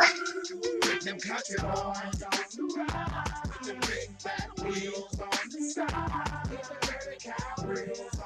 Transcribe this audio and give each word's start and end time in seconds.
With 0.00 1.04
them 1.04 1.18
country 1.20 1.56
boys 1.60 1.68
on 1.68 2.12
the 2.56 2.62
ride. 2.74 3.24
With 3.44 3.60
them 3.66 3.80
big 3.80 4.08
fat 4.18 4.48
wheels 4.64 5.20
on 5.20 5.28
the 5.50 5.60
side. 5.60 6.50
With 6.50 6.62
the 6.62 6.74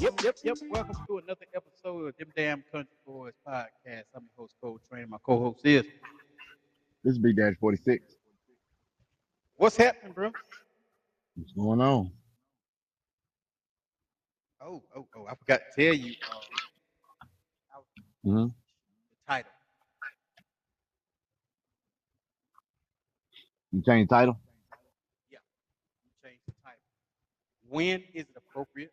Yep, 0.00 0.14
yep, 0.24 0.36
yep. 0.42 0.56
Welcome 0.68 0.96
to 1.06 1.18
another 1.18 1.46
episode 1.54 2.08
of 2.08 2.16
Them 2.16 2.32
Damn 2.36 2.64
Country 2.72 2.96
Boys 3.06 3.34
podcast. 3.46 4.04
I'm 4.16 4.24
your 4.24 4.30
host, 4.36 4.54
Cole 4.60 4.80
Trainer. 4.90 5.06
My 5.06 5.18
co-host 5.24 5.60
is. 5.64 5.84
This 7.04 7.12
is 7.12 7.18
Big 7.18 7.36
Daddy 7.36 7.54
46. 7.60 8.15
What's 9.56 9.76
happening, 9.76 10.12
bro? 10.12 10.32
What's 11.36 11.52
going 11.52 11.80
on? 11.80 12.12
Oh, 14.60 14.82
oh, 14.96 15.06
oh! 15.16 15.26
I 15.26 15.34
forgot 15.36 15.60
to 15.76 15.84
tell 15.84 15.94
you 15.94 16.14
uh, 16.30 16.40
hmm 18.24 18.46
the 19.10 19.16
title. 19.32 19.52
You 23.72 23.82
change 23.82 24.08
the 24.08 24.14
title? 24.14 24.38
Yeah, 25.30 25.38
you 26.04 26.10
changed 26.24 26.42
the 26.46 26.54
title. 26.64 26.80
When 27.68 28.02
is 28.14 28.24
it 28.28 28.36
appropriate 28.36 28.92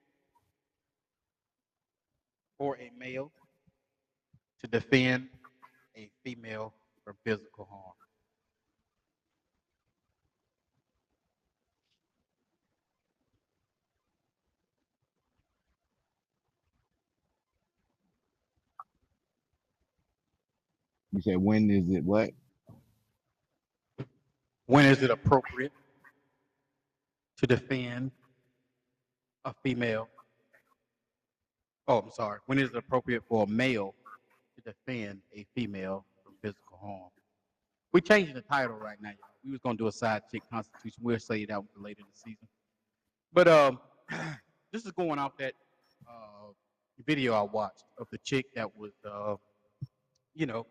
for 2.58 2.78
a 2.78 2.92
male 2.98 3.32
to 4.62 4.68
defend 4.68 5.30
a 5.98 6.10
female 6.24 6.74
from 7.04 7.16
physical 7.26 7.66
harm? 7.72 7.94
You 21.14 21.22
said 21.22 21.38
when 21.38 21.70
is 21.70 21.92
it 21.92 22.04
what? 22.04 22.32
When 24.66 24.86
is 24.86 25.04
it 25.04 25.12
appropriate 25.12 25.72
to 27.38 27.46
defend 27.46 28.12
a 29.46 29.54
female? 29.62 30.10
Oh, 31.88 32.00
I'm 32.00 32.12
sorry. 32.12 32.40
When 32.48 32.58
is 32.58 32.72
it 32.72 32.78
appropriate 32.78 33.24
for 33.30 33.44
a 33.44 33.48
male 33.48 33.94
to 34.56 34.74
defend 34.74 35.20
a 35.36 35.46
female 35.54 36.04
from 36.24 36.34
physical 36.42 36.78
harm? 36.82 37.10
We're 37.92 38.00
changing 38.00 38.34
the 38.34 38.42
title 38.42 38.78
right 38.78 38.98
now. 39.00 39.10
y'all. 39.10 39.30
We 39.46 39.52
was 39.52 39.60
gonna 39.60 39.78
do 39.78 39.88
a 39.88 39.92
side 39.92 40.24
chick 40.32 40.42
constitution. 40.52 41.04
We'll 41.04 41.20
say 41.20 41.46
that 41.46 41.62
later 41.78 42.02
in 42.02 42.08
the 42.12 42.20
season. 42.32 42.48
But 43.32 43.48
um, 43.48 43.80
this 44.72 44.84
is 44.84 44.92
going 44.94 45.20
off 45.20 45.38
that 45.38 45.54
uh, 46.10 46.54
video 47.06 47.34
I 47.34 47.44
watched 47.44 47.84
of 48.00 48.08
the 48.12 48.18
chick 48.20 48.48
that 48.56 48.76
was, 48.76 48.94
uh, 49.06 49.36
you 50.34 50.48
know, 50.48 50.66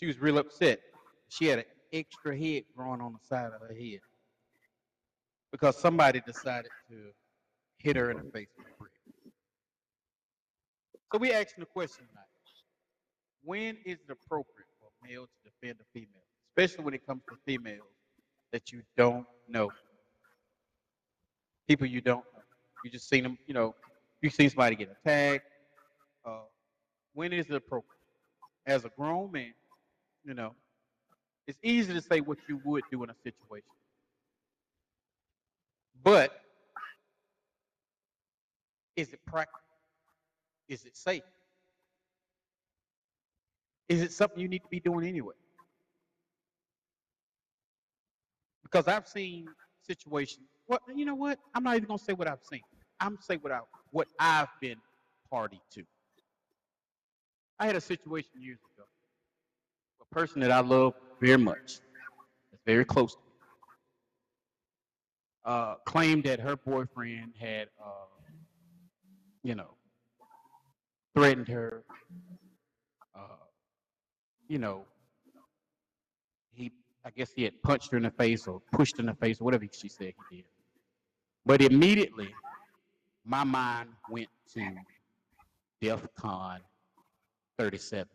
she 0.00 0.06
was 0.06 0.18
real 0.18 0.38
upset. 0.38 0.80
She 1.28 1.46
had 1.46 1.60
an 1.60 1.64
extra 1.92 2.36
head 2.36 2.64
growing 2.74 3.00
on 3.00 3.12
the 3.12 3.18
side 3.26 3.52
of 3.52 3.60
her 3.60 3.74
head 3.74 4.00
because 5.52 5.76
somebody 5.76 6.22
decided 6.26 6.70
to 6.88 7.10
hit 7.78 7.96
her 7.96 8.10
in 8.10 8.16
the 8.16 8.30
face 8.30 8.48
with 8.56 8.66
a 8.66 8.78
brick. 8.78 8.92
So 11.12 11.18
we 11.18 11.32
asking 11.32 11.62
the 11.62 11.66
question 11.66 12.06
tonight: 12.08 12.24
When 13.42 13.76
is 13.84 13.98
it 13.98 14.10
appropriate 14.10 14.68
for 14.80 14.88
a 14.88 15.08
male 15.08 15.24
to 15.24 15.50
defend 15.50 15.78
a 15.80 15.84
female, 15.92 16.22
especially 16.50 16.84
when 16.84 16.94
it 16.94 17.06
comes 17.06 17.22
to 17.28 17.36
females 17.44 17.82
that 18.52 18.72
you 18.72 18.82
don't 18.96 19.26
know, 19.48 19.70
people 21.68 21.86
you 21.86 22.00
don't 22.00 22.24
know? 22.34 22.42
You 22.84 22.90
just 22.90 23.08
seen 23.08 23.24
them, 23.24 23.36
you 23.46 23.52
know, 23.52 23.74
you 24.22 24.30
seen 24.30 24.48
somebody 24.48 24.76
get 24.76 24.88
attacked. 25.04 25.44
Uh, 26.24 26.44
when 27.12 27.32
is 27.32 27.46
it 27.46 27.54
appropriate? 27.54 27.98
As 28.66 28.84
a 28.84 28.90
grown 28.96 29.32
man, 29.32 29.52
you 30.24 30.34
know, 30.34 30.54
it's 31.46 31.58
easy 31.62 31.92
to 31.94 32.00
say 32.00 32.20
what 32.20 32.38
you 32.48 32.60
would 32.64 32.84
do 32.90 33.02
in 33.02 33.10
a 33.10 33.14
situation. 33.24 33.66
But 36.02 36.32
is 38.96 39.12
it 39.12 39.20
practical? 39.26 39.60
Is 40.68 40.84
it 40.84 40.96
safe? 40.96 41.22
Is 43.88 44.02
it 44.02 44.12
something 44.12 44.38
you 44.40 44.48
need 44.48 44.62
to 44.62 44.68
be 44.70 44.80
doing 44.80 45.06
anyway? 45.06 45.34
Because 48.62 48.86
I've 48.86 49.08
seen 49.08 49.48
situations. 49.86 50.46
Well, 50.68 50.78
you 50.94 51.04
know 51.04 51.16
what? 51.16 51.38
I'm 51.54 51.64
not 51.64 51.76
even 51.76 51.88
gonna 51.88 51.98
say 51.98 52.12
what 52.12 52.28
I've 52.28 52.44
seen. 52.48 52.62
I'm 53.00 53.18
say 53.20 53.36
what 53.36 53.50
I 53.52 53.60
what 53.90 54.06
I've 54.20 54.48
been 54.60 54.76
party 55.28 55.60
to. 55.74 55.82
I 57.58 57.66
had 57.66 57.76
a 57.76 57.80
situation 57.80 58.30
years 58.40 58.58
ago. 58.58 58.69
Person 60.12 60.40
that 60.40 60.50
I 60.50 60.60
love 60.60 60.94
very 61.20 61.38
much, 61.38 61.78
very 62.66 62.84
close 62.84 63.12
to 63.12 63.18
me, 63.20 63.30
uh, 65.44 65.74
claimed 65.86 66.24
that 66.24 66.40
her 66.40 66.56
boyfriend 66.56 67.34
had, 67.38 67.68
uh, 67.80 68.06
you 69.44 69.54
know, 69.54 69.76
threatened 71.14 71.46
her. 71.48 71.84
Uh, 73.14 73.20
you 74.48 74.58
know, 74.58 74.84
he, 76.52 76.72
I 77.04 77.10
guess 77.10 77.30
he 77.34 77.44
had 77.44 77.62
punched 77.62 77.92
her 77.92 77.96
in 77.96 78.02
the 78.02 78.10
face 78.10 78.48
or 78.48 78.60
pushed 78.72 78.96
her 78.96 79.02
in 79.02 79.06
the 79.06 79.14
face 79.14 79.40
or 79.40 79.44
whatever 79.44 79.64
she 79.72 79.88
said 79.88 80.12
he 80.30 80.36
did. 80.38 80.44
But 81.46 81.62
immediately, 81.62 82.34
my 83.24 83.44
mind 83.44 83.90
went 84.10 84.28
to 84.54 84.74
DEFCON 85.80 86.58
37. 87.58 88.08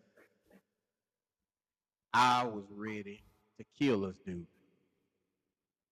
I 2.18 2.46
was 2.46 2.64
ready 2.74 3.22
to 3.58 3.66
kill 3.78 4.00
this 4.00 4.16
dude. 4.26 4.48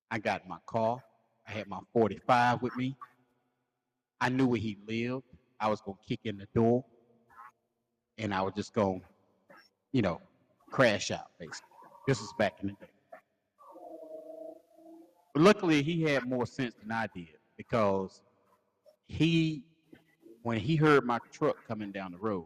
I 0.10 0.20
got 0.20 0.48
my 0.48 0.56
car. 0.66 1.04
I 1.46 1.52
had 1.52 1.68
my 1.68 1.80
45 1.92 2.62
with 2.62 2.74
me. 2.78 2.96
I 4.22 4.30
knew 4.30 4.48
where 4.48 4.60
he 4.60 4.78
lived. 4.88 5.26
I 5.60 5.68
was 5.68 5.82
going 5.82 5.98
to 5.98 6.08
kick 6.08 6.22
in 6.24 6.38
the 6.38 6.48
door 6.56 6.86
and 8.18 8.34
I 8.34 8.42
was 8.42 8.54
just 8.56 8.74
going 8.74 9.02
to, 9.02 9.06
you 9.92 10.02
know, 10.02 10.22
crash 10.72 11.12
out, 11.12 11.28
basically. 11.38 11.68
This 12.08 12.22
was 12.22 12.34
back 12.40 12.54
in 12.62 12.68
the 12.68 12.74
day. 12.74 12.92
But 15.34 15.44
luckily, 15.44 15.84
he 15.84 16.04
had 16.04 16.26
more 16.26 16.46
sense 16.46 16.74
than 16.82 16.90
I 16.90 17.08
did 17.14 17.36
because 17.58 18.22
he, 19.08 19.66
when 20.44 20.58
he 20.58 20.78
heard 20.78 21.06
my 21.06 21.20
truck 21.34 21.58
coming 21.68 21.92
down 21.92 22.14
the 22.14 22.18
road, 22.18 22.46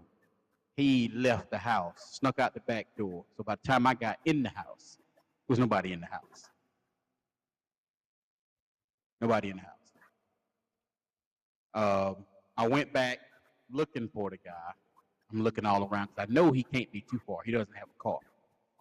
he 0.78 1.12
left 1.14 1.50
the 1.50 1.58
house, 1.58 2.20
snuck 2.20 2.40
out 2.40 2.54
the 2.54 2.60
back 2.62 2.86
door. 2.96 3.26
So 3.36 3.44
by 3.44 3.56
the 3.56 3.68
time 3.68 3.88
I 3.88 3.96
got 3.96 4.20
in 4.26 4.44
the 4.44 4.50
house, 4.50 5.00
there 5.00 5.50
was 5.50 5.60
nobody 5.60 5.92
in 5.92 6.00
the 6.00 6.06
house. 6.06 6.50
Nobody 9.20 9.50
in 9.50 9.58
the 9.58 9.64
house. 9.64 9.74
Um, 11.74 12.26
I 12.56 12.68
went 12.68 12.94
back 12.94 13.18
looking 13.72 14.08
for 14.08 14.30
the 14.30 14.38
guy. 14.38 14.52
I'm 15.32 15.42
looking 15.42 15.66
all 15.66 15.84
around 15.84 16.10
because 16.16 16.30
I 16.30 16.32
know 16.32 16.52
he 16.52 16.62
can't 16.62 16.92
be 16.92 17.02
too 17.02 17.20
far. 17.26 17.40
He 17.44 17.52
doesn't 17.52 17.76
have 17.76 17.88
a 17.90 18.02
car. 18.02 18.20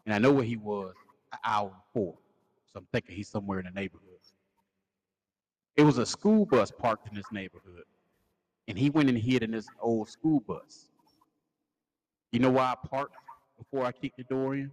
And 0.05 0.15
I 0.15 0.19
know 0.19 0.33
where 0.33 0.45
he 0.45 0.59
was 0.59 0.95
an 1.33 1.39
hour 1.45 1.73
before. 1.95 2.15
So 2.73 2.81
I'm 2.81 2.87
thinking 2.93 3.17
he's 3.17 3.29
somewhere 3.29 3.59
in 3.59 3.65
the 3.65 3.73
neighborhood. 3.73 4.03
It 5.77 5.83
was 5.83 5.97
a 5.97 6.07
school 6.07 6.45
bus 6.45 6.71
parked 6.71 7.09
in 7.09 7.15
this 7.15 7.33
neighborhood. 7.33 7.85
And 8.69 8.79
he 8.79 8.91
went 8.91 9.09
and 9.09 9.17
hid 9.17 9.43
in 9.43 9.51
this 9.51 9.67
old 9.81 10.09
school 10.09 10.41
bus. 10.41 10.89
You 12.33 12.41
know 12.41 12.51
why 12.51 12.73
I 12.73 12.89
parked 12.89 13.15
before 13.59 13.85
I 13.87 13.93
kicked 13.93 14.19
the 14.19 14.25
door 14.25 14.55
in? 14.55 14.71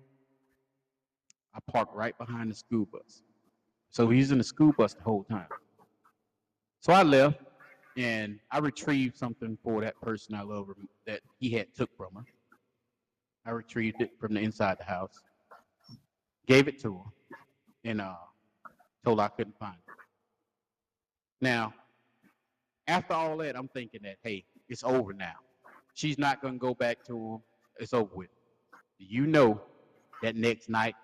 I 1.54 1.60
parked 1.72 1.96
right 1.96 2.18
behind 2.18 2.52
the 2.52 2.56
school 2.56 2.86
bus. 2.86 3.24
So 3.92 4.10
he's 4.10 4.32
in 4.32 4.40
the 4.40 4.44
school 4.44 4.74
bus 4.74 4.94
the 4.96 5.04
whole 5.04 5.24
time. 5.24 5.48
So 6.80 6.94
I 6.94 7.04
left 7.04 7.40
and 7.96 8.40
I 8.52 8.58
retrieved 8.60 9.18
something 9.18 9.58
for 9.64 9.82
that 9.82 10.00
person 10.02 10.36
I 10.36 10.42
love 10.42 10.70
that 11.06 11.22
he 11.40 11.52
had 11.52 11.74
took 11.76 11.96
from 11.96 12.16
her. 12.16 12.26
I 13.46 13.52
retrieved 13.52 14.02
it 14.02 14.12
from 14.20 14.34
the 14.34 14.40
inside 14.40 14.78
the 14.80 14.86
house, 14.86 15.22
gave 16.48 16.68
it 16.68 16.82
to 16.82 16.96
her, 16.96 17.40
and 17.84 18.02
uh, 18.02 18.16
told 19.04 19.20
her 19.20 19.26
I 19.26 19.28
couldn't 19.30 19.58
find 19.60 19.76
it. 19.88 19.94
Now, 21.42 21.74
after 22.88 23.14
all 23.14 23.38
that, 23.38 23.58
I'm 23.58 23.68
thinking 23.68 24.02
that 24.04 24.18
hey, 24.24 24.46
it's 24.70 24.84
over 24.84 25.14
now. 25.14 25.36
She's 25.94 26.18
not 26.18 26.42
gonna 26.42 26.58
go 26.58 26.74
back 26.74 27.04
to 27.06 27.16
him. 27.16 27.40
It's 27.80 27.94
over 27.94 28.14
with. 28.14 28.30
Do 29.00 29.06
you 29.06 29.28
know 29.28 29.62
that 30.22 30.36
next 30.36 30.70
night 30.70 30.96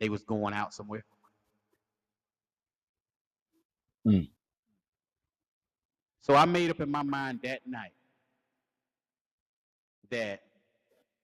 they 0.00 0.08
was 0.08 0.22
going 0.22 0.54
out 0.54 0.72
somewhere? 0.74 1.04
Mm. 4.06 4.28
So 6.22 6.34
I 6.34 6.44
made 6.44 6.70
up 6.70 6.80
in 6.80 6.90
my 6.90 7.02
mind 7.02 7.40
that 7.42 7.60
night 7.66 7.92
that 10.10 10.40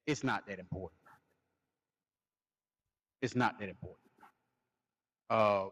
it's 0.06 0.24
not 0.24 0.46
that 0.46 0.58
important. 0.58 1.00
It's 3.22 3.34
not 3.34 3.58
that 3.58 3.68
important. 3.68 3.98
Uh, 5.30 5.66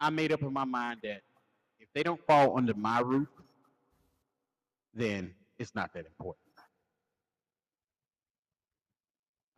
I 0.00 0.10
made 0.10 0.32
up 0.32 0.42
in 0.42 0.52
my 0.52 0.64
mind 0.64 1.00
that 1.02 1.22
if 1.78 1.88
they 1.94 2.02
don't 2.02 2.20
fall 2.26 2.56
under 2.56 2.74
my 2.74 3.00
roof, 3.00 3.28
then 4.94 5.34
it's 5.60 5.74
not 5.74 5.92
that 5.92 6.06
important. 6.06 6.42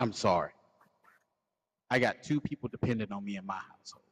I'm 0.00 0.12
sorry. 0.12 0.50
I 1.90 2.00
got 2.00 2.22
two 2.25 2.40
people 2.40 2.69
dependent 2.69 3.12
on 3.12 3.25
me 3.25 3.37
in 3.37 3.46
my 3.46 3.54
household. 3.54 4.04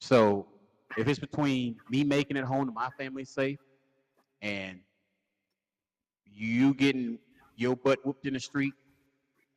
So 0.00 0.48
if 0.98 1.06
it's 1.06 1.20
between 1.20 1.76
me 1.88 2.02
making 2.02 2.36
it 2.36 2.44
home 2.44 2.66
to 2.66 2.72
my 2.72 2.88
family 2.98 3.24
safe 3.24 3.60
and 4.42 4.80
you 6.24 6.74
getting 6.74 7.18
your 7.56 7.76
butt 7.76 8.04
whooped 8.04 8.26
in 8.26 8.34
the 8.34 8.40
street, 8.40 8.74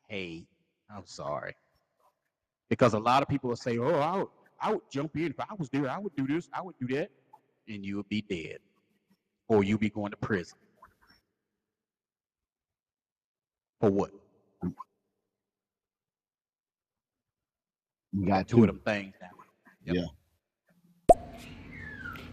hey, 0.08 0.46
I'm 0.96 1.08
sorry. 1.08 1.56
Because 2.70 2.94
a 2.94 3.00
lot 3.00 3.24
of 3.24 3.28
people 3.28 3.50
will 3.50 3.58
say, 3.58 3.80
oh, 3.80 3.96
I 3.96 4.18
would, 4.18 4.28
I 4.62 4.72
would 4.74 4.82
jump 4.92 5.16
in. 5.16 5.32
If 5.32 5.40
I 5.40 5.54
was 5.58 5.70
there, 5.70 5.90
I 5.90 5.98
would 5.98 6.16
do 6.16 6.28
this, 6.28 6.48
I 6.54 6.62
would 6.62 6.76
do 6.80 6.94
that. 6.96 7.10
And 7.68 7.84
you 7.84 7.96
would 7.98 8.10
be 8.10 8.22
dead. 8.22 8.60
Or 9.48 9.64
you'll 9.64 9.80
be 9.80 9.90
going 9.90 10.12
to 10.12 10.18
prison. 10.18 10.58
For 13.80 13.90
what? 13.90 14.12
You 18.14 18.26
got 18.26 18.48
Two 18.48 18.62
of 18.62 18.68
them 18.68 18.80
things 18.86 19.14
now. 19.22 19.28
Yep. 19.86 19.96
Yeah. 19.96 20.06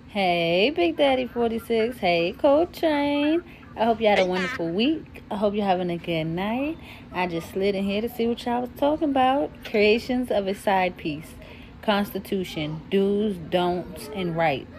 Hey, 0.07 0.71
Big 0.71 0.97
Daddy 0.97 1.27
46. 1.27 1.97
Hey, 1.97 2.33
Coach 2.33 2.79
Train. 2.79 3.43
I 3.77 3.87
hope 3.87 4.01
you 4.01 4.07
had 4.07 4.19
a 4.19 4.27
wonderful 4.27 4.69
week. 4.69 5.23
I 5.31 5.37
hope 5.37 5.55
you're 5.55 5.65
having 5.65 5.91
a 5.91 5.97
good 5.97 6.25
night. 6.25 6.77
I 7.13 7.27
just 7.27 7.51
slid 7.51 7.75
in 7.75 7.85
here 7.85 8.03
to 8.03 8.09
see 8.09 8.27
what 8.27 8.45
y'all 8.45 8.61
was 8.61 8.71
talking 8.77 9.09
about. 9.09 9.51
Creations 9.65 10.31
of 10.31 10.47
a 10.47 10.55
side 10.55 10.99
piece. 10.99 11.35
Constitution. 11.81 12.83
Do's, 12.91 13.37
don'ts, 13.51 14.11
and 14.15 14.37
rights. 14.37 14.71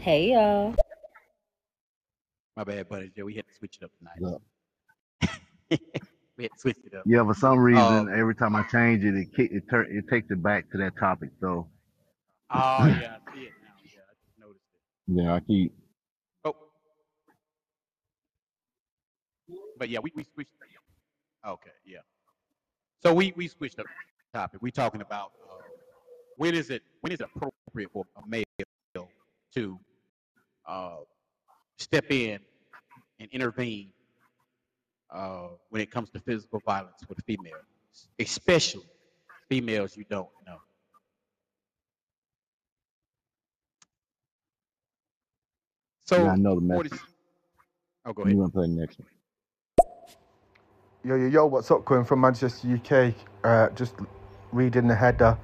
Hey, 0.00 0.32
y'all. 0.32 0.74
My 2.56 2.64
bad, 2.64 2.88
buddy. 2.88 3.10
Joe. 3.16 3.24
We 3.24 3.34
had 3.34 3.46
to 3.46 3.54
switch 3.54 3.78
it 3.80 3.84
up 3.84 3.92
tonight. 3.98 4.18
Yeah. 4.20 4.38
We 6.36 6.44
had 6.44 6.52
to 6.52 6.58
switch 6.58 6.76
it 6.84 6.94
up. 6.94 7.04
Yeah, 7.06 7.24
for 7.24 7.34
some 7.34 7.58
reason, 7.58 7.82
Um, 7.82 8.08
every 8.08 8.34
time 8.34 8.56
I 8.56 8.62
change 8.64 9.04
it, 9.04 9.14
it 9.14 9.34
kick, 9.34 9.50
it, 9.52 9.64
tur- 9.70 9.84
it 9.84 10.08
takes 10.08 10.30
it 10.30 10.42
back 10.42 10.70
to 10.72 10.78
that 10.78 10.96
topic. 10.98 11.30
So 11.40 11.68
Oh, 12.50 12.56
yeah, 12.86 13.16
I 13.26 13.34
see 13.34 13.42
it 13.42 13.52
now. 13.62 13.74
Yeah, 13.84 14.00
I 14.00 14.14
just 14.14 14.38
noticed 14.38 14.64
it. 14.74 15.22
yeah, 15.22 15.34
I 15.34 15.40
keep. 15.40 15.72
Oh. 16.44 16.54
But 19.78 19.88
yeah, 19.88 20.00
we, 20.00 20.12
we 20.14 20.24
switched. 20.34 20.50
Okay, 21.46 21.70
yeah. 21.84 21.98
So 23.02 23.12
we, 23.12 23.32
we 23.36 23.48
switched 23.48 23.78
up 23.78 23.86
the 24.32 24.38
topic. 24.38 24.60
We're 24.62 24.70
talking 24.70 25.02
about 25.02 25.32
uh, 25.50 25.56
when 26.36 26.54
is 26.54 26.70
it 26.70 26.82
when 27.02 27.12
is 27.12 27.20
it 27.20 27.26
appropriate 27.34 27.90
for 27.92 28.04
a 28.16 28.26
male 28.26 28.44
to 29.54 29.78
uh, 30.66 30.96
step 31.78 32.06
in 32.10 32.38
and 33.20 33.28
intervene 33.30 33.90
uh, 35.10 35.48
when 35.70 35.82
it 35.82 35.90
comes 35.90 36.10
to 36.10 36.20
physical 36.20 36.60
violence 36.64 37.02
with 37.08 37.20
females, 37.26 37.64
especially 38.18 38.86
females 39.48 39.96
you 39.96 40.04
don't 40.08 40.28
know. 40.46 40.58
So 46.06 46.24
yeah, 46.24 46.32
I 46.32 46.36
know 46.36 46.54
the 46.56 46.60
what 46.60 46.86
message. 46.86 46.92
is? 46.92 47.00
Oh, 48.04 48.12
go 48.12 48.22
ahead. 48.22 48.32
You 48.32 48.38
ahead. 48.38 48.38
gonna 48.38 48.50
play 48.50 48.66
the 48.66 48.80
next 48.80 48.98
one? 48.98 49.08
Yo, 51.04 51.16
yo, 51.16 51.26
yo, 51.28 51.46
what's 51.46 51.70
up? 51.70 51.84
Coming 51.84 52.04
from 52.04 52.20
Manchester, 52.20 52.68
UK. 52.68 53.14
Uh, 53.44 53.68
just 53.70 53.94
reading 54.52 54.88
the 54.88 54.94
header. 54.94 55.38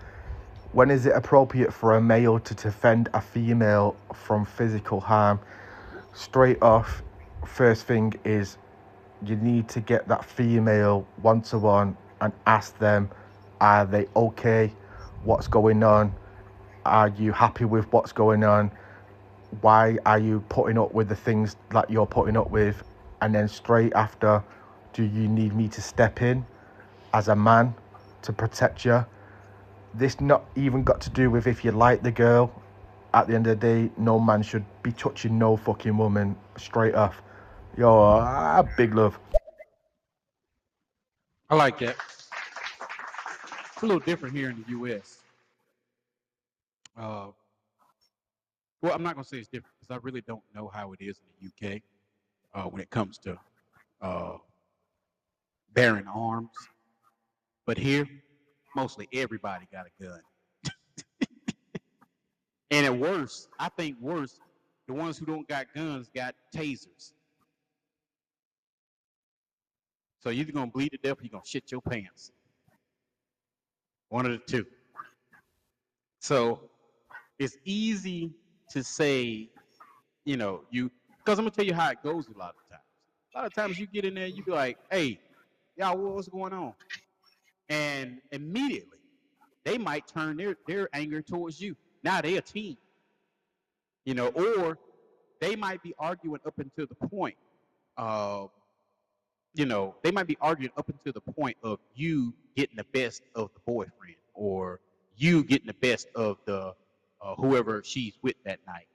When 0.73 0.91
is 0.91 1.07
it 1.07 1.13
appropriate 1.15 1.73
for 1.73 1.97
a 1.97 2.01
male 2.01 2.39
to 2.41 2.55
defend 2.55 3.09
a 3.15 3.21
female 3.21 3.97
from 4.15 4.45
physical 4.45 5.01
harm? 5.01 5.41
Straight 6.15 6.63
off, 6.63 7.03
first 7.47 7.87
thing 7.87 8.15
is 8.25 8.57
you 9.25 9.37
need 9.37 9.69
to 9.71 9.81
get 9.81 10.09
that 10.09 10.25
female 10.25 11.07
one 11.23 11.43
to 11.43 11.59
one 11.59 11.97
and 12.21 12.33
ask 12.47 12.79
them, 12.79 13.11
are 13.61 13.85
they 13.85 14.07
okay? 14.17 14.73
What's 15.25 15.49
going 15.49 15.83
on? 15.83 16.15
Are 16.87 17.09
you 17.09 17.33
happy 17.33 17.65
with 17.67 17.93
what's 17.93 18.13
going 18.13 18.45
on? 18.45 18.71
Why 19.61 19.99
are 20.07 20.19
you 20.19 20.45
putting 20.49 20.79
up 20.79 20.95
with 20.95 21.09
the 21.09 21.17
things 21.17 21.57
that 21.71 21.91
you're 21.91 22.07
putting 22.07 22.37
up 22.37 22.51
with? 22.51 22.83
And 23.21 23.35
then 23.35 23.49
straight 23.49 23.93
after, 23.95 24.43
do 24.93 25.03
you 25.03 25.29
need 25.29 25.55
me 25.55 25.69
to 25.69 25.83
step 25.83 26.23
in 26.23 26.47
as 27.13 27.29
a 27.29 27.37
man 27.37 27.75
to 28.23 28.33
protect 28.33 28.85
you? 28.85 29.05
This 29.95 30.21
not 30.21 30.45
even 30.57 30.85
got 30.85 31.01
to 31.03 31.11
do 31.11 31.31
with 31.31 31.47
if 31.47 31.65
you 31.65 31.73
like 31.73 32.03
the 32.03 32.13
girl. 32.13 32.51
At 33.13 33.27
the 33.27 33.35
end 33.35 33.47
of 33.49 33.59
the 33.61 33.67
day, 33.67 33.93
no 33.99 34.21
man 34.21 34.43
should 34.43 34.65
be 34.83 34.93
touching 34.93 35.37
no 35.37 35.57
fucking 35.57 35.97
woman 35.97 36.37
straight 36.57 36.95
off. 36.95 37.23
Yo, 37.77 37.89
ah, 37.89 38.63
big 38.77 38.95
love. 38.95 39.19
I 41.49 41.55
like 41.55 41.79
that. 41.79 41.97
It's 43.75 43.83
a 43.83 43.87
little 43.87 44.01
different 44.01 44.35
here 44.35 44.51
in 44.51 44.63
the 44.63 44.71
U.S. 44.71 45.19
Uh, 46.97 47.29
well, 48.83 48.93
I'm 48.93 49.03
not 49.03 49.15
gonna 49.15 49.25
say 49.25 49.39
it's 49.39 49.49
different 49.49 49.75
because 49.81 49.95
I 49.95 49.99
really 50.03 50.21
don't 50.21 50.43
know 50.55 50.69
how 50.73 50.93
it 50.93 51.01
is 51.01 51.21
in 51.41 51.51
the 51.51 51.77
UK 51.77 51.83
uh, 52.55 52.69
when 52.69 52.83
it 52.83 52.91
comes 52.91 53.19
to 53.19 53.39
uh, 54.03 54.37
bearing 55.73 56.07
arms. 56.09 56.51
But 57.67 57.79
here, 57.79 58.07
mostly 58.75 59.09
everybody 59.13 59.67
got 59.73 59.87
a 59.87 60.03
gun. 60.03 60.21
and 62.71 62.87
at 62.87 62.99
worst, 62.99 63.49
I 63.59 63.69
think 63.69 63.97
worse, 64.01 64.41
the 64.89 64.95
ones 64.95 65.19
who 65.19 65.25
don't 65.25 65.49
got 65.49 65.67
guns 65.73 66.11
got 66.15 66.35
tasers. 66.55 67.13
So 70.21 70.31
you're 70.31 70.43
either 70.43 70.53
gonna 70.53 70.71
bleed 70.71 70.91
to 70.91 70.99
death 70.99 71.19
or 71.19 71.23
you're 71.23 71.31
gonna 71.31 71.45
shit 71.45 71.71
your 71.73 71.81
pants. 71.81 72.31
One 74.09 74.27
of 74.27 74.33
the 74.33 74.39
two. 74.39 74.67
So 76.21 76.61
it's 77.39 77.57
easy 77.65 78.33
to 78.71 78.85
say, 78.85 79.49
you 80.25 80.37
know, 80.37 80.63
you 80.71 80.91
because 81.19 81.39
I'm 81.39 81.45
gonna 81.45 81.53
tell 81.53 81.65
you 81.65 81.75
how 81.75 81.91
it 81.91 82.03
goes 82.03 82.29
a 82.29 82.39
lot 82.39 82.55
of 82.55 82.69
times. 82.71 82.83
A 83.35 83.39
lot 83.39 83.47
of 83.47 83.55
times 83.55 83.79
you 83.79 83.87
get 83.87 84.05
in 84.05 84.15
there, 84.15 84.27
you 84.27 84.45
be 84.45 84.51
like, 84.51 84.77
hey, 84.91 85.21
y'all, 85.77 85.97
what's 85.97 86.29
going 86.29 86.53
on? 86.53 86.75
And 87.69 88.19
immediately 88.33 88.99
they 89.65 89.79
might 89.79 90.07
turn 90.07 90.37
their, 90.37 90.57
their 90.67 90.89
anger 90.93 91.23
towards 91.23 91.61
you. 91.61 91.77
Now 92.03 92.21
they 92.21 92.37
a 92.37 92.43
team. 92.43 92.77
You 94.05 94.15
know, 94.15 94.29
or 94.29 94.79
they 95.41 95.55
might 95.57 95.83
be 95.83 95.95
arguing 95.99 96.41
up 96.47 96.59
until 96.59 96.87
the 96.87 97.09
point 97.09 97.37
of 97.97 98.51
you 99.55 99.67
know, 99.67 99.95
they 100.03 100.11
might 100.11 100.27
be 100.27 100.37
arguing 100.41 100.73
up 100.77 100.89
until 100.89 101.13
the 101.13 101.33
point 101.33 101.57
of 101.63 101.79
you 101.95 102.35
getting 102.57 102.77
the 102.77 102.85
best 102.93 103.23
of 103.35 103.51
the 103.55 103.61
boyfriend 103.67 104.17
or 104.35 104.81
you 105.17 105.45
getting 105.45 105.67
the 105.67 105.75
best 105.75 106.09
of 106.15 106.39
the 106.47 106.75
uh, 107.23 107.35
whoever 107.37 107.83
she's 107.85 108.15
with 108.23 108.37
that 108.45 108.61
night. 108.67 108.87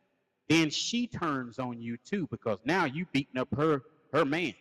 Then 0.49 0.69
she 0.69 1.07
turns 1.07 1.59
on 1.59 1.81
you 1.81 1.97
too 2.05 2.27
because 2.31 2.59
now 2.65 2.85
you 2.85 3.05
beating 3.11 3.37
up 3.39 3.49
her 3.55 3.81
her 4.13 4.25
man. 4.25 4.53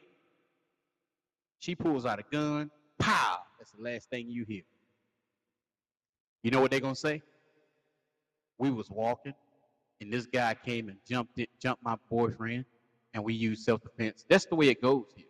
She 1.58 1.74
pulls 1.74 2.04
out 2.04 2.18
a 2.18 2.24
gun, 2.30 2.70
pow! 2.98 3.38
That's 3.58 3.70
the 3.70 3.82
last 3.82 4.10
thing 4.10 4.28
you 4.28 4.44
hear. 4.44 4.62
You 6.42 6.50
know 6.50 6.60
what 6.60 6.70
they're 6.70 6.80
gonna 6.80 6.94
say? 6.94 7.22
We 8.58 8.70
was 8.70 8.90
walking, 8.90 9.34
and 10.00 10.12
this 10.12 10.26
guy 10.26 10.54
came 10.54 10.88
and 10.88 10.98
jumped 11.08 11.38
it, 11.38 11.48
jumped 11.60 11.82
my 11.82 11.96
boyfriend, 12.10 12.64
and 13.14 13.24
we 13.24 13.34
used 13.34 13.62
self 13.64 13.82
defense. 13.82 14.24
That's 14.28 14.46
the 14.46 14.56
way 14.56 14.68
it 14.68 14.82
goes 14.82 15.06
here. 15.16 15.26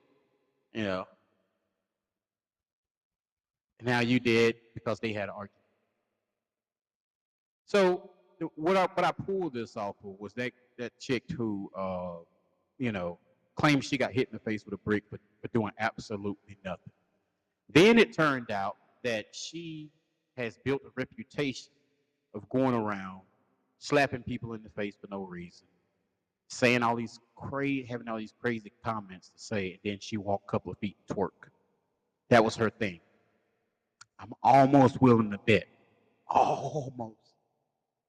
And 3.79 3.89
now 3.89 4.01
you 4.01 4.21
did 4.21 4.57
because 4.75 5.01
they 5.01 5.13
had 5.13 5.25
an 5.25 5.35
argument. 5.37 5.51
So 7.67 8.11
what 8.57 8.77
I 8.77 8.87
what 8.95 9.05
I 9.05 9.13
pulled 9.13 9.55
this 9.55 9.77
off 9.77 9.97
of 10.05 10.19
was 10.19 10.33
that 10.35 10.53
that 10.79 10.99
chick 10.99 11.25
who 11.37 11.71
uh 11.77 12.17
you 12.79 12.93
know 12.93 13.19
claimed 13.57 13.85
she 13.85 13.97
got 13.97 14.13
hit 14.13 14.29
in 14.29 14.33
the 14.33 14.51
face 14.51 14.65
with 14.65 14.75
a 14.75 14.79
brick 14.79 15.05
but, 15.11 15.21
but 15.41 15.53
doing 15.53 15.73
absolutely 15.79 16.59
nothing. 16.65 16.93
Then 17.73 17.99
it 17.99 18.13
turned 18.13 18.51
out 18.51 18.77
that 19.05 19.27
she 19.33 19.91
has 20.37 20.59
built 20.65 20.83
a 20.85 20.91
reputation 20.97 21.73
of 22.35 22.49
going 22.49 22.75
around 22.75 23.21
slapping 23.79 24.23
people 24.23 24.55
in 24.55 24.63
the 24.63 24.71
face 24.71 24.97
for 25.01 25.07
no 25.11 25.23
reason, 25.25 25.67
saying 26.55 26.83
all 26.83 26.97
these 26.97 27.19
crazy, 27.37 27.87
having 27.89 28.09
all 28.09 28.19
these 28.19 28.35
crazy 28.41 28.73
comments 28.85 29.31
to 29.31 29.39
say, 29.39 29.73
and 29.73 29.79
then 29.85 29.99
she 30.01 30.17
walked 30.17 30.45
a 30.49 30.51
couple 30.51 30.73
of 30.73 30.79
feet 30.79 30.97
and 31.09 31.17
twerk. 31.17 31.51
That 32.31 32.45
was 32.45 32.57
her 32.57 32.71
thing. 32.71 33.01
I'm 34.19 34.33
almost 34.43 35.03
willing 35.03 35.31
to 35.33 35.39
bet, 35.39 35.67
almost 36.29 37.19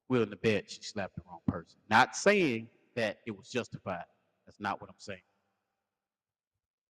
willing 0.08 0.30
to 0.30 0.36
bet 0.36 0.70
she 0.70 0.82
slapped 0.82 1.16
the 1.16 1.24
wrong 1.28 1.40
person. 1.48 1.78
Not 1.90 2.16
saying 2.16 2.68
that 2.96 3.18
it 3.26 3.36
was 3.36 3.50
justified. 3.50 4.06
That's 4.46 4.60
not 4.60 4.80
what 4.80 4.90
I'm 4.90 4.96
saying. 5.00 5.20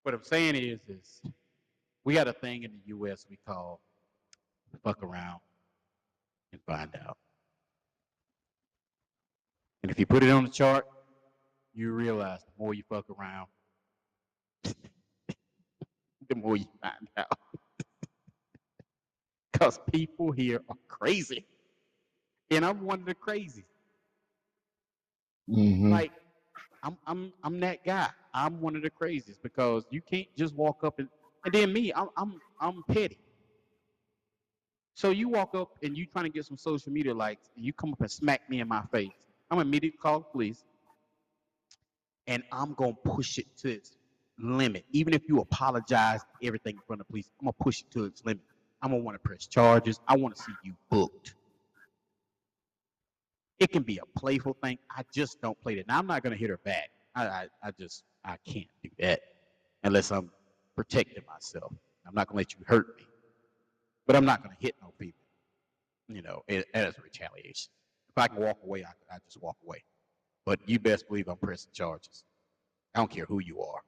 What 0.04 0.14
I'm 0.14 0.24
saying 0.24 0.56
is, 0.56 0.82
is 0.88 1.22
we 2.04 2.14
got 2.14 2.28
a 2.28 2.34
thing 2.34 2.64
in 2.64 2.72
the 2.72 2.88
U.S. 2.88 3.26
we 3.30 3.40
call 3.48 3.82
fuck 4.84 5.02
around 5.02 5.40
and 6.52 6.62
find 6.68 6.92
out. 7.08 7.18
And 9.82 9.92
if 9.92 10.00
you 10.00 10.06
put 10.06 10.24
it 10.24 10.30
on 10.30 10.44
the 10.44 10.50
chart, 10.50 10.86
you 11.76 11.94
realize 11.94 12.42
the 12.46 12.52
more 12.64 12.74
you 12.76 12.84
fuck 12.90 13.06
around, 13.10 13.48
the 16.30 16.36
more 16.36 16.58
you 16.58 16.66
find 16.82 17.10
out. 17.18 17.28
Because 19.54 19.80
people 19.92 20.32
here 20.32 20.62
are 20.70 20.78
crazy. 20.88 21.46
And 22.52 22.66
I'm 22.66 22.82
one 22.82 23.02
of 23.02 23.06
the 23.06 23.16
crazies. 23.16 23.66
hmm 25.48 25.98
Like, 25.98 26.12
I'm 26.84 26.98
I'm 27.08 27.34
I'm 27.44 27.60
that 27.62 27.86
guy. 27.86 28.10
I'm 28.34 28.62
one 28.62 28.76
of 28.76 28.84
the 28.84 28.90
craziest 28.92 29.42
because 29.44 29.86
you 29.92 30.02
can't 30.02 30.28
just 30.38 30.56
walk 30.56 30.84
up 30.84 31.00
and 31.00 31.10
and 31.46 31.54
then 31.54 31.74
me, 31.74 31.94
I'm 31.94 32.10
I'm 32.18 32.42
I'm 32.62 32.84
petty. 32.90 33.20
So 34.96 35.12
you 35.12 35.30
walk 35.30 35.56
up 35.56 35.72
and 35.84 35.98
you 35.98 36.06
trying 36.06 36.26
to 36.26 36.32
get 36.32 36.46
some 36.46 36.58
social 36.58 36.92
media 36.92 37.14
likes, 37.14 37.50
and 37.56 37.66
you 37.66 37.74
come 37.74 37.94
up 37.94 38.02
and 38.02 38.12
smack 38.12 38.50
me 38.50 38.62
in 38.62 38.68
my 38.68 38.84
face. 38.92 39.12
I'm 39.52 39.60
immediately 39.60 39.98
call 39.98 40.20
the 40.20 40.26
police, 40.26 40.64
and 42.28 42.44
I'm 42.52 42.74
gonna 42.74 42.94
push 42.94 43.38
it 43.38 43.48
to 43.58 43.70
its 43.72 43.98
limit. 44.40 44.86
Even 44.92 45.14
if 45.14 45.28
you 45.28 45.40
apologize 45.40 46.22
everything 46.44 46.76
in 46.76 46.82
front 46.86 47.02
of 47.02 47.08
the 47.08 47.12
police, 47.12 47.30
I'm 47.40 47.46
gonna 47.46 47.54
push 47.54 47.82
it 47.82 47.92
to 47.92 48.06
its 48.06 48.24
limit. 48.26 48.44
I'm 48.82 48.92
gonna 48.92 49.04
want 49.04 49.16
to 49.16 49.20
press 49.28 49.48
charges. 49.48 50.00
I 50.08 50.16
want 50.18 50.36
to 50.36 50.42
see 50.42 50.52
you 50.64 50.74
booked. 50.90 51.36
It 53.60 53.72
can 53.72 53.84
be 53.84 54.00
a 54.00 54.20
playful 54.20 54.56
thing. 54.62 54.78
I 54.92 55.04
just 55.14 55.42
don't 55.42 55.60
play 55.62 55.76
that. 55.76 55.88
Now 55.88 56.00
I'm 56.00 56.08
not 56.08 56.24
gonna 56.24 56.36
hit 56.36 56.50
her 56.50 56.58
back. 56.58 56.90
I 57.16 57.28
I, 57.28 57.48
I 57.64 57.72
just 57.72 58.04
I 58.24 58.38
can't 58.46 58.68
do 58.84 58.90
that 59.00 59.22
unless 59.84 60.12
I'm 60.12 60.32
protecting 60.76 61.24
myself. 61.28 61.72
I'm 62.08 62.14
not 62.14 62.28
gonna 62.28 62.38
let 62.38 62.54
you 62.54 62.60
hurt 62.66 62.98
me, 62.98 63.06
but 64.06 64.16
I'm 64.16 64.26
not 64.26 64.44
gonna 64.44 64.58
hit 64.60 64.76
no 64.82 64.94
people. 65.00 65.20
You 66.08 66.22
know, 66.22 66.44
as 66.50 66.64
a 66.76 67.02
retaliation. 67.02 67.72
If 68.10 68.18
I 68.18 68.28
can 68.28 68.38
walk 68.38 68.60
away, 68.64 68.84
I, 68.84 69.16
I 69.16 69.18
just 69.26 69.42
walk 69.42 69.58
away. 69.66 69.84
But 70.46 70.60
you 70.68 70.80
best 70.80 71.08
believe 71.08 71.28
I'm 71.28 71.38
pressing 71.38 71.72
charges. 71.74 72.24
I 72.94 73.00
don't 73.00 73.10
care 73.10 73.26
who 73.26 73.40
you 73.40 73.62
are. 73.62 73.82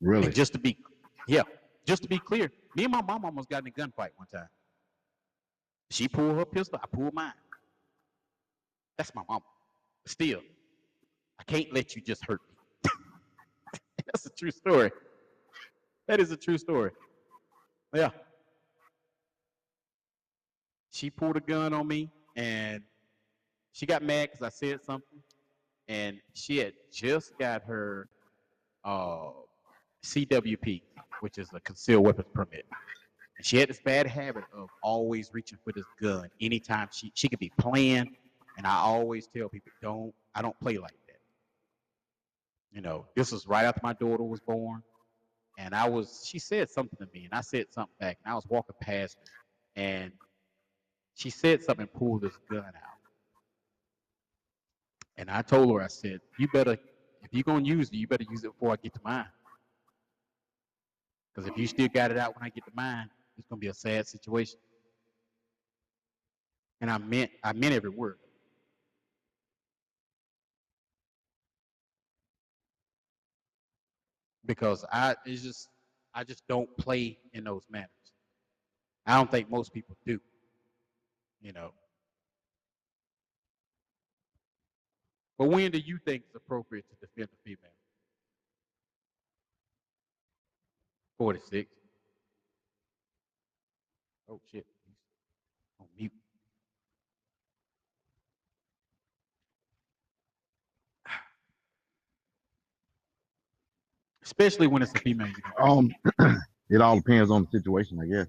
Really? 0.00 0.26
And 0.26 0.34
just 0.34 0.52
to 0.54 0.58
be, 0.58 0.76
yeah, 1.28 1.42
just 1.86 2.02
to 2.02 2.08
be 2.08 2.18
clear, 2.18 2.50
me 2.74 2.84
and 2.84 2.92
my 2.92 3.02
mom 3.02 3.24
almost 3.24 3.48
got 3.48 3.62
in 3.62 3.68
a 3.68 3.70
gunfight 3.70 4.10
one 4.16 4.26
time. 4.32 4.48
She 5.90 6.08
pulled 6.08 6.36
her 6.36 6.44
pistol, 6.44 6.80
I 6.82 6.86
pulled 6.86 7.14
mine. 7.14 7.32
That's 8.96 9.14
my 9.14 9.22
mom. 9.28 9.40
Still, 10.06 10.40
I 11.38 11.44
can't 11.44 11.72
let 11.72 11.94
you 11.94 12.02
just 12.02 12.24
hurt 12.26 12.40
me. 12.48 12.90
That's 14.06 14.26
a 14.26 14.30
true 14.30 14.50
story. 14.50 14.90
That 16.08 16.18
is 16.20 16.32
a 16.32 16.36
true 16.36 16.58
story. 16.58 16.90
Yeah. 17.94 18.10
She 20.92 21.10
pulled 21.10 21.36
a 21.36 21.40
gun 21.40 21.72
on 21.72 21.88
me 21.88 22.10
and 22.36 22.82
she 23.72 23.86
got 23.86 24.02
mad 24.02 24.30
because 24.30 24.42
I 24.42 24.50
said 24.50 24.82
something. 24.84 25.22
And 25.88 26.18
she 26.34 26.58
had 26.58 26.74
just 26.92 27.36
got 27.38 27.62
her 27.64 28.08
uh, 28.84 29.30
CWP, 30.04 30.82
which 31.20 31.38
is 31.38 31.48
a 31.54 31.60
concealed 31.60 32.04
weapons 32.04 32.28
permit. 32.32 32.66
And 33.36 33.44
she 33.44 33.56
had 33.56 33.68
this 33.68 33.80
bad 33.80 34.06
habit 34.06 34.44
of 34.54 34.68
always 34.82 35.30
reaching 35.32 35.58
for 35.64 35.72
this 35.72 35.84
gun 36.00 36.28
anytime 36.40 36.88
she 36.92 37.10
she 37.14 37.28
could 37.28 37.38
be 37.38 37.52
playing, 37.58 38.14
and 38.56 38.66
I 38.66 38.76
always 38.76 39.26
tell 39.26 39.48
people, 39.48 39.72
don't 39.80 40.14
I 40.34 40.42
don't 40.42 40.58
play 40.60 40.78
like 40.78 40.94
that. 41.08 41.18
You 42.70 42.80
know, 42.82 43.06
this 43.16 43.32
was 43.32 43.46
right 43.46 43.64
after 43.64 43.80
my 43.82 43.94
daughter 43.94 44.22
was 44.22 44.40
born, 44.40 44.82
and 45.58 45.74
I 45.74 45.88
was 45.88 46.24
she 46.26 46.38
said 46.38 46.70
something 46.70 46.98
to 46.98 47.08
me, 47.12 47.24
and 47.24 47.34
I 47.34 47.40
said 47.40 47.66
something 47.70 47.94
back, 47.98 48.18
and 48.24 48.32
I 48.32 48.34
was 48.34 48.46
walking 48.48 48.76
past 48.80 49.16
her, 49.16 49.82
and 49.82 50.12
she 51.14 51.30
said 51.30 51.62
something, 51.62 51.86
pulled 51.86 52.22
this 52.22 52.36
gun 52.50 52.64
out. 52.64 52.92
And 55.16 55.30
I 55.30 55.42
told 55.42 55.70
her, 55.72 55.82
I 55.82 55.88
said, 55.88 56.20
you 56.38 56.48
better, 56.48 56.72
if 56.72 57.28
you're 57.32 57.42
gonna 57.44 57.64
use 57.64 57.88
it, 57.88 57.94
you 57.94 58.06
better 58.06 58.24
use 58.28 58.44
it 58.44 58.52
before 58.52 58.72
I 58.72 58.76
get 58.76 58.94
to 58.94 59.00
mine. 59.04 59.26
Because 61.34 61.48
if 61.48 61.56
you 61.56 61.66
still 61.66 61.88
got 61.88 62.10
it 62.10 62.18
out 62.18 62.34
when 62.34 62.44
I 62.44 62.48
get 62.48 62.64
to 62.64 62.72
mine, 62.74 63.08
it's 63.38 63.46
gonna 63.48 63.58
be 63.60 63.68
a 63.68 63.74
sad 63.74 64.06
situation. 64.06 64.58
And 66.80 66.90
I 66.90 66.98
meant 66.98 67.30
I 67.44 67.52
meant 67.52 67.74
every 67.74 67.90
word. 67.90 68.18
Because 74.44 74.84
I 74.92 75.14
it's 75.24 75.42
just 75.42 75.68
I 76.14 76.24
just 76.24 76.46
don't 76.48 76.74
play 76.76 77.18
in 77.32 77.44
those 77.44 77.62
manners. 77.70 77.88
I 79.06 79.16
don't 79.16 79.30
think 79.30 79.50
most 79.50 79.72
people 79.72 79.96
do. 80.04 80.20
You 81.42 81.52
know. 81.52 81.72
But 85.38 85.48
when 85.48 85.72
do 85.72 85.78
you 85.78 85.98
think 86.04 86.22
it's 86.26 86.36
appropriate 86.36 86.84
to 86.88 87.06
defend 87.06 87.28
a 87.32 87.36
female? 87.44 87.72
46. 91.18 91.68
Oh 94.30 94.40
shit. 94.50 94.64
He's 94.86 94.94
on 95.80 95.86
mute. 95.98 96.12
Especially 104.22 104.68
when 104.68 104.82
it's 104.82 104.92
a 104.94 104.98
female. 105.00 105.26
You 105.26 105.34
know. 105.58 105.64
Um, 106.18 106.38
it 106.70 106.80
all 106.80 106.96
depends 106.96 107.30
on 107.30 107.42
the 107.42 107.58
situation, 107.58 107.98
I 108.00 108.06
guess. 108.06 108.26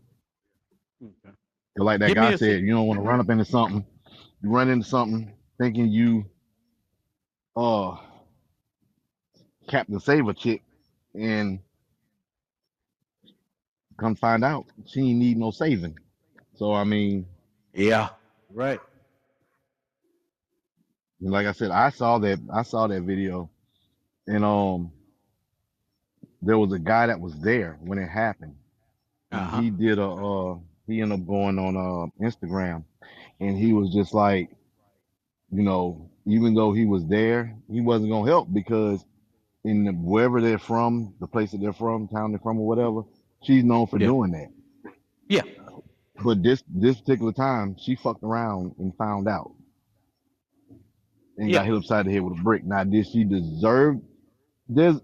Okay. 1.01 1.35
'Cause 1.77 1.85
like 1.85 1.99
that 2.01 2.07
Give 2.09 2.15
guy 2.15 2.31
said, 2.37 2.39
se- 2.39 2.59
you 2.61 2.71
don't 2.73 2.87
want 2.87 2.99
to 2.99 3.03
run 3.05 3.19
up 3.19 3.29
into 3.29 3.45
something. 3.45 3.85
You 4.41 4.49
run 4.49 4.69
into 4.69 4.85
something 4.87 5.33
thinking 5.59 5.87
you, 5.89 6.25
uh, 7.55 7.97
Captain 9.67 9.99
Saver 9.99 10.33
chick, 10.33 10.63
and 11.15 11.59
come 13.97 14.15
find 14.15 14.43
out 14.43 14.65
she 14.85 15.01
ain't 15.01 15.19
need 15.19 15.37
no 15.37 15.51
saving. 15.51 15.97
So 16.55 16.73
I 16.73 16.83
mean, 16.83 17.27
Yeah. 17.73 18.09
Right. 18.51 18.79
like 21.21 21.47
I 21.47 21.53
said, 21.53 21.71
I 21.71 21.89
saw 21.89 22.19
that 22.19 22.39
I 22.53 22.63
saw 22.63 22.87
that 22.87 23.01
video, 23.03 23.49
and 24.27 24.43
um, 24.45 24.91
there 26.41 26.57
was 26.57 26.73
a 26.73 26.79
guy 26.79 27.07
that 27.07 27.19
was 27.19 27.39
there 27.39 27.77
when 27.81 27.97
it 27.99 28.07
happened. 28.09 28.55
Uh-huh. 29.31 29.61
He 29.61 29.69
did 29.71 29.99
a 29.99 30.05
uh, 30.07 30.55
he 30.87 31.01
ended 31.01 31.19
up 31.21 31.27
going 31.27 31.59
on 31.59 31.75
uh 31.77 32.23
Instagram, 32.25 32.83
and 33.39 33.57
he 33.57 33.73
was 33.73 33.93
just 33.93 34.13
like, 34.13 34.49
you 35.51 35.63
know, 35.63 36.09
even 36.25 36.53
though 36.53 36.73
he 36.73 36.85
was 36.85 37.05
there, 37.07 37.55
he 37.71 37.81
wasn't 37.81 38.11
gonna 38.11 38.29
help 38.29 38.53
because 38.53 39.05
in 39.63 39.85
the, 39.85 39.91
wherever 39.93 40.41
they're 40.41 40.59
from, 40.59 41.13
the 41.19 41.27
place 41.27 41.51
that 41.51 41.61
they're 41.61 41.73
from, 41.73 42.07
town 42.07 42.31
they're 42.31 42.39
from, 42.39 42.59
or 42.59 42.67
whatever, 42.67 43.03
she's 43.43 43.63
known 43.63 43.87
for 43.87 43.97
Yeah. 43.97 44.07
doing 44.07 44.31
that. 44.31 44.51
Yeah. 45.29 45.43
But 46.23 46.43
this 46.43 46.63
this 46.67 46.99
particular 46.99 47.31
time, 47.33 47.75
she 47.79 47.95
fucked 47.95 48.23
around 48.23 48.75
and 48.79 48.95
found 48.97 49.27
out, 49.27 49.53
and 51.37 51.49
Yeah. 51.49 51.59
got 51.59 51.65
hit 51.65 51.75
upside 51.75 52.05
the 52.05 52.11
head 52.11 52.21
with 52.23 52.39
a 52.39 52.43
brick. 52.43 52.63
Now, 52.65 52.83
did 52.83 53.07
she 53.07 53.23
deserve? 53.23 54.01
There's 54.69 54.99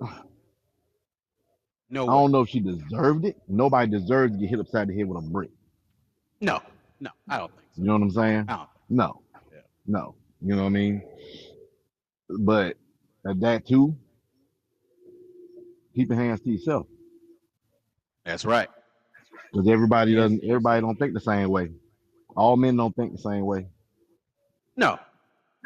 No 1.90 2.04
I 2.08 2.12
don't 2.14 2.32
know 2.32 2.42
if 2.42 2.50
she 2.50 2.60
deserved 2.60 3.26
it. 3.26 3.38
Nobody 3.48 3.90
deserves 3.92 4.34
to 4.34 4.40
get 4.40 4.50
hit 4.50 4.60
upside 4.60 4.88
the 4.90 4.96
head 4.96 5.08
with 5.08 5.24
a 5.24 5.28
brick. 5.28 5.50
No. 6.42 6.62
No. 7.00 7.10
I 7.30 7.38
don't 7.38 7.52
think 7.56 7.68
so. 7.76 7.82
You 7.82 7.88
know 7.88 7.94
what 7.94 8.02
I'm 8.04 8.12
saying? 8.12 8.46
I 8.48 8.56
don't. 8.58 8.70
No, 8.90 9.22
Yeah. 9.54 9.60
no. 9.86 10.16
You 10.42 10.56
know 10.56 10.64
what 10.64 10.68
I 10.70 10.72
mean? 10.72 11.04
But 12.30 12.78
at 13.28 13.40
that 13.42 13.66
too, 13.68 13.96
keep 15.96 16.10
your 16.10 16.18
hands 16.18 16.42
to 16.42 16.50
yourself 16.52 16.88
That's 18.26 18.46
right. 18.46 18.70
because 19.52 19.68
everybody 19.68 20.12
Yes, 20.12 20.22
doesn't. 20.22 20.44
Everybody 20.44 20.82
don't 20.82 20.98
think 20.98 21.14
the 21.14 21.20
same 21.20 21.50
way. 21.50 21.72
All 22.36 22.56
men 22.58 22.78
don't 22.78 22.96
think 22.96 23.12
the 23.12 23.18
same 23.18 23.46
way. 23.46 23.68
No, 24.78 24.98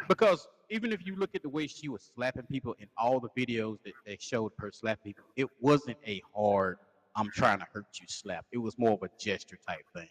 because 0.08 0.48
even 0.70 0.92
if 0.92 1.06
you 1.06 1.16
look 1.16 1.36
at 1.36 1.44
the 1.44 1.50
way 1.50 1.68
she 1.68 1.88
was 1.88 2.10
slapping 2.16 2.46
people 2.48 2.76
in 2.80 2.88
all 2.98 3.20
the 3.20 3.30
videos 3.38 3.78
that 3.86 3.94
they 4.06 4.18
showed 4.20 4.52
her 4.58 4.72
slap 4.72 5.04
people, 5.04 5.24
it 5.36 5.48
wasn't 5.62 5.98
a 6.08 6.22
hard 6.36 6.78
"I'm 7.16 7.30
trying 7.32 7.60
to 7.60 7.68
hurt 7.72 7.86
you" 8.02 8.08
slap. 8.08 8.46
It 8.52 8.58
was 8.58 8.78
more 8.80 8.94
of 8.94 9.04
a 9.04 9.10
gesture 9.20 9.60
type 9.68 9.86
thing. 9.96 10.10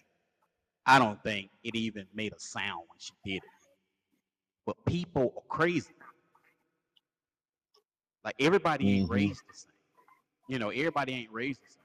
I 0.87 0.99
don't 0.99 1.23
think 1.23 1.51
it 1.63 1.75
even 1.75 2.07
made 2.15 2.33
a 2.33 2.41
sound 2.41 2.85
when 2.89 2.99
she 2.99 3.13
did 3.25 3.37
it. 3.45 3.51
But 4.67 4.77
people 4.85 5.33
are 5.37 5.43
crazy. 5.49 5.95
Like 8.25 8.35
everybody 8.39 8.91
ain't 8.91 9.09
Mhm. 9.09 9.11
raised 9.11 9.43
the 9.49 9.55
same. 9.55 9.73
You 10.49 10.59
know, 10.59 10.71
everybody 10.71 11.13
ain't 11.15 11.33
raised 11.33 11.61
the 11.61 11.71
same. 11.73 11.83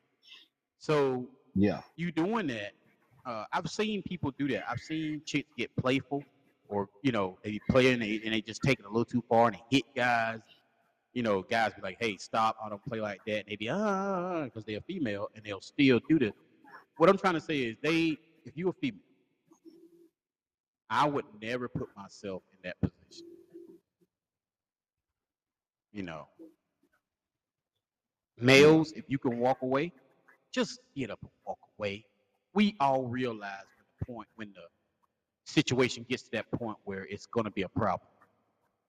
So 0.80 1.28
Yeah. 1.56 1.82
you 1.96 2.12
doing 2.12 2.48
that. 2.48 2.74
Uh, 3.26 3.46
I've 3.52 3.70
seen 3.70 4.02
people 4.04 4.32
do 4.38 4.48
that. 4.50 4.70
I've 4.70 4.80
seen 4.80 5.22
chicks 5.26 5.52
get 5.58 5.76
playful, 5.76 6.24
or 6.70 6.90
you 7.02 7.12
know, 7.12 7.38
they 7.44 7.52
be 7.52 7.62
playing 7.70 7.96
and 7.96 8.02
they, 8.04 8.22
and 8.24 8.34
they 8.34 8.42
just 8.42 8.62
take 8.62 8.80
it 8.80 8.86
a 8.86 8.90
little 8.90 9.06
too 9.06 9.24
far 9.28 9.48
and 9.48 9.56
they 9.56 9.64
hit 9.78 9.86
guys. 9.96 10.40
You 11.14 11.24
know, 11.24 11.42
guys 11.42 11.74
be 11.74 11.82
like, 11.82 11.98
"Hey, 12.00 12.18
stop! 12.18 12.56
I 12.64 12.70
don't 12.70 12.84
play 12.86 13.02
like 13.02 13.22
that." 13.26 13.40
And 13.40 13.48
they 13.48 13.56
be 13.56 13.70
ah, 13.70 14.44
because 14.44 14.66
they're 14.66 14.82
female 14.82 15.30
and 15.36 15.44
they'll 15.44 15.62
still 15.62 16.00
do 16.08 16.20
this. 16.20 16.34
What 16.98 17.10
I'm 17.10 17.18
trying 17.18 17.34
to 17.36 17.42
say 17.42 17.60
is, 17.60 17.78
they, 17.82 18.18
if 18.48 18.58
you're 18.58 18.70
a 18.70 18.74
female 18.74 19.02
I 20.90 21.08
would 21.08 21.26
never 21.42 21.68
put 21.68 21.90
myself 21.98 22.44
in 22.54 22.60
that 22.64 22.80
position. 22.82 23.28
You 25.92 26.04
know, 26.04 26.28
males, 28.38 28.94
if 28.96 29.06
you 29.08 29.18
can 29.18 29.40
walk 29.40 29.60
away, 29.62 29.92
just 30.54 30.80
get 30.96 31.12
up 31.12 31.20
and 31.22 31.32
walk 31.46 31.60
away. 31.80 32.06
We 32.54 32.76
all 32.80 33.06
realize 33.06 33.66
the 34.00 34.06
point 34.06 34.28
when 34.36 34.54
the 34.54 34.64
situation 35.46 36.06
gets 36.10 36.24
to 36.24 36.32
that 36.32 36.52
point 36.52 36.78
where 36.86 37.06
it's 37.06 37.26
going 37.26 37.46
to 37.46 37.52
be 37.52 37.64
a 37.64 37.70
problem. 37.70 38.10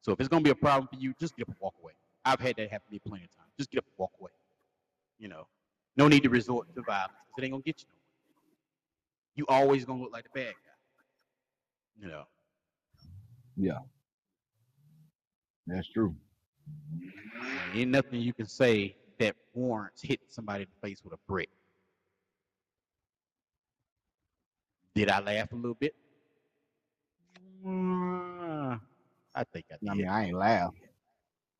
So 0.02 0.12
if 0.12 0.20
it's 0.20 0.28
going 0.28 0.42
to 0.42 0.48
be 0.48 0.52
a 0.52 0.56
problem 0.56 0.88
for 0.92 1.00
you, 1.00 1.14
just 1.20 1.36
get 1.36 1.44
up 1.44 1.48
and 1.48 1.56
walk 1.60 1.74
away. 1.82 1.94
I've 2.24 2.40
had 2.40 2.56
that 2.56 2.70
happen 2.70 2.86
to 2.88 2.92
me 2.94 3.00
plenty 3.06 3.24
of 3.24 3.36
times. 3.36 3.50
Just 3.58 3.70
get 3.70 3.78
up 3.78 3.86
and 3.86 3.94
walk 3.98 4.12
away. 4.20 4.32
You 5.18 5.28
know, 5.28 5.46
no 5.96 6.08
need 6.08 6.22
to 6.24 6.30
resort 6.30 6.68
to 6.74 6.82
violence 6.82 7.12
'cause 7.30 7.38
it 7.38 7.44
ain't 7.44 7.52
gonna 7.52 7.62
get 7.62 7.82
you. 7.82 7.88
You 9.38 9.44
always 9.48 9.84
gonna 9.84 10.02
look 10.02 10.12
like 10.12 10.24
the 10.24 10.30
bad 10.34 10.52
guy. 10.52 12.02
You 12.02 12.08
know, 12.08 12.24
Yeah. 13.56 13.78
That's 15.68 15.88
true. 15.92 16.16
ain't 17.72 17.90
nothing 17.92 18.20
you 18.20 18.32
can 18.34 18.46
say 18.48 18.96
that 19.20 19.36
warrants 19.54 20.02
hitting 20.02 20.26
somebody 20.28 20.64
in 20.64 20.68
the 20.74 20.88
face 20.88 21.02
with 21.04 21.12
a 21.14 21.18
brick. 21.28 21.50
Did 24.96 25.08
I 25.08 25.20
laugh 25.20 25.52
a 25.52 25.54
little 25.54 25.74
bit? 25.78 25.94
Mm, 27.64 28.80
I 29.36 29.44
think 29.44 29.66
I 29.70 29.76
did. 29.80 29.88
I 29.88 29.94
mean, 29.94 30.08
I 30.08 30.24
ain't 30.26 30.36
laugh. 30.36 30.74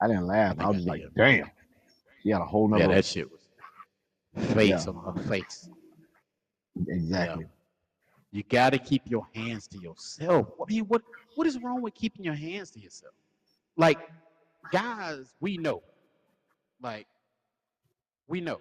I 0.02 0.08
didn't 0.08 0.26
laugh. 0.26 0.56
think 0.56 0.62
I 0.62 0.68
was 0.68 0.75
I 0.75 0.78
just 0.78 0.88
like, 0.88 1.02
damn. 1.16 1.50
She 2.25 2.30
had 2.30 2.40
a 2.40 2.44
whole 2.44 2.66
nother. 2.66 2.80
yeah, 2.82 2.87
nother. 2.88 2.97
that 2.97 3.04
shit 3.04 3.28
was 3.30 3.40
face 4.54 4.68
Yeah. 4.87 4.90
on 4.92 5.16
her 5.16 5.23
face. 5.28 5.68
exactly. 6.88 7.47
You 8.30 8.42
got 8.42 8.70
to 8.70 8.78
keep 8.78 9.02
your 9.06 9.26
hands 9.35 9.66
to 9.68 9.78
yourself. 9.78 10.49
I 10.61 10.64
mean, 10.73 10.85
what 10.85 11.02
what 11.35 11.47
is 11.47 11.58
wrong 11.62 11.82
with 11.82 11.94
keeping 11.94 12.25
your 12.25 12.35
hands 12.35 12.70
to 12.73 12.80
yourself? 12.80 13.14
Like, 13.76 13.99
guys, 14.73 15.35
we 15.40 15.56
know. 15.56 15.82
Like, 16.82 17.06
we 18.26 18.40
know. 18.40 18.61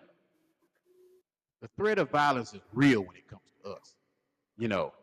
The 1.61 1.69
threat 1.75 1.99
of 1.99 2.09
violence 2.11 2.53
is 2.53 2.61
real 2.73 3.01
when 3.01 3.15
it 3.15 3.27
comes 3.27 3.41
to 3.63 3.71
us. 3.71 3.95
You 4.57 4.67
know, 4.67 4.93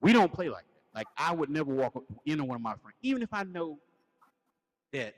we 0.00 0.12
don't 0.12 0.32
play 0.32 0.48
like 0.48 0.64
that. 0.64 0.98
Like, 0.98 1.06
I 1.16 1.32
would 1.32 1.50
never 1.50 1.72
walk 1.72 1.94
up 1.94 2.02
to 2.08 2.44
one 2.44 2.56
of 2.56 2.62
my 2.62 2.74
friends, 2.82 2.96
even 3.02 3.22
if 3.22 3.28
I 3.32 3.44
know 3.44 3.78
that 4.92 5.14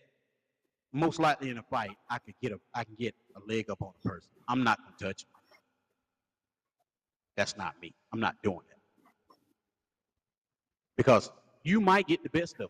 most 0.93 1.21
likely 1.21 1.51
in 1.51 1.59
a 1.59 1.63
fight 1.63 1.97
I 2.09 2.19
could 2.19 2.35
get 2.43 2.53
a 2.53 2.61
I 2.75 2.85
can 2.85 2.95
get 2.99 3.15
a 3.37 3.41
leg 3.49 3.71
up 3.71 3.81
on 3.83 3.93
a 4.05 4.09
person. 4.09 4.31
I'm 4.49 4.65
not 4.65 4.79
gonna 4.79 5.13
touch. 5.13 5.25
That's 7.37 7.57
not 7.57 7.75
me. 7.81 7.93
I'm 8.13 8.21
not 8.21 8.37
doing 8.43 8.61
that. 8.69 8.79
Because 10.97 11.31
you 11.63 11.81
might 11.81 12.07
get 12.07 12.23
the 12.23 12.31
best 12.31 12.55
of 12.55 12.59
them 12.59 12.69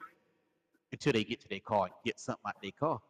until 0.92 1.12
they 1.12 1.24
get 1.24 1.40
to 1.40 1.48
their 1.48 1.60
car 1.60 1.84
and 1.86 1.94
get 2.04 2.18
something 2.20 2.42
out 2.46 2.54
their 2.62 2.70
car. 2.78 3.00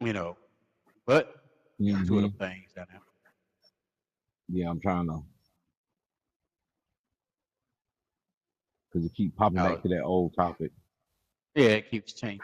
You 0.00 0.12
know, 0.12 0.36
but 1.06 1.36
two 1.78 1.94
of 1.94 2.22
them 2.22 2.32
things 2.32 2.72
down 2.74 2.86
there. 2.90 3.00
Yeah, 4.48 4.68
I'm 4.70 4.80
trying 4.80 5.06
to. 5.06 5.22
Because 8.90 9.06
it 9.06 9.14
keep 9.14 9.36
popping 9.36 9.58
Oh. 9.60 9.68
back 9.70 9.82
to 9.82 9.88
that 9.88 10.02
old 10.02 10.34
topic. 10.34 10.72
Yeah, 11.54 11.68
it 11.68 11.90
keeps 11.90 12.12
changing. 12.14 12.40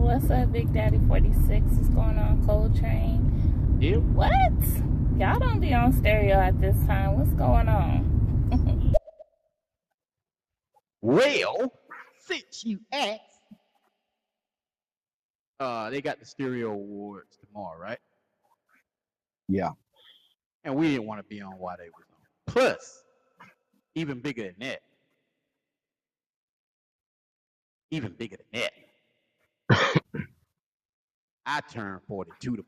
What's 0.00 0.30
up, 0.30 0.50
Big 0.50 0.72
Daddy 0.72 0.98
46? 1.08 1.46
What's 1.72 1.88
going 1.90 2.18
on, 2.18 2.42
Cold 2.46 2.74
Train? 2.74 3.76
Yeah. 3.78 3.96
What? 3.96 4.30
Y'all 5.18 5.38
don't 5.38 5.60
be 5.60 5.74
on 5.74 5.92
stereo 5.92 6.40
at 6.40 6.58
this 6.58 6.74
time. 6.86 7.18
What's 7.18 7.34
going 7.34 7.68
on? 7.68 8.94
Well, 11.02 11.72
since 12.26 12.64
you 12.64 12.80
asked, 12.90 13.20
uh, 15.60 15.90
they 15.90 16.00
got 16.00 16.18
the 16.18 16.26
stereo 16.26 16.72
awards 16.72 17.36
tomorrow, 17.46 17.78
right? 17.78 17.98
Yeah. 19.48 19.70
And 20.64 20.76
we 20.76 20.92
didn't 20.92 21.06
want 21.06 21.20
to 21.20 21.24
be 21.24 21.42
on 21.42 21.52
while 21.52 21.76
they 21.78 21.88
was 21.88 22.06
on. 22.10 22.54
Plus, 22.54 23.02
even 23.94 24.20
bigger 24.20 24.44
than 24.44 24.56
that, 24.60 24.80
even 27.90 28.12
bigger 28.12 28.36
than 28.36 28.62
that, 28.62 28.72
I 31.46 31.60
turn 31.70 32.00
42 32.06 32.56
tomorrow. 32.56 32.66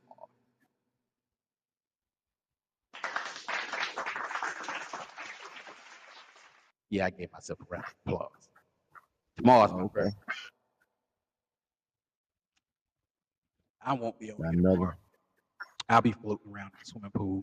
Yeah, 6.90 7.06
I 7.06 7.10
gave 7.10 7.32
myself 7.32 7.58
a 7.60 7.64
round 7.70 7.84
of 7.84 8.12
applause. 8.12 8.48
Tomorrow's 9.38 9.72
my 9.72 9.86
birthday. 9.86 10.16
I 13.84 13.94
won't 13.94 14.18
be 14.18 14.26
here 14.26 14.34
another. 14.38 14.74
tomorrow. 14.74 14.94
I'll 15.88 16.02
be 16.02 16.12
floating 16.12 16.52
around 16.52 16.66
in 16.66 16.72
the 16.78 16.90
swimming 16.90 17.10
pool 17.12 17.42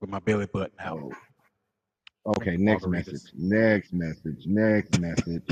with 0.00 0.10
my 0.10 0.18
belly 0.20 0.46
button 0.46 0.76
out. 0.78 1.00
Oh. 1.02 2.32
Okay, 2.38 2.56
next 2.56 2.86
message. 2.86 3.22
Next 3.34 3.92
message. 3.92 4.46
Next 4.46 4.98
message. 5.00 5.48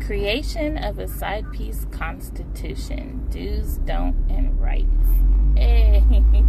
Creation 0.00 0.78
of 0.78 0.98
a 0.98 1.06
side 1.08 1.50
piece 1.52 1.86
constitution. 1.90 3.26
Do's, 3.30 3.78
don't, 3.78 4.14
and 4.30 4.58
rights. 4.60 4.86
Hey, 5.58 6.04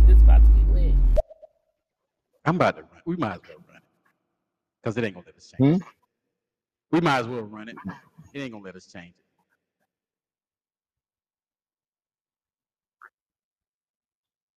this 0.05 0.21
about 0.21 0.43
to 0.43 0.49
be 0.51 0.71
lit. 0.71 0.93
I'm 2.45 2.57
about 2.57 2.75
to 2.75 2.83
run. 2.83 3.01
We 3.07 3.15
might 3.15 3.33
as 3.33 3.39
well 3.47 3.57
run 3.67 3.77
it 3.77 3.83
because 4.83 4.95
it 4.97 5.03
ain't 5.03 5.15
gonna 5.15 5.25
let 5.25 5.35
us 5.35 5.51
change. 5.57 5.77
Hmm? 5.77 5.81
it. 5.81 5.87
We 6.91 7.01
might 7.01 7.19
as 7.21 7.27
well 7.27 7.41
run 7.41 7.69
it. 7.69 7.75
It 8.35 8.39
ain't 8.39 8.51
gonna 8.51 8.63
let 8.63 8.75
us 8.75 8.85
change 8.85 9.15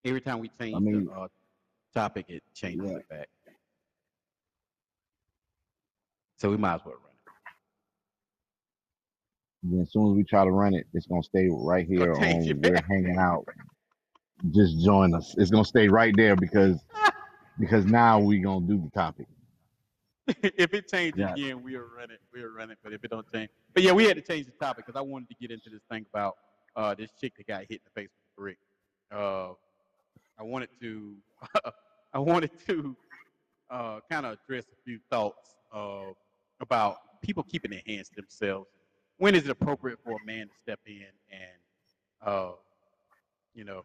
it. 0.04 0.08
Every 0.08 0.20
time 0.20 0.38
we 0.40 0.48
change 0.60 0.76
mean- 0.80 1.04
the 1.06 1.12
uh, 1.12 1.28
topic, 1.94 2.26
it 2.28 2.42
changes 2.54 2.90
Yeah. 2.90 2.96
it 2.98 3.08
back. 3.08 3.28
So 6.38 6.50
we 6.50 6.56
might 6.56 6.74
as 6.76 6.80
well 6.84 6.94
run 6.94 7.09
Then 9.62 9.80
as 9.82 9.92
soon 9.92 10.10
as 10.10 10.16
we 10.16 10.24
try 10.24 10.44
to 10.44 10.50
run 10.50 10.74
it, 10.74 10.86
it's 10.94 11.06
gonna 11.06 11.22
stay 11.22 11.48
right 11.50 11.86
here 11.86 12.12
on 12.14 12.60
we're 12.60 12.82
hanging 12.88 13.18
out. 13.18 13.46
Just 14.52 14.82
join 14.84 15.14
us. 15.14 15.34
It's 15.36 15.50
gonna 15.50 15.64
stay 15.64 15.88
right 15.88 16.14
there 16.16 16.34
because 16.34 16.82
because 17.60 17.84
now 17.84 18.18
we 18.18 18.38
gonna 18.38 18.66
do 18.66 18.78
the 18.78 18.90
topic. 18.90 19.26
if 20.42 20.72
it 20.72 20.88
changes 20.88 21.18
Yeah. 21.18 21.32
again, 21.32 21.62
we'll 21.62 21.80
run 21.80 22.10
it. 22.10 22.20
We'll 22.32 22.48
run 22.48 22.70
it. 22.70 22.78
But 22.82 22.92
if 22.92 23.04
it 23.04 23.10
don't 23.10 23.30
change, 23.32 23.50
but 23.74 23.82
yeah, 23.82 23.92
we 23.92 24.04
had 24.04 24.16
to 24.16 24.22
change 24.22 24.46
the 24.46 24.52
topic 24.52 24.86
because 24.86 24.98
I 24.98 25.02
wanted 25.02 25.28
to 25.28 25.34
get 25.40 25.50
into 25.50 25.68
this 25.70 25.82
thing 25.90 26.06
about 26.12 26.36
uh, 26.76 26.94
this 26.94 27.10
chick 27.20 27.34
that 27.36 27.46
got 27.46 27.60
hit 27.62 27.72
in 27.72 27.80
the 27.84 28.00
face 28.00 28.08
with 28.08 28.38
a 28.38 28.40
brick. 28.40 28.58
Uh, 29.12 29.52
I 30.38 30.42
wanted 30.42 30.70
to, 30.80 31.16
I 32.14 32.18
wanted 32.18 32.50
to 32.66 32.96
uh, 33.70 34.00
kind 34.08 34.24
of 34.24 34.38
address 34.44 34.64
a 34.72 34.82
few 34.84 35.00
thoughts 35.10 35.56
uh, 35.74 36.12
about 36.60 37.20
people 37.20 37.42
keeping 37.42 37.70
their 37.70 37.82
hands 37.86 38.08
to 38.10 38.16
themselves. 38.16 38.68
When 39.20 39.34
is 39.34 39.44
it 39.44 39.50
appropriate 39.50 39.98
for 40.02 40.12
a 40.12 40.24
man 40.24 40.46
to 40.46 40.54
step 40.62 40.80
in 40.86 41.04
and, 41.30 42.26
uh, 42.26 42.52
you 43.54 43.64
know, 43.64 43.84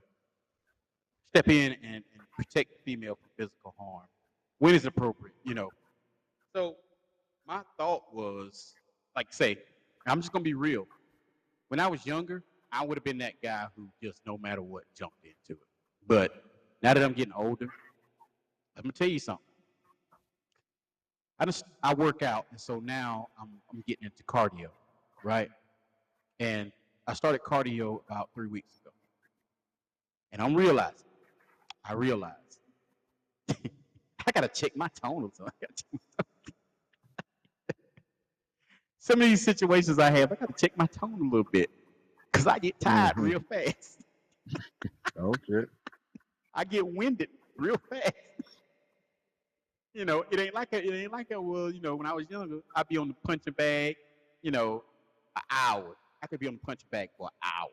step 1.28 1.50
in 1.50 1.74
and, 1.84 1.96
and 1.96 2.32
protect 2.34 2.72
the 2.72 2.78
female 2.86 3.16
from 3.16 3.30
physical 3.36 3.76
harm? 3.78 4.08
When 4.60 4.74
is 4.74 4.86
it 4.86 4.88
appropriate? 4.88 5.36
You 5.44 5.56
know, 5.56 5.72
so 6.56 6.78
my 7.46 7.60
thought 7.78 8.04
was, 8.14 8.76
like, 9.14 9.34
say, 9.34 9.58
I'm 10.08 10.22
just 10.22 10.32
gonna 10.32 10.42
be 10.42 10.54
real. 10.54 10.88
When 11.68 11.82
I 11.82 11.88
was 11.88 12.06
younger, 12.06 12.42
I 12.72 12.86
would 12.86 12.98
have 12.98 13.04
been 13.04 13.18
that 13.18 13.34
guy 13.44 13.68
who 13.76 13.90
just 14.02 14.22
no 14.26 14.38
matter 14.38 14.62
what 14.62 14.86
jumped 14.98 15.26
into 15.26 15.60
it. 15.62 15.68
But 16.08 16.46
now 16.82 16.94
that 16.94 17.04
I'm 17.04 17.12
getting 17.12 17.34
older, 17.34 17.68
I'm 18.78 18.84
gonna 18.84 18.94
tell 18.94 19.10
you 19.10 19.20
something. 19.20 19.44
I 21.38 21.46
just 21.46 21.66
I 21.84 21.94
work 21.94 22.24
out, 22.24 22.46
and 22.52 22.62
so 22.62 22.80
now 22.80 23.28
I'm 23.38 23.50
I'm 23.70 23.84
getting 23.86 24.06
into 24.06 24.24
cardio, 24.24 24.70
right? 25.26 25.50
And 26.40 26.72
I 27.08 27.14
started 27.14 27.42
cardio 27.42 28.02
about 28.10 28.30
three 28.34 28.48
weeks 28.48 28.78
ago, 28.82 28.94
and 30.32 30.42
I'm 30.42 30.56
realizing, 30.56 31.08
I 31.84 31.94
realized, 31.94 32.60
I 33.50 34.32
gotta 34.34 34.48
check 34.48 34.76
my 34.78 34.88
tone 34.90 35.24
or 35.24 35.32
something. 35.34 35.54
I 35.62 35.66
gotta 35.66 35.74
check 35.74 35.88
my 35.94 36.00
tone. 36.18 36.26
Some 39.00 39.22
of 39.22 39.28
these 39.28 39.44
situations 39.44 40.00
I 40.00 40.12
have, 40.12 40.32
I 40.32 40.36
gotta 40.36 40.54
check 40.54 40.78
my 40.78 40.88
tone 40.88 41.20
a 41.20 41.24
little 41.24 41.48
bit, 41.52 41.70
cause 42.32 42.48
I 42.48 42.60
get 42.60 42.80
tired 42.80 43.16
Mhm. 43.16 43.24
real 43.24 43.40
fast. 43.42 44.02
Oh 45.18 45.34
shit. 45.48 45.70
I 46.54 46.66
get 46.66 46.86
winded 46.86 47.30
real 47.58 47.78
fast. 47.90 48.14
You 49.94 50.04
know, 50.04 50.26
it 50.30 50.40
ain't 50.42 50.54
like 50.54 50.74
a, 50.74 50.86
it 50.86 50.94
ain't 50.94 51.12
like 51.14 51.32
a 51.32 51.42
well, 51.42 51.72
you 51.72 51.80
know, 51.80 51.96
when 51.96 52.06
I 52.06 52.12
was 52.14 52.30
younger, 52.30 52.60
I'd 52.76 52.88
be 52.90 52.98
on 52.98 53.08
the 53.08 53.14
punching 53.26 53.54
bag, 53.54 53.96
you 54.42 54.52
know, 54.52 54.84
an 55.36 55.44
hour. 55.50 55.96
I 56.24 56.28
could 56.28 56.40
be 56.40 56.48
on 56.48 56.56
the 56.56 56.60
punching 56.60 56.88
bag 56.92 57.10
for 57.18 57.28
an 57.28 57.34
hour, 57.44 57.70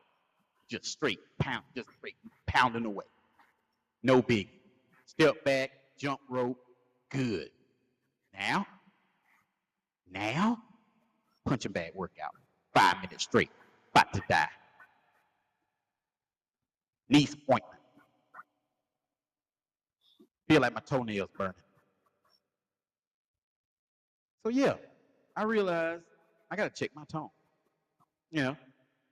just 0.69 0.87
straight 0.87 1.21
pound, 1.39 1.65
just 1.75 1.89
straight 1.99 2.17
pounding 2.47 2.85
away. 2.85 3.07
No 4.03 4.21
big. 4.21 4.49
Step 5.07 5.45
back, 5.45 5.71
jump 5.99 6.21
rope, 6.29 6.59
good. 7.11 7.51
Now, 8.35 8.67
now, 10.11 10.59
punching 11.47 11.73
bag 11.73 11.93
workout. 11.95 12.33
Five 12.75 12.97
minutes 13.03 13.25
straight. 13.25 13.51
About 13.95 14.13
to 14.15 14.23
die. 14.29 14.49
Knees 17.09 17.35
appointment. 17.35 17.79
Feel 20.49 20.61
like 20.61 20.75
my 20.75 20.81
toenails 20.81 21.31
burning. 21.37 21.55
So 24.45 24.51
yeah, 24.51 24.75
I 25.37 25.45
realized 25.45 26.03
I 26.51 26.57
gotta 26.57 26.71
check 26.71 26.91
my 26.95 27.05
tone. 27.05 27.29
You 28.33 28.43
know, 28.45 28.57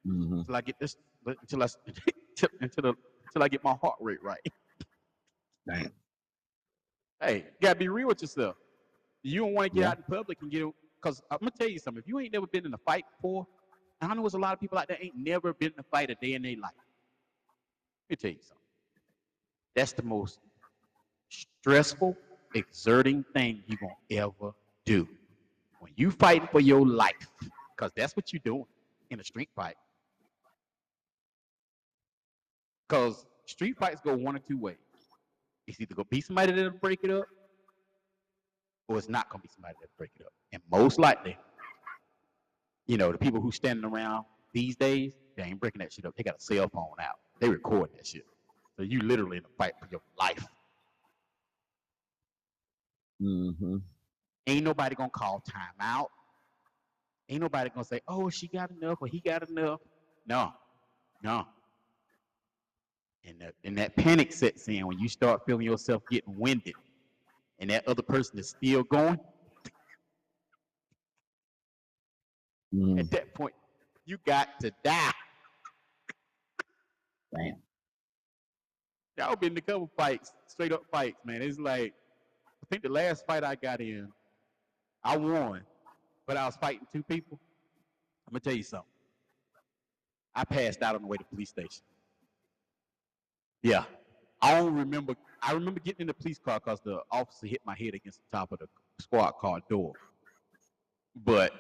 hmm 0.07 0.41
until 0.41 0.57
I 0.57 0.63
get 0.63 0.77
this, 0.81 0.97
until 1.27 1.63
I 1.63 1.67
until 1.87 2.51
until, 2.61 2.83
the, 2.83 2.95
until 3.27 3.43
I 3.45 3.49
get 3.49 3.65
my 3.65 3.75
heart 3.83 3.97
rate 4.01 4.23
right. 4.23 4.41
Damn. 5.69 5.93
Hey, 7.23 7.37
you 7.39 7.45
gotta 7.63 7.79
be 7.79 7.89
real 7.89 8.09
with 8.09 8.23
yourself. 8.23 8.57
You 9.23 9.43
don't 9.43 9.55
want 9.55 9.73
to 9.73 9.79
get 9.79 9.83
Yeah. 9.83 9.91
out 9.91 9.99
in 9.99 10.05
public 10.05 10.39
and 10.43 10.51
get 10.51 10.65
because 11.03 11.23
I'm 11.31 11.39
gonna 11.41 11.53
tell 11.53 11.69
you 11.69 11.79
something. 11.79 12.01
If 12.03 12.09
you 12.09 12.19
ain't 12.21 12.33
never 12.33 12.47
been 12.47 12.67
in 12.67 12.75
a 12.75 12.79
fight 12.79 13.05
before, 13.17 13.47
and 14.01 14.11
I 14.11 14.15
know 14.15 14.23
there's 14.23 14.35
a 14.35 14.39
lot 14.39 14.55
of 14.55 14.61
people 14.61 14.79
out 14.79 14.89
there 14.89 14.99
ain't 15.01 15.17
never 15.17 15.53
been 15.55 15.73
in 15.73 15.81
a 15.81 15.85
fight 15.85 16.11
a 16.11 16.15
day 16.17 16.35
in 16.35 16.43
their 16.43 16.57
life. 16.57 16.73
Let 18.09 18.11
me 18.11 18.17
tell 18.17 18.31
you 18.33 18.43
something. 18.43 18.57
That's 19.77 19.93
the 19.93 20.03
most 20.03 20.41
stressful, 21.31 22.17
exerting 22.55 23.25
thing 23.35 23.63
you 23.67 23.77
gonna 23.77 23.95
ever 24.11 24.53
do. 24.87 25.09
When 25.81 25.93
you 25.97 26.11
fighting 26.11 26.49
for 26.51 26.61
your 26.61 26.87
life, 26.87 27.31
because 27.77 27.93
that's 27.97 28.17
what 28.17 28.33
you're 28.33 28.43
doing 28.45 28.67
in 29.11 29.21
a 29.21 29.25
street 29.25 29.51
fight. 29.57 29.77
Because 32.89 33.27
street 33.47 33.77
fights 33.79 34.01
go 34.01 34.17
one 34.17 34.37
or 34.37 34.41
two 34.41 34.59
ways. 34.59 34.79
It's 35.67 35.81
either 35.81 35.95
gonna 35.95 36.07
be 36.11 36.21
somebody 36.21 36.53
that'll 36.53 36.73
break 36.81 37.01
it 37.03 37.11
up, 37.11 37.27
or 38.89 38.99
it's 38.99 39.09
not 39.09 39.29
gonna 39.31 39.43
be 39.43 39.49
somebody 39.49 39.75
that'll 39.81 39.93
break 39.99 40.11
it 40.19 40.27
up. 40.27 40.33
And 40.53 40.63
most 40.71 40.99
likely, 40.99 41.39
you 42.87 42.99
know, 42.99 43.13
the 43.13 43.19
people 43.19 43.41
who 43.41 43.53
standing 43.53 43.85
around 43.85 44.25
these 44.55 44.77
days, 44.77 45.15
they 45.37 45.45
ain't 45.45 45.61
breaking 45.61 45.81
that 45.81 45.93
shit 45.93 46.07
up. 46.07 46.15
They 46.17 46.25
got 46.25 46.37
a 46.37 46.41
cell 46.41 46.69
phone 46.73 46.95
out. 47.01 47.17
They 47.41 47.49
record 47.49 47.91
that 47.97 48.07
shit. 48.07 48.25
So 48.79 48.85
you 48.85 49.01
literally 49.01 49.39
in 49.39 49.45
a 49.45 49.49
fight 49.59 49.75
for 49.79 49.89
your 49.91 50.03
life. 50.19 50.47
hmm 53.21 53.79
Ain't 54.47 54.65
nobody 54.65 54.95
gonna 54.97 55.11
call 55.11 55.43
timeout. 55.49 56.09
Ain't 57.31 57.41
nobody 57.41 57.71
gonna 57.71 57.85
say, 57.85 58.01
"Oh, 58.09 58.29
she 58.29 58.49
got 58.49 58.71
enough" 58.73 58.99
or 59.01 59.07
"He 59.07 59.21
got 59.21 59.49
enough." 59.49 59.81
No, 60.27 60.53
no. 61.23 61.47
And 63.25 63.41
that, 63.41 63.55
and 63.65 63.79
that 63.79 63.97
panic 63.97 64.33
sets 64.33 64.67
in 64.69 64.87
when 64.87 64.99
you 64.99 65.09
start 65.09 65.43
feeling 65.47 65.65
yourself 65.67 66.03
getting 66.11 66.37
winded, 66.37 66.75
and 67.61 67.71
that 67.71 67.87
other 67.87 68.03
person 68.03 68.39
is 68.39 68.51
still 68.51 68.83
going. 68.83 69.19
hmm 72.73 72.99
At 72.99 73.11
that 73.13 73.33
point, 73.35 73.55
you 74.07 74.19
got 74.27 74.49
to 74.61 74.73
die. 74.83 75.13
Damn. 77.35 77.63
Y'all 79.19 79.37
been 79.37 79.53
in 79.53 79.59
a 79.59 79.61
couple 79.61 79.91
fights, 79.97 80.33
straight 80.49 80.73
up 80.73 80.83
fights, 80.91 81.21
man. 81.25 81.43
It's 81.43 81.59
like 81.59 81.95
I 82.65 82.67
think 82.71 82.83
the 82.83 82.89
last 82.89 83.25
fight 83.27 83.45
I 83.45 83.55
got 83.55 83.81
in, 83.81 84.09
I 85.05 85.17
won, 85.17 85.63
but 86.31 86.37
I 86.37 86.47
was 86.47 86.55
fighting 86.55 86.87
two 86.93 87.03
people. 87.03 87.41
I'm 88.29 88.31
gonna 88.31 88.39
tell 88.39 88.55
you 88.55 88.63
something. 88.63 88.87
I 90.33 90.45
passed 90.45 90.81
out 90.81 90.95
on 90.95 91.03
the 91.03 91.09
way 91.09 91.17
to 91.17 91.25
the 91.29 91.35
police 91.35 91.49
station. 91.49 91.83
Yeah, 93.65 93.83
I 94.41 94.55
don't 94.55 94.73
remember. 94.73 95.17
I 95.43 95.51
remember 95.55 95.81
getting 95.81 96.03
in 96.03 96.07
the 96.07 96.15
police 96.15 96.39
car 96.39 96.61
because 96.61 96.81
the 96.83 97.01
officer 97.11 97.49
hit 97.49 97.61
my 97.67 97.75
head 97.77 97.95
against 97.95 98.21
the 98.21 98.39
top 98.39 98.53
of 98.53 98.61
the 98.61 98.69
squad 99.01 99.33
car 99.41 99.59
door. 99.69 99.95
But 101.17 101.53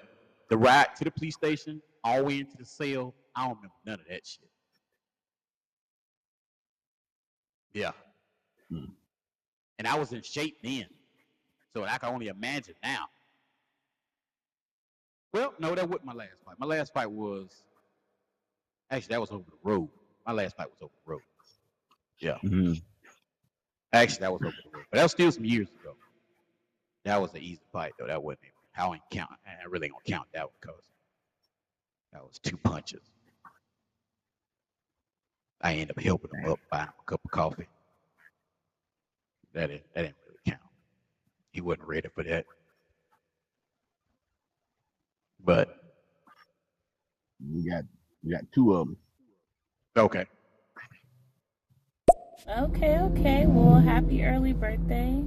the 0.50 0.56
ride 0.56 0.94
to 0.98 1.04
the 1.04 1.10
police 1.10 1.34
station, 1.34 1.82
all 2.04 2.18
the 2.18 2.22
way 2.22 2.38
into 2.38 2.56
the 2.56 2.64
cell, 2.64 3.12
I 3.34 3.48
don't 3.48 3.56
remember 3.56 3.74
none 3.84 3.94
of 3.98 4.06
that 4.08 4.24
shit. 4.24 4.48
Yeah. 7.72 7.90
Hmm. 8.70 8.84
And 9.80 9.88
I 9.88 9.98
was 9.98 10.12
in 10.12 10.22
shape 10.22 10.58
then. 10.62 10.86
So 11.74 11.82
I 11.82 11.98
can 11.98 12.10
only 12.10 12.28
imagine 12.28 12.76
now. 12.84 13.08
Well, 15.34 15.54
no, 15.60 15.74
that 15.74 15.88
wasn't 15.88 16.06
my 16.06 16.14
last 16.14 16.36
fight. 16.44 16.56
My 16.58 16.66
last 16.66 16.92
fight 16.94 17.10
was 17.10 17.64
actually 18.90 19.14
that 19.14 19.20
was 19.20 19.30
over 19.30 19.44
the 19.50 19.70
road. 19.70 19.88
My 20.26 20.32
last 20.32 20.56
fight 20.56 20.68
was 20.68 20.78
over 20.82 20.92
the 21.06 21.12
road. 21.12 21.22
Yeah. 22.20 22.38
hmm 22.38 22.74
Actually, 23.92 24.20
that 24.20 24.32
was 24.32 24.42
over 24.44 24.56
the 24.64 24.70
road. 24.78 24.86
But 24.90 24.98
that 24.98 25.02
was 25.04 25.12
still 25.12 25.32
some 25.32 25.44
years 25.44 25.68
ago. 25.80 25.94
That 27.04 27.20
was 27.20 27.32
an 27.34 27.42
easy 27.42 27.60
fight 27.72 27.92
though. 27.98 28.06
That 28.08 28.22
wasn't 28.22 28.40
even 28.44 28.54
I 28.76 28.94
ain't 28.94 29.02
count 29.10 29.30
I 29.46 29.66
really 29.68 29.86
ain't 29.86 29.94
gonna 29.94 30.18
count 30.18 30.28
that 30.34 30.44
one 30.44 30.52
because 30.60 30.84
that 32.12 32.22
was 32.24 32.38
two 32.40 32.56
punches. 32.58 33.02
I 35.62 35.74
ended 35.74 35.92
up 35.92 36.00
helping 36.02 36.30
him 36.32 36.50
up, 36.52 36.60
buying 36.70 36.86
him 36.86 36.92
a 37.00 37.04
cup 37.10 37.20
of 37.24 37.30
coffee. 37.30 37.68
That 39.54 39.68
didn't 39.68 39.84
that 39.94 40.02
didn't 40.02 40.16
really 40.26 40.40
count. 40.46 40.60
He 41.52 41.60
wasn't 41.62 41.88
ready 41.88 42.08
for 42.14 42.24
that. 42.24 42.46
But 45.44 45.76
We 47.40 47.68
got 47.68 47.84
we 48.22 48.32
got 48.32 48.42
two 48.54 48.74
of 48.74 48.86
them. 48.88 48.96
okay. 49.96 50.26
Okay, 52.58 52.98
okay. 52.98 53.46
Well, 53.46 53.78
happy 53.80 54.24
early 54.24 54.52
birthday. 54.52 55.22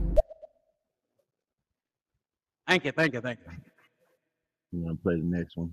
Thank 2.68 2.86
you, 2.86 2.92
thank 2.92 3.14
you, 3.14 3.22
thank 3.22 3.40
you. 3.46 3.54
You 4.72 4.86
want 4.86 4.98
to 5.00 5.04
play 5.04 5.16
the 5.16 5.26
next 5.26 5.56
one? 5.56 5.72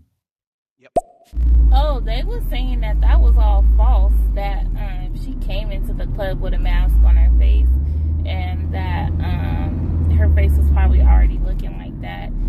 Yep. 0.79 0.92
Oh, 1.72 2.00
they 2.00 2.22
were 2.22 2.42
saying 2.50 2.81
that 2.81 3.00
that 3.00 3.20
was 3.20 3.37
all 3.37 3.64
false. 3.76 4.12
That 4.35 4.64
um, 4.66 5.14
she 5.24 5.35
came 5.46 5.70
into 5.72 5.92
the 5.92 6.07
club 6.09 6.40
with 6.40 6.53
a 6.55 6.59
mask 6.59 6.94
on 7.05 7.16
her 7.16 7.37
face, 7.38 7.68
and 8.26 8.72
that 8.74 9.09
um, 9.11 10.11
her 10.18 10.29
face 10.35 10.53
was 10.53 10.68
probably 10.70 11.00
already 11.00 11.38
looking 11.38 11.79
like 11.79 11.98
that, 12.03 12.29
and 12.29 12.39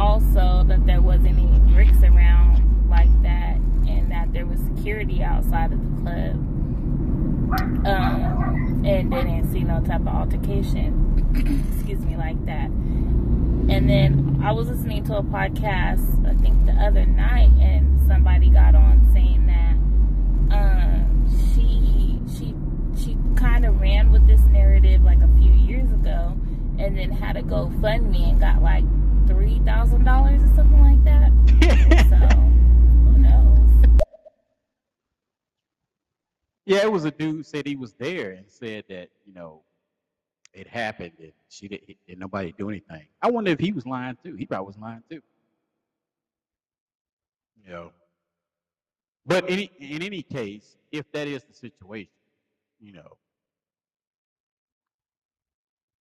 also 0.00 0.64
that 0.66 0.86
there 0.86 1.02
wasn't 1.02 1.38
any 1.38 1.58
bricks 1.72 2.02
around 2.02 2.88
like 2.88 3.10
that, 3.22 3.56
and 3.86 4.10
that 4.10 4.32
there 4.32 4.46
was 4.46 4.58
security 4.74 5.22
outside 5.22 5.72
of 5.72 5.78
the 5.78 6.02
club, 6.02 6.34
um, 7.86 8.82
and 8.86 9.10
didn't 9.10 9.52
see 9.52 9.60
no 9.62 9.80
type 9.82 10.00
of 10.00 10.08
altercation. 10.08 11.66
Excuse 11.74 12.00
me, 12.00 12.16
like 12.16 12.42
that. 12.46 12.70
And 12.70 13.88
then 13.88 14.40
I 14.42 14.52
was 14.52 14.68
listening 14.68 15.04
to 15.04 15.18
a 15.18 15.22
podcast, 15.22 16.26
I 16.26 16.34
think 16.40 16.64
the 16.64 16.72
other 16.72 17.04
night, 17.04 17.50
and 17.60 18.00
somebody 18.08 18.48
got 18.48 18.74
on 18.74 19.06
saying 19.12 19.46
that 19.48 20.56
um, 20.56 21.28
she 21.52 22.18
she 22.38 22.54
she 22.98 23.18
kind 23.36 23.66
of 23.66 23.78
ran 23.80 24.10
with 24.10 24.26
this 24.26 24.40
narrative 24.46 25.02
like 25.02 25.20
a 25.20 25.28
few 25.38 25.52
years 25.52 25.92
ago, 25.92 26.34
and 26.78 26.96
then 26.96 27.10
had 27.10 27.36
a 27.36 27.42
GoFundMe 27.42 28.30
and 28.30 28.40
got 28.40 28.62
like 28.62 28.84
three 29.30 29.60
thousand 29.60 30.04
dollars 30.04 30.42
or 30.42 30.54
something 30.56 30.80
like 30.82 31.04
that. 31.04 31.30
so 32.10 32.16
who 33.06 33.18
knows? 33.18 34.00
Yeah, 36.66 36.78
it 36.78 36.92
was 36.92 37.04
a 37.04 37.12
dude 37.12 37.46
said 37.46 37.66
he 37.66 37.76
was 37.76 37.92
there 37.94 38.32
and 38.32 38.44
said 38.48 38.84
that, 38.88 39.08
you 39.24 39.32
know, 39.32 39.62
it 40.52 40.66
happened 40.66 41.12
and 41.20 41.32
she 41.48 41.68
didn't, 41.68 41.96
did 42.06 42.18
nobody 42.18 42.52
do 42.58 42.68
anything. 42.68 43.06
I 43.22 43.30
wonder 43.30 43.52
if 43.52 43.60
he 43.60 43.70
was 43.72 43.86
lying 43.86 44.16
too. 44.24 44.34
He 44.34 44.46
probably 44.46 44.66
was 44.66 44.78
lying 44.78 45.02
too. 45.08 45.22
You 47.64 47.72
know. 47.72 47.92
But 49.26 49.44
any, 49.48 49.70
in 49.78 50.02
any 50.02 50.22
case, 50.22 50.76
if 50.90 51.10
that 51.12 51.28
is 51.28 51.44
the 51.44 51.54
situation, 51.54 52.10
you 52.80 52.94
know, 52.94 53.16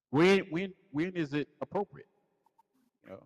when 0.09 0.39
when 0.49 0.73
when 0.91 1.11
is 1.15 1.33
it 1.33 1.47
appropriate? 1.61 2.07
You 3.03 3.11
know, 3.11 3.23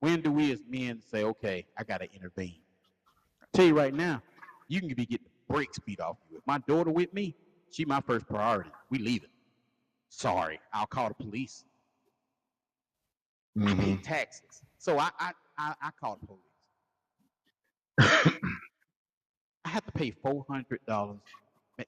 when 0.00 0.22
do 0.22 0.32
we 0.32 0.52
as 0.52 0.62
men 0.68 1.00
say, 1.00 1.24
okay, 1.24 1.66
I 1.78 1.84
gotta 1.84 2.08
intervene? 2.14 2.60
I 3.42 3.46
tell 3.54 3.66
you 3.66 3.76
right 3.76 3.94
now, 3.94 4.22
you 4.68 4.80
can 4.80 4.88
be 4.94 5.06
getting 5.06 5.26
the 5.48 5.54
brakes 5.54 5.78
beat 5.78 6.00
off 6.00 6.18
you. 6.30 6.38
If 6.38 6.46
my 6.46 6.58
daughter 6.60 6.90
with 6.90 7.12
me, 7.14 7.36
she 7.70 7.84
my 7.84 8.00
first 8.00 8.26
priority. 8.28 8.72
We 8.90 8.98
leaving. 8.98 9.30
Sorry, 10.10 10.60
I'll 10.72 10.86
call 10.86 11.08
the 11.08 11.14
police. 11.14 11.64
I 13.66 13.74
hmm 13.74 13.80
pay 13.82 13.96
taxes, 13.96 14.62
so 14.78 14.98
I 14.98 15.10
I 15.18 15.32
I, 15.58 15.74
I 15.82 15.90
call 16.00 16.18
the 16.20 16.26
police. 16.26 16.42
I 19.64 19.68
have 19.70 19.84
to 19.86 19.92
pay 19.92 20.10
four 20.10 20.44
hundred 20.50 20.80
dollars, 20.86 21.20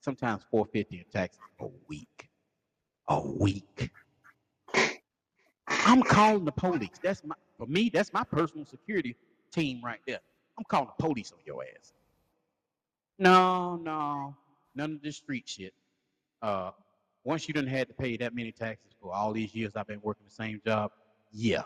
sometimes 0.01 0.45
four 0.51 0.67
fifty 0.67 0.99
in 0.99 1.05
taxes 1.13 1.41
a 1.61 1.67
week. 1.89 2.31
A 3.09 3.21
week. 3.21 3.91
I'm 5.85 6.03
calling 6.03 6.45
the 6.45 6.53
police. 6.53 6.99
That's 7.03 7.23
my 7.25 7.35
for 7.59 7.67
me. 7.67 7.91
That's 7.93 8.13
my 8.13 8.25
personal 8.25 8.65
security 8.65 9.17
team 9.53 9.81
right 9.85 10.01
there. 10.07 10.21
I'm 10.59 10.65
calling 10.69 10.89
the 10.97 11.03
police 11.03 11.33
on 11.33 11.39
your 11.45 11.63
ass. 11.63 11.93
No, 13.19 13.77
no, 13.77 14.35
none 14.75 14.93
of 14.95 15.03
this 15.03 15.17
street 15.17 15.49
shit. 15.49 15.75
Uh, 16.41 16.71
once 17.25 17.47
you 17.47 17.55
done 17.55 17.67
had 17.67 17.89
to 17.89 17.95
pay 17.95 18.17
that 18.17 18.35
many 18.35 18.53
taxes 18.53 18.93
for 19.01 19.13
all 19.13 19.33
these 19.33 19.55
years 19.55 19.73
I've 19.77 19.87
been 19.87 20.01
working 20.03 20.25
the 20.29 20.35
same 20.35 20.61
job, 20.65 20.91
yeah. 21.33 21.63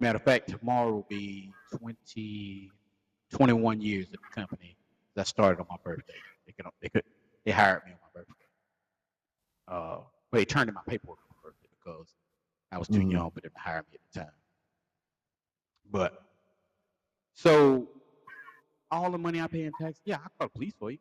Matter 0.00 0.16
of 0.16 0.22
fact, 0.22 0.50
tomorrow 0.50 0.92
will 0.92 1.06
be 1.08 1.52
20, 1.76 2.70
21 3.32 3.80
years 3.80 4.06
at 4.12 4.20
the 4.20 4.40
company 4.40 4.76
that 5.14 5.26
started 5.26 5.60
on 5.60 5.66
my 5.70 5.76
birthday. 5.82 6.14
They 6.46 6.52
could, 6.52 6.66
they 6.80 6.88
could, 6.88 7.04
they 7.44 7.52
hired 7.52 7.82
me 7.86 7.92
on 7.92 7.98
my 8.02 8.20
birthday. 8.20 8.32
Uh, 9.66 9.98
but 10.30 10.38
they 10.38 10.44
turned 10.44 10.68
in 10.68 10.74
my 10.74 10.82
paperwork 10.86 11.18
because 11.84 12.14
I 12.72 12.78
was 12.78 12.88
too 12.88 13.00
Mhm. 13.00 13.12
young 13.12 13.30
for 13.30 13.40
them 13.40 13.50
to 13.52 13.58
hire 13.58 13.82
me 13.82 13.94
at 13.94 14.12
the 14.12 14.20
time. 14.20 14.34
But 15.90 16.22
so 17.34 17.88
all 18.90 19.10
the 19.10 19.18
money 19.18 19.40
I 19.40 19.46
pay 19.46 19.64
in 19.64 19.72
tax, 19.74 20.00
yeah, 20.04 20.16
I 20.16 20.28
call 20.38 20.48
the 20.48 20.48
police 20.48 20.74
for 20.74 20.90
you. 20.90 20.98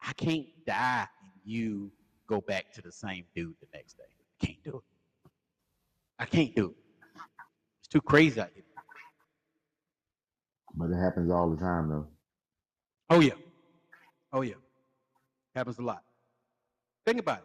I 0.00 0.12
can't 0.14 0.46
die 0.66 1.08
and 1.22 1.30
you 1.44 1.92
go 2.26 2.40
back 2.40 2.72
to 2.72 2.82
the 2.82 2.90
same 2.92 3.26
dude 3.34 3.54
the 3.60 3.66
next 3.72 3.94
day. 3.94 4.04
I 4.42 4.46
can't 4.46 4.62
do 4.64 4.76
it. 4.78 5.30
I 6.18 6.26
can't 6.26 6.54
do 6.54 6.70
it. 6.70 6.76
It's 7.80 7.88
too 7.88 8.00
crazy 8.00 8.40
out 8.40 8.50
here. 8.54 8.64
But 10.74 10.90
it 10.90 10.96
happens 10.96 11.30
all 11.30 11.50
the 11.50 11.56
time 11.56 11.88
though. 11.88 12.08
Oh 13.10 13.20
yeah. 13.20 13.34
Oh 14.32 14.42
yeah. 14.42 14.54
Happens 15.60 15.78
a 15.78 15.82
lot. 15.82 16.02
Think 17.04 17.20
about 17.20 17.40
it. 17.40 17.44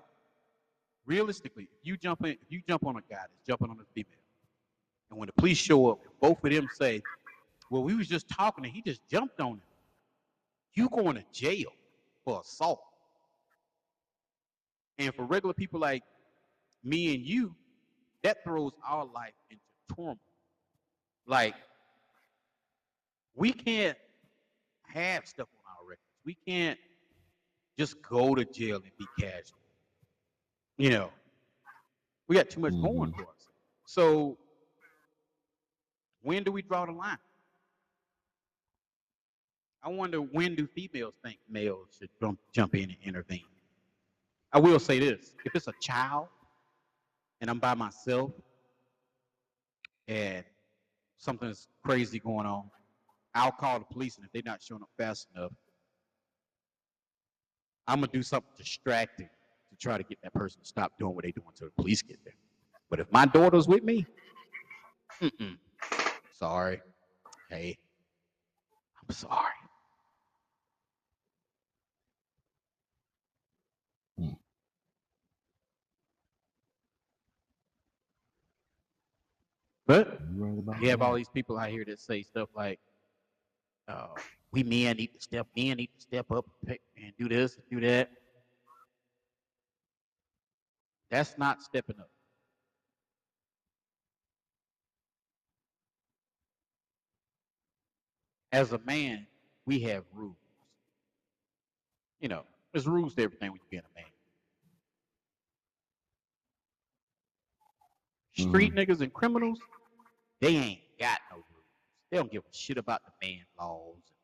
Realistically, 1.05 1.63
if 1.63 1.79
you 1.83 1.97
jump 1.97 2.23
in, 2.23 2.31
if 2.31 2.49
you 2.49 2.61
jump 2.65 2.85
on 2.85 2.95
a 2.95 3.01
guy 3.01 3.17
that's 3.19 3.45
jumping 3.45 3.69
on 3.69 3.75
a 3.75 3.83
female, 3.93 4.15
and 5.09 5.19
when 5.19 5.27
the 5.27 5.33
police 5.33 5.57
show 5.57 5.91
up, 5.91 5.99
both 6.21 6.41
of 6.41 6.49
them 6.49 6.69
say, 6.75 7.03
Well, 7.69 7.83
we 7.83 7.93
was 7.93 8.07
just 8.07 8.29
talking 8.29 8.63
and 8.63 8.73
he 8.73 8.81
just 8.81 9.05
jumped 9.09 9.41
on 9.41 9.55
him. 9.55 9.61
You 10.75 10.87
going 10.87 11.15
to 11.17 11.25
jail 11.33 11.73
for 12.23 12.39
assault. 12.39 12.79
And 14.97 15.13
for 15.13 15.25
regular 15.25 15.53
people 15.53 15.81
like 15.81 16.03
me 16.85 17.15
and 17.15 17.25
you, 17.25 17.53
that 18.23 18.45
throws 18.45 18.71
our 18.87 19.03
life 19.03 19.33
into 19.49 19.61
turmoil. 19.93 20.17
Like, 21.27 21.55
we 23.35 23.51
can't 23.51 23.97
have 24.83 25.27
stuff 25.27 25.49
on 25.53 25.73
our 25.77 25.89
records. 25.89 26.07
We 26.23 26.37
can't 26.47 26.79
just 27.77 28.01
go 28.01 28.35
to 28.35 28.45
jail 28.45 28.77
and 28.77 28.91
be 28.97 29.05
casual. 29.19 29.57
You 30.77 30.89
know, 30.89 31.09
we 32.27 32.35
got 32.35 32.49
too 32.49 32.59
much 32.59 32.73
going 32.73 33.11
mm-hmm. 33.11 33.21
for 33.21 33.23
us. 33.23 33.47
So, 33.85 34.37
when 36.21 36.43
do 36.43 36.51
we 36.51 36.61
draw 36.61 36.85
the 36.85 36.91
line? 36.91 37.17
I 39.83 39.89
wonder 39.89 40.17
when 40.17 40.55
do 40.55 40.65
females 40.65 41.13
think 41.23 41.37
males 41.47 41.89
should 41.99 42.09
jump, 42.19 42.39
jump 42.51 42.73
in 42.73 42.83
and 42.85 42.97
intervene? 43.03 43.45
I 44.51 44.59
will 44.59 44.79
say 44.79 44.99
this 44.99 45.33
if 45.45 45.55
it's 45.55 45.67
a 45.67 45.73
child 45.79 46.27
and 47.41 47.49
I'm 47.49 47.59
by 47.59 47.75
myself 47.75 48.31
and 50.07 50.43
something's 51.17 51.67
crazy 51.83 52.19
going 52.19 52.47
on, 52.47 52.69
I'll 53.35 53.51
call 53.51 53.79
the 53.79 53.85
police, 53.85 54.17
and 54.17 54.25
if 54.25 54.31
they're 54.31 54.41
not 54.45 54.63
showing 54.63 54.81
up 54.81 54.89
fast 54.97 55.27
enough, 55.35 55.51
I'm 57.87 57.99
gonna 58.01 58.11
do 58.11 58.23
something 58.23 58.51
distracting 58.57 59.29
to 59.71 59.77
try 59.77 59.97
to 59.97 60.03
get 60.03 60.19
that 60.23 60.33
person 60.33 60.61
to 60.61 60.67
stop 60.67 60.93
doing 60.99 61.15
what 61.15 61.23
they're 61.23 61.31
doing 61.31 61.47
until 61.49 61.67
the 61.67 61.81
police 61.81 62.01
get 62.01 62.19
there. 62.25 62.35
But 62.89 62.99
if 62.99 63.11
my 63.11 63.25
daughter's 63.25 63.67
with 63.67 63.83
me, 63.83 64.05
mm-mm, 65.21 65.57
sorry, 66.33 66.81
hey, 67.49 67.77
I'm 69.07 69.15
sorry. 69.15 69.53
But 79.87 80.19
You 80.35 80.43
right 80.45 80.59
about 80.59 80.81
you 80.81 80.89
have 80.89 81.01
all 81.01 81.15
these 81.15 81.29
people 81.29 81.57
out 81.59 81.69
here 81.69 81.85
that 81.85 81.99
say 81.99 82.23
stuff 82.23 82.49
like, 82.55 82.79
uh, 83.87 84.07
"We 84.55 84.63
men 84.63 84.95
need 84.95 85.13
to 85.13 85.19
step 85.19 85.47
in, 85.57 85.75
need 85.75 85.89
to 85.93 86.01
step 86.01 86.31
up 86.31 86.45
and 86.65 86.79
do 87.19 87.27
this, 87.27 87.57
do 87.69 87.81
that." 87.81 88.09
That's 91.11 91.37
not 91.37 91.61
stepping 91.61 91.99
up. 91.99 92.09
As 98.53 98.71
a 98.71 98.79
man, 98.79 99.27
we 99.65 99.79
have 99.81 100.05
rules. 100.13 100.37
You 102.21 102.29
know, 102.29 102.43
there's 102.71 102.87
rules 102.87 103.13
to 103.15 103.23
everything 103.23 103.51
when 103.51 103.59
you 103.59 103.77
get 103.77 103.83
a 103.83 103.99
man. 103.99 104.09
Street 108.49 108.73
mm-hmm. 108.73 108.91
niggas 108.91 109.01
and 109.01 109.13
criminals, 109.13 109.59
they 110.39 110.55
ain't 110.55 110.81
got 110.97 111.19
no 111.29 111.37
rules. 111.37 111.45
They 112.09 112.17
don't 112.17 112.31
give 112.31 112.43
a 112.43 112.53
shit 112.55 112.77
about 112.77 113.01
the 113.05 113.27
man 113.27 113.41
laws, 113.59 114.14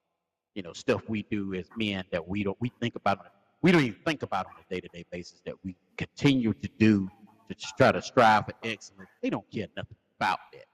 you 0.56 0.62
know, 0.62 0.74
stuff 0.74 1.02
we 1.08 1.24
do 1.24 1.54
as 1.54 1.66
men 1.78 2.04
that 2.12 2.28
we 2.28 2.44
don't 2.44 2.58
we 2.60 2.72
think 2.80 2.96
about 2.96 3.26
we 3.62 3.72
don't 3.72 3.84
even 3.84 4.00
think 4.06 4.24
about 4.24 4.48
on 4.48 4.54
a 4.54 4.74
day-to-day 4.74 5.06
basis 5.12 5.42
that 5.46 5.56
we 5.64 5.76
continue 5.98 6.54
to 6.54 6.70
do 6.80 7.10
to 7.48 7.56
try 7.78 7.92
to 7.92 8.02
strive 8.02 8.46
for 8.46 8.54
excellence. 8.64 9.10
They 9.22 9.30
don't 9.30 9.50
care 9.52 9.68
nothing 9.76 9.98
about 10.20 10.40
that. 10.54 10.66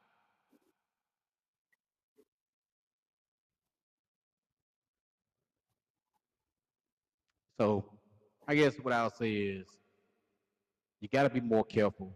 So 7.60 7.84
I 8.48 8.56
guess 8.56 8.76
what 8.76 8.94
I'll 8.94 9.10
say 9.10 9.32
is 9.32 9.68
you 11.02 11.10
got 11.10 11.24
to 11.24 11.30
be 11.30 11.42
more 11.42 11.63
careful 11.63 12.16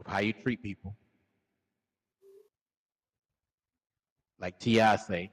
of 0.00 0.10
how 0.10 0.20
you 0.20 0.32
treat 0.32 0.62
people. 0.62 0.96
Like 4.40 4.58
T.I. 4.58 4.96
say, 4.96 5.30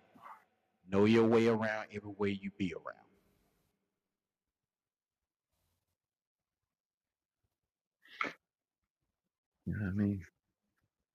know 0.91 1.06
your 1.06 1.25
way 1.25 1.47
around 1.47 1.88
everywhere 1.93 2.30
you 2.30 2.52
be 2.58 2.73
around. 2.73 2.95
You 9.65 9.73
know 9.73 9.86
what 9.86 9.91
I 9.91 9.95
mean? 9.95 10.21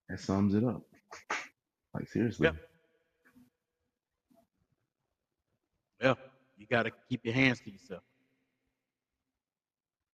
That 0.09 0.21
sums 0.21 0.55
it 0.55 0.65
up. 0.65 0.83
Like 1.95 2.09
seriously. 2.09 2.47
Yep. 2.47 2.57
Yeah, 6.03 6.15
you 6.59 6.67
got 6.67 6.85
to 6.85 6.93
keep 7.09 7.25
your 7.25 7.35
hands 7.35 7.61
to 7.61 7.71
yourself. 7.71 8.03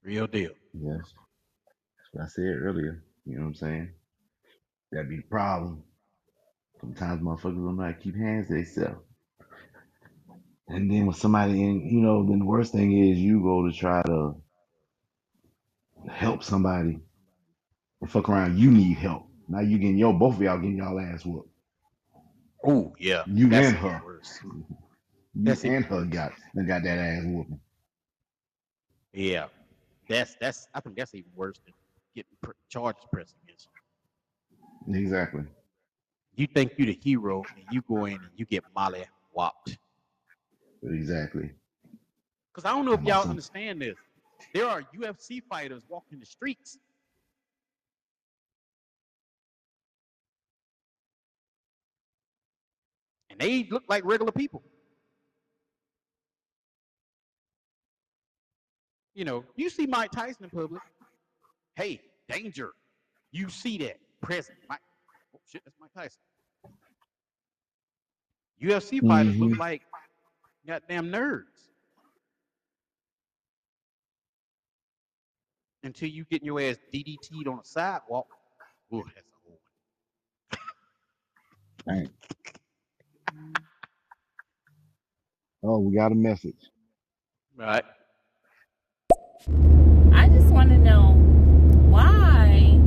Real 0.03 0.27
deal. 0.27 0.53
Yes. 0.73 1.01
That's 1.97 2.09
what 2.13 2.25
I 2.25 2.29
said 2.29 2.57
earlier. 2.63 3.05
You 3.27 3.37
know 3.37 3.43
what 3.43 3.49
I'm 3.49 3.55
saying? 3.55 3.91
That'd 4.93 5.11
be 5.11 5.17
the 5.17 5.23
problem. 5.23 5.83
Sometimes 6.81 7.23
motherfuckers 7.23 7.43
don't 7.43 7.77
know 7.77 7.83
how 7.83 7.89
to 7.89 7.95
keep 7.95 8.17
hands 8.17 8.49
to 8.49 8.55
themselves. 8.55 9.05
And 10.71 10.91
then 10.91 11.07
when 11.07 11.17
somebody 11.17 11.63
in, 11.65 11.89
you 11.89 12.01
know, 12.01 12.27
then 12.27 12.41
the 12.41 12.45
worst 12.47 12.73
thing 12.73 12.97
is 12.97 13.19
you 13.19 13.43
go 13.43 13.67
to 13.69 13.73
try 13.77 14.03
to 14.05 14.37
help 16.11 16.45
somebody 16.45 17.01
and 18.01 18.11
fuck 18.11 18.29
around, 18.29 18.59
you 18.59 18.71
need 18.71 18.97
help. 18.97 19.27
Now 19.49 19.61
you 19.61 19.79
getting 19.79 19.99
your 19.99 20.15
both 20.15 20.37
of 20.37 20.43
y'all 20.43 20.59
getting 20.59 20.79
y'all 20.79 21.01
ass 21.01 21.25
whooped. 21.27 21.51
Oh 22.65 22.95
yeah, 22.99 23.25
You 23.27 23.49
that's 23.49 23.69
and 23.69 23.77
her. 23.77 24.03
worse. 24.05 24.41
You 25.35 25.45
That's 25.45 25.65
and 25.65 25.85
her 25.87 26.05
got 26.05 26.33
got 26.67 26.83
that 26.85 26.99
ass 26.99 27.25
whooping. 27.25 27.61
Yeah, 29.13 29.47
that's 30.09 30.37
that's. 30.41 30.69
I 30.75 30.81
think 30.81 30.97
that's 30.97 31.15
even 31.15 31.31
worse 31.35 31.61
than 31.65 31.75
getting 32.15 32.31
pr- 32.43 32.53
charges 32.69 33.05
pressed 33.13 33.35
against 33.45 33.69
you. 34.87 34.95
Exactly. 35.03 35.45
You 36.37 36.47
think 36.47 36.73
you're 36.79 36.87
the 36.87 36.99
hero, 37.03 37.49
and 37.57 37.65
you 37.69 37.83
go 37.83 38.07
in 38.07 38.15
and 38.15 38.31
you 38.37 38.47
get 38.47 38.65
molly 38.75 39.05
whopped. 39.33 39.79
Exactly. 40.83 41.51
Because 42.53 42.65
I 42.69 42.75
don't 42.75 42.85
know 42.85 42.93
if 42.93 43.03
y'all 43.03 43.29
understand 43.29 43.81
this. 43.81 43.97
There 44.55 44.67
are 44.67 44.83
UFC 44.97 45.43
fighters 45.49 45.83
walking 45.89 46.19
the 46.19 46.27
streets. 46.27 46.79
And 53.31 53.39
they 53.39 53.65
look 53.71 53.85
like 53.89 54.05
regular 54.05 54.33
people. 54.33 54.63
You 59.15 59.25
know, 59.25 59.45
you 59.57 59.69
see 59.71 59.87
Mike 59.87 60.11
Tyson 60.13 60.45
in 60.45 60.51
public. 60.51 60.83
Hey, 61.77 62.01
danger. 62.29 62.73
You 63.33 63.49
see 63.51 63.79
that 63.79 63.99
present. 64.23 64.59
Mike. 64.69 64.81
Oh 65.35 65.41
shit, 65.51 65.63
that's 65.65 65.77
Mike 65.81 65.91
Tyson. 65.97 66.21
UFC 68.63 69.01
fighters 69.07 69.37
look 69.37 69.53
Mhm. 69.53 69.59
like 69.59 69.83
goddamn 70.67 71.11
nerds. 71.11 71.45
Until 75.83 76.09
you 76.09 76.25
get 76.25 76.43
your 76.43 76.61
ass 76.61 76.77
DDT'd 76.93 77.49
on 77.49 77.59
a 77.59 77.65
sidewalk. 77.65 78.27
Ooh, 78.93 79.05
that's 79.15 79.27
a 79.27 79.37
whole 79.45 79.61
one. 81.87 82.07
Dang. 82.07 82.11
Oh, 85.63 85.79
we 85.79 85.95
got 85.95 86.13
a 86.13 86.15
message. 86.15 86.71
Right. 87.57 87.85
I 90.13 90.29
just 90.29 90.49
want 90.53 90.71
to 90.71 90.79
know 90.79 91.13
why 91.89 92.79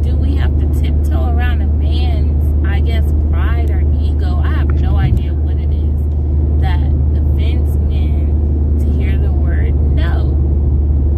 do 0.00 0.16
we 0.16 0.34
have 0.36 0.58
to 0.58 0.80
tiptoe 0.80 1.30
around 1.36 1.62
a 1.62 1.66
man's, 1.66 2.66
I 2.66 2.80
guess, 2.80 3.04
pride 3.30 3.70
or 3.70 3.80
ego? 4.00 4.40
I 4.44 4.52
have 4.54 4.80
no 4.80 4.96
idea 4.96 5.32
what 5.34 5.56
it 5.56 5.72
is 5.72 6.60
that 6.60 6.94
offends 7.34 7.76
men 7.76 8.78
to 8.80 8.86
hear 8.92 9.18
the 9.18 9.32
word 9.32 9.74
no. 9.74 10.26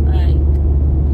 Like, 0.07 0.37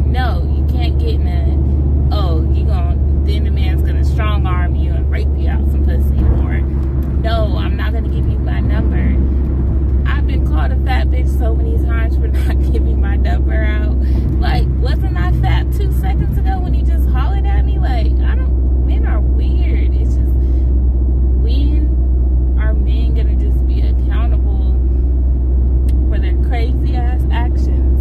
no, 0.06 0.42
you 0.56 0.64
can't 0.72 0.98
get 0.98 1.14
in 1.14 1.26
a, 1.26 2.14
oh, 2.14 2.42
you 2.52 2.64
going, 2.64 3.24
then 3.24 3.44
the 3.44 3.50
man's 3.50 3.82
going 3.82 3.96
to 3.96 4.04
strong 4.04 4.46
arm 4.46 4.76
you 4.76 4.92
and 4.92 5.10
rape 5.10 5.28
you 5.36 5.48
out 5.48 5.64
some 5.70 5.84
pussy. 5.84 6.22
Or, 6.44 6.60
no, 6.60 7.56
I'm 7.56 7.76
not 7.76 7.92
going 7.92 8.04
to 8.04 8.10
give 8.10 8.28
you 8.28 8.38
my 8.38 8.60
number. 8.60 8.98
I've 10.08 10.26
been 10.26 10.46
called 10.46 10.72
a 10.72 10.84
fat 10.84 11.01
bitch 11.12 11.38
so 11.38 11.54
many 11.54 11.76
times 11.84 12.16
for 12.16 12.26
not 12.28 12.72
giving 12.72 12.98
my 13.00 13.16
number 13.16 13.52
out. 13.52 13.94
Like, 14.40 14.66
wasn't 14.80 15.16
I 15.18 15.30
fat 15.42 15.70
two 15.72 15.92
seconds 16.00 16.38
ago 16.38 16.58
when 16.58 16.72
you 16.72 16.84
just 16.84 17.06
hollered 17.10 17.44
at 17.44 17.66
me? 17.66 17.78
Like, 17.78 18.06
I 18.26 18.34
don't, 18.34 18.86
men 18.86 19.04
are 19.06 19.20
weird. 19.20 19.92
It's 19.94 20.14
just, 20.14 20.32
when 21.44 22.56
are 22.58 22.72
men 22.72 23.14
gonna 23.14 23.36
just 23.36 23.66
be 23.66 23.82
accountable 23.82 24.72
for 26.08 26.18
their 26.18 26.36
crazy 26.48 26.96
ass 26.96 27.22
actions 27.30 28.00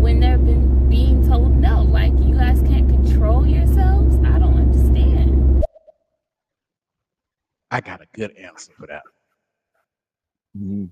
when 0.00 0.20
they've 0.20 0.44
been 0.44 0.88
being 0.88 1.26
told 1.28 1.56
no? 1.56 1.82
Like, 1.82 2.12
you 2.20 2.36
guys 2.36 2.60
can't 2.62 2.88
control 2.88 3.44
yourselves? 3.44 4.14
I 4.24 4.38
don't 4.38 4.58
understand. 4.58 5.64
I 7.72 7.80
got 7.80 8.00
a 8.00 8.06
good 8.14 8.30
answer 8.36 8.72
for 8.78 8.86
that. 8.86 9.02
Mhm. 10.56 10.90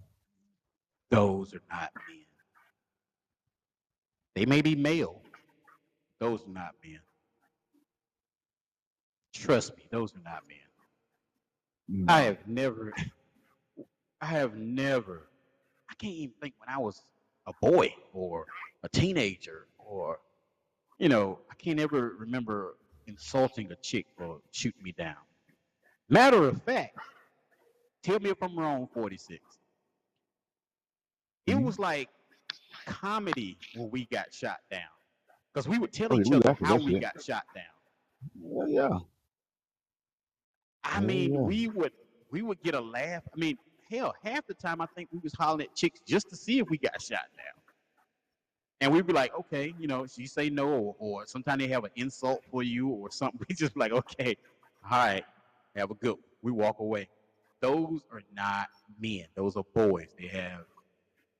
Those 1.12 1.52
are 1.52 1.60
not 1.70 1.90
men. 2.08 2.24
They 4.34 4.46
may 4.46 4.62
be 4.62 4.74
male. 4.74 5.20
Those 6.20 6.40
are 6.46 6.52
not 6.52 6.74
men. 6.82 7.00
Trust 9.34 9.76
me, 9.76 9.84
those 9.90 10.14
are 10.14 10.22
not 10.24 10.42
men. 10.48 12.06
No. 12.06 12.12
I 12.14 12.22
have 12.22 12.38
never, 12.46 12.94
I 14.22 14.26
have 14.26 14.56
never, 14.56 15.28
I 15.90 15.94
can't 15.98 16.14
even 16.14 16.34
think 16.40 16.54
when 16.58 16.74
I 16.74 16.78
was 16.78 17.02
a 17.46 17.52
boy 17.60 17.94
or 18.14 18.46
a 18.82 18.88
teenager 18.88 19.66
or, 19.76 20.18
you 20.98 21.10
know, 21.10 21.40
I 21.50 21.54
can't 21.56 21.78
ever 21.78 22.14
remember 22.18 22.76
insulting 23.06 23.70
a 23.70 23.76
chick 23.76 24.06
or 24.18 24.38
shooting 24.50 24.82
me 24.82 24.92
down. 24.92 25.16
Matter 26.08 26.48
of 26.48 26.62
fact, 26.62 26.96
tell 28.02 28.18
me 28.18 28.30
if 28.30 28.42
I'm 28.42 28.58
wrong, 28.58 28.88
46. 28.94 29.42
It 31.46 31.54
Mhm. 31.56 31.64
was 31.64 31.78
like 31.78 32.08
comedy 32.86 33.58
when 33.74 33.90
we 33.90 34.06
got 34.06 34.32
shot 34.32 34.60
down. 34.70 34.88
Because 35.52 35.68
we 35.68 35.78
would 35.78 35.92
tell 35.92 36.08
Oh, 36.12 36.20
each 36.20 36.28
we 36.28 36.36
other 36.36 36.54
how 36.62 36.76
we 36.76 36.92
shit. 36.92 37.02
got 37.02 37.22
shot 37.22 37.44
down. 37.54 38.68
Yeah. 38.68 38.98
I 40.84 41.00
mean, 41.00 41.34
yeah. 41.34 41.40
we 41.40 41.68
would 41.68 41.92
we 42.30 42.40
would 42.42 42.62
get 42.62 42.74
a 42.74 42.80
laugh. 42.80 43.22
I 43.34 43.36
mean, 43.38 43.58
hell, 43.90 44.14
half 44.22 44.46
the 44.46 44.54
time 44.54 44.80
I 44.80 44.86
think 44.86 45.10
we 45.12 45.18
was 45.18 45.34
hollering 45.34 45.66
at 45.68 45.74
chicks 45.76 46.00
just 46.06 46.30
to 46.30 46.36
see 46.36 46.60
if 46.60 46.70
we 46.70 46.78
got 46.78 47.00
shot 47.02 47.26
down. 47.36 47.62
And 48.80 48.92
we'd 48.92 49.06
be 49.06 49.12
like, 49.12 49.34
okay, 49.38 49.74
you 49.78 49.86
know, 49.86 50.06
she 50.06 50.26
say 50.26 50.48
no, 50.48 50.66
or, 50.68 50.96
or 50.98 51.26
sometimes 51.26 51.60
they 51.60 51.68
have 51.68 51.84
an 51.84 51.90
insult 51.96 52.42
for 52.50 52.62
you 52.62 52.88
or 52.88 53.10
something. 53.10 53.40
We 53.48 53.54
just 53.54 53.74
be 53.74 53.80
like, 53.80 53.92
okay, 53.92 54.36
all 54.90 54.98
right, 54.98 55.24
have 55.76 55.90
a 55.90 55.94
good. 55.94 56.12
one. 56.12 56.22
We 56.40 56.52
walk 56.52 56.80
away. 56.80 57.08
Those 57.60 58.00
are 58.10 58.22
not 58.34 58.68
men. 58.98 59.26
Those 59.36 59.56
are 59.56 59.62
boys. 59.74 60.08
They 60.18 60.26
have 60.28 60.64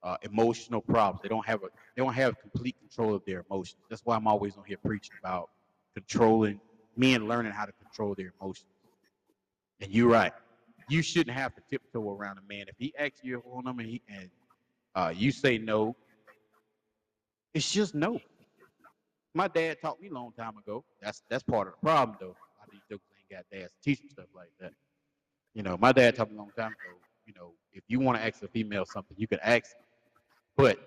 uh, 0.03 0.17
emotional 0.23 0.81
problems. 0.81 1.21
They 1.23 1.29
don't 1.29 1.47
have 1.47 1.63
a 1.63 1.69
they 1.97 2.03
don't 2.03 2.15
have 2.15 2.39
complete 2.41 2.77
control 2.81 3.15
of 3.15 3.23
their 3.27 3.45
emotions. 3.51 3.81
That's 3.89 4.03
why 4.05 4.17
I'm 4.17 4.27
always 4.27 4.57
on 4.57 4.65
here 4.67 4.79
preaching 4.85 5.15
about 5.23 5.51
controlling 5.95 6.61
men 6.97 7.29
learning 7.29 7.53
how 7.53 7.65
to 7.65 7.73
control 7.73 8.15
their 8.15 8.33
emotions. 8.41 8.67
And 9.81 9.91
you're 9.91 10.09
right. 10.09 10.33
You 10.89 11.03
shouldn't 11.03 11.37
have 11.37 11.55
to 11.55 11.63
tiptoe 11.71 12.11
around 12.11 12.39
a 12.39 12.43
man. 12.53 12.67
If 12.69 12.75
he 12.79 12.93
asks 12.99 13.21
you 13.23 13.43
phone 13.45 13.65
number 13.65 13.83
and, 13.83 13.91
he, 13.91 14.03
and 14.09 14.31
uh, 14.95 15.13
you 15.15 15.33
say 15.33 15.59
no, 15.59 15.97
it's 17.55 17.71
just 17.71 17.95
no. 17.95 18.21
My 19.35 19.49
dad 19.49 19.79
taught 19.81 20.01
me 20.01 20.09
a 20.09 20.13
long 20.13 20.33
time 20.33 20.59
ago. 20.59 20.85
That's 21.01 21.23
that's 21.29 21.43
part 21.43 21.69
of 21.69 21.75
the 21.75 21.87
problem, 21.87 22.17
though. 22.21 22.37
These 22.71 22.81
ain't 22.91 23.01
got 23.31 23.45
dads 23.51 23.73
to 23.73 23.79
teach 23.83 24.01
them 24.01 24.11
stuff 24.11 24.27
like 24.35 24.51
that. 24.61 24.73
You 25.55 25.63
know, 25.63 25.77
my 25.79 25.93
dad 25.93 26.17
taught 26.17 26.31
me 26.31 26.37
a 26.37 26.39
long 26.39 26.53
time 26.57 26.69
ago. 26.73 26.99
You 27.27 27.35
know, 27.35 27.53
if 27.73 27.83
you 27.89 28.01
want 28.01 28.19
to 28.19 28.25
ask 28.25 28.43
a 28.43 28.49
female 28.49 28.85
something, 28.85 29.17
you 29.19 29.27
can 29.27 29.39
ask, 29.43 29.75
but 30.57 30.79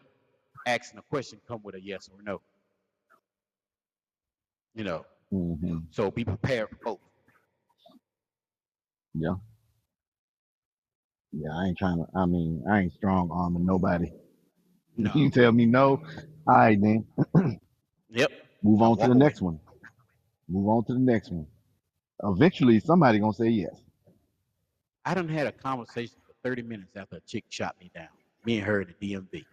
asking 0.66 1.00
a 1.00 1.04
question 1.04 1.40
come 1.48 1.62
with 1.64 1.76
a 1.76 1.82
yes 1.82 2.10
or 2.12 2.22
no. 2.24 2.42
You 4.76 4.84
know, 4.84 5.06
hmm 5.32 5.80
so 5.92 6.12
be 6.12 6.26
prepared 6.26 6.70
for 6.70 6.76
both. 6.84 7.00
Yeah. 9.14 9.36
Yeah, 11.32 11.50
I 11.54 11.66
ain't 11.68 11.78
trying 11.78 11.98
to, 11.98 12.06
I 12.16 12.26
mean, 12.26 12.64
I 12.70 12.82
ain't 12.82 12.94
strong 12.94 13.30
arming 13.32 13.66
nobody. 13.66 14.12
No. 14.98 15.12
You 15.16 15.30
tell 15.30 15.52
me 15.52 15.66
no. 15.66 16.02
All 16.48 16.56
right, 16.56 16.80
then. 16.82 17.06
Yep. 18.10 18.32
Move 18.64 18.82
on 18.82 18.98
to 18.98 19.08
the 19.08 19.14
away. 19.14 19.20
next 19.20 19.42
one. 19.42 19.60
Move 20.48 20.68
on 20.70 20.84
to 20.86 20.94
the 20.94 21.00
next 21.00 21.32
one. 21.32 21.46
Eventually, 22.24 22.80
somebody 22.80 23.20
gonna 23.20 23.34
say 23.34 23.50
yes. 23.50 23.76
I 25.06 25.14
done 25.14 25.28
had 25.30 25.48
a 25.48 25.52
conversation 25.52 26.18
for 26.26 26.34
30 26.48 26.64
minutes 26.64 26.96
after 26.96 27.18
a 27.18 27.20
chick 27.22 27.46
shot 27.50 27.76
me 27.80 27.92
down. 27.94 28.08
Me 28.46 28.58
and 28.58 28.66
her 28.66 28.82
in 28.82 28.94
the 29.00 29.14
DMV. 29.14 29.46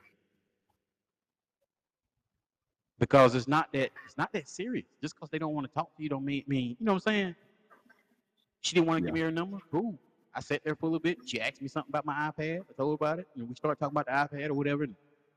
Because 3.03 3.35
it's 3.35 3.49
not 3.49 3.67
that 3.73 3.91
it's 4.07 4.17
not 4.17 4.33
that 4.33 4.49
serious. 4.49 4.87
Just 5.03 5.17
because 5.17 5.29
they 5.29 5.41
don't 5.41 5.53
want 5.55 5.67
to 5.67 5.75
talk 5.75 5.89
to 5.97 6.03
you 6.05 6.09
don't 6.09 6.25
mean 6.25 6.45
mean 6.47 6.77
you 6.79 6.87
know 6.87 6.93
what 6.93 7.03
I'm 7.05 7.13
saying? 7.13 7.35
She 8.61 8.77
didn't 8.77 8.87
want 8.87 8.99
to 8.99 9.03
Yeah. 9.03 9.07
give 9.09 9.15
me 9.15 9.21
her 9.23 9.31
number. 9.33 9.59
Cool. 9.73 9.99
I 10.33 10.39
sat 10.41 10.63
there 10.65 10.77
for 10.77 10.87
a 10.87 10.89
little 10.91 11.01
bit. 11.01 11.19
She 11.27 11.41
asked 11.41 11.61
me 11.61 11.67
something 11.67 11.91
about 11.91 12.07
my 12.07 12.31
iPad. 12.31 12.61
I 12.61 12.73
told 12.75 12.91
her 12.91 12.95
about 12.95 13.19
it. 13.19 13.27
And 13.35 13.49
we 13.49 13.57
started 13.57 13.81
talking 13.81 13.99
about 13.99 14.07
the 14.31 14.37
iPad 14.37 14.51
or 14.51 14.55
whatever. 14.55 14.85
And 14.85 14.95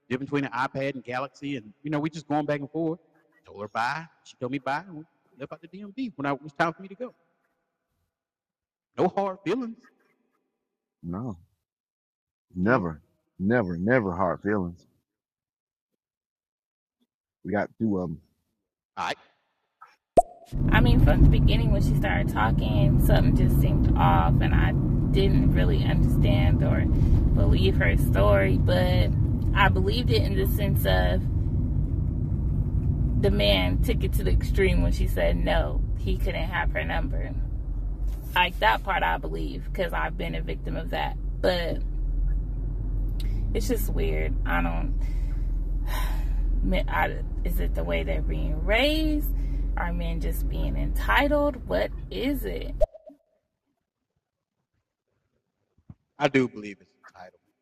difference 0.08 0.30
between 0.30 0.44
the 0.44 0.50
iPad 0.56 0.94
and 0.94 1.04
Galaxy. 1.04 1.56
And 1.56 1.74
you 1.82 1.90
know, 1.90 1.98
we 2.00 2.12
just 2.12 2.28
going 2.28 2.46
back 2.46 2.60
and 2.60 2.70
forth. 2.70 3.00
Told 3.48 3.64
her 3.64 3.68
bye. 3.68 4.06
She 4.26 4.36
told 4.40 4.52
me 4.52 4.60
bye. 4.60 4.84
And 4.88 4.98
we 4.98 5.04
left 5.40 5.52
out 5.52 5.60
the 5.64 5.68
DMV 5.68 6.14
when 6.18 6.28
I, 6.28 6.34
it 6.34 6.44
was 6.44 6.54
time 6.54 6.72
for 6.72 6.84
me 6.84 6.88
to 6.90 6.96
go. 6.96 7.16
No 8.96 9.08
hard 9.08 9.40
feelings. 9.44 9.80
No. 11.02 11.36
Never, 12.56 13.02
never, 13.40 13.76
never 13.76 14.12
hard 14.12 14.42
feelings. 14.44 14.86
We 17.46 17.52
got 17.52 17.70
two 17.80 18.00
of 18.00 18.10
them. 18.10 18.22
Um, 18.98 19.04
All 19.04 19.06
right. 19.06 19.18
I 20.72 20.80
mean, 20.80 21.04
from 21.06 21.24
the 21.24 21.30
beginning 21.30 21.72
when 21.72 21.84
she 21.84 21.96
started 21.96 22.30
talking, 22.30 23.06
something 23.06 23.36
just 23.38 23.62
seemed 23.62 23.96
off, 23.98 24.34
and 24.42 24.54
I 24.54 24.72
didn't 25.12 25.54
really 25.54 25.84
understand 25.84 26.64
or 26.64 26.86
believe 27.36 27.76
her 27.78 27.96
story. 27.98 28.58
But 28.58 29.10
I 29.54 29.70
believed 29.70 30.10
it 30.12 30.24
in 30.24 30.36
the 30.36 30.48
sense 30.56 30.86
of 30.86 31.22
the 33.22 33.32
man 33.32 33.82
took 33.84 34.04
it 34.04 34.14
to 34.14 34.24
the 34.24 34.32
extreme 34.32 34.82
when 34.82 34.92
she 34.92 35.08
said 35.08 35.38
no, 35.38 35.82
he 36.00 36.18
couldn't 36.18 36.36
have 36.36 36.72
her 36.72 36.84
number. 36.84 37.32
Like 38.34 38.58
that 38.60 38.84
part, 38.84 39.04
I 39.04 39.18
believe 39.18 39.66
because 39.72 39.94
I've 39.94 40.18
been 40.18 40.36
a 40.36 40.42
victim 40.42 40.76
of 40.76 40.90
that. 40.90 41.16
But 41.42 41.78
it's 43.54 43.68
just 43.68 43.90
weird. 43.90 44.34
I 44.48 44.62
don't. 44.62 45.00
Men- 46.66 46.90
I, 46.90 47.22
is 47.44 47.60
it 47.60 47.76
the 47.76 47.84
way 47.84 48.02
they're 48.02 48.24
being 48.24 48.66
raised? 48.66 49.30
Are 49.78 49.94
men 49.94 50.20
just 50.20 50.50
being 50.50 50.76
entitled? 50.76 51.58
What 51.68 51.92
is 52.10 52.44
it? 52.44 52.74
I 56.18 56.28
do 56.28 56.48
believe 56.48 56.78
it's 56.82 56.92
entitlement. 56.92 57.54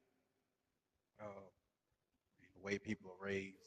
Uh, 1.21 1.25
the 2.55 2.65
way 2.65 2.77
people 2.77 3.11
are 3.11 3.25
raised. 3.25 3.57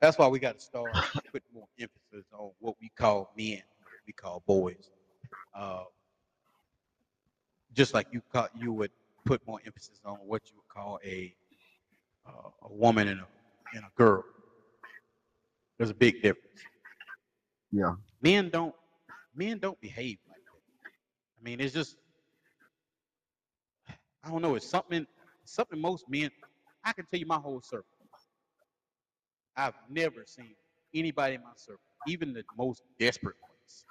That's 0.00 0.18
why 0.18 0.26
we 0.26 0.38
got 0.38 0.58
to 0.58 0.60
start 0.60 0.92
putting 1.32 1.48
more 1.54 1.68
emphasis 1.78 2.26
on 2.38 2.50
what 2.58 2.74
we 2.78 2.90
call 2.98 3.32
men, 3.38 3.62
what 3.82 3.92
we 4.06 4.12
call 4.12 4.42
boys. 4.46 4.90
Uh, 5.54 5.84
just 7.72 7.94
like 7.94 8.08
you 8.12 8.20
call, 8.30 8.48
you 8.54 8.74
would 8.74 8.90
put 9.24 9.40
more 9.46 9.60
emphasis 9.64 10.00
on 10.04 10.16
what 10.16 10.42
you 10.50 10.56
would 10.56 10.68
call 10.68 11.00
a 11.02 11.34
uh, 12.26 12.50
a 12.62 12.72
woman 12.72 13.08
and 13.08 13.20
a 13.20 13.26
and 13.74 13.84
a 13.84 13.90
girl. 13.96 14.24
There's 15.78 15.90
a 15.90 15.94
big 15.94 16.22
difference. 16.22 16.66
Yeah. 17.72 17.94
Men 18.22 18.50
don't 18.50 18.74
men 19.34 19.58
don't 19.58 19.80
behave 19.80 20.18
like 20.28 20.38
that. 20.52 20.60
I 21.40 21.44
mean, 21.44 21.60
it's 21.60 21.74
just 21.74 21.96
I 24.24 24.30
don't 24.30 24.42
know. 24.42 24.56
It's 24.56 24.68
something 24.68 25.06
something 25.44 25.80
most 25.80 26.06
men. 26.08 26.30
I 26.84 26.92
can 26.92 27.06
tell 27.06 27.20
you 27.20 27.26
my 27.26 27.38
whole 27.38 27.62
circle. 27.62 27.86
I've 29.56 29.74
never 29.90 30.24
seen 30.26 30.54
anybody 30.94 31.36
in 31.36 31.42
my 31.42 31.52
circle, 31.56 31.80
even 32.08 32.32
the 32.34 32.44
most 32.58 32.82
desperate 33.00 33.36
ones. 33.42 33.84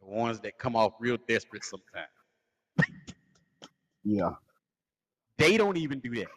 the 0.00 0.06
ones 0.06 0.40
that 0.40 0.58
come 0.58 0.76
off 0.76 0.94
real 1.00 1.18
desperate 1.28 1.64
sometimes. 1.64 2.08
Yeah. 4.04 4.32
They 5.38 5.56
don't 5.56 5.76
even 5.76 6.00
do 6.00 6.14
that. 6.16 6.28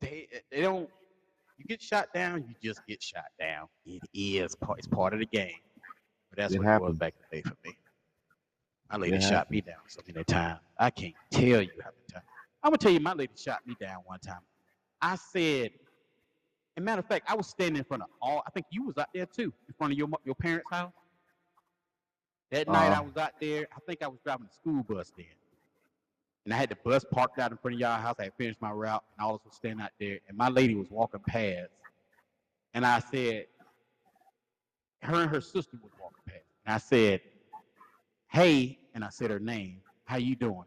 They 0.00 0.28
they 0.50 0.60
don't. 0.62 0.88
You 1.58 1.64
get 1.64 1.80
shot 1.80 2.12
down, 2.12 2.44
you 2.48 2.54
just 2.62 2.86
get 2.86 3.02
shot 3.02 3.26
down. 3.38 3.68
It 3.86 4.02
is 4.12 4.54
part. 4.56 4.78
It's 4.78 4.86
part 4.88 5.14
of 5.14 5.20
the 5.20 5.26
game. 5.26 5.60
But 6.30 6.38
that's 6.38 6.54
It 6.54 6.58
what 6.58 6.66
it 6.66 6.80
was 6.80 6.96
back 6.98 7.14
in 7.16 7.24
the 7.30 7.36
day 7.36 7.42
for 7.42 7.56
me. 7.64 7.76
My 8.90 8.98
lady 8.98 9.20
shot 9.20 9.50
me 9.50 9.60
down 9.62 9.76
so 9.88 10.02
many 10.06 10.24
times. 10.24 10.60
I 10.78 10.90
can't 10.90 11.14
tell 11.30 11.62
you 11.62 11.70
how 11.82 11.90
many 11.90 12.06
times. 12.12 12.24
I'm 12.62 12.70
gonna 12.70 12.78
tell 12.78 12.92
you, 12.92 13.00
my 13.00 13.14
lady 13.14 13.32
shot 13.36 13.66
me 13.66 13.76
down 13.80 13.98
one 14.04 14.20
time. 14.20 14.42
I 15.00 15.16
said, 15.16 15.70
and 16.76 16.84
matter 16.84 17.00
of 17.00 17.06
fact, 17.06 17.30
I 17.30 17.34
was 17.34 17.46
standing 17.48 17.78
in 17.78 17.84
front 17.84 18.02
of 18.02 18.08
all. 18.20 18.42
I 18.46 18.50
think 18.50 18.66
you 18.70 18.84
was 18.84 18.98
out 18.98 19.08
there 19.14 19.26
too, 19.26 19.52
in 19.68 19.74
front 19.78 19.92
of 19.92 19.98
your 19.98 20.08
your 20.24 20.34
parents' 20.34 20.70
house. 20.70 20.92
That 22.50 22.68
night 22.68 22.92
I 22.92 23.00
Uh. 23.00 23.02
was 23.02 23.16
out 23.16 23.32
there. 23.40 23.66
I 23.74 23.80
think 23.86 24.02
I 24.02 24.08
was 24.08 24.20
driving 24.24 24.46
the 24.46 24.52
school 24.54 24.82
bus 24.84 25.12
then, 25.16 25.26
and 26.46 26.54
I 26.54 26.56
had 26.56 26.70
the 26.70 26.76
bus 26.76 27.04
parked 27.10 27.40
out 27.40 27.50
in 27.50 27.58
front 27.58 27.74
of 27.74 27.80
y'all 27.80 28.00
house. 28.00 28.14
I 28.20 28.24
had 28.24 28.34
finished 28.38 28.62
my 28.62 28.70
route, 28.70 29.02
and 29.18 29.26
all 29.26 29.34
of 29.34 29.40
us 29.40 29.46
was 29.46 29.56
standing 29.56 29.84
out 29.84 29.90
there, 29.98 30.20
and 30.28 30.38
my 30.38 30.48
lady 30.48 30.76
was 30.76 30.86
walking 30.90 31.20
past, 31.26 31.70
and 32.72 32.86
I 32.86 33.00
said, 33.00 33.46
her 35.02 35.22
and 35.22 35.30
her 35.30 35.40
sister 35.40 35.76
was 35.82 35.90
walking 36.00 36.22
past, 36.26 36.44
and 36.64 36.74
I 36.74 36.78
said, 36.78 37.20
"Hey," 38.28 38.78
and 38.94 39.04
I 39.04 39.08
said 39.10 39.30
her 39.30 39.40
name. 39.40 39.80
How 40.04 40.18
you 40.18 40.36
doing? 40.36 40.64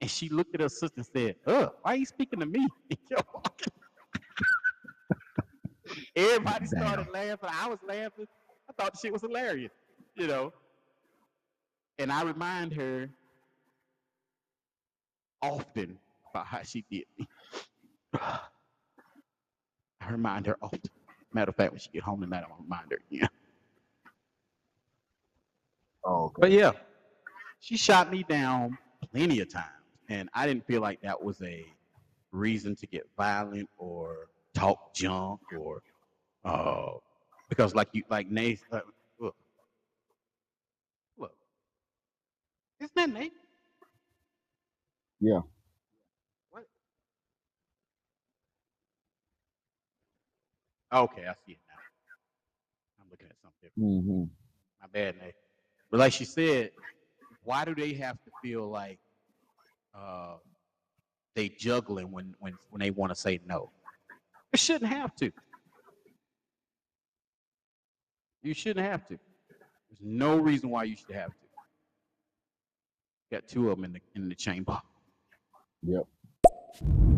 And 0.00 0.10
she 0.10 0.30
looked 0.30 0.54
at 0.54 0.62
her 0.62 0.70
sister 0.70 0.94
and 0.96 1.06
said, 1.06 1.36
"Uh, 1.46 1.68
why 1.82 1.92
are 1.92 1.96
you 1.96 2.06
speaking 2.06 2.40
to 2.40 2.46
me?" 2.46 2.66
Everybody 6.16 6.66
started 6.66 7.08
laughing. 7.12 7.50
I 7.52 7.68
was 7.68 7.78
laughing. 7.86 8.26
I 8.68 8.72
thought 8.72 8.94
the 8.94 8.98
shit 8.98 9.12
was 9.12 9.20
hilarious, 9.22 9.72
you 10.16 10.26
know. 10.26 10.52
And 11.98 12.10
I 12.10 12.22
remind 12.22 12.72
her 12.72 13.10
often 15.52 15.98
about 16.30 16.46
how 16.46 16.62
she 16.62 16.84
did 16.90 17.04
me. 17.18 17.28
I 18.14 20.10
remind 20.10 20.46
her 20.46 20.56
often. 20.62 20.80
Matter 21.32 21.50
of 21.50 21.56
fact, 21.56 21.72
when 21.72 21.80
she 21.80 21.90
get 21.92 22.02
home 22.02 22.20
tonight, 22.20 22.42
I'm 22.44 22.50
gonna 22.50 22.62
remind 22.62 22.90
her 22.92 22.98
again. 23.10 23.28
Oh, 26.04 26.24
okay. 26.26 26.40
But 26.40 26.50
yeah, 26.52 26.72
she 27.60 27.76
shot 27.76 28.10
me 28.12 28.24
down 28.28 28.78
plenty 29.12 29.40
of 29.40 29.50
times, 29.52 29.66
and 30.08 30.28
I 30.34 30.46
didn't 30.46 30.66
feel 30.66 30.80
like 30.80 31.00
that 31.02 31.22
was 31.22 31.40
a 31.42 31.64
reason 32.32 32.76
to 32.76 32.86
get 32.86 33.04
violent 33.16 33.68
or 33.78 34.28
talk 34.54 34.94
junk 34.94 35.40
or 35.58 35.82
uh 36.44 36.92
because 37.48 37.74
like 37.74 37.88
you 37.92 38.02
like 38.10 38.28
Nate 38.30 38.60
uh, 38.72 38.80
look 39.18 39.36
look 41.18 41.32
isn't 42.80 42.94
that 42.96 43.10
Nate? 43.10 43.32
Yeah. 45.24 45.40
What? 46.50 46.64
Okay, 50.92 51.22
I 51.22 51.32
see 51.46 51.52
it 51.52 51.58
now. 51.66 51.80
I'm 53.00 53.10
looking 53.10 53.28
at 53.30 53.36
something 53.40 53.58
different. 53.62 54.04
Mm-hmm. 54.04 54.24
My 54.82 54.88
bad, 54.92 55.14
Nate. 55.18 55.34
But 55.90 56.00
like 56.00 56.12
she 56.12 56.26
said, 56.26 56.72
why 57.42 57.64
do 57.64 57.74
they 57.74 57.94
have 57.94 58.22
to 58.24 58.30
feel 58.42 58.68
like 58.68 58.98
uh, 59.94 60.34
they 61.34 61.48
juggling 61.48 62.10
when 62.10 62.34
when 62.38 62.52
when 62.68 62.80
they 62.80 62.90
want 62.90 63.10
to 63.10 63.16
say 63.16 63.40
no? 63.46 63.70
It 64.52 64.60
shouldn't 64.60 64.92
have 64.92 65.16
to. 65.16 65.32
You 68.42 68.52
shouldn't 68.52 68.84
have 68.84 69.08
to. 69.08 69.18
There's 69.88 70.02
no 70.02 70.36
reason 70.36 70.68
why 70.68 70.84
you 70.84 70.96
should 70.96 71.16
have 71.16 71.30
to. 71.30 71.46
Got 73.32 73.48
two 73.48 73.70
of 73.70 73.78
them 73.78 73.86
in 73.86 73.94
the 73.94 74.00
in 74.14 74.28
the 74.28 74.34
chamber. 74.34 74.78
Yep. 75.86 76.04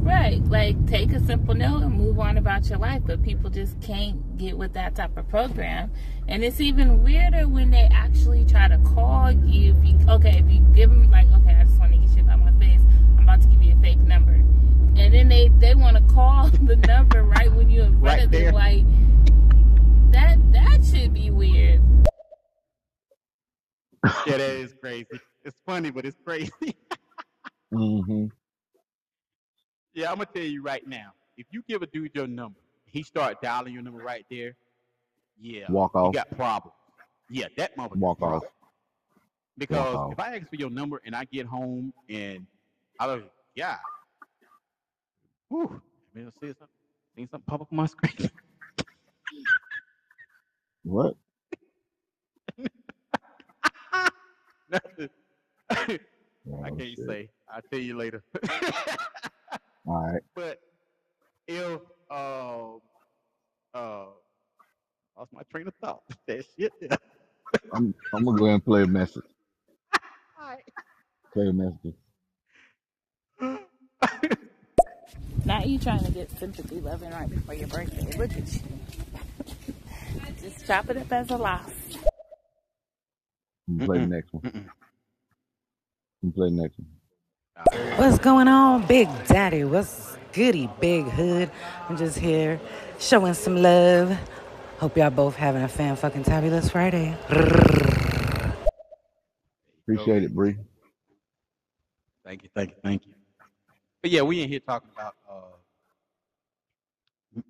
Right. 0.02 0.44
Like 0.44 0.86
take 0.86 1.12
a 1.12 1.20
simple 1.20 1.54
note 1.54 1.82
and 1.82 1.94
move 1.94 2.18
on 2.20 2.36
about 2.38 2.68
your 2.68 2.78
life. 2.78 3.02
But 3.06 3.22
people 3.22 3.48
just 3.50 3.80
can't 3.80 4.36
get 4.36 4.56
with 4.58 4.74
that 4.74 4.94
type 4.94 5.16
of 5.16 5.28
program. 5.28 5.90
And 6.28 6.44
it's 6.44 6.60
even 6.60 7.02
weirder 7.02 7.48
when 7.48 7.70
they 7.70 7.88
actually 7.92 8.44
try 8.44 8.68
to 8.68 8.78
call 8.78 9.32
you. 9.32 9.74
If 9.74 9.84
you 9.84 9.98
okay, 10.10 10.38
if 10.44 10.50
you 10.50 10.60
give 10.74 10.90
them 10.90 11.10
like, 11.10 11.26
okay, 11.28 11.54
I 11.54 11.64
just 11.64 11.78
want 11.78 11.92
to 11.92 11.98
get 11.98 12.10
shit 12.14 12.26
by 12.26 12.36
my 12.36 12.52
face. 12.58 12.80
I'm 13.16 13.22
about 13.22 13.40
to 13.42 13.48
give 13.48 13.62
you 13.62 13.74
a 13.76 13.80
fake 13.80 13.98
number. 14.00 14.32
And 14.32 15.12
then 15.12 15.28
they 15.28 15.48
they 15.58 15.74
want 15.74 15.96
to 15.96 16.14
call 16.14 16.48
the 16.50 16.76
number 16.76 17.22
right 17.22 17.50
when 17.52 17.70
you're 17.70 17.86
in 17.86 17.92
front 18.00 18.02
Right 18.04 18.24
of 18.24 18.30
there. 18.30 18.52
them. 18.52 18.54
Like 18.54 20.12
that 20.12 20.52
that 20.52 20.84
should 20.84 21.14
be 21.14 21.30
weird. 21.30 21.80
Yeah, 24.26 24.36
that 24.36 24.40
is 24.40 24.74
crazy. 24.80 25.06
It's 25.44 25.60
funny, 25.66 25.90
but 25.90 26.04
it's 26.04 26.18
crazy. 26.24 26.52
Mm-hmm. 27.74 28.26
Yeah, 29.96 30.10
I'm 30.10 30.16
gonna 30.18 30.28
tell 30.32 30.42
you 30.44 30.62
right 30.62 30.86
now. 30.86 31.12
If 31.38 31.46
you 31.50 31.62
give 31.66 31.80
a 31.82 31.86
dude 31.86 32.10
your 32.14 32.26
number, 32.26 32.60
he 32.84 33.02
start 33.02 33.40
dialing 33.40 33.72
your 33.72 33.82
number 33.82 34.00
right 34.02 34.26
there. 34.30 34.54
Yeah, 35.40 35.64
Walk 35.70 35.94
off. 35.96 36.08
you 36.14 36.18
got 36.20 36.30
problems. 36.36 36.74
Yeah, 37.30 37.46
that 37.56 37.74
motherfucker. 37.78 37.96
Walk 37.96 38.20
off. 38.22 38.44
Because 39.58 39.94
off. 39.96 40.12
if 40.12 40.20
I 40.20 40.36
ask 40.36 40.48
for 40.50 40.56
your 40.56 40.68
number 40.68 41.00
and 41.06 41.16
I 41.16 41.24
get 41.24 41.46
home 41.46 41.94
and 42.10 42.46
I 43.00 43.06
was 43.06 43.22
yeah, 43.54 43.78
whew, 45.48 45.80
I 46.14 46.18
mean, 46.18 46.30
see 46.40 46.48
something, 46.48 46.66
seen 47.16 47.28
something 47.30 47.44
pop 47.46 47.62
up 47.62 47.68
on 47.72 47.76
my 47.76 47.86
screen. 47.86 48.30
What? 50.84 51.16
Nothing. 54.70 55.08
I 55.70 55.98
Oh, 56.48 56.62
can't 56.62 56.80
shit. 56.80 56.98
say. 57.08 57.28
I'll 57.52 57.60
tell 57.72 57.80
you 57.80 57.96
later. 57.96 58.22
All 59.86 60.12
right. 60.12 60.22
but 60.34 60.58
if 61.46 61.80
um 62.10 62.80
uh 63.74 64.06
lost 65.16 65.32
my 65.32 65.42
train 65.50 65.68
of 65.68 65.74
thought. 65.80 66.02
That 66.26 66.44
shit. 66.58 66.72
I'm 67.72 67.94
I'm 68.12 68.24
gonna 68.24 68.38
go 68.38 68.46
ahead 68.46 68.54
and 68.54 68.64
play 68.64 68.82
a 68.82 68.86
message. 68.86 69.24
Play 71.32 71.48
a 71.48 71.52
message. 71.52 71.94
Now 75.44 75.62
you 75.62 75.78
trying 75.78 76.04
to 76.04 76.10
get 76.10 76.28
sympathy 76.38 76.80
loving 76.80 77.10
right 77.10 77.30
before 77.30 77.54
your 77.54 77.68
birthday. 77.68 78.18
Look 78.18 78.32
at 78.32 78.52
you. 78.52 78.60
Just 80.42 80.66
chop 80.66 80.90
it 80.90 80.96
up 80.96 81.12
as 81.12 81.30
a 81.30 81.36
loss. 81.36 81.70
You 83.68 83.78
can 83.78 83.86
play 83.86 83.98
the 84.00 84.06
next 84.06 84.32
one. 84.32 84.42
You 84.44 84.52
can 86.20 86.32
play 86.32 86.48
the 86.50 86.62
next 86.62 86.78
one. 86.78 86.88
What's 87.96 88.18
going 88.18 88.48
on, 88.48 88.86
Big 88.86 89.08
Daddy? 89.26 89.64
What's 89.64 90.18
goody, 90.34 90.68
Big 90.78 91.06
Hood? 91.06 91.50
I'm 91.88 91.96
just 91.96 92.18
here 92.18 92.60
showing 92.98 93.32
some 93.32 93.56
love. 93.56 94.14
Hope 94.76 94.94
y'all 94.98 95.08
both 95.08 95.36
having 95.36 95.62
a 95.62 95.68
fan 95.68 95.96
fucking 95.96 96.24
tabulous 96.24 96.68
Friday. 96.68 97.16
Appreciate 99.80 100.24
it, 100.24 100.34
Bree. 100.34 100.58
Thank 102.26 102.42
you, 102.42 102.50
thank 102.54 102.70
you, 102.72 102.76
thank 102.84 103.06
you. 103.06 103.14
But 104.02 104.10
yeah, 104.10 104.20
we 104.20 104.42
in 104.42 104.50
here 104.50 104.60
talking 104.60 104.90
about 104.94 105.14
uh, 105.26 105.56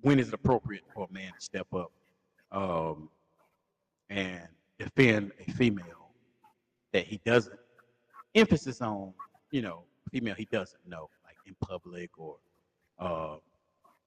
when 0.01 0.19
is 0.19 0.29
it 0.29 0.33
appropriate 0.35 0.83
for 0.93 1.05
a 1.09 1.13
man 1.13 1.33
to 1.33 1.41
step 1.41 1.67
up 1.73 1.91
um, 2.53 3.09
and 4.09 4.47
defend 4.79 5.33
a 5.45 5.51
female 5.51 6.11
that 6.93 7.05
he 7.05 7.19
doesn't. 7.25 7.59
Emphasis 8.35 8.79
on, 8.81 9.13
you 9.51 9.61
know, 9.61 9.83
female 10.09 10.35
he 10.35 10.45
doesn't 10.51 10.81
know, 10.87 11.09
like 11.25 11.35
in 11.45 11.55
public 11.61 12.11
or, 12.17 12.37
uh, 12.99 13.37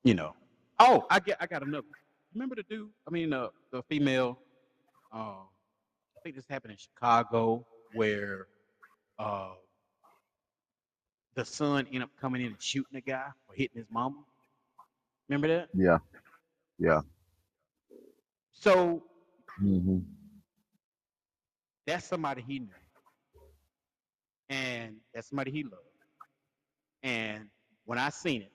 you 0.04 0.14
know. 0.14 0.34
Oh, 0.78 1.06
I 1.10 1.20
get, 1.20 1.36
I 1.40 1.46
got 1.46 1.62
another. 1.62 1.86
Remember 2.34 2.54
the 2.54 2.62
dude? 2.62 2.88
I 3.06 3.10
mean, 3.10 3.32
uh, 3.32 3.48
the 3.72 3.82
female. 3.82 4.38
Uh, 5.12 5.42
I 6.16 6.20
think 6.22 6.36
this 6.36 6.46
happened 6.48 6.72
in 6.72 6.78
Chicago 6.78 7.66
where. 7.94 8.46
Uh, 9.18 9.50
the 11.34 11.44
son 11.44 11.86
ended 11.86 12.02
up 12.02 12.10
coming 12.20 12.40
in 12.42 12.48
and 12.48 12.60
shooting 12.60 12.96
a 12.96 13.00
guy 13.00 13.26
for 13.46 13.54
hitting 13.54 13.76
his 13.78 13.86
mama. 13.90 14.16
Remember 15.28 15.46
that? 15.48 15.68
Yeah. 15.74 15.98
Yeah. 16.78 17.00
So 18.52 19.02
Mm-hmm. 19.62 19.98
that's 21.86 22.06
somebody 22.06 22.42
he 22.42 22.60
knew. 22.60 22.68
And 24.48 24.96
that's 25.14 25.28
somebody 25.28 25.50
he 25.50 25.62
loved. 25.64 25.76
And 27.02 27.46
when 27.86 27.98
I 27.98 28.10
seen 28.10 28.42
it, 28.42 28.52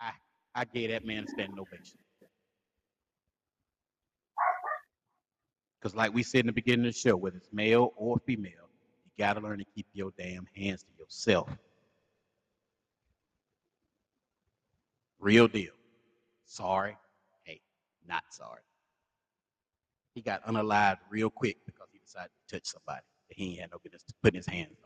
I 0.00 0.12
I 0.54 0.64
gave 0.64 0.90
that 0.90 1.04
man 1.04 1.24
a 1.24 1.28
standing 1.28 1.58
ovation. 1.58 1.98
Because 5.80 5.94
like 5.96 6.14
we 6.14 6.22
said 6.22 6.40
in 6.40 6.46
the 6.46 6.52
beginning 6.52 6.86
of 6.86 6.94
the 6.94 6.98
show, 6.98 7.16
whether 7.16 7.36
it's 7.36 7.48
male 7.52 7.92
or 7.96 8.18
female, 8.26 8.70
you 9.04 9.10
gotta 9.18 9.40
learn 9.40 9.58
to 9.58 9.66
keep 9.74 9.86
your 9.92 10.12
damn 10.18 10.46
hands 10.56 10.82
to 10.84 10.88
yourself. 10.98 11.50
Real 15.20 15.48
deal. 15.48 15.72
Sorry. 16.46 16.96
Hey, 17.44 17.60
not 18.08 18.24
sorry. 18.30 18.62
He 20.14 20.22
got 20.22 20.44
unalived 20.46 20.98
real 21.10 21.30
quick 21.30 21.58
because 21.66 21.88
he 21.92 21.98
decided 21.98 22.30
to 22.48 22.56
touch 22.56 22.66
somebody 22.66 23.04
that 23.28 23.38
he 23.38 23.56
had 23.56 23.70
no 23.72 23.78
business 23.82 24.02
putting 24.22 24.38
his 24.38 24.46
hands 24.46 24.78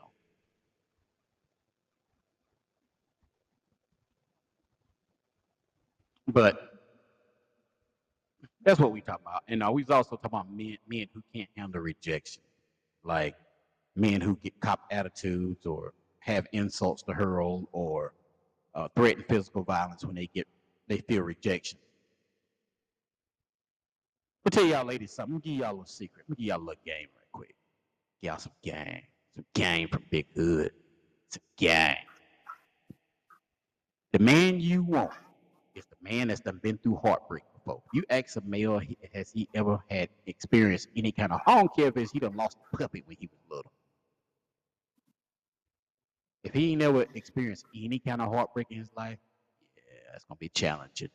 But 6.31 6.71
that's 8.63 8.79
what 8.79 8.91
we 8.91 9.01
talk 9.01 9.21
about. 9.21 9.43
And 9.47 9.63
uh, 9.63 9.71
we 9.71 9.83
also 9.85 10.15
talk 10.15 10.25
about 10.25 10.51
men, 10.51 10.77
men 10.87 11.07
who 11.13 11.21
can't 11.33 11.49
handle 11.57 11.81
rejection, 11.81 12.41
like 13.03 13.35
men 13.95 14.21
who 14.21 14.37
get 14.43 14.59
cop 14.59 14.81
attitudes 14.91 15.65
or 15.65 15.93
have 16.19 16.47
insults 16.53 17.01
to 17.03 17.13
hurl 17.13 17.67
or 17.71 18.13
uh, 18.75 18.87
threaten 18.95 19.23
physical 19.27 19.63
violence 19.63 20.05
when 20.05 20.15
they 20.15 20.27
get 20.33 20.47
they 20.87 20.97
feel 20.97 21.23
rejection. 21.23 21.77
I'll 24.45 24.51
tell 24.51 24.65
y'all 24.65 24.85
ladies 24.85 25.11
something. 25.11 25.35
I'm 25.35 25.41
give 25.41 25.53
y'all 25.53 25.81
a 25.81 25.87
secret. 25.87 26.25
I'm 26.27 26.35
give 26.35 26.45
y'all 26.45 26.57
a 26.57 26.59
little 26.59 26.81
game 26.85 27.07
right 27.15 27.31
quick. 27.31 27.55
Give 28.21 28.29
y'all 28.29 28.39
some 28.39 28.53
game. 28.63 29.01
Some 29.35 29.45
game 29.53 29.87
from 29.87 30.03
Big 30.09 30.27
Hood. 30.35 30.71
Some 31.29 31.43
game. 31.57 31.95
The 34.13 34.19
man 34.19 34.59
you 34.59 34.83
want 34.83 35.11
man 36.11 36.27
that's 36.27 36.41
done 36.41 36.59
been 36.61 36.77
through 36.77 36.99
heartbreak 37.03 37.43
before. 37.53 37.81
You 37.93 38.03
ask 38.09 38.35
a 38.35 38.41
male, 38.41 38.81
has 39.13 39.31
he 39.31 39.47
ever 39.55 39.79
had 39.89 40.09
experienced 40.27 40.89
any 40.95 41.11
kind 41.11 41.31
of, 41.31 41.39
I 41.47 41.55
don't 41.55 41.73
care 41.75 41.87
if 41.87 41.97
it's 41.97 42.11
he 42.11 42.19
done 42.19 42.35
lost 42.35 42.57
a 42.73 42.77
puppy 42.77 43.03
when 43.05 43.17
he 43.19 43.27
was 43.27 43.39
little. 43.49 43.71
If 46.43 46.53
he 46.53 46.71
ain't 46.71 46.81
never 46.81 47.05
experienced 47.13 47.65
any 47.75 47.99
kind 47.99 48.21
of 48.21 48.33
heartbreak 48.33 48.67
in 48.71 48.77
his 48.77 48.89
life, 48.97 49.19
yeah, 49.77 50.15
it's 50.15 50.25
gonna 50.25 50.37
be 50.39 50.49
challenging. 50.49 51.09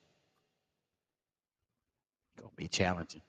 Gonna 2.38 2.50
be 2.56 2.68
challenging. 2.68 3.22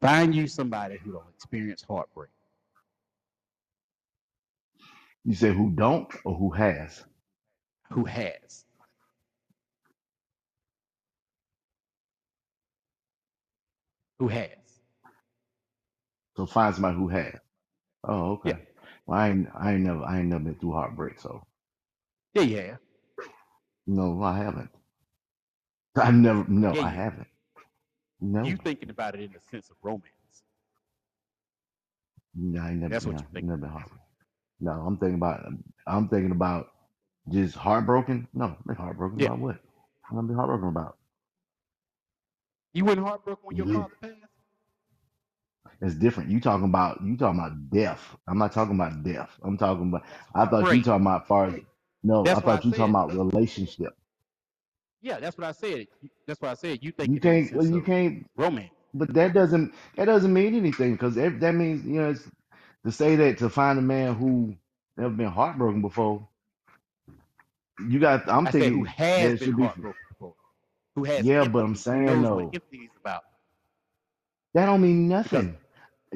Find 0.00 0.34
you 0.34 0.46
somebody 0.48 0.98
who 0.98 1.12
don't 1.12 1.28
experience 1.34 1.84
heartbreak. 1.88 2.30
You 5.24 5.34
say 5.34 5.54
who 5.54 5.70
don't 5.70 6.12
or 6.24 6.34
who 6.34 6.50
has? 6.50 7.04
Who 7.92 8.04
has? 8.04 8.64
Who 14.20 14.28
has? 14.28 14.50
So 16.36 16.46
find 16.46 16.74
somebody 16.74 16.96
who 16.96 17.08
has. 17.08 17.36
Oh, 18.04 18.32
Yeah. 18.44 18.54
okay. 18.54 18.58
Well, 19.06 19.18
I 19.20 19.30
ain't, 19.30 19.48
I 19.54 19.72
ain't 19.74 19.82
never, 19.82 20.04
I 20.04 20.18
ain't 20.20 20.28
never 20.28 20.44
been 20.44 20.56
through 20.56 20.72
heartbreak, 20.72 21.20
so 21.20 21.42
Yeah, 22.34 22.42
yeah. 22.42 22.76
no, 23.86 24.22
I 24.22 24.38
haven't. 24.38 24.70
I 25.96 26.10
never, 26.12 26.44
no, 26.48 26.74
Yeah, 26.74 26.80
I 26.80 26.90
you 26.90 26.90
haven't. 26.90 27.28
No, 28.20 28.54
you 28.54 28.56
thinking 28.56 28.90
about 28.90 29.14
it 29.14 29.22
in 29.22 29.32
the 29.32 29.40
sense 29.40 29.70
of 29.70 29.76
romance. 29.82 30.44
no, 32.34 32.60
I 32.62 32.70
ain't 32.70 32.80
never, 32.80 32.94
That's 32.94 33.06
what 33.06 33.18
no, 33.18 33.20
you're 33.20 33.28
thinking 33.34 33.50
never 33.50 33.58
been 33.58 33.70
about. 33.70 33.70
heartbroken. 33.70 34.06
No, 34.60 34.72
I'm 34.72 34.98
thinking 34.98 35.16
about, 35.16 35.46
I'm 35.86 36.08
thinking 36.08 36.32
about 36.32 36.68
just 37.30 37.56
heartbroken. 37.56 38.28
No, 38.34 38.56
they 38.66 38.74
heartbroken 38.74 39.18
Yeah. 39.18 39.28
about 39.28 39.40
what? 39.40 39.56
I'm 40.10 40.16
gonna 40.16 40.28
be 40.28 40.34
heartbroken 40.34 40.68
about. 40.70 40.98
You 42.74 42.84
wasn't 42.86 43.06
heartbroken 43.06 43.44
when 43.44 43.56
your 43.56 43.66
Yeah. 43.66 43.74
father 43.74 43.94
passed? 44.02 44.14
It's 45.82 45.94
different. 45.96 46.30
You 46.30 46.40
talking 46.40 46.66
about, 46.66 47.02
you 47.04 47.16
talking 47.16 47.40
about 47.40 47.70
death. 47.70 48.02
I'm 48.28 48.38
not 48.38 48.52
talking 48.52 48.76
about 48.76 49.04
death. 49.04 49.30
I'm 49.44 49.58
talking 49.58 49.90
about. 49.90 50.04
That's 50.04 50.34
I 50.34 50.46
thought 50.46 50.72
you 50.72 50.82
heartbreak. 50.82 50.82
talking 50.82 51.06
about 51.06 51.28
far 51.28 51.48
as. 51.48 51.56
No, 52.04 52.30
I 52.30 52.40
That's 52.40 52.42
I 52.44 52.60
thought 52.60 52.64
you 52.64 52.72
talking 52.72 52.94
said. 52.94 52.96
about 52.96 53.14
relationship. 53.14 53.94
Yeah, 55.02 55.20
that's 55.20 55.38
what 55.38 55.46
I 55.48 55.52
said. 55.52 55.88
That's 56.26 56.40
what 56.40 56.50
I 56.50 56.54
said 56.54 56.80
you 56.82 56.92
think 56.92 57.12
You 57.12 57.20
thinking 57.20 57.34
in 57.34 57.40
the 57.40 57.42
can't. 57.42 57.54
Well, 57.54 57.66
sense 57.66 57.70
you 57.70 57.82
of 57.82 57.82
can't. 57.82 58.26
romance. 58.36 58.72
But 58.94 59.14
that 59.14 59.34
doesn't. 59.34 59.74
That 59.96 60.06
doesn't 60.06 60.32
mean 60.32 60.54
anything 60.56 60.92
because 60.92 61.16
that 61.16 61.54
means 61.54 61.84
you 61.86 62.00
know 62.02 62.10
it's, 62.10 62.28
to 62.86 62.92
say 62.92 63.16
that 63.16 63.38
to 63.38 63.50
find 63.50 63.78
a 63.78 63.82
man 63.82 64.14
who 64.16 64.56
never 64.96 65.10
been 65.14 65.28
heartbroken 65.28 65.82
before. 65.82 66.28
You 67.88 68.00
got. 68.00 68.28
I'm 68.28 68.46
I 68.46 68.52
said 68.52 68.72
who 68.72 68.84
thinking 68.84 68.84
has 68.84 69.36
been 69.38 69.38
should 69.38 69.56
be. 69.56 69.70
heartbroken 69.70 70.00
who 70.96 71.04
has 71.04 71.26
Yeah, 71.26 71.44
but 71.44 71.64
I'm 71.64 71.76
saying 71.76 72.22
knows 72.22 72.30
what 72.32 72.46
though, 72.46 72.54
empathy 72.54 72.78
is 72.78 72.90
about. 73.00 73.22
that 74.54 74.66
don't 74.66 74.82
mean 74.82 75.08
Because 75.22 75.46
nothing. 75.48 75.58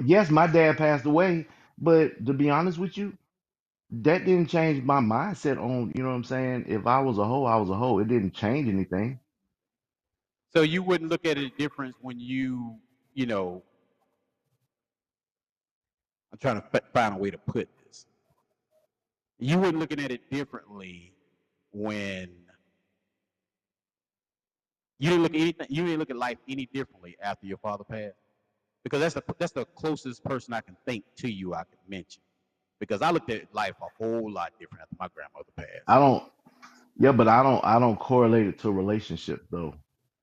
Yes, 0.04 0.30
my 0.30 0.46
dad 0.48 0.78
passed 0.78 1.06
away, 1.06 1.46
but 1.78 2.24
to 2.26 2.34
be 2.34 2.50
honest 2.50 2.78
with 2.78 2.98
you, 2.98 3.16
that 3.90 4.24
didn't 4.26 4.50
change 4.50 4.84
my 4.84 5.00
mindset 5.00 5.58
on. 5.58 5.92
You 5.96 6.02
know 6.04 6.10
what 6.10 6.16
I'm 6.16 6.24
saying? 6.24 6.66
If 6.68 6.86
I 6.86 7.00
was 7.00 7.18
a 7.18 7.24
hoe, 7.24 7.44
I 7.44 7.56
was 7.56 7.70
a 7.70 7.74
hoe. 7.76 7.98
It 8.00 8.08
didn't 8.08 8.34
change 8.34 8.68
anything. 8.68 9.20
so 10.54 10.62
you 10.62 10.82
wouldn't 10.82 11.10
look 11.10 11.26
at 11.26 11.38
it 11.38 11.52
a 11.54 11.58
difference 11.58 11.96
when 12.00 12.20
you, 12.20 12.76
you 13.14 13.26
know, 13.26 13.62
I'm 16.32 16.38
trying 16.38 16.62
to 16.62 16.68
fi- 16.68 16.80
find 16.94 17.14
a 17.14 17.18
way 17.18 17.30
to 17.30 17.38
put 17.38 17.68
this. 17.86 18.06
You 19.38 19.58
wouldn't 19.58 19.78
looking 19.80 20.00
at 20.00 20.12
it 20.12 20.30
differently 20.30 21.14
when 21.72 22.43
you 24.98 25.10
didn't 25.10 25.22
look 25.22 25.34
at 25.34 25.40
anything. 25.40 25.66
You 25.70 25.84
didn't 25.84 25.98
look 26.00 26.10
at 26.10 26.16
life 26.16 26.38
any 26.48 26.66
differently 26.72 27.16
after 27.22 27.46
your 27.46 27.58
father 27.58 27.84
passed, 27.84 28.16
because 28.84 29.00
that's 29.00 29.14
the 29.14 29.22
that's 29.38 29.52
the 29.52 29.64
closest 29.66 30.24
person 30.24 30.54
I 30.54 30.60
can 30.60 30.76
think 30.86 31.04
to 31.18 31.30
you 31.30 31.54
I 31.54 31.64
can 31.64 31.78
mention. 31.88 32.22
Because 32.80 33.02
I 33.02 33.10
looked 33.10 33.30
at 33.30 33.52
life 33.54 33.74
a 33.80 33.88
whole 34.02 34.30
lot 34.30 34.52
different 34.58 34.82
after 34.82 34.96
my 34.98 35.08
grandmother 35.14 35.50
passed. 35.56 35.88
I 35.88 35.98
don't. 35.98 36.22
Yeah, 36.98 37.12
but 37.12 37.28
I 37.28 37.42
don't. 37.42 37.64
I 37.64 37.78
don't 37.78 37.98
correlate 37.98 38.46
it 38.46 38.58
to 38.60 38.68
a 38.68 38.72
relationship 38.72 39.46
though. 39.50 39.74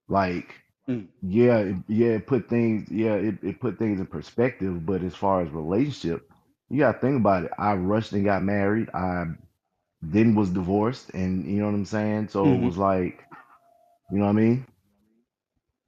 Like, 0.08 0.56
Mm. 0.88 1.08
yeah, 1.22 1.58
it, 1.60 1.76
yeah, 1.88 2.10
it 2.10 2.28
put 2.28 2.50
things. 2.50 2.90
Yeah, 2.92 3.14
it, 3.16 3.36
it 3.44 3.60
put 3.60 3.78
things 3.80 4.00
in 4.00 4.08
perspective. 4.08 4.86
But 4.86 5.04
as 5.04 5.16
far 5.16 5.42
as 5.42 5.50
relationship, 5.52 6.30
you 6.70 6.80
got 6.80 6.94
to 6.94 7.00
think 7.00 7.20
about 7.20 7.46
it. 7.46 7.52
I 7.58 7.74
rushed 7.76 8.14
and 8.14 8.26
got 8.26 8.44
married. 8.44 8.90
I 8.94 9.26
then 10.02 10.36
was 10.36 10.50
divorced, 10.50 11.12
and 11.14 11.46
you 11.46 11.60
know 11.60 11.68
what 11.68 11.76
I'm 11.76 11.86
saying. 11.86 12.30
So 12.30 12.54
it 12.54 12.60
hmm 12.60 12.72
was 12.72 12.78
like, 12.78 13.26
you 14.12 14.20
know 14.20 14.26
what 14.26 14.32
I 14.32 14.34
mean. 14.34 14.66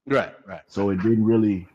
Right, 0.08 0.34
right, 0.48 0.62
So 0.68 0.90
it 0.90 0.98
didn't 0.98 1.26
really. 1.26 1.68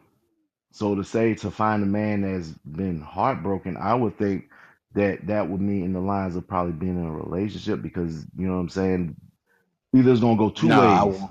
So 0.73 0.95
to 0.95 1.05
say 1.05 1.35
to 1.37 1.51
find 1.51 1.83
a 1.83 1.87
man 1.87 2.23
that's 2.23 2.49
been 2.51 3.01
heartbroken, 3.01 3.77
I 3.77 3.95
would 3.95 4.19
think 4.19 4.51
that 4.95 5.27
that 5.27 5.49
would 5.49 5.61
mean 5.61 5.85
in 5.85 5.93
the 5.93 6.01
lines 6.01 6.37
of 6.37 6.47
probably 6.47 6.73
being 6.73 6.99
in 6.99 7.07
a 7.07 7.13
relationship 7.13 7.83
because 7.83 8.25
you 8.37 8.47
know 8.47 8.55
what 8.55 8.61
I'm 8.61 8.69
saying. 8.69 9.17
Either 9.95 10.13
it's 10.13 10.21
gonna 10.21 10.37
go 10.37 10.51
two 10.51 10.69
I 10.71 11.05
ways. 11.05 11.05
won't. 11.05 11.31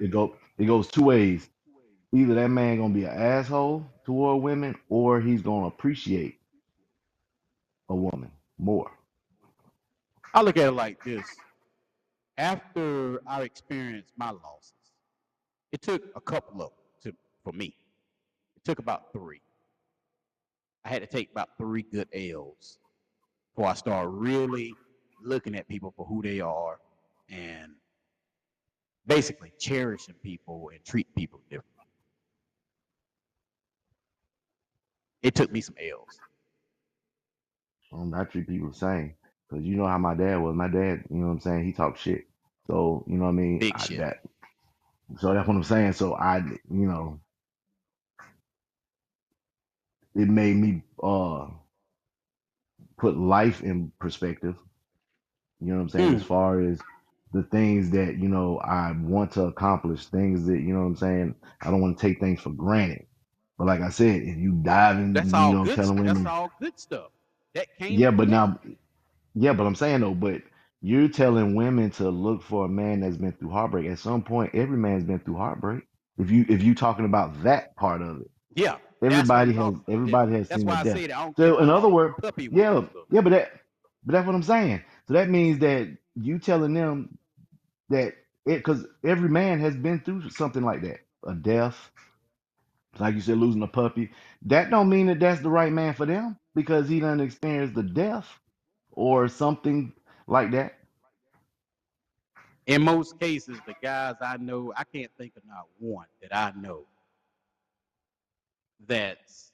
It 0.00 0.10
go 0.10 0.36
it 0.58 0.66
goes 0.66 0.88
two 0.88 1.04
ways. 1.04 1.48
Either 2.14 2.34
that 2.34 2.48
man 2.48 2.78
gonna 2.78 2.94
be 2.94 3.04
an 3.04 3.10
asshole 3.16 3.86
toward 4.04 4.42
women, 4.42 4.74
or 4.88 5.20
he's 5.20 5.42
gonna 5.42 5.66
appreciate 5.66 6.38
a 7.88 7.94
woman 7.94 8.30
more. 8.58 8.90
I 10.34 10.42
look 10.42 10.56
at 10.56 10.68
it 10.68 10.72
like 10.72 11.02
this. 11.04 11.24
After 12.42 13.20
I 13.24 13.42
experienced 13.42 14.14
my 14.16 14.30
losses, 14.30 14.74
it 15.70 15.80
took 15.80 16.02
a 16.16 16.20
couple 16.20 16.60
of 16.60 16.72
to 17.04 17.14
for 17.44 17.52
me. 17.52 17.76
It 18.56 18.64
took 18.64 18.80
about 18.80 19.12
three. 19.12 19.40
I 20.84 20.88
had 20.88 21.02
to 21.02 21.06
take 21.06 21.30
about 21.30 21.50
three 21.56 21.82
good 21.82 22.08
L's 22.12 22.80
before 23.54 23.70
I 23.70 23.74
started 23.74 24.08
really 24.08 24.74
looking 25.22 25.54
at 25.54 25.68
people 25.68 25.94
for 25.96 26.04
who 26.04 26.20
they 26.20 26.40
are 26.40 26.80
and 27.30 27.74
basically 29.06 29.52
cherishing 29.60 30.16
people 30.20 30.70
and 30.74 30.84
treat 30.84 31.06
people 31.14 31.38
differently. 31.48 31.86
It 35.22 35.36
took 35.36 35.52
me 35.52 35.60
some 35.60 35.76
L's. 35.78 36.18
Um, 37.92 38.12
I 38.12 38.24
treat 38.24 38.48
people 38.48 38.70
the 38.70 38.74
same 38.74 39.14
because 39.48 39.64
you 39.64 39.76
know 39.76 39.86
how 39.86 39.98
my 39.98 40.16
dad 40.16 40.38
was. 40.38 40.56
My 40.56 40.66
dad, 40.66 41.04
you 41.08 41.18
know 41.18 41.26
what 41.26 41.32
I'm 41.34 41.40
saying. 41.40 41.64
He 41.66 41.72
talked 41.72 42.00
shit. 42.00 42.24
So 42.68 43.04
you 43.08 43.16
know 43.16 43.24
what 43.24 43.30
I 43.30 43.34
mean. 43.34 43.62
Big 43.62 43.72
I, 43.72 43.86
shit. 43.86 43.98
that 43.98 44.18
so 45.20 45.34
that's 45.34 45.48
what 45.48 45.56
I'm 45.56 45.64
saying. 45.64 45.94
So 45.94 46.14
I, 46.14 46.38
you 46.38 46.86
know, 46.86 47.20
it 50.14 50.28
made 50.28 50.56
me 50.56 50.82
uh 51.02 51.48
put 52.98 53.16
life 53.16 53.62
in 53.62 53.92
perspective. 54.00 54.56
You 55.60 55.68
know 55.68 55.76
what 55.76 55.82
I'm 55.82 55.88
saying? 55.90 56.14
As 56.14 56.22
Mm. 56.22 56.24
far 56.24 56.60
as 56.60 56.80
the 57.32 57.42
things 57.44 57.90
that, 57.90 58.18
you 58.18 58.28
know, 58.28 58.58
I 58.58 58.92
want 58.92 59.32
to 59.32 59.44
accomplish, 59.44 60.06
things 60.06 60.46
that, 60.46 60.60
you 60.60 60.74
know 60.74 60.80
what 60.80 60.86
I'm 60.86 60.96
saying? 60.96 61.34
I 61.62 61.70
don't 61.70 61.80
want 61.80 61.98
to 61.98 62.06
take 62.08 62.20
things 62.20 62.40
for 62.40 62.50
granted. 62.50 63.06
But 63.58 63.66
like 63.68 63.80
I 63.80 63.90
said, 63.90 64.22
if 64.22 64.36
you 64.38 64.52
dive 64.52 64.98
in, 64.98 65.14
That's 65.14 65.34
you 65.34 65.34
all 65.34 65.56
know, 65.56 65.66
good. 65.66 65.68
telling 65.68 65.84
st- 65.84 66.04
That's 66.04 66.24
all 66.26 66.52
good 66.60 66.78
stuff. 66.78 67.10
That 67.54 67.68
came 67.78 68.00
yeah, 68.00 68.10
but 68.12 68.28
now, 68.28 68.60
yeah, 69.34 69.54
but 69.54 69.66
I'm 69.66 69.76
saying 69.76 70.00
though, 70.02 70.14
but 70.14 70.42
you're 70.82 71.08
telling 71.08 71.56
women 71.56 71.90
to 71.92 72.10
look 72.10 72.42
for 72.44 72.66
a 72.66 72.70
man 72.70 73.02
that's 73.02 73.18
been 73.18 73.32
through 73.34 73.50
heartbreak. 73.50 73.88
At 73.88 74.00
some 74.00 74.24
point, 74.24 74.54
every 74.56 74.78
man's 74.78 75.04
been 75.04 75.20
through 75.20 75.38
heartbreak. 75.38 75.84
If 76.18 76.30
you 76.32 76.46
if 76.48 76.62
you 76.64 76.74
talking 76.76 77.06
about 77.06 77.44
that 77.44 77.76
part 77.76 78.02
of 78.02 78.22
it, 78.22 78.32
Yeah, 78.56 78.78
everybody 79.04 79.54
has 79.54 79.74
everybody 79.88 80.34
has 80.34 80.50
that's 80.50 80.64
seen 80.64 80.66
why 80.66 80.80
I 80.80 80.84
death. 80.84 81.02
said 81.02 81.10
I 81.12 81.24
don't 81.24 81.36
care 81.36 81.48
So 81.48 81.60
in 81.60 81.70
other 81.70 81.88
words, 81.88 82.16
a 82.18 82.22
puppy 82.22 82.48
when 82.48 82.66
he 82.66 82.70
yeah, 82.70 82.82
yeah, 83.10 83.22
but 83.22 83.30
that 83.32 83.52
but 84.04 84.12
that's 84.14 84.26
what 84.26 84.36
I'm 84.36 84.44
saying. 84.44 84.82
So 85.08 85.14
that 85.14 85.30
means 85.30 85.60
that 85.60 85.96
you 86.16 86.38
telling 86.40 86.74
them 86.74 87.18
that 87.90 88.14
it 88.46 88.58
because 88.58 88.86
every 89.04 89.30
man 89.30 89.60
has 89.60 89.76
been 89.76 90.00
through 90.00 90.30
something 90.30 90.64
like 90.64 90.82
that, 90.82 91.00
a 91.26 91.34
death, 91.34 91.90
like 93.00 93.14
you 93.16 93.22
said, 93.22 93.38
losing 93.38 93.62
a 93.62 93.68
puppy. 93.68 94.10
That 94.44 94.70
don't 94.70 94.90
mean 94.90 95.08
that 95.08 95.20
that's 95.20 95.42
the 95.42 95.50
right 95.50 95.72
man 95.72 95.94
for 95.94 96.06
them 96.06 96.38
because 96.54 96.88
he 96.88 97.00
done 97.00 97.20
experienced 97.20 97.74
the 97.74 97.84
death 97.84 98.28
or 98.92 99.28
something 99.28 99.92
like 100.32 100.50
that. 100.52 100.78
In 102.66 102.82
most 102.82 103.18
cases, 103.20 103.58
the 103.66 103.74
guys 103.82 104.14
I 104.20 104.36
know, 104.36 104.72
I 104.76 104.84
can't 104.84 105.10
think 105.18 105.34
of 105.36 105.42
not 105.46 105.66
one 105.78 106.06
that 106.20 106.34
I 106.34 106.52
know 106.58 106.86
that's 108.86 109.52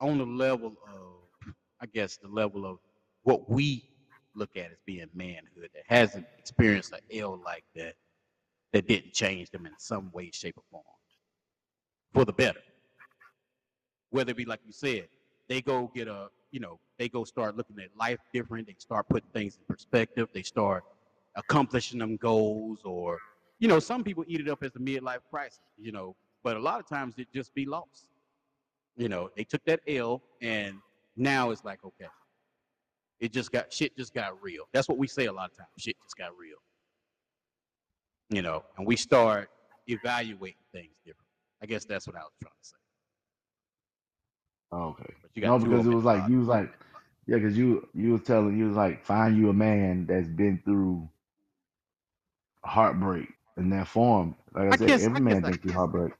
on 0.00 0.18
the 0.18 0.26
level 0.26 0.74
of, 0.88 1.54
I 1.80 1.86
guess, 1.86 2.16
the 2.16 2.28
level 2.28 2.64
of 2.64 2.78
what 3.22 3.48
we 3.50 3.88
look 4.34 4.56
at 4.56 4.70
as 4.72 4.78
being 4.86 5.08
manhood 5.14 5.68
that 5.74 5.84
hasn't 5.86 6.26
experienced 6.38 6.92
an 6.92 7.00
L 7.12 7.40
like 7.44 7.64
that, 7.76 7.94
that 8.72 8.88
didn't 8.88 9.12
change 9.12 9.50
them 9.50 9.66
in 9.66 9.72
some 9.78 10.10
way, 10.12 10.30
shape, 10.32 10.56
or 10.56 10.64
form 10.70 10.84
for 12.14 12.24
the 12.24 12.32
better. 12.32 12.60
Whether 14.10 14.30
it 14.30 14.36
be 14.36 14.44
like 14.44 14.60
you 14.64 14.72
said, 14.72 15.08
they 15.48 15.60
go 15.60 15.90
get 15.94 16.08
a, 16.08 16.28
you 16.52 16.60
know, 16.60 16.78
they 16.98 17.08
go 17.08 17.24
start 17.24 17.56
looking 17.56 17.78
at 17.80 17.88
life 17.98 18.18
different. 18.32 18.68
They 18.68 18.76
start 18.78 19.08
putting 19.08 19.30
things 19.30 19.56
in 19.56 19.74
perspective. 19.74 20.28
They 20.32 20.42
start 20.42 20.84
accomplishing 21.34 21.98
them 21.98 22.16
goals, 22.16 22.80
or 22.84 23.18
you 23.58 23.66
know, 23.66 23.80
some 23.80 24.04
people 24.04 24.24
eat 24.28 24.40
it 24.40 24.48
up 24.48 24.62
as 24.62 24.76
a 24.76 24.78
midlife 24.78 25.20
crisis, 25.30 25.60
you 25.78 25.90
know, 25.90 26.14
but 26.44 26.56
a 26.56 26.60
lot 26.60 26.78
of 26.78 26.86
times 26.88 27.14
it 27.18 27.26
just 27.32 27.54
be 27.54 27.64
lost. 27.64 28.08
You 28.96 29.08
know, 29.08 29.30
they 29.36 29.44
took 29.44 29.64
that 29.64 29.80
L, 29.88 30.22
and 30.42 30.76
now 31.16 31.50
it's 31.50 31.64
like, 31.64 31.82
okay, 31.84 32.06
it 33.18 33.32
just 33.32 33.50
got 33.50 33.72
shit 33.72 33.96
just 33.96 34.12
got 34.12 34.40
real. 34.42 34.64
That's 34.72 34.88
what 34.88 34.98
we 34.98 35.06
say 35.06 35.26
a 35.26 35.32
lot 35.32 35.50
of 35.50 35.56
times. 35.56 35.70
Shit 35.78 35.96
just 36.04 36.16
got 36.16 36.36
real. 36.38 36.58
You 38.28 38.42
know, 38.42 38.64
and 38.76 38.86
we 38.86 38.96
start 38.96 39.48
evaluating 39.86 40.56
things 40.72 40.94
different. 41.04 41.28
I 41.62 41.66
guess 41.66 41.84
that's 41.84 42.06
what 42.06 42.16
I 42.16 42.20
was 42.20 42.32
trying 42.42 42.52
to 42.60 42.68
say. 42.68 42.81
Okay. 44.72 45.14
But 45.22 45.30
you 45.34 45.42
No, 45.42 45.58
got 45.58 45.60
two 45.60 45.70
because 45.70 45.86
it 45.86 45.90
them 45.90 45.92
was 45.92 46.04
like 46.04 46.24
body. 46.24 46.28
you 46.28 46.40
was 46.40 46.48
like, 46.48 46.70
yeah, 47.26 47.36
because 47.38 47.56
you 47.58 47.88
you 47.94 48.12
was 48.12 48.22
telling 48.22 48.58
you 48.58 48.66
was 48.68 48.76
like, 48.76 49.04
find 49.04 49.36
you 49.38 49.50
a 49.50 49.54
man 49.54 50.06
that's 50.06 50.28
been 50.28 50.60
through 50.64 51.08
heartbreak 52.64 53.28
in 53.58 53.70
that 53.70 53.88
form. 53.88 54.36
Like 54.54 54.68
I 54.68 54.72
I 54.72 54.76
said, 54.76 54.94
guess, 54.94 55.00
every 55.00 55.18
I 55.18 55.20
guess, 55.20 55.38
man 55.38 55.44
I 55.44 55.52
been 55.52 55.58
through 55.58 55.72
guess. 55.72 55.74
heartbreak. 55.74 56.14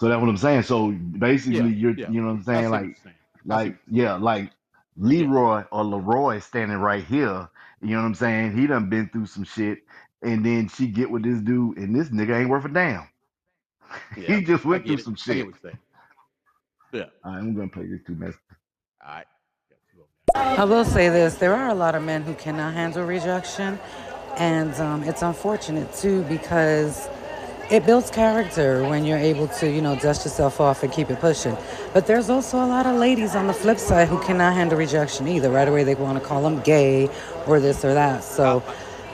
So 0.00 0.08
that's 0.08 0.20
what 0.20 0.30
I'm 0.30 0.36
saying. 0.38 0.62
So 0.64 0.92
basically, 0.92 1.58
Yeah, 1.58 1.70
you're 1.70 1.96
yeah. 1.96 2.08
you 2.08 2.20
know 2.22 2.28
what 2.28 2.34
I'm 2.34 2.42
I 2.54 2.62
saying, 2.62 2.70
see 2.70 2.78
what 2.78 2.86
like 2.86 2.88
you're 2.88 2.96
saying. 2.96 3.16
I 3.52 3.58
see 3.58 3.58
like 3.60 3.76
you're 3.76 3.80
yeah, 3.90 4.14
saying. 4.14 4.16
like 4.16 4.52
Yeah, 5.16 5.26
Leroy 5.26 5.64
or 5.72 5.84
Leroy 5.84 6.40
standing 6.40 6.78
right 6.78 7.04
here. 7.04 7.48
You 7.82 7.90
know 7.90 7.98
what 8.02 8.06
I'm 8.08 8.14
saying? 8.16 8.56
He 8.58 8.66
done 8.66 8.90
been 8.90 9.08
through 9.10 9.26
some 9.26 9.44
shit, 9.44 9.80
and 10.22 10.44
then 10.44 10.68
she 10.68 10.88
get 10.88 11.10
with 11.10 11.24
this 11.24 11.40
dude, 11.40 11.78
and 11.78 11.94
this 11.94 12.10
nigga 12.10 12.40
ain't 12.40 12.50
worth 12.50 12.64
a 12.66 12.68
damn. 12.70 13.08
yeah. 14.16 14.38
he 14.38 14.44
just 14.44 14.64
I 14.70 14.78
went 14.78 14.86
get 14.86 14.86
through 14.86 14.98
it. 15.00 15.06
some 15.06 15.16
I 15.28 15.34
get 15.34 15.46
shit. 15.46 15.46
what 15.46 15.54
you're 15.62 15.70
saying. 15.72 15.81
Yeah. 16.92 17.04
All 17.24 17.32
right, 17.32 17.38
I'm 17.38 17.54
gonna 17.54 17.68
play 17.68 17.86
this 17.86 18.00
two 18.06 18.14
messages. 18.14 18.40
All 19.06 19.14
right. 19.14 19.26
Got 19.70 19.78
two 19.90 20.02
of 20.02 20.08
them. 20.34 20.60
I 20.60 20.64
will 20.64 20.84
say 20.84 21.08
this: 21.08 21.36
there 21.36 21.54
are 21.54 21.70
a 21.70 21.74
lot 21.74 21.94
of 21.94 22.02
men 22.02 22.22
who 22.22 22.34
cannot 22.34 22.74
handle 22.74 23.04
rejection, 23.04 23.78
and 24.36 24.74
um, 24.74 25.02
it's 25.04 25.22
unfortunate 25.22 25.92
too 25.94 26.22
because 26.24 27.08
it 27.70 27.86
builds 27.86 28.10
character 28.10 28.86
when 28.86 29.06
you're 29.06 29.16
able 29.16 29.48
to, 29.48 29.70
you 29.70 29.80
know, 29.80 29.96
dust 29.96 30.26
yourself 30.26 30.60
off 30.60 30.82
and 30.82 30.92
keep 30.92 31.10
it 31.10 31.18
pushing. 31.20 31.56
But 31.94 32.06
there's 32.06 32.28
also 32.28 32.58
a 32.58 32.66
lot 32.66 32.84
of 32.84 32.96
ladies 32.96 33.34
on 33.34 33.46
the 33.46 33.54
flip 33.54 33.78
side 33.78 34.08
who 34.08 34.20
cannot 34.20 34.52
handle 34.52 34.76
rejection 34.76 35.26
either. 35.28 35.50
Right 35.50 35.68
away, 35.68 35.84
they 35.84 35.94
want 35.94 36.18
to 36.18 36.24
call 36.24 36.42
them 36.42 36.60
gay 36.60 37.08
or 37.46 37.58
this 37.60 37.84
or 37.84 37.94
that. 37.94 38.22
So. 38.24 38.62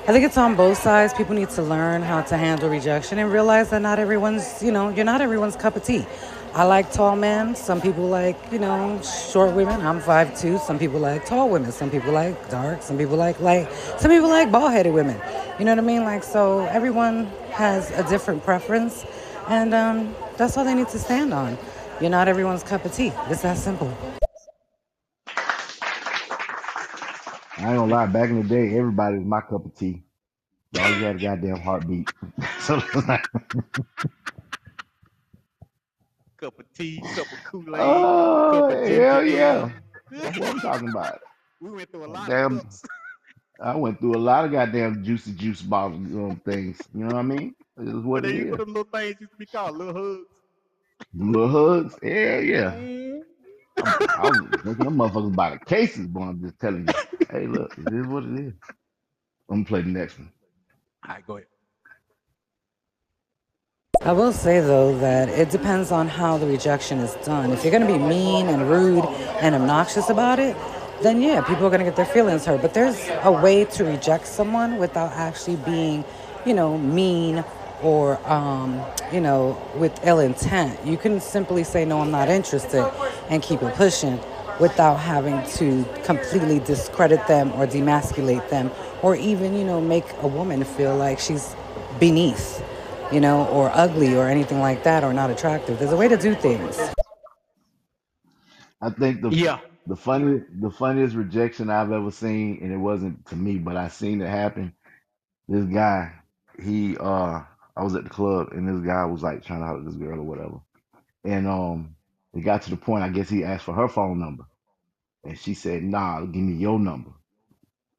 I 0.06 0.10
think 0.12 0.24
it's 0.24 0.38
on 0.38 0.56
both 0.56 0.78
sides. 0.78 1.12
People 1.12 1.34
need 1.34 1.50
to 1.50 1.62
learn 1.62 2.00
how 2.00 2.22
to 2.22 2.38
handle 2.38 2.70
rejection 2.70 3.18
and 3.18 3.30
realize 3.30 3.68
that 3.68 3.82
not 3.82 3.98
everyone's, 3.98 4.62
you 4.62 4.72
know, 4.72 4.88
you're 4.88 5.04
not 5.04 5.20
everyone's 5.20 5.54
cup 5.54 5.76
of 5.76 5.84
tea. 5.84 6.06
I 6.54 6.64
like 6.64 6.92
tall 6.92 7.14
men. 7.14 7.54
Some 7.54 7.80
people 7.80 8.04
like, 8.08 8.36
you 8.50 8.58
know, 8.58 9.00
short 9.02 9.54
women. 9.54 9.80
I'm 9.82 10.00
5'2". 10.00 10.58
Some 10.60 10.78
people 10.78 10.98
like 10.98 11.24
tall 11.24 11.48
women. 11.48 11.70
Some 11.72 11.90
people 11.90 12.12
like 12.12 12.50
dark. 12.50 12.82
Some 12.82 12.98
people 12.98 13.16
like 13.16 13.38
light. 13.40 13.70
Some 13.98 14.10
people 14.10 14.28
like 14.28 14.50
bald-headed 14.50 14.92
women. 14.92 15.20
You 15.58 15.64
know 15.64 15.72
what 15.72 15.78
I 15.78 15.86
mean? 15.86 16.04
Like, 16.04 16.24
so 16.24 16.60
everyone 16.66 17.26
has 17.50 17.90
a 17.92 18.08
different 18.08 18.42
preference. 18.44 19.04
And 19.48 19.74
um, 19.74 20.14
that's 20.36 20.56
all 20.56 20.64
they 20.64 20.74
need 20.74 20.88
to 20.88 20.98
stand 20.98 21.32
on. 21.32 21.58
You're 22.00 22.10
not 22.10 22.28
everyone's 22.28 22.62
cup 22.62 22.84
of 22.84 22.92
tea. 22.92 23.12
It's 23.28 23.42
that 23.42 23.56
simple. 23.58 23.96
I 27.58 27.72
ain't 27.72 27.76
gonna 27.76 27.86
lie, 27.92 28.06
back 28.06 28.30
in 28.30 28.40
the 28.42 28.48
day, 28.48 28.76
everybody 28.78 29.18
was 29.18 29.26
my 29.26 29.40
cup 29.40 29.64
of 29.64 29.74
tea. 29.74 30.02
You 30.72 30.80
had 30.80 31.16
a 31.16 31.18
goddamn 31.18 31.60
heartbeat. 31.60 32.12
so 32.60 32.80
Cup 36.38 36.58
of 36.60 36.72
tea, 36.74 37.04
cup 37.14 37.32
of 37.32 37.42
Kool-Aid, 37.44 38.08
Oh 38.16 38.42
cup 38.50 38.70
of 38.70 38.82
ginger 38.84 39.20
hell 39.20 39.24
yeah. 39.24 39.70
That's 40.22 40.38
what 40.38 40.50
I'm 40.50 40.60
talking 40.60 40.88
about. 40.88 41.20
we 41.60 41.70
went 41.70 41.90
through 41.92 42.06
a 42.06 42.08
lot 42.08 42.32
of 42.32 42.38
Damn 42.38 42.52
cups. 42.52 42.84
I 43.60 43.76
went 43.76 44.00
through 44.00 44.16
a 44.16 44.18
lot 44.18 44.44
of 44.44 44.52
goddamn 44.52 45.04
juicy 45.04 45.32
juice 45.34 45.62
bottles 45.62 46.12
um, 46.14 46.40
things. 46.44 46.80
You 46.94 47.00
know 47.04 47.08
what 47.08 47.16
I 47.16 47.22
mean? 47.22 47.54
It 47.78 47.88
is 47.88 48.04
What 48.04 48.22
what 48.22 48.24
it 48.26 48.34
they 48.34 48.36
is. 48.36 48.50
what 48.50 48.58
them 48.60 48.68
little 48.74 48.84
things 48.92 49.16
used 49.20 49.32
to 49.32 49.38
be 49.38 49.46
called? 49.46 49.76
Little 49.76 49.94
hugs. 49.94 50.26
Little 51.14 51.48
hugs. 51.48 51.98
Hell 52.02 52.42
yeah. 52.42 52.74
Mm. 52.74 53.22
I'm, 53.82 53.94
I 54.16 54.22
was 54.26 54.38
drinking 54.62 54.84
them 54.86 54.96
motherfuckers 54.96 55.34
by 55.36 55.50
the 55.50 55.58
cases, 55.58 56.06
but 56.06 56.20
I'm 56.20 56.40
just 56.42 56.58
telling 56.60 56.86
you. 56.86 56.94
Hey, 57.30 57.46
look, 57.46 57.76
it 57.78 57.92
is 57.92 58.06
what 58.06 58.24
it 58.24 58.38
is. 58.38 58.54
I'm 59.50 59.64
gonna 59.64 59.64
play 59.64 59.82
the 59.82 59.88
next 59.88 60.18
one. 60.18 60.32
All 61.08 61.14
right, 61.14 61.26
go 61.26 61.36
ahead. 61.36 61.46
I 64.00 64.12
will 64.12 64.32
say 64.32 64.60
though 64.60 64.96
that 64.98 65.28
it 65.28 65.50
depends 65.50 65.90
on 65.90 66.06
how 66.06 66.38
the 66.38 66.46
rejection 66.46 67.00
is 67.00 67.14
done. 67.26 67.50
If 67.50 67.64
you're 67.64 67.72
going 67.72 67.86
to 67.86 67.92
be 67.92 67.98
mean 67.98 68.46
and 68.46 68.70
rude 68.70 69.04
and 69.40 69.56
obnoxious 69.56 70.08
about 70.08 70.38
it, 70.38 70.56
then 71.02 71.20
yeah, 71.20 71.40
people 71.40 71.66
are 71.66 71.70
going 71.70 71.80
to 71.80 71.84
get 71.84 71.96
their 71.96 72.06
feelings 72.06 72.44
hurt. 72.44 72.62
But 72.62 72.74
there's 72.74 73.08
a 73.22 73.32
way 73.32 73.64
to 73.64 73.84
reject 73.84 74.28
someone 74.28 74.78
without 74.78 75.10
actually 75.12 75.56
being, 75.56 76.04
you 76.46 76.54
know, 76.54 76.78
mean 76.78 77.44
or, 77.82 78.24
um, 78.30 78.80
you 79.12 79.20
know, 79.20 79.60
with 79.76 79.98
ill 80.06 80.20
intent. 80.20 80.78
You 80.86 80.96
can 80.96 81.20
simply 81.20 81.64
say, 81.64 81.84
no, 81.84 82.00
I'm 82.00 82.12
not 82.12 82.28
interested 82.28 82.88
and 83.28 83.42
keep 83.42 83.62
it 83.62 83.74
pushing 83.74 84.20
without 84.60 84.96
having 84.96 85.44
to 85.56 85.84
completely 86.04 86.60
discredit 86.60 87.26
them 87.26 87.52
or 87.54 87.66
demasculate 87.66 88.48
them 88.48 88.70
or 89.02 89.16
even, 89.16 89.56
you 89.56 89.64
know, 89.64 89.80
make 89.80 90.06
a 90.22 90.28
woman 90.28 90.62
feel 90.62 90.96
like 90.96 91.18
she's 91.18 91.56
beneath 91.98 92.62
you 93.12 93.20
know, 93.20 93.46
or 93.48 93.70
ugly 93.74 94.16
or 94.16 94.28
anything 94.28 94.60
like 94.60 94.84
that, 94.84 95.04
or 95.04 95.14
not 95.14 95.30
attractive. 95.30 95.78
There's 95.78 95.92
a 95.92 95.96
way 95.96 96.08
to 96.08 96.16
do 96.18 96.34
things. 96.36 96.78
I 98.82 98.90
think 98.90 99.22
the 99.22 99.32
Yeah. 99.32 99.60
the 99.86 99.96
funny 99.96 100.42
the 100.60 100.70
funniest 100.70 101.16
rejection 101.16 101.70
I've 101.70 101.92
ever 101.92 102.10
seen, 102.12 102.60
and 102.62 102.72
it 102.72 102.76
wasn't 102.78 103.26
to 103.28 103.36
me, 103.36 103.58
but 103.58 103.76
I 103.76 103.88
seen 103.88 104.22
it 104.22 104.28
happen. 104.28 104.74
This 105.48 105.64
guy, 105.66 106.12
he 106.62 106.96
uh 106.98 107.42
I 107.76 107.84
was 107.84 107.94
at 107.96 108.04
the 108.04 108.10
club 108.10 108.48
and 108.52 108.68
this 108.68 108.86
guy 108.86 109.04
was 109.06 109.22
like 109.22 109.44
trying 109.44 109.60
to 109.60 109.66
holler 109.66 109.80
at 109.80 109.86
this 109.86 109.96
girl 109.96 110.20
or 110.20 110.24
whatever. 110.24 110.60
And 111.24 111.48
um 111.48 111.96
it 112.34 112.42
got 112.42 112.62
to 112.62 112.70
the 112.70 112.76
point 112.76 113.04
I 113.04 113.10
guess 113.10 113.30
he 113.30 113.44
asked 113.44 113.64
for 113.64 113.74
her 113.74 113.88
phone 113.88 114.20
number. 114.20 114.44
And 115.24 115.38
she 115.38 115.54
said, 115.54 115.82
nah, 115.84 116.22
give 116.22 116.42
me 116.42 116.54
your 116.54 116.78
number. 116.80 117.12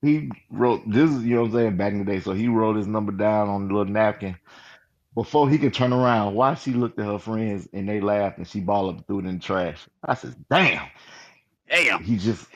He 0.01 0.31
wrote 0.51 0.83
this 0.87 1.11
is 1.11 1.23
you 1.25 1.35
know 1.35 1.43
what 1.43 1.47
I'm 1.49 1.53
saying, 1.53 1.77
back 1.77 1.93
in 1.93 1.99
the 2.05 2.11
day. 2.11 2.21
So 2.21 2.33
he 2.33 2.47
wrote 2.49 2.77
his 2.77 2.87
number 2.87 3.13
down 3.13 3.49
on 3.49 3.63
a 3.63 3.67
little 3.67 3.85
napkin. 3.93 4.37
Before 5.19 5.49
he 5.49 5.57
could 5.57 5.73
turn 5.73 5.91
around, 5.91 6.33
why 6.33 6.53
she 6.53 6.71
looked 6.71 6.97
at 6.97 7.05
her 7.05 7.19
friends 7.19 7.67
and 7.73 7.89
they 7.89 7.99
laughed 7.99 8.37
and 8.37 8.47
she 8.47 8.61
balled 8.61 8.91
up 8.91 8.97
and 8.99 9.07
threw 9.07 9.19
it 9.19 9.25
in 9.25 9.33
the 9.35 9.43
trash. 9.43 9.85
I 10.01 10.13
said, 10.13 10.33
damn. 10.49 10.87
Damn. 11.67 12.01
He 12.01 12.15
just 12.15 12.47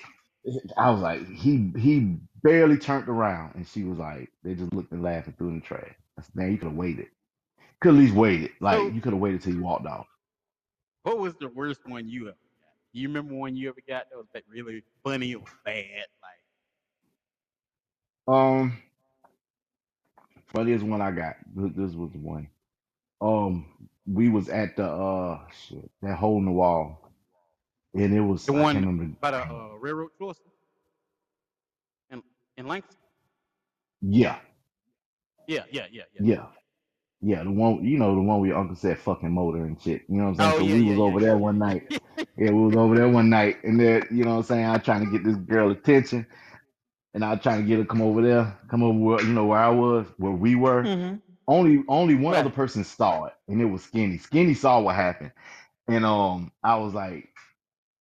I 0.78 0.89
was 0.89 1.01
like, 1.01 1.28
he 1.30 1.74
he 1.78 2.16
barely 2.41 2.78
turned 2.78 3.09
around 3.09 3.55
and 3.55 3.68
she 3.68 3.84
was 3.84 3.97
like, 3.99 4.30
they 4.45 4.55
just 4.55 4.74
looked 4.74 4.93
and 4.93 5.03
laughed 5.03 5.28
and 5.28 5.38
threw 5.38 5.47
it 5.49 5.51
in 5.51 5.59
the 5.59 5.66
trash. 5.66 5.91
I 6.18 6.22
said, 6.22 6.36
man, 6.36 6.53
you 6.53 6.57
could 6.57 6.70
have 6.70 6.78
waited. 6.78 7.07
Could 7.82 7.95
at 7.95 7.99
least 7.99 8.16
waited. 8.16 8.51
Like 8.61 8.78
So 8.78 8.88
you 8.88 9.01
could 9.01 9.11
have 9.11 9.22
waited 9.22 9.41
till 9.41 9.55
you 9.55 9.64
walked 9.64 9.86
off. 9.86 10.07
what 11.03 11.20
was 11.20 11.36
the 11.36 11.49
worst 11.49 11.82
one 11.86 12.07
you 12.07 12.28
ever 12.30 12.32
got? 12.32 12.38
You 12.93 13.09
remember 13.09 13.36
one 13.36 13.57
you 13.57 13.68
ever 13.68 13.82
got 13.89 14.09
that 14.09 14.16
was 14.16 14.28
like 14.34 14.45
really 14.49 14.84
funny 15.03 15.36
or 15.36 15.43
bad? 15.66 16.05
Like 16.22 16.39
Um, 18.26 18.78
funniest 20.53 20.86
one 20.86 21.01
I 21.01 21.11
got. 21.11 21.36
This 21.55 21.93
was 21.93 22.11
the 22.11 22.20
one. 22.20 22.47
Um, 23.24 23.67
we 24.07 24.30
was 24.30 24.49
at 24.49 24.78
the 24.78 24.86
uh 24.86 25.41
shit 25.69 25.91
that 26.03 26.17
hole 26.17 26.39
in 26.39 26.45
the 26.45 26.51
wall, 26.51 27.11
and 27.95 28.13
it 28.15 28.21
was 28.21 28.45
the 28.45 28.53
I 28.53 28.63
one 28.63 28.76
remember. 28.80 29.09
by 29.21 29.32
the 29.32 29.39
uh, 29.39 29.76
railroad 29.80 30.11
crossing 30.17 30.45
in 32.11 32.24
in 32.57 32.67
Langston? 32.67 32.97
Yeah, 34.01 34.39
Yeah, 35.47 35.63
yeah, 35.71 35.88
yeah, 35.91 36.03
yeah. 36.13 36.21
yeah, 36.21 36.47
yeah. 37.21 37.43
The 37.43 37.51
one 37.51 37.84
you 37.86 37.99
know 37.99 38.15
the 38.15 38.21
one 38.21 38.39
where 38.41 38.49
your 38.49 38.59
uncle 38.59 38.76
said 38.78 38.99
fucking 38.99 39.32
motor 39.32 39.65
and 39.65 39.82
shit. 39.82 40.03
You 40.09 40.17
know 40.17 40.26
what 40.26 40.30
I'm 40.32 40.36
saying? 40.38 40.53
Oh 40.53 40.57
So 40.57 40.65
yeah, 40.65 40.76
we 40.76 40.82
yeah, 40.82 40.95
was 40.95 40.97
yeah, 40.97 40.99
over 40.99 41.19
there 41.21 41.38
one 41.38 41.59
night. 41.59 41.89
Yeah, 42.38 42.51
we 42.51 42.65
was 42.67 42.76
over 42.76 42.95
there 42.95 43.09
one 43.09 43.30
night, 43.30 43.63
and 43.63 43.80
there 43.80 44.07
you 44.11 44.26
know 44.26 44.32
what 44.32 44.38
I'm 44.38 44.43
saying. 44.43 44.65
I 44.65 44.78
trying 44.80 45.05
to 45.05 45.11
get 45.11 45.24
this 45.26 45.38
girl 45.38 45.71
attention, 45.71 46.28
and 47.13 47.26
I 47.26 47.32
was 47.34 47.43
trying 47.43 47.61
to 47.61 47.67
get 47.67 47.78
her 47.80 47.84
to 47.84 47.89
come 47.89 48.01
over 48.03 48.21
there, 48.21 48.59
come 48.69 48.84
over 48.84 48.99
where 48.99 49.21
you 49.24 49.34
know 49.34 49.45
where 49.47 49.59
I 49.59 49.69
was, 49.69 50.07
where 50.17 50.34
we 50.34 50.55
were. 50.55 50.91
Only 51.47 51.83
only 51.89 52.15
one 52.15 52.35
other 52.35 52.49
person 52.51 52.83
saw 52.85 53.25
it, 53.25 53.33
and 53.49 53.61
it 53.61 53.65
was 53.65 53.83
Skinny. 53.83 54.17
Skinny 54.19 54.53
saw 54.55 54.81
what 54.81 54.95
happened, 54.95 55.31
and 55.87 56.05
um, 56.05 56.51
I 56.63 56.77
was 56.77 56.93
like, 56.93 57.29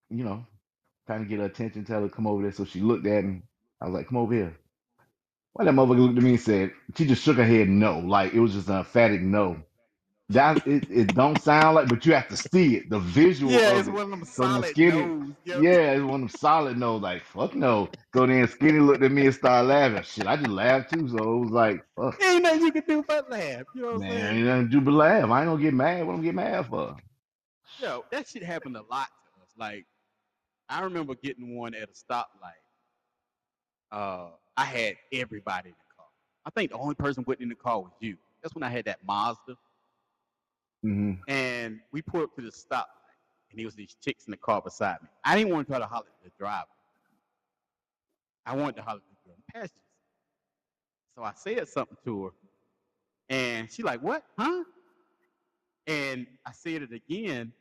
you 0.09 0.23
know, 0.25 0.45
trying 1.07 1.23
to 1.23 1.29
get 1.29 1.39
her 1.39 1.45
attention, 1.45 1.85
tell 1.85 2.01
her 2.01 2.09
to 2.09 2.13
come 2.15 2.27
over 2.27 2.43
there. 2.43 2.53
So 2.53 2.65
she 2.65 2.81
looked 2.81 3.07
at 3.07 3.25
me. 3.25 3.43
I 3.81 3.85
was 3.85 3.95
like, 3.95 4.09
come 4.09 4.17
over 4.17 4.33
here. 4.33 4.57
Why 5.53 5.65
that 5.65 5.73
motherfucker 5.73 5.99
looked 5.99 6.17
at 6.17 6.23
me 6.23 6.31
and 6.31 6.41
said, 6.41 6.71
she 6.97 7.05
just 7.05 7.23
shook 7.23 7.37
her 7.37 7.45
head 7.45 7.69
no, 7.69 7.99
like 7.99 8.33
it 8.33 8.39
was 8.39 8.53
just 8.53 8.69
an 8.69 8.77
emphatic 8.79 9.21
no. 9.21 9.57
That 10.29 10.67
it, 10.67 10.85
it 10.89 11.15
don't 11.15 11.37
sound 11.37 11.75
like, 11.75 11.89
but 11.89 12.05
you 12.05 12.13
have 12.15 12.29
to 12.29 12.37
see 12.37 12.77
it, 12.77 12.89
the 12.89 12.99
visual 12.99 13.59
Yeah, 13.59 13.79
it's 13.79 13.89
it. 13.89 13.89
one 13.89 14.03
of 14.05 14.11
them 14.11 14.25
So 14.35 14.61
solid 14.63 14.63
Skinny, 14.63 15.13
no's. 15.17 15.35
yo. 15.45 15.63
yeah, 15.63 15.93
it's 15.93 16.03
one 16.03 16.15
of 16.15 16.19
them 16.21 16.29
solid 16.29 16.77
no, 16.77 16.97
like 16.97 17.23
fuck 17.23 17.55
no. 17.55 17.91
So 18.15 18.27
then 18.27 18.47
Skinny 18.47 18.79
looked 18.79 19.03
at 19.03 19.11
me 19.11 19.27
and 19.27 19.35
started 19.35 19.67
laughing. 19.69 20.03
Shit, 20.03 20.27
I 20.27 20.37
just 20.37 20.49
laughed 20.49 20.91
too. 20.91 21.07
So 21.09 21.17
it 21.35 21.39
was 21.41 21.51
like, 21.51 21.85
fuck, 21.97 22.21
Ain't 22.21 22.43
nothing 22.43 22.61
you 22.63 22.71
can 22.73 22.83
do 22.87 23.03
but 23.03 23.29
laugh. 23.29 23.65
You 23.75 23.81
know 23.83 23.87
what 23.93 23.95
I'm 23.97 24.01
man, 24.01 24.11
saying? 24.17 24.37
ain't 24.37 24.45
nothing 24.47 24.65
to 24.65 24.71
do 24.71 24.81
but 24.81 24.93
laugh. 24.93 25.29
I 25.31 25.41
ain't 25.41 25.49
gonna 25.51 25.61
get 25.63 25.73
mad. 25.73 26.07
What 26.07 26.15
I'm 26.15 26.23
get 26.23 26.35
mad 26.35 26.67
for? 26.67 26.97
Yo, 27.79 28.05
that 28.11 28.27
shit 28.27 28.43
happened 28.43 28.77
a 28.77 28.83
lot 28.83 29.07
to 29.09 29.43
us. 29.43 29.51
Like, 29.57 29.85
I 30.69 30.81
remember 30.83 31.15
getting 31.15 31.55
one 31.57 31.75
at 31.75 31.89
a 31.89 31.93
stoplight. 31.93 32.53
Uh, 33.91 34.31
I 34.57 34.65
had 34.65 34.97
everybody 35.13 35.69
in 35.69 35.75
the 35.77 35.95
car. 35.95 36.07
I 36.45 36.51
think 36.51 36.71
the 36.71 36.77
only 36.77 36.95
person 36.95 37.23
with 37.27 37.41
in 37.41 37.49
the 37.49 37.55
car 37.55 37.81
was 37.81 37.93
you. 38.01 38.17
That's 38.43 38.55
when 38.55 38.63
I 38.63 38.69
had 38.69 38.85
that 38.85 39.05
Mazda, 39.05 39.57
hmm 40.83 41.13
and 41.29 41.79
we 41.93 42.01
pulled 42.03 42.25
up 42.25 42.35
to 42.35 42.41
the 42.43 42.51
stoplight, 42.51 42.85
and 43.51 43.59
there 43.59 43.65
was 43.65 43.75
these 43.75 43.95
chicks 44.03 44.25
in 44.27 44.31
the 44.31 44.37
car 44.37 44.61
beside 44.61 45.01
me. 45.01 45.09
I 45.23 45.37
didn't 45.37 45.53
want 45.53 45.67
to 45.67 45.71
try 45.71 45.79
to 45.79 45.87
holler 45.87 46.07
at 46.07 46.23
the 46.25 46.31
driver. 46.37 46.67
I 48.45 48.55
wanted 48.55 48.77
to 48.77 48.83
holler 48.83 48.97
at 48.97 49.03
the 49.09 49.29
girl 49.29 49.35
in 49.37 49.43
the 49.47 49.53
passenger. 49.53 49.81
So 51.15 51.23
I 51.23 51.33
said 51.35 51.67
something 51.69 51.97
to 52.05 52.25
her, 52.25 52.31
and 53.29 53.71
she 53.71 53.83
like, 53.83 54.01
"What? 54.03 54.23
Huh?" 54.37 54.63
And 55.87 56.27
I 56.45 56.51
said 56.53 56.83
it 56.83 56.93
again, 56.93 57.53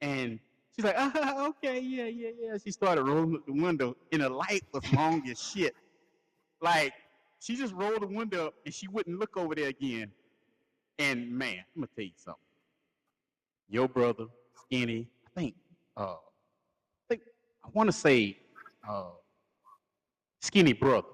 and 0.00 0.40
she's 0.74 0.84
like, 0.84 0.96
ah, 0.98 1.46
"Okay, 1.48 1.80
yeah, 1.80 2.06
yeah, 2.06 2.30
yeah." 2.40 2.58
She 2.64 2.72
started 2.72 3.04
rolling 3.04 3.36
up 3.36 3.46
the 3.46 3.52
window, 3.52 3.96
and 4.12 4.22
the 4.22 4.30
light 4.30 4.64
was 4.72 4.82
long 4.92 5.28
as 5.28 5.40
shit. 5.40 5.74
Like 6.60 6.94
she 7.40 7.56
just 7.56 7.74
rolled 7.74 8.02
the 8.02 8.06
window 8.08 8.48
up, 8.48 8.54
and 8.66 8.74
she 8.74 8.88
wouldn't 8.88 9.18
look 9.18 9.36
over 9.36 9.54
there 9.54 9.68
again. 9.68 10.12
And 10.98 11.30
man, 11.32 11.58
I'm 11.76 11.82
gonna 11.82 11.88
tell 11.96 12.04
you 12.04 12.12
something. 12.16 12.49
Your 13.70 13.88
brother, 13.88 14.26
Skinny, 14.64 15.08
I 15.26 15.40
think, 15.40 15.54
uh, 15.96 16.02
I 16.02 16.16
think 17.08 17.22
I 17.64 17.68
want 17.72 17.88
to 17.88 17.92
say, 17.92 18.36
uh, 18.88 19.10
Skinny 20.40 20.72
brother 20.72 21.06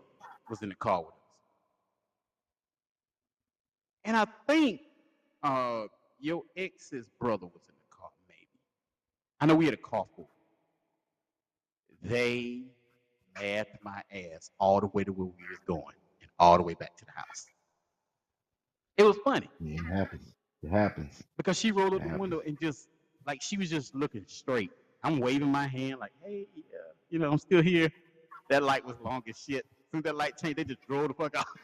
was 0.49 0.63
in 0.63 0.71
the 0.71 0.75
car 0.77 1.01
with 1.01 1.09
us. 1.09 1.15
And 4.05 4.17
I 4.17 4.27
think 4.47 4.81
uh, 5.43 5.83
your 6.19 6.43
ex's 6.57 7.09
brother 7.21 7.47
was 7.47 7.63
in 7.69 7.75
the 7.75 7.97
car, 7.97 8.09
maybe. 8.29 8.49
I 9.41 9.47
know 9.47 9.55
we 9.55 9.67
had 9.67 9.75
a 9.75 9.79
car 9.79 10.07
full. 10.15 10.31
They 12.03 12.63
laughed 13.41 13.77
my 13.83 14.03
ass 14.13 14.51
all 14.59 14.81
the 14.81 14.87
way 14.87 15.05
to 15.05 15.13
where 15.13 15.27
we 15.27 15.43
was 15.51 15.59
going 15.67 15.97
and 16.23 16.31
all 16.39 16.57
the 16.57 16.63
way 16.63 16.75
back 16.75 16.97
to 16.97 17.05
the 17.05 17.13
house. 17.13 17.47
It 18.97 19.03
was 19.03 19.17
funny 19.25 19.51
it 19.61 19.85
happens. 19.85 20.33
It 20.67 20.71
happens. 20.73 21.23
because 21.37 21.59
she 21.59 21.71
rolled 21.71 21.95
up 21.95 22.03
the 22.03 22.19
window 22.19 22.41
and 22.45 22.59
just 22.61 22.89
like 23.27 23.41
she 23.41 23.57
was 23.57 23.71
just 23.71 23.95
looking 23.95 24.25
straight. 24.27 24.71
I'm 25.05 25.21
waving 25.21 25.49
my 25.51 25.67
hand 25.69 26.01
like, 26.01 26.13
hey, 26.25 26.47
yeah, 26.57 26.63
you 27.09 27.19
know, 27.21 27.31
I'm 27.31 27.39
still 27.39 27.63
here. 27.63 27.89
That 28.51 28.63
light 28.65 28.85
was 28.85 28.97
long 29.01 29.23
as 29.29 29.39
shit. 29.39 29.65
As 29.65 29.87
soon 29.93 29.99
as 29.99 30.05
that 30.05 30.17
light 30.17 30.37
changed, 30.37 30.59
they 30.59 30.65
just 30.65 30.81
drove 30.89 31.09
the 31.09 31.15
fuck 31.15 31.37
out. 31.37 31.47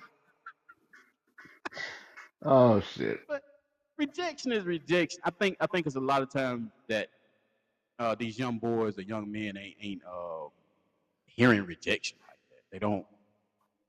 Oh 2.45 2.81
shit. 2.81 3.21
But 3.29 3.43
rejection 3.97 4.51
is 4.51 4.65
rejection. 4.65 5.21
I 5.25 5.31
think 5.31 5.57
I 5.61 5.67
think 5.69 5.87
it's 5.87 5.95
a 5.97 6.01
lot 6.01 6.23
of 6.23 6.31
times 6.31 6.71
that 6.89 7.09
uh, 8.01 8.17
these 8.17 8.37
young 8.39 8.59
boys 8.59 8.99
or 8.99 9.03
young 9.03 9.31
men 9.31 9.57
ain't 9.57 9.77
ain't 9.81 10.03
uh, 10.05 10.49
hearing 11.27 11.65
rejection 11.65 12.19
like 12.27 12.37
that. 12.51 12.73
They 12.73 12.79
don't 12.81 13.07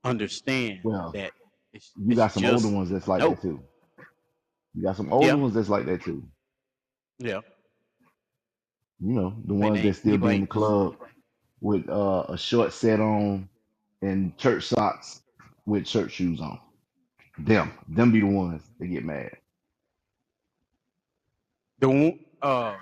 understand 0.04 0.80
Well, 0.84 1.10
that 1.12 1.32
it's, 1.72 1.90
You 1.96 2.10
it's 2.10 2.16
got 2.16 2.30
some 2.32 2.44
just 2.44 2.64
older 2.64 2.76
ones 2.76 2.90
that's 2.90 3.08
like 3.08 3.20
no. 3.20 3.30
that 3.30 3.42
too. 3.42 3.60
You 4.74 4.82
got 4.82 4.96
some 4.96 5.12
older 5.12 5.36
ones 5.36 5.54
that's 5.54 5.68
like 5.68 5.86
that 5.86 6.02
too. 6.02 6.22
Yeah, 7.18 7.40
You 9.00 9.12
know, 9.12 9.36
the 9.44 9.54
ones 9.54 9.82
that 9.82 9.94
still 9.94 10.18
be 10.18 10.34
in 10.34 10.40
the 10.42 10.46
club 10.46 10.96
with 11.60 11.88
uh, 11.88 12.24
a 12.28 12.36
short 12.36 12.72
set 12.72 13.00
on 13.00 13.48
and 14.02 14.36
church 14.36 14.64
socks 14.66 15.22
with 15.66 15.86
church 15.86 16.12
shoes 16.12 16.40
on. 16.40 16.58
Them, 17.38 17.72
them 17.88 18.12
be 18.12 18.20
the 18.20 18.26
ones 18.26 18.62
that 18.78 18.86
get 18.86 19.04
mad. 19.04 19.32
The 21.78 21.88
one, 21.88 22.18
uh, 22.42 22.76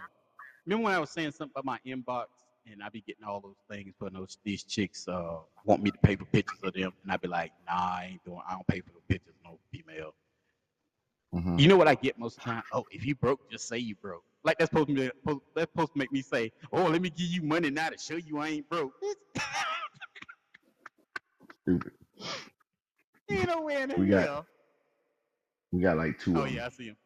remember 0.67 0.85
when 0.85 0.95
I 0.95 0.99
was 0.99 1.11
saying 1.11 1.33
something 1.33 1.53
about 1.57 1.65
my 1.65 1.79
inbox 1.87 2.27
and 2.71 2.83
I 2.83 2.89
be 2.89 3.03
getting 3.03 3.25
all 3.25 3.41
those 3.41 3.57
things 3.71 3.95
for 3.99 4.11
those 4.11 4.39
these 4.45 4.63
chicks 4.63 5.09
uh 5.09 5.39
want 5.65 5.83
me 5.83 5.91
to 5.91 5.99
pay 5.99 6.17
for 6.17 6.25
pictures 6.27 6.59
of 6.63 6.73
them 6.75 6.93
and 7.03 7.13
I 7.13 7.17
be 7.17 7.29
like, 7.29 7.53
nah, 7.67 7.75
I 7.75 8.09
ain't 8.13 8.25
doing. 8.25 8.41
I 8.49 8.53
don't 8.53 8.67
pay 8.67 8.81
for 8.81 8.91
the 8.91 9.01
pictures, 9.09 9.35
no 9.45 9.59
female. 9.73 10.15
Mhm. 11.35 11.59
You 11.59 11.69
know 11.69 11.77
what 11.77 11.89
I 11.89 11.95
get 11.95 12.19
most 12.19 12.39
of 12.39 12.45
the 12.45 12.51
time? 12.51 12.63
Oh, 12.73 12.85
if 12.91 13.07
you 13.07 13.15
broke, 13.15 13.51
just 13.51 13.69
say 13.69 13.79
you 13.79 13.95
broke. 13.97 14.25
Like 14.45 14.59
that's 14.59 14.71
supposed 14.71 14.89
to 14.89 14.95
be 14.95 15.11
that's 15.55 15.71
supposed 15.71 15.93
to 15.93 15.99
make 15.99 16.13
me 16.13 16.21
say, 16.21 16.53
oh, 16.73 16.85
let 16.85 17.01
me 17.01 17.11
give 17.11 17.27
you 17.29 17.43
money 17.43 17.71
now 17.71 17.89
to 17.89 17.99
show 17.99 18.17
you 18.17 18.39
I 18.39 18.49
ain't 18.49 18.69
broke. 18.69 18.93
Stupid. 21.63 21.93
ain't 23.31 23.47
no 23.47 23.63
way 23.63 23.83
in 23.83 23.89
the 23.91 23.95
We 23.97 24.09
got- 24.09 24.23
hell. 24.25 24.47
We 25.71 25.81
got 25.81 25.97
like 25.97 26.19
two 26.19 26.37
Oh 26.39 26.43
of 26.43 26.53
yeah, 26.53 26.67
I 26.67 26.69
see 26.69 26.89
him. 26.89 26.97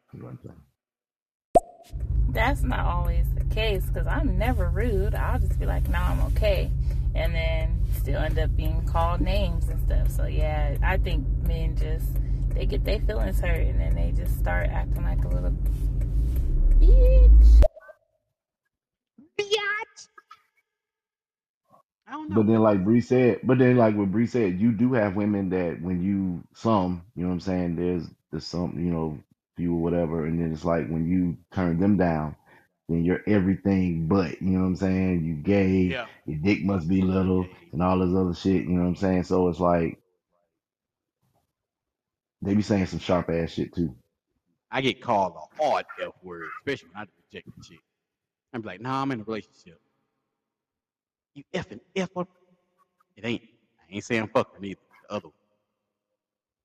That's 2.29 2.61
not 2.63 2.85
always 2.85 3.25
the 3.33 3.45
case 3.45 3.85
because 3.85 4.07
I'm 4.07 4.37
never 4.37 4.69
rude. 4.69 5.15
I'll 5.15 5.39
just 5.39 5.57
be 5.57 5.65
like, 5.65 5.87
no, 5.87 5.99
I'm 5.99 6.19
okay. 6.33 6.69
And 7.15 7.33
then 7.33 7.79
still 7.95 8.19
end 8.19 8.37
up 8.37 8.53
being 8.57 8.85
called 8.85 9.21
names 9.21 9.69
and 9.69 9.79
stuff. 9.85 10.11
So, 10.11 10.25
yeah, 10.25 10.75
I 10.83 10.97
think 10.97 11.25
men 11.43 11.77
just, 11.77 12.09
they 12.57 12.65
get 12.65 12.83
their 12.83 12.99
feelings 12.99 13.39
hurt 13.39 13.67
and 13.67 13.79
then 13.79 13.93
they 13.93 14.11
just 14.11 14.37
start 14.39 14.69
acting 14.69 15.03
like 15.03 15.23
a 15.23 15.27
little 15.27 15.53
bitch. 16.79 17.61
I 22.07 22.11
don't 22.13 22.29
know. 22.29 22.35
But 22.37 22.47
then, 22.47 22.61
like 22.61 22.83
Bree 22.83 23.01
said, 23.01 23.41
but 23.43 23.57
then, 23.59 23.75
like 23.75 23.95
what 23.95 24.11
Bree 24.11 24.27
said, 24.27 24.59
you 24.59 24.71
do 24.71 24.93
have 24.93 25.15
women 25.15 25.49
that 25.49 25.81
when 25.81 26.01
you 26.01 26.41
some, 26.53 27.03
you 27.15 27.23
know 27.23 27.29
what 27.29 27.33
I'm 27.33 27.39
saying. 27.41 27.75
There's 27.75 28.07
there's 28.31 28.47
some, 28.47 28.79
you 28.79 28.91
know, 28.91 29.19
few 29.57 29.75
or 29.75 29.81
whatever, 29.81 30.25
and 30.25 30.39
then 30.39 30.53
it's 30.53 30.63
like 30.63 30.87
when 30.87 31.05
you 31.05 31.37
turn 31.53 31.79
them 31.79 31.97
down, 31.97 32.35
then 32.87 33.03
you're 33.03 33.23
everything 33.27 34.07
but, 34.07 34.41
you 34.41 34.51
know 34.51 34.61
what 34.61 34.67
I'm 34.67 34.75
saying. 34.77 35.25
You 35.25 35.33
gay, 35.33 35.89
yeah. 35.91 36.05
your 36.25 36.37
dick 36.39 36.63
must 36.63 36.87
be 36.87 37.01
little, 37.01 37.45
and 37.73 37.83
all 37.83 37.99
this 37.99 38.15
other 38.15 38.33
shit. 38.33 38.63
You 38.63 38.75
know 38.75 38.83
what 38.83 38.89
I'm 38.89 38.95
saying. 38.95 39.23
So 39.23 39.49
it's 39.49 39.59
like 39.59 39.99
they 42.41 42.55
be 42.55 42.63
saying 42.63 42.87
some 42.87 42.99
sharp 42.99 43.29
ass 43.29 43.51
shit 43.51 43.73
too. 43.73 43.95
I 44.71 44.81
get 44.81 45.01
called 45.01 45.35
a 45.35 45.63
hard 45.63 45.85
F 45.99 46.13
word, 46.23 46.51
especially 46.59 46.89
when 46.93 47.03
I 47.03 47.07
reject 47.31 47.47
a 47.49 47.67
chick. 47.67 47.81
I'm 48.53 48.63
like, 48.63 48.81
nah, 48.81 49.01
I'm 49.01 49.11
in 49.11 49.21
a 49.21 49.23
relationship. 49.25 49.79
You 51.35 51.43
effing 51.53 51.81
F 51.95 52.09
her? 52.17 52.25
It 53.17 53.25
ain't. 53.25 53.43
I 53.81 53.95
ain't 53.95 54.03
saying 54.05 54.29
fuck 54.33 54.53
her 54.53 54.59
neither. 54.59 54.81
The 55.09 55.15
other 55.15 55.27
one, 55.29 55.33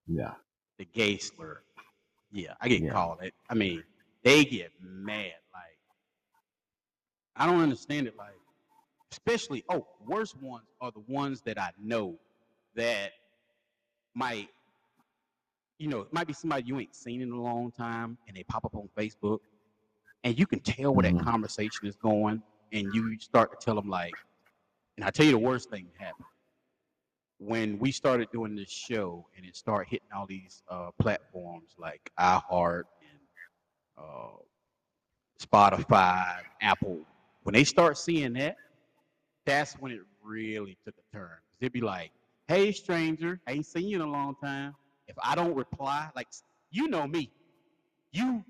Yeah, 0.08 0.34
the 0.78 0.86
gay 0.86 1.18
slur. 1.18 1.62
Yeah, 2.32 2.54
I 2.60 2.68
get 2.68 2.82
Yeah. 2.82 2.88
called 2.88 3.22
it. 3.22 3.34
I 3.50 3.54
mean, 3.54 3.84
they 4.24 4.44
get 4.44 4.72
mad. 4.80 5.34
Like, 5.54 5.78
I 7.36 7.46
don't 7.46 7.60
understand 7.62 8.06
it. 8.08 8.16
Like, 8.18 8.34
especially, 9.12 9.64
oh, 9.70 9.86
worst 10.06 10.36
ones 10.42 10.66
are 10.80 10.92
the 10.92 11.02
ones 11.12 11.42
that 11.42 11.58
I 11.60 11.70
know 11.80 12.18
that 12.76 13.12
might, 14.14 14.48
you 15.82 15.88
know, 15.88 16.02
it 16.02 16.12
might 16.12 16.28
be 16.28 16.32
somebody 16.32 16.62
you 16.64 16.78
ain't 16.78 16.94
seen 16.94 17.20
in 17.22 17.32
a 17.32 17.42
long 17.42 17.72
time 17.72 18.16
and 18.28 18.36
they 18.36 18.44
pop 18.44 18.64
up 18.64 18.76
on 18.76 18.88
Facebook 18.96 19.40
and 20.22 20.38
you 20.38 20.46
can 20.46 20.60
tell 20.60 20.94
where 20.94 21.02
Mhm. 21.02 21.18
that 21.18 21.24
conversation 21.24 21.88
is 21.88 21.96
going 21.96 22.40
and 22.70 22.94
you 22.94 23.18
start 23.18 23.50
to 23.50 23.56
tell 23.56 23.74
them, 23.74 23.88
like, 23.88 24.16
and 24.96 25.04
I 25.04 25.10
tell 25.10 25.26
you 25.26 25.32
the 25.32 25.38
worst 25.38 25.70
thing 25.70 25.86
that 25.86 25.96
happened. 25.96 26.26
When 27.38 27.80
we 27.80 27.90
started 27.90 28.30
doing 28.30 28.54
this 28.54 28.70
show 28.70 29.26
and 29.36 29.44
it 29.44 29.56
started 29.56 29.90
hitting 29.90 30.06
all 30.14 30.24
these 30.24 30.62
uh, 30.68 30.92
platforms 31.00 31.74
like 31.76 32.12
iHeart 32.16 32.84
and 33.10 33.18
uh, 33.98 34.36
Spotify, 35.40 36.44
Apple, 36.60 37.00
when 37.42 37.54
they 37.54 37.64
start 37.64 37.98
seeing 37.98 38.34
that, 38.34 38.56
that's 39.44 39.72
when 39.74 39.90
it 39.90 40.02
really 40.22 40.78
took 40.84 40.94
a 40.96 41.16
turn. 41.16 41.38
They'd 41.58 41.72
be 41.72 41.80
like, 41.80 42.12
"Hey, 42.46 42.70
stranger, 42.70 43.40
I 43.48 43.52
ain't 43.54 43.66
seen 43.66 43.88
you 43.88 43.96
in 43.96 44.02
a 44.02 44.10
long 44.10 44.36
time. 44.36 44.76
If 45.08 45.16
I 45.22 45.34
don't 45.34 45.54
reply, 45.54 46.08
like 46.14 46.28
you 46.70 46.88
know 46.88 47.06
me, 47.06 47.30
you 48.12 48.44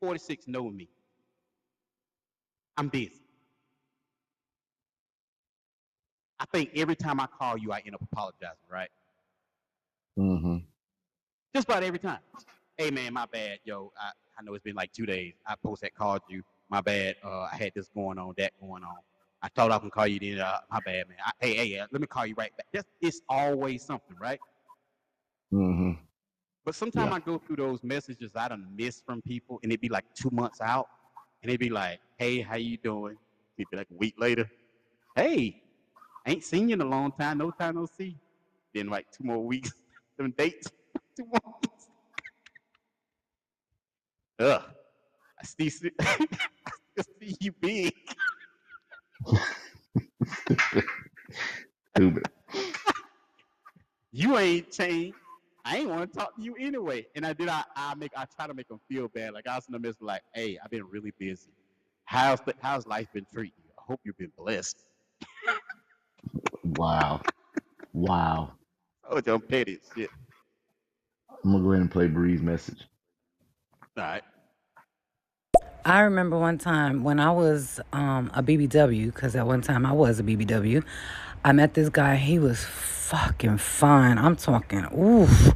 46 0.00 0.48
know 0.48 0.70
me. 0.70 0.88
I'm 2.76 2.88
busy. 2.88 3.22
I 6.38 6.44
think 6.52 6.70
every 6.74 6.96
time 6.96 7.18
I 7.20 7.26
call 7.26 7.56
you, 7.56 7.72
I 7.72 7.82
end 7.86 7.94
up 7.94 8.02
apologizing, 8.02 8.56
right? 8.70 8.90
Mm-hmm. 10.18 10.58
Just 11.54 11.68
about 11.68 11.82
every 11.82 11.98
time. 11.98 12.18
hey 12.76 12.90
man, 12.90 13.14
my 13.14 13.26
bad, 13.26 13.58
yo. 13.64 13.92
I, 13.98 14.10
I 14.38 14.42
know 14.42 14.54
it's 14.54 14.62
been 14.62 14.74
like 14.74 14.92
two 14.92 15.06
days. 15.06 15.32
I 15.46 15.54
post 15.64 15.80
that 15.82 15.94
called 15.94 16.20
you. 16.28 16.42
My 16.68 16.80
bad. 16.80 17.16
Uh, 17.24 17.48
I 17.50 17.56
had 17.56 17.72
this 17.74 17.88
going 17.94 18.18
on, 18.18 18.34
that 18.36 18.52
going 18.60 18.82
on. 18.82 18.96
I 19.42 19.48
thought 19.48 19.70
I 19.70 19.78
can 19.78 19.90
call 19.90 20.06
you 20.06 20.18
then. 20.18 20.40
Uh, 20.40 20.58
my 20.70 20.80
bad, 20.84 21.08
man. 21.08 21.18
I, 21.24 21.30
hey, 21.40 21.54
hey, 21.54 21.78
uh, 21.78 21.86
let 21.90 22.00
me 22.00 22.06
call 22.06 22.26
you 22.26 22.34
right 22.36 22.54
back. 22.56 22.66
That's, 22.72 22.86
it's 23.00 23.20
always 23.28 23.82
something, 23.82 24.16
right? 24.20 24.40
Hmm 25.50 25.92
But 26.64 26.74
sometimes 26.74 27.10
Yeah. 27.10 27.14
I 27.16 27.20
go 27.20 27.38
through 27.38 27.56
those 27.56 27.82
messages 27.84 28.32
I 28.34 28.48
done 28.48 28.66
missed 28.76 29.04
from 29.06 29.22
people, 29.22 29.60
and 29.62 29.70
it'd 29.70 29.80
be 29.80 29.88
like 29.88 30.04
two 30.14 30.30
months 30.32 30.60
out, 30.60 30.88
and 31.42 31.50
they'd 31.50 31.60
be 31.60 31.70
like, 31.70 32.00
"Hey, 32.18 32.40
how 32.40 32.56
you 32.56 32.76
doing?" 32.78 33.16
It'd 33.56 33.70
be 33.70 33.76
like 33.76 33.88
a 33.90 33.94
week 33.94 34.14
later, 34.18 34.50
"Hey, 35.14 35.62
ain't 36.26 36.42
seen 36.44 36.68
you 36.68 36.74
in 36.74 36.80
a 36.80 36.84
long 36.84 37.12
time. 37.12 37.38
No 37.38 37.50
time 37.52 37.76
no 37.76 37.86
see." 37.86 38.16
Then 38.74 38.88
like 38.88 39.06
two 39.12 39.24
more 39.24 39.44
weeks, 39.44 39.72
them 40.18 40.32
dates, 40.36 40.66
two 41.16 41.26
more. 41.26 41.54
Weeks. 41.62 41.88
Ugh, 44.40 44.62
I 45.40 45.44
still 45.44 45.70
see, 45.70 45.90
I 46.00 46.26
still 46.98 47.04
see 47.20 47.36
you 47.40 47.52
big. 47.52 47.94
Stupid. 51.96 52.24
You 54.12 54.36
ain't 54.38 54.70
changed. 54.70 55.16
I 55.66 55.78
ain't 55.78 55.90
want 55.90 56.12
to 56.12 56.18
talk 56.18 56.36
to 56.36 56.42
you 56.42 56.54
anyway. 56.60 57.06
And 57.16 57.26
I 57.26 57.32
did. 57.32 57.48
I, 57.48 57.64
I 57.74 57.94
make. 57.96 58.12
I 58.16 58.24
try 58.24 58.46
to 58.46 58.54
make 58.54 58.68
them 58.68 58.80
feel 58.88 59.08
bad. 59.08 59.34
Like 59.34 59.48
I 59.48 59.56
was 59.56 59.66
in 59.66 59.72
the 59.72 59.80
midst, 59.80 60.00
like, 60.00 60.22
"Hey, 60.32 60.56
I've 60.62 60.70
been 60.70 60.88
really 60.88 61.12
busy. 61.18 61.50
How's 62.04 62.40
the, 62.42 62.54
how's 62.62 62.86
life 62.86 63.08
been 63.12 63.26
treating 63.32 63.58
you? 63.58 63.72
I 63.76 63.82
hope 63.84 64.00
you've 64.04 64.16
been 64.16 64.32
blessed." 64.38 64.84
Wow. 66.76 67.20
Wow. 67.92 68.52
Oh, 69.10 69.20
dumb 69.20 69.40
petty 69.40 69.80
shit. 69.96 70.10
I'm 71.44 71.50
gonna 71.50 71.64
go 71.64 71.70
ahead 71.72 71.80
and 71.80 71.90
play 71.90 72.06
Bree's 72.06 72.42
message. 72.42 72.86
All 73.96 74.04
right. 74.04 74.22
I 75.84 76.00
remember 76.00 76.36
one 76.38 76.58
time 76.58 77.04
when 77.04 77.20
I 77.20 77.30
was 77.30 77.80
um, 77.92 78.30
a 78.34 78.42
BBW, 78.42 79.06
because 79.06 79.36
at 79.36 79.46
one 79.46 79.62
time 79.62 79.86
I 79.86 79.92
was 79.92 80.18
a 80.18 80.24
BBW. 80.24 80.84
I 81.44 81.52
met 81.52 81.74
this 81.74 81.88
guy. 81.88 82.16
He 82.16 82.38
was 82.38 82.64
fucking 82.64 83.58
fine. 83.58 84.18
I'm 84.18 84.36
talking, 84.36 84.84
oof, 84.96 85.54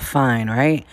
fine, 0.00 0.48
right? 0.48 0.86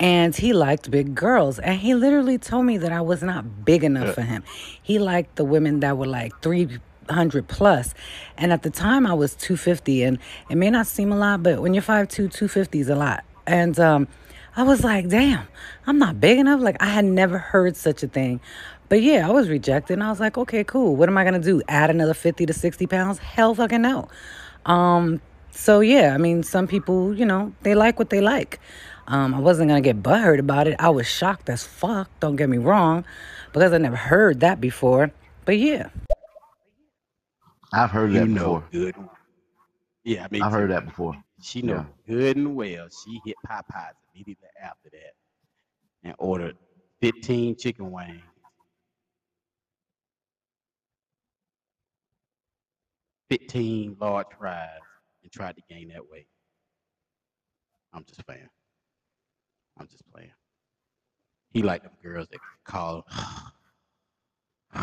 And 0.00 0.34
he 0.34 0.52
liked 0.52 0.90
big 0.90 1.14
girls. 1.14 1.58
And 1.58 1.78
he 1.78 1.94
literally 1.94 2.38
told 2.38 2.66
me 2.66 2.78
that 2.78 2.92
I 2.92 3.00
was 3.00 3.22
not 3.22 3.64
big 3.64 3.84
enough 3.84 4.14
for 4.14 4.22
him. 4.22 4.42
He 4.82 4.98
liked 4.98 5.36
the 5.36 5.44
women 5.44 5.80
that 5.80 5.96
were 5.96 6.06
like 6.06 6.42
300 6.42 7.46
plus. 7.46 7.94
And 8.36 8.52
at 8.52 8.62
the 8.62 8.70
time, 8.70 9.06
I 9.06 9.14
was 9.14 9.34
250. 9.36 10.02
And 10.02 10.18
it 10.50 10.56
may 10.56 10.70
not 10.70 10.86
seem 10.86 11.12
a 11.12 11.16
lot, 11.16 11.42
but 11.42 11.62
when 11.62 11.74
you're 11.74 11.82
5'2, 11.82 12.08
250 12.08 12.80
is 12.80 12.88
a 12.88 12.96
lot. 12.96 13.22
And 13.46 13.78
um, 13.78 14.08
I 14.56 14.62
was 14.64 14.82
like, 14.82 15.08
damn, 15.08 15.46
I'm 15.86 15.98
not 15.98 16.20
big 16.20 16.38
enough. 16.38 16.60
Like, 16.60 16.82
I 16.82 16.86
had 16.86 17.04
never 17.04 17.38
heard 17.38 17.76
such 17.76 18.02
a 18.02 18.08
thing. 18.08 18.40
But 18.88 19.02
yeah, 19.02 19.28
I 19.28 19.32
was 19.32 19.48
rejected. 19.48 19.94
And 19.94 20.04
I 20.04 20.10
was 20.10 20.20
like, 20.20 20.38
okay, 20.38 20.64
cool. 20.64 20.96
What 20.96 21.08
am 21.08 21.18
I 21.18 21.24
going 21.24 21.34
to 21.34 21.40
do? 21.40 21.62
Add 21.68 21.90
another 21.90 22.14
50 22.14 22.46
to 22.46 22.52
60 22.52 22.86
pounds? 22.86 23.18
Hell 23.18 23.54
fucking 23.54 23.82
no. 23.82 24.08
Um, 24.66 25.20
so 25.50 25.80
yeah, 25.80 26.14
I 26.14 26.18
mean, 26.18 26.42
some 26.42 26.66
people, 26.66 27.14
you 27.16 27.24
know, 27.26 27.52
they 27.62 27.74
like 27.74 27.98
what 27.98 28.10
they 28.10 28.20
like. 28.20 28.60
Um, 29.08 29.34
I 29.34 29.40
wasn't 29.40 29.68
gonna 29.68 29.80
get 29.82 30.02
butthurt 30.02 30.38
about 30.40 30.66
it. 30.66 30.76
I 30.78 30.90
was 30.90 31.06
shocked 31.06 31.48
as 31.50 31.64
fuck. 31.64 32.10
Don't 32.20 32.36
get 32.36 32.48
me 32.48 32.58
wrong, 32.58 33.04
because 33.52 33.72
I 33.72 33.78
never 33.78 33.96
heard 33.96 34.40
that 34.40 34.60
before. 34.60 35.12
But 35.44 35.58
yeah, 35.58 35.90
I've 37.72 37.90
heard 37.90 38.12
You 38.12 38.14
that 38.14 38.28
know 38.28 38.34
before. 38.34 38.64
good. 38.72 38.96
Yeah, 40.04 40.28
me 40.30 40.44
I've 40.44 40.52
too. 40.52 40.52
heard 40.52 40.70
that 40.72 40.86
before. 40.86 41.16
She 41.42 41.62
know 41.62 41.84
Yeah. 41.84 41.86
good 42.08 42.36
and 42.36 42.56
well. 42.56 42.88
She 42.90 43.20
hit 43.24 43.36
Popeyes 43.46 43.94
immediately 44.14 44.48
after 44.62 44.90
that 44.92 45.14
and 46.04 46.14
ordered 46.18 46.56
15 47.02 47.56
chicken 47.56 47.90
wings. 47.92 48.22
Fifteen 53.40 53.96
large 54.00 54.28
fries 54.38 54.68
and 55.24 55.32
tried 55.32 55.56
to 55.56 55.62
gain 55.68 55.88
that 55.88 56.08
weight. 56.08 56.28
I'm 57.92 58.04
just 58.04 58.24
playing. 58.24 58.48
I'm 59.76 59.88
just 59.88 60.04
playing. 60.12 60.30
He 61.50 61.62
like 61.62 61.82
them 61.82 61.90
girls 62.00 62.28
that 62.30 62.38
call. 62.64 63.04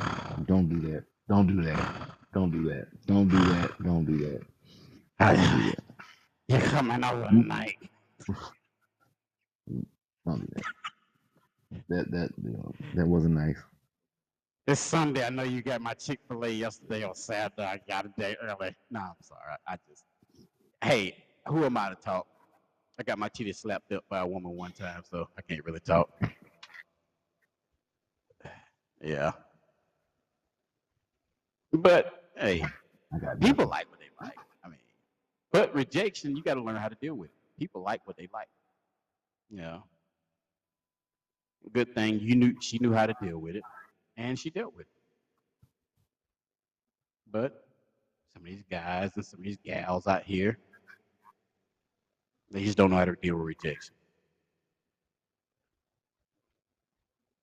Don't 0.48 0.68
do 0.68 0.82
that. 0.92 1.06
Don't 1.30 1.48
do 1.48 1.62
that. 1.62 2.10
Don't 2.34 2.52
do 2.52 2.68
that. 2.70 2.88
Don't 3.08 3.30
do 3.30 3.40
that. 3.48 3.72
Don't 3.84 4.06
do 4.06 4.18
that. 4.18 4.42
Don't 5.18 5.38
do 5.38 5.38
that. 5.38 5.78
You're 6.50 6.60
coming 6.60 7.06
over 7.06 7.28
tonight. 7.28 7.78
Mm. 9.72 9.86
Don't 10.26 10.40
do 10.42 10.48
that. 10.56 10.64
That 11.88 12.12
that 12.12 12.30
you 12.44 12.52
know, 12.52 12.74
that 12.96 13.08
wasn't 13.08 13.36
nice. 13.36 13.56
It's 14.68 14.80
Sunday. 14.80 15.26
I 15.26 15.30
know 15.30 15.44
you 15.44 15.62
got 15.64 15.82
my 15.82 15.94
Chick 15.96 16.20
Fil 16.28 16.46
A 16.46 16.50
yesterday 16.50 17.04
on 17.04 17.16
Saturday. 17.16 17.64
I 17.64 17.80
got 17.88 18.06
a 18.06 18.10
day 18.18 18.36
early. 18.44 18.76
No, 18.92 19.00
I'm 19.00 19.16
sorry. 19.22 19.42
I, 19.68 19.76
just. 19.90 20.04
Hey, 20.84 21.16
who 21.48 21.66
am 21.66 21.78
I 21.78 21.90
to 21.90 21.96
talk? 21.96 22.28
I 23.00 23.04
got 23.04 23.18
my 23.18 23.28
titty 23.30 23.54
slapped 23.54 23.92
up 23.92 24.04
by 24.10 24.20
a 24.20 24.28
woman 24.28 24.52
one 24.56 24.72
time, 24.72 25.02
so 25.10 25.28
I 25.38 25.42
can't 25.42 25.64
really 25.66 25.80
talk. 25.80 26.10
Yeah. 29.04 29.32
But 31.74 32.30
hey, 32.38 32.64
people 33.40 33.66
like 33.66 33.90
what 33.90 34.00
they 34.00 34.10
like. 34.24 34.36
I 34.64 34.68
mean, 34.70 34.78
but 35.52 35.74
rejection, 35.74 36.36
you 36.36 36.44
got 36.44 36.54
to 36.54 36.62
learn 36.62 36.76
how 36.76 36.88
to 36.88 36.96
deal 37.02 37.16
with. 37.16 37.30
it. 37.32 37.36
People 37.60 37.82
like 37.82 38.02
what 38.06 38.16
they 38.16 38.30
like. 38.32 38.48
Yeah. 39.50 39.80
Good 41.74 41.96
thing 41.96 42.20
you 42.20 42.36
knew 42.36 42.54
she 42.62 42.78
knew 42.78 42.94
how 42.94 43.08
to 43.08 43.16
deal 43.20 43.40
with 43.40 43.56
it, 43.56 43.64
and 44.18 44.38
she 44.38 44.50
dealt 44.50 44.76
with 44.76 44.88
it. 44.88 45.02
But 47.32 47.66
some 48.34 48.44
of 48.44 48.48
these 48.48 48.64
guys 48.70 49.12
and 49.16 49.26
some 49.26 49.40
of 49.40 49.46
these 49.46 49.58
gals 49.64 50.08
out 50.08 50.24
here, 50.24 50.58
they 52.50 52.64
just 52.64 52.78
don't 52.78 52.90
know 52.92 52.98
how 52.98 53.06
to 53.06 53.16
deal 53.22 53.36
with 53.36 53.46
rejection. 53.46 53.96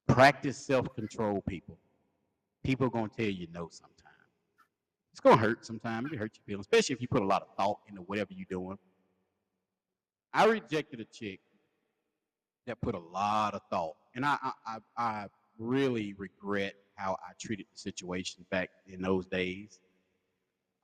Practice 0.07 0.59
self-control, 0.59 1.43
people. 1.49 1.79
People 2.65 2.87
are 2.87 2.91
gonna 2.91 3.09
tell 3.09 3.27
you 3.27 3.47
no 3.53 3.69
sometimes. 3.71 3.95
It's 5.13 5.21
gonna 5.21 5.37
hurt 5.37 5.65
sometimes. 5.65 6.13
It 6.13 6.19
hurt 6.19 6.33
your 6.37 6.43
feelings, 6.47 6.67
especially 6.71 6.95
if 6.95 7.01
you 7.01 7.09
put 7.09 7.23
a 7.23 7.27
lot 7.27 7.43
of 7.43 7.49
thought 7.57 7.79
into 7.89 8.03
whatever 8.03 8.31
you're 8.33 8.47
doing. 8.51 8.79
I 10.33 10.45
rejected 10.45 11.01
a 11.01 11.05
chick 11.05 11.41
that 12.67 12.81
put 12.81 12.95
a 12.95 12.99
lot 12.99 13.55
of 13.55 13.63
thought, 13.71 13.97
and 14.15 14.25
I 14.25 14.37
I, 14.43 14.53
I, 14.67 14.79
I 14.97 15.27
really 15.59 16.15
regret 16.15 16.75
how 16.97 17.15
I 17.15 17.33
treated 17.41 17.67
the 17.73 17.79
situation 17.79 18.47
back 18.51 18.71
in 18.87 19.03
those 19.03 19.27
days. 19.27 19.81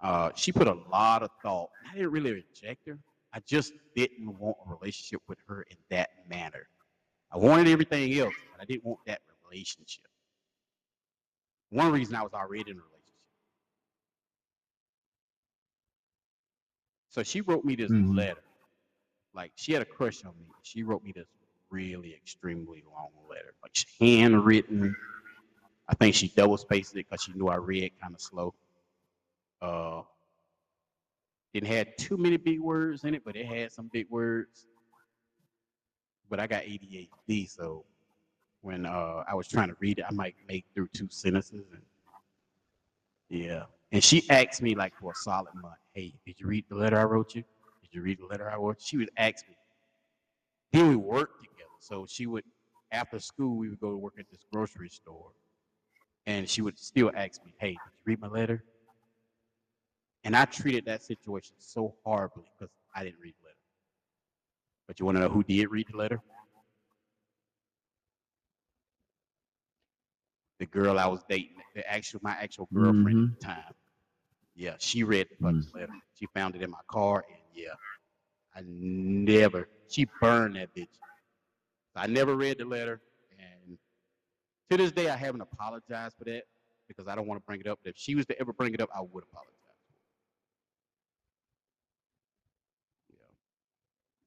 Uh, 0.00 0.30
she 0.34 0.52
put 0.52 0.68
a 0.68 0.74
lot 0.90 1.22
of 1.22 1.30
thought. 1.42 1.70
I 1.90 1.94
didn't 1.94 2.10
really 2.12 2.32
reject 2.32 2.86
her. 2.86 2.98
I 3.32 3.40
just 3.40 3.72
didn't 3.96 4.38
want 4.38 4.56
a 4.66 4.70
relationship 4.74 5.22
with 5.28 5.38
her 5.48 5.62
in 5.70 5.76
that 5.90 6.10
manner. 6.28 6.68
I 7.32 7.38
wanted 7.38 7.68
everything 7.68 8.16
else, 8.18 8.34
but 8.52 8.60
I 8.60 8.64
didn't 8.64 8.84
want 8.84 9.00
that 9.06 9.20
relationship. 9.50 10.04
One 11.70 11.92
reason 11.92 12.14
I 12.16 12.22
was 12.22 12.32
already 12.32 12.70
in 12.70 12.78
a 12.78 12.80
relationship. 12.80 13.14
So 17.08 17.22
she 17.22 17.40
wrote 17.40 17.64
me 17.64 17.76
this 17.76 17.90
Mhm. 17.90 18.16
letter. 18.16 18.42
Like 19.34 19.52
she 19.56 19.72
had 19.72 19.82
a 19.82 19.86
crush 19.86 20.24
on 20.24 20.34
me. 20.38 20.46
She 20.62 20.82
wrote 20.82 21.04
me 21.04 21.12
this 21.12 21.28
really 21.74 22.14
extremely 22.14 22.84
long 22.88 23.10
letter, 23.28 23.54
like 23.62 23.76
handwritten. 24.00 24.94
I 25.88 25.94
think 25.94 26.14
she 26.14 26.28
double 26.28 26.56
spaced 26.56 26.92
it 26.92 27.06
because 27.10 27.22
she 27.22 27.32
knew 27.32 27.48
I 27.48 27.56
read 27.56 27.92
kind 28.00 28.14
of 28.14 28.20
slow. 28.20 28.54
Uh, 29.60 30.02
it 31.52 31.66
had 31.66 31.98
too 31.98 32.16
many 32.16 32.36
big 32.36 32.60
words 32.60 33.04
in 33.04 33.14
it, 33.14 33.22
but 33.24 33.36
it 33.36 33.46
had 33.46 33.72
some 33.72 33.90
big 33.92 34.08
words. 34.08 34.66
But 36.30 36.40
I 36.40 36.46
got 36.46 36.62
ADHD, 36.62 37.50
so 37.50 37.84
when 38.62 38.86
uh, 38.86 39.24
I 39.28 39.34
was 39.34 39.48
trying 39.48 39.68
to 39.68 39.76
read 39.80 39.98
it, 39.98 40.04
I 40.08 40.12
might 40.12 40.36
make 40.48 40.64
through 40.74 40.88
two 40.94 41.08
sentences. 41.10 41.66
And 41.72 41.82
yeah, 43.28 43.64
and 43.92 44.02
she 44.02 44.28
asked 44.30 44.62
me 44.62 44.74
like 44.74 44.94
for 45.00 45.12
a 45.12 45.14
solid 45.16 45.54
month, 45.60 45.74
"Hey, 45.92 46.14
did 46.24 46.40
you 46.40 46.46
read 46.46 46.64
the 46.68 46.76
letter 46.76 46.98
I 46.98 47.04
wrote 47.04 47.34
you? 47.34 47.44
Did 47.82 47.92
you 47.92 48.02
read 48.02 48.20
the 48.20 48.26
letter 48.26 48.50
I 48.50 48.56
wrote?" 48.56 48.78
you?" 48.80 48.86
She 48.86 48.96
would 48.96 49.10
ask 49.16 49.46
me. 49.48 49.56
Then 50.72 50.88
we 50.88 50.96
worked 50.96 51.46
so 51.84 52.06
she 52.08 52.26
would 52.26 52.44
after 52.92 53.18
school 53.18 53.56
we 53.56 53.68
would 53.68 53.80
go 53.80 53.90
to 53.90 53.96
work 53.96 54.14
at 54.18 54.24
this 54.30 54.44
grocery 54.50 54.88
store, 54.88 55.32
and 56.26 56.48
she 56.48 56.62
would 56.62 56.78
still 56.78 57.10
ask 57.14 57.44
me, 57.44 57.54
"Hey, 57.58 57.72
did 57.72 57.92
you 57.94 58.02
read 58.06 58.20
my 58.20 58.28
letter?" 58.28 58.64
And 60.24 60.34
I 60.34 60.46
treated 60.46 60.86
that 60.86 61.02
situation 61.02 61.56
so 61.58 61.94
horribly 62.02 62.44
because 62.58 62.72
I 62.94 63.04
didn't 63.04 63.20
read 63.20 63.34
the 63.38 63.48
letter. 63.48 63.58
But 64.86 64.98
you 64.98 65.04
want 65.04 65.16
to 65.18 65.22
know 65.22 65.28
who 65.28 65.44
did 65.44 65.70
read 65.70 65.88
the 65.90 65.98
letter? 65.98 66.22
The 70.58 70.66
girl 70.66 70.98
I 70.98 71.06
was 71.06 71.22
dating, 71.28 71.60
the 71.74 71.86
actual 71.86 72.20
my 72.22 72.32
actual 72.32 72.66
girlfriend 72.72 73.08
at 73.08 73.40
the 73.40 73.46
mm-hmm. 73.46 73.62
time. 73.62 73.74
Yeah, 74.54 74.76
she 74.78 75.02
read 75.02 75.28
the 75.28 75.36
fucking 75.36 75.60
mm. 75.60 75.74
letter. 75.74 75.92
She 76.14 76.26
found 76.32 76.54
it 76.56 76.62
in 76.62 76.70
my 76.70 76.84
car, 76.88 77.24
and 77.28 77.42
yeah, 77.52 77.74
I 78.54 78.62
never 78.64 79.68
She 79.88 80.06
burned 80.20 80.56
that 80.56 80.74
bitch. 80.74 80.88
I 81.96 82.06
never 82.06 82.34
read 82.34 82.58
the 82.58 82.64
letter, 82.64 83.00
and 83.38 83.78
to 84.70 84.76
this 84.76 84.92
day, 84.92 85.08
I 85.08 85.16
haven't 85.16 85.42
apologized 85.42 86.16
for 86.18 86.24
that 86.24 86.42
because 86.88 87.06
I 87.06 87.14
don't 87.14 87.26
want 87.26 87.40
to 87.40 87.44
bring 87.46 87.60
it 87.60 87.66
up. 87.66 87.78
But 87.84 87.90
if 87.90 87.96
she 87.96 88.14
was 88.14 88.26
to 88.26 88.38
ever 88.40 88.52
bring 88.52 88.74
it 88.74 88.80
up, 88.80 88.88
I 88.94 89.00
would 89.00 89.24
apologize. 89.24 89.52
Yeah, 93.08 93.16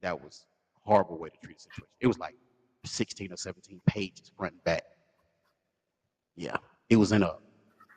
that 0.01 0.21
was 0.21 0.45
a 0.77 0.89
horrible 0.89 1.17
way 1.17 1.29
to 1.29 1.37
treat 1.43 1.57
a 1.57 1.59
situation. 1.59 1.87
It 1.99 2.07
was 2.07 2.17
like 2.19 2.35
16 2.85 3.33
or 3.33 3.37
17 3.37 3.81
pages 3.85 4.31
front 4.37 4.53
and 4.53 4.63
back. 4.63 4.83
Yeah, 6.35 6.57
it 6.89 6.95
was 6.95 7.11
in 7.11 7.23
a, 7.23 7.35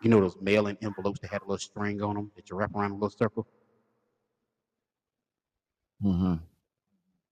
you 0.03 0.11
know, 0.11 0.21
those 0.21 0.37
mailing 0.41 0.79
envelopes 0.83 1.21
that 1.21 1.31
had 1.31 1.43
a 1.43 1.45
little 1.45 1.59
string 1.59 2.03
on 2.03 2.15
them 2.15 2.31
that 2.37 2.51
you 2.51 2.57
wrap 2.57 2.75
around 2.75 2.93
a 2.93 2.95
little 2.95 3.11
circle. 3.11 3.47
Mm-hmm. 6.03 6.35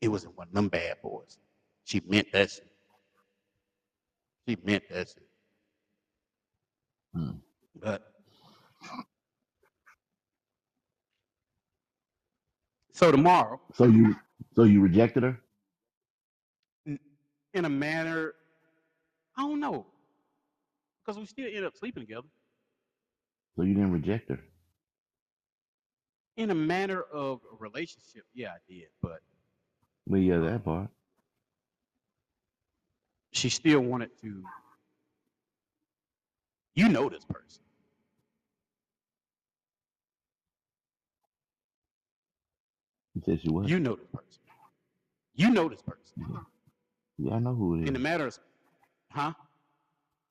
It 0.00 0.08
was 0.08 0.24
in 0.24 0.30
one 0.30 0.48
of 0.48 0.54
them 0.54 0.68
bad 0.68 0.98
boys. 1.02 1.38
She 1.88 2.02
meant 2.06 2.30
that 2.32 2.50
shit. 2.50 2.68
She 4.46 4.58
meant 4.62 4.84
that 4.90 5.08
shit. 5.08 5.26
Hmm. 7.14 7.30
But 7.80 8.02
so 12.92 13.10
tomorrow, 13.10 13.58
So 13.72 13.84
you 13.86 14.14
so 14.54 14.64
you 14.64 14.82
rejected 14.82 15.22
her? 15.22 15.40
n- 16.86 16.98
in 17.54 17.64
a 17.64 17.70
manner, 17.70 18.34
I 19.38 19.42
don't 19.42 19.60
know, 19.60 19.86
because 21.02 21.18
we 21.18 21.24
still 21.24 21.48
end 21.50 21.64
up 21.64 21.74
sleeping 21.74 22.02
together. 22.02 22.28
So 23.56 23.62
you 23.62 23.72
didn't 23.72 23.92
reject 23.92 24.28
her? 24.28 24.40
In 26.36 26.50
a 26.50 26.54
manner 26.54 27.00
of 27.00 27.40
a 27.50 27.56
relationship, 27.56 28.24
yeah, 28.34 28.50
I 28.50 28.58
did, 28.70 28.88
but 29.00 29.20
Well, 30.06 30.20
yeah, 30.20 30.36
that 30.38 30.66
part. 30.66 30.90
She 33.32 33.48
still 33.50 33.80
wanted 33.80 34.10
to. 34.22 34.42
You 36.74 36.88
know 36.88 37.08
this 37.08 37.24
person. 37.24 37.62
You 43.14 43.22
said 43.24 43.40
she 43.42 43.48
was. 43.50 43.68
You 43.68 43.80
know 43.80 43.96
this 43.96 44.06
person. 44.12 44.40
You 45.34 45.50
know 45.50 45.68
this 45.68 45.82
person. 45.82 46.04
Yeah, 47.18 47.34
I 47.34 47.38
know 47.40 47.54
who 47.54 47.74
it 47.74 47.78
In 47.78 47.88
is. 47.88 47.92
the 47.94 47.98
matter 47.98 48.26
of, 48.26 48.38
huh? 49.10 49.32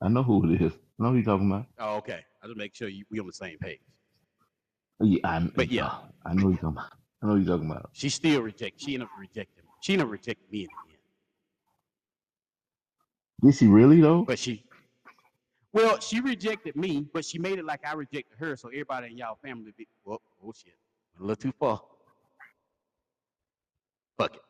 I 0.02 0.08
know 0.08 0.24
who 0.24 0.50
it 0.52 0.62
is. 0.62 0.72
I 0.74 1.04
know 1.04 1.10
who 1.10 1.16
you're 1.16 1.26
talking 1.26 1.52
about. 1.52 1.66
Oh, 1.80 1.96
okay. 1.98 2.22
I 2.42 2.46
just 2.48 2.58
make 2.58 2.74
sure 2.76 2.88
you, 2.88 3.04
we 3.12 3.20
on 3.20 3.28
the 3.28 3.34
same 3.34 3.58
page. 3.58 3.80
Yeah, 5.02 5.20
I, 5.26 5.40
But 5.56 5.70
yeah. 5.70 5.88
Uh, 5.88 6.00
I 6.26 6.34
know 6.34 6.44
who 6.44 6.50
you're 6.52 6.58
talking 6.58 6.70
about. 6.78 6.92
I 7.22 7.26
know 7.28 7.34
who 7.34 7.40
you're 7.40 7.56
talking 7.58 7.70
about. 7.72 7.90
She 7.94 8.10
still 8.10 8.42
reject. 8.42 8.80
She 8.80 8.94
ended 8.94 9.08
up 9.10 9.20
rejecting. 9.20 9.66
She 9.82 9.94
ended 9.94 10.06
up 10.08 10.12
rejecting 10.12 10.48
me 10.52 10.60
in 10.62 10.68
the 10.68 10.92
end. 10.92 10.97
Did 13.44 13.56
she 13.56 13.68
really 13.68 14.02
though? 14.02 14.24
But 14.24 14.40
she, 14.40 14.64
well, 15.74 16.00
she 16.00 16.22
rejected 16.22 16.76
me, 16.76 17.06
but 17.14 17.24
she 17.24 17.38
made 17.38 17.60
it 17.60 17.66
like 17.66 17.86
I 17.86 17.94
rejected 17.94 18.38
her, 18.40 18.56
so 18.56 18.70
everybody 18.70 19.12
in 19.12 19.18
y'all 19.18 19.38
family 19.44 19.74
be, 19.78 19.88
well, 20.06 20.22
oh 20.44 20.52
shit, 20.52 20.74
went 21.14 21.24
a 21.24 21.28
little 21.28 21.52
too 21.52 21.54
far. 21.60 21.82
Fuck 24.18 24.36
it. 24.36 24.42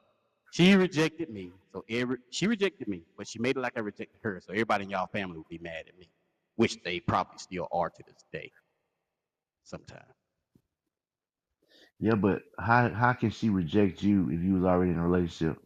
She 0.52 0.74
rejected 0.76 1.30
me, 1.30 1.52
so 1.74 1.84
every 1.90 2.18
she 2.30 2.48
rejected 2.48 2.88
me, 2.88 3.04
but 3.18 3.28
she 3.28 3.40
made 3.40 3.58
it 3.58 3.60
like 3.60 3.74
I 3.76 3.82
rejected 3.82 4.20
her, 4.24 4.42
so 4.46 4.54
everybody 4.54 4.86
in 4.86 4.90
y'all 4.90 5.08
family 5.08 5.38
would 5.38 5.50
be 5.50 5.58
mad 5.58 5.84
at 5.88 5.98
me, 6.00 6.10
which 6.56 6.82
they 6.84 7.02
probably 7.02 7.38
still 7.38 7.68
are 7.74 7.90
to 7.90 8.04
this 8.08 8.24
day. 8.32 8.52
Sometimes. 9.64 10.06
Yeah, 12.00 12.16
but 12.16 12.44
how 12.58 12.90
how 12.90 13.14
can 13.14 13.32
she 13.32 13.50
reject 13.50 14.02
you 14.02 14.30
if 14.30 14.42
you 14.42 14.54
was 14.54 14.64
already 14.64 14.92
in 14.92 14.98
a 14.98 15.06
relationship? 15.06 15.58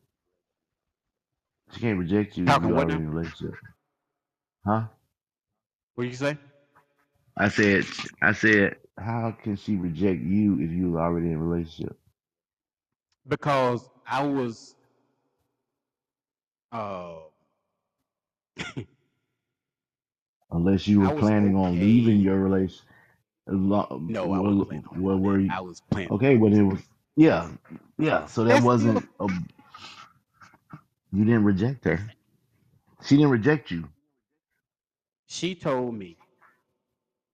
She 1.71 1.81
can't 1.81 1.99
reject 1.99 2.37
you 2.37 2.51
if 2.51 2.57
Talking 2.57 2.69
you 2.69 2.75
what 2.75 2.77
already 2.77 2.93
in 2.93 3.05
a 3.05 3.11
relationship. 3.11 3.55
Huh? 4.65 4.83
What 5.95 6.03
did 6.05 6.11
you 6.11 6.17
say? 6.17 6.37
I 7.37 7.49
said 7.49 7.85
I 8.21 8.33
said 8.33 8.77
how 8.99 9.31
can 9.31 9.55
she 9.55 9.77
reject 9.77 10.21
you 10.21 10.59
if 10.59 10.71
you 10.71 10.91
was 10.91 10.99
already 10.99 11.27
in 11.27 11.35
a 11.35 11.39
relationship? 11.43 11.97
Because 13.27 13.89
I 14.05 14.23
was, 14.25 14.75
uh, 16.71 17.15
Unless 20.51 20.87
you 20.87 21.03
I 21.03 21.07
were 21.07 21.13
was 21.13 21.19
planning 21.19 21.55
on 21.55 21.79
leaving 21.79 22.17
okay. 22.17 22.23
your 22.23 22.39
relation. 22.39 22.85
No, 23.47 23.81
I 24.33 24.39
wasn't 24.39 24.65
planning 24.67 24.85
on 24.87 25.01
What 25.01 25.19
doing 25.19 25.21
were 25.21 25.37
that. 25.37 25.41
you? 25.41 25.49
I 25.51 25.61
was 25.61 25.81
planning. 25.89 26.11
Okay, 26.11 26.35
but 26.37 26.53
it 26.53 26.63
was 26.63 26.81
yeah, 27.15 27.49
yeah. 27.97 28.25
So 28.27 28.43
that 28.45 28.63
wasn't 28.63 29.07
a, 29.19 29.27
you 31.11 31.25
didn't 31.25 31.43
reject 31.45 31.85
her. 31.85 31.99
She 33.03 33.17
didn't 33.17 33.31
reject 33.31 33.71
you. 33.71 33.89
She 35.27 35.55
told 35.55 35.95
me 35.95 36.17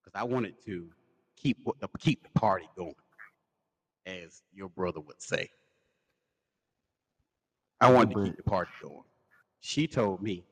because 0.03 0.19
I 0.19 0.23
wanted 0.23 0.55
to 0.65 0.89
keep 1.35 1.57
what 1.63 1.79
the 1.79 1.89
keep 1.99 2.23
the 2.23 2.29
party 2.39 2.67
going, 2.75 2.95
as 4.05 4.43
your 4.53 4.69
brother 4.69 4.99
would 5.01 5.21
say. 5.21 5.49
I 7.81 7.91
wanted 7.91 8.11
to 8.11 8.15
But 8.15 8.23
keep 8.23 8.37
the 8.37 8.43
party 8.43 8.71
going. 8.81 9.03
She 9.59 9.87
told 9.87 10.21
me, 10.21 10.45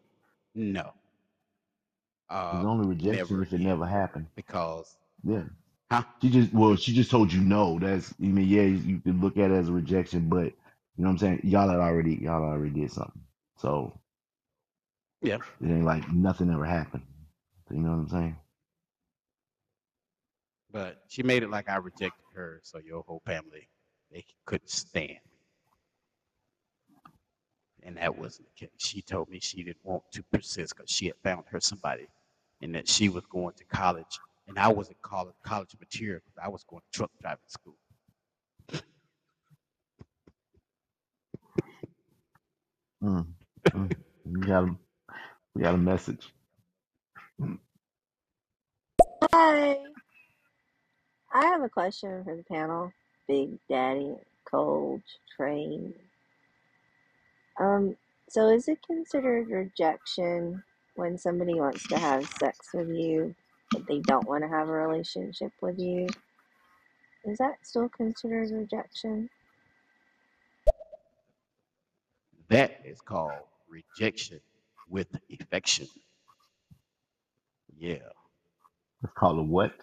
no, 0.56 0.94
uh, 2.30 2.66
only 2.66 2.88
rejection 2.88 3.40
never 3.40 3.42
if 3.42 3.54
it 3.54 3.60
again, 3.60 3.62
never 3.62 3.86
happened. 3.86 4.28
because, 4.36 4.98
Yeah. 5.24 5.44
huh? 5.92 6.04
She 6.22 6.30
just 6.30 6.54
well, 6.54 6.76
she 6.76 6.94
just 6.94 7.12
told 7.12 7.32
you 7.34 7.42
no. 7.42 7.80
That's 7.80 8.14
I 8.22 8.26
mean, 8.28 8.48
yeah, 8.48 8.64
you 8.64 9.00
can 9.00 9.22
look 9.22 9.38
at 9.38 9.52
it 9.52 9.56
as 9.56 9.70
a 9.70 9.74
rejection, 9.74 10.30
but 10.30 10.54
you 10.98 11.04
know 11.04 11.10
what 11.10 11.14
I'm 11.14 11.18
saying? 11.20 11.42
Y'all 11.44 11.70
had 11.70 11.80
already 11.80 12.16
y'all 12.16 12.44
already 12.44 12.72
did 12.82 12.92
something. 12.92 13.22
So 13.58 14.00
Yeah, 15.22 15.40
it 15.62 15.68
ain't 15.68 15.86
like 15.86 16.12
nothing 16.12 16.52
ever 16.52 16.66
happened. 16.66 17.04
You 17.72 17.80
know 17.80 17.90
what 17.92 17.98
I'm 17.98 18.10
saying? 18.10 18.38
but 20.72 21.04
she 21.08 21.24
made 21.24 21.44
it 21.44 21.50
like 21.50 21.70
I 21.70 21.78
rejected 21.78 22.26
her, 22.36 22.60
so 22.64 22.80
your 22.80 23.04
whole 23.04 23.22
family 23.26 23.70
they 24.12 24.26
couldn't 24.46 24.70
stand 24.70 25.10
me, 25.10 25.40
and 27.84 27.98
that 27.98 28.18
wasn't 28.18 28.48
the 28.48 28.68
case. 28.68 28.76
She 28.78 29.02
told 29.02 29.30
me 29.30 29.40
she 29.40 29.64
didn't 29.64 29.84
want 29.84 30.04
to 30.14 30.24
persist 30.24 30.76
because 30.76 30.92
she 30.92 31.08
had 31.08 31.16
found 31.24 31.46
her 31.50 31.60
somebody, 31.60 32.08
and 32.62 32.76
that 32.76 32.88
she 32.90 33.10
was 33.10 33.26
going 33.28 33.54
to 33.56 33.66
college, 33.66 34.20
and 34.48 34.60
I 34.60 34.68
wasn't 34.70 35.02
college 35.02 35.36
college 35.44 35.76
material 35.80 36.22
because 36.26 36.40
I 36.44 36.50
was 36.50 36.64
going 36.66 36.82
to 36.92 36.98
truck 36.98 37.12
driving 37.22 37.40
school. 37.48 37.78
Mm, 43.06 43.28
mm. 43.70 43.96
We 44.26 44.42
got 44.48 44.64
a 44.64 44.76
we 45.54 45.62
got 45.62 45.76
a 45.76 45.78
message. 45.78 46.34
Hi, 49.32 49.78
I 51.32 51.46
have 51.46 51.62
a 51.62 51.70
question 51.70 52.24
for 52.24 52.36
the 52.36 52.44
panel. 52.44 52.92
Big 53.28 53.60
Daddy, 53.70 54.16
Cold, 54.50 55.04
Train. 55.38 55.94
Um, 57.60 57.96
so 58.28 58.50
is 58.50 58.68
it 58.68 58.80
considered 58.88 59.50
rejection 59.50 60.64
when 60.96 61.20
somebody 61.20 61.54
wants 61.54 61.88
to 61.90 62.00
have 62.00 62.28
sex 62.40 62.70
with 62.74 62.90
you, 62.90 63.36
but 63.72 63.86
they 63.88 64.00
don't 64.00 64.28
want 64.28 64.44
to 64.44 64.50
have 64.50 64.68
a 64.68 64.72
relationship 64.72 65.52
with 65.62 65.78
you? 65.78 66.08
Is 67.24 67.38
that 67.38 67.58
still 67.62 67.88
considered 67.90 68.50
rejection? 68.50 69.30
That 72.50 72.82
is 72.86 73.02
called 73.02 73.48
rejection 73.70 74.42
with 74.90 75.08
affection. 75.32 75.88
Yeah. 77.78 77.98
It's 79.04 79.14
called 79.18 79.40
a 79.40 79.44
what? 79.44 79.74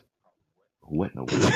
What 0.83 1.15
no 1.17 1.25
what? 1.25 1.55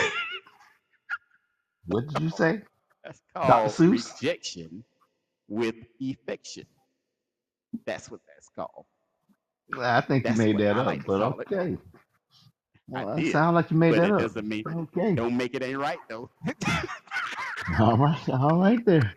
What 1.86 2.08
did 2.08 2.18
you 2.20 2.30
say? 2.30 2.62
That's 3.04 3.22
Dr. 3.46 3.68
called 3.68 3.70
Seuss? 3.70 4.12
rejection 4.20 4.84
with 5.48 5.76
affection. 6.02 6.64
That's 7.86 8.10
what 8.10 8.20
that's 8.28 8.48
called. 8.56 8.86
I 9.80 10.00
think 10.02 10.28
you 10.28 10.34
made 10.34 10.58
what 10.58 10.60
that 10.60 10.76
I 10.76 10.78
up, 10.78 10.86
like 10.86 11.04
to 11.04 11.08
but 11.08 11.20
call 11.20 11.40
it. 11.40 11.48
okay. 11.50 11.78
I 12.94 13.04
Well, 13.04 13.16
that 13.16 13.26
did, 13.26 13.28
sounds 13.28 13.54
like 13.56 13.70
you 13.70 13.78
made 13.78 13.96
but 13.96 13.98
that 13.98 14.10
it 14.10 14.12
up. 14.12 14.16
doesn't 14.16 14.48
mean 14.48 14.66
Okay. 14.74 15.16
don't 15.16 15.36
make 15.36 15.54
it 15.54 15.62
ain't 15.62 15.78
right 15.78 16.00
though. 16.08 16.30
All 17.80 17.98
right. 17.98 18.28
All 18.30 18.58
right 18.60 18.84
there. 18.86 19.14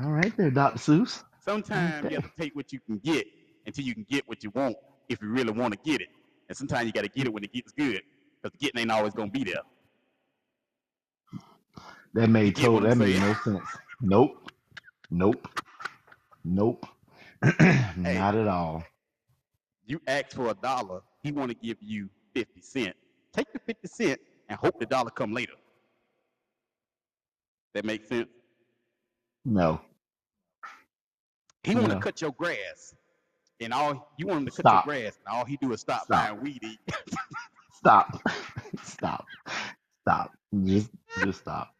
All 0.00 0.10
right 0.10 0.34
there, 0.36 0.50
Dr. 0.50 0.78
Seuss. 0.78 1.22
sometimes 1.44 2.08
you 2.10 2.16
have 2.16 2.24
to 2.24 2.40
take 2.40 2.54
what 2.56 2.72
you 2.72 2.80
can 2.80 2.98
get 2.98 3.26
until 3.66 3.84
you 3.84 3.94
can 3.94 4.06
get 4.08 4.26
what 4.28 4.42
you 4.42 4.50
want 4.54 4.76
if 5.08 5.20
you 5.20 5.28
really 5.28 5.52
want 5.52 5.72
to 5.74 5.78
get 5.90 6.00
it. 6.00 6.08
And 6.48 6.56
sometimes 6.56 6.86
you 6.86 6.92
got 6.92 7.02
to 7.02 7.08
get 7.08 7.26
it 7.26 7.32
when 7.32 7.44
it 7.44 7.52
gets 7.52 7.72
good 7.72 8.00
because 8.42 8.56
getting 8.58 8.80
ain't 8.80 8.90
always 8.90 9.12
gonna 9.14 9.30
be 9.30 9.44
there. 9.44 9.62
That 12.14 12.28
made 12.28 12.56
total. 12.56 12.88
That 12.88 12.96
made 12.96 13.20
no 13.20 13.34
sense. 13.34 13.60
Nope. 14.00 14.50
Nope. 15.10 15.48
Nope. 16.44 16.86
Hey, 18.04 18.14
Not 18.18 18.34
at 18.36 18.48
all. 18.48 18.84
you 19.86 20.00
ask 20.06 20.30
for 20.34 20.48
a 20.48 20.54
dollar, 20.54 21.00
he 21.22 21.32
want 21.32 21.50
to 21.50 21.56
give 21.56 21.76
you 21.80 22.08
fifty 22.34 22.60
cent. 22.60 22.94
Take 23.32 23.52
the 23.52 23.58
fifty 23.58 23.88
cent 23.88 24.20
and 24.48 24.58
hope 24.58 24.78
the 24.80 24.86
dollar 24.86 25.10
come 25.10 25.32
later. 25.32 25.52
That 27.74 27.84
makes 27.84 28.08
sense. 28.08 28.28
No. 29.44 29.80
He 31.64 31.74
want 31.76 31.90
to 31.90 31.96
cut 31.96 32.20
your 32.20 32.32
grass, 32.32 32.94
and 33.60 33.72
all 33.72 34.12
you 34.18 34.26
want 34.26 34.40
him 34.40 34.46
to 34.46 34.52
cut 34.52 34.70
Stop. 34.70 34.72
your 34.72 34.80
grass, 34.80 35.18
and 35.26 35.34
all 35.36 35.44
he 35.44 35.56
do 35.56 35.72
is 35.72 35.80
stop, 35.80 36.06
Stop. 36.06 36.12
buying 36.12 36.40
weed. 36.40 36.60
eat. 36.62 36.80
Stop. 37.72 38.22
stop. 38.82 39.26
Stop. 40.02 40.32
Just 40.64 40.90
just 41.18 41.40
stop. 41.40 41.74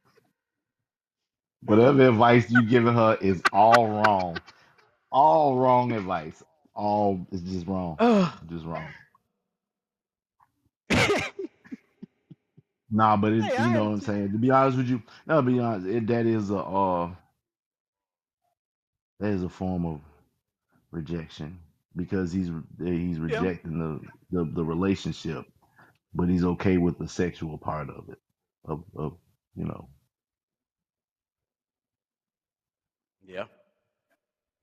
Whatever 1.65 2.09
advice 2.09 2.51
you 2.51 2.65
giving 2.65 2.95
her 2.95 3.17
is 3.21 3.43
all 3.53 3.89
wrong. 3.89 4.43
All 5.13 5.57
wrong 5.57 5.93
advice. 5.93 6.43
All 6.75 7.27
it's 7.33 7.43
just 7.43 7.67
wrong. 7.67 7.99
Ugh. 7.99 8.33
Just 8.49 8.65
wrong. 8.67 8.95
Nah, 12.91 13.17
but 13.17 13.33
it's 13.33 13.49
Hey, 13.49 13.59
you 13.59 13.71
I 13.71 13.71
know 13.71 13.87
what 13.87 13.95
I'm 13.95 14.01
saying. 14.01 14.33
To 14.33 14.39
be 14.39 14.51
honest 14.51 14.79
with 14.79 14.89
you, 14.89 15.03
no, 15.27 15.37
to 15.37 15.43
be 15.43 15.59
honest, 15.61 15.87
it, 15.87 16.07
that 16.09 16.27
is 16.27 16.51
a 16.51 16.59
uh, 16.59 17.11
that 19.23 19.33
is 19.33 19.45
a 19.45 19.51
form 19.51 19.87
of 19.87 20.03
rejection 20.93 21.61
because 21.97 22.33
he's 22.33 22.51
eh, 22.85 22.91
he's 22.93 23.21
Yeah. 23.29 23.45
rejecting 23.45 23.79
the, 23.79 24.01
the 24.45 24.53
the 24.55 24.65
relationship, 24.65 25.47
but 26.15 26.29
he's 26.29 26.45
okay 26.45 26.79
with 26.79 26.99
the 26.99 27.09
sexual 27.09 27.59
part 27.59 27.91
of 27.91 28.11
it, 28.11 28.19
of 28.67 28.85
of 28.97 29.19
you 29.57 29.67
know. 29.67 29.89
yeah. 33.27 33.47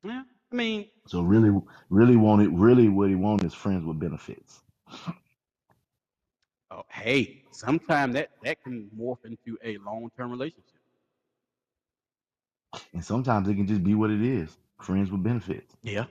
Yeah. 0.03 0.23
I 0.51 0.55
mean, 0.55 0.87
So 1.07 1.21
really, 1.23 1.57
really 1.89 2.17
wanted. 2.17 2.49
Really, 2.51 2.89
what 2.89 3.09
he 3.09 3.15
wanted 3.15 3.47
is 3.47 3.53
friends 3.55 3.85
with 3.85 3.99
benefits. 3.99 4.61
oh, 6.71 6.83
hey, 6.89 7.43
sometimes 7.51 8.15
that 8.15 8.29
that 8.43 8.61
can 8.63 8.89
morph 8.97 9.25
into 9.25 9.57
a 9.63 9.77
long 9.79 10.09
term 10.17 10.31
relationship. 10.31 10.78
And 12.93 13.03
sometimes 13.03 13.47
it 13.47 13.55
can 13.55 13.67
just 13.67 13.83
be 13.83 13.95
what 13.95 14.11
it 14.11 14.21
is. 14.21 14.57
Friends 14.81 15.11
with 15.11 15.23
benefits. 15.23 15.75
Yeah. 15.81 16.05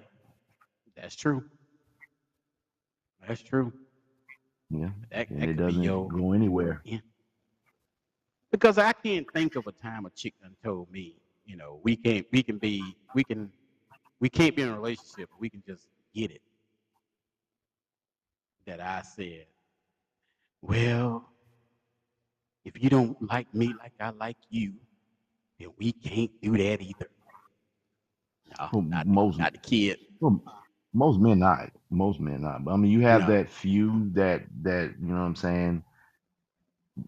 That's 0.97 1.15
true. 1.17 1.45
That's 3.27 3.43
true. 3.43 3.73
Yeah. 4.71 4.91
That, 5.11 5.31
And 5.31 5.43
that 5.43 5.49
it 5.51 5.55
doesn't 5.55 5.83
your 5.83 6.09
go 6.09 6.33
anywhere. 6.33 6.81
Yeah. 6.85 6.99
Because 8.51 8.79
I 8.79 8.93
can't 8.93 9.27
think 9.33 9.57
of 9.57 9.67
a 9.67 9.73
time 9.73 10.07
a 10.07 10.11
chick 10.11 10.35
done 10.41 10.57
told 10.65 10.91
me, 10.91 11.17
you 11.47 11.57
know, 11.57 11.81
we 11.83 11.97
can't 11.97 12.27
we 12.33 12.43
can 12.43 12.59
be 12.59 12.83
we 13.15 13.25
can 13.25 13.51
we 14.21 14.29
can't 14.29 14.55
be 14.55 14.63
in 14.63 14.69
a 14.69 14.75
relationship, 14.75 15.31
we 15.39 15.49
can 15.49 15.63
just 15.67 15.87
get 16.15 16.31
it. 16.31 16.43
That 18.67 18.81
I 18.81 19.03
said, 19.03 19.47
Well, 20.63 21.29
if 22.65 22.83
you 22.83 22.91
don't 22.91 23.21
like 23.31 23.53
me 23.55 23.75
like 23.79 23.93
I 24.01 24.11
like 24.11 24.37
you, 24.51 24.75
then 25.61 25.71
we 25.79 25.93
can't 25.93 26.31
do 26.43 26.57
that 26.59 26.81
either. 26.83 27.09
No, 28.59 28.71
Well, 28.73 28.87
not, 28.91 29.07
most 29.07 29.39
not 29.39 29.53
the 29.53 29.59
kid. 29.59 29.99
well, 30.21 30.43
most 30.95 31.21
men 31.21 31.41
not. 31.41 31.71
Most 31.91 32.21
men 32.21 32.43
not. 32.43 32.65
But 32.65 32.73
I 32.73 32.77
mean 32.77 32.91
you 32.93 33.01
have 33.03 33.27
No. 33.27 33.29
that 33.29 33.51
few 33.51 34.11
that 34.15 34.43
that 34.63 34.95
you 35.01 35.09
know 35.09 35.21
what 35.21 35.27
I'm 35.27 35.37
saying, 35.37 35.85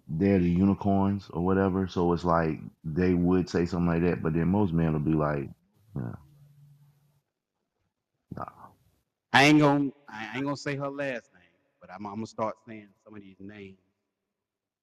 they're 0.08 0.38
the 0.38 0.50
unicorns 0.50 1.28
or 1.30 1.44
whatever. 1.44 1.86
So 1.88 2.12
it's 2.12 2.24
like 2.24 2.58
they 2.84 3.14
would 3.14 3.48
say 3.48 3.66
something 3.66 3.88
like 3.88 4.02
that, 4.02 4.22
but 4.22 4.34
then 4.34 4.48
most 4.48 4.72
men 4.72 4.92
will 4.92 5.00
be 5.00 5.12
like, 5.14 5.48
yeah, 5.96 6.14
nah. 8.36 8.44
I 9.32 9.44
ain't 9.44 9.60
gonna 9.60 9.90
I 10.08 10.36
ain't 10.36 10.44
gonna 10.44 10.56
say 10.56 10.76
her 10.76 10.90
last 10.90 11.30
name, 11.34 11.42
but 11.80 11.90
I'm, 11.92 12.06
I'm 12.06 12.14
gonna 12.16 12.26
start 12.26 12.56
saying 12.66 12.88
some 13.04 13.14
of 13.16 13.22
these 13.22 13.36
names. 13.40 13.78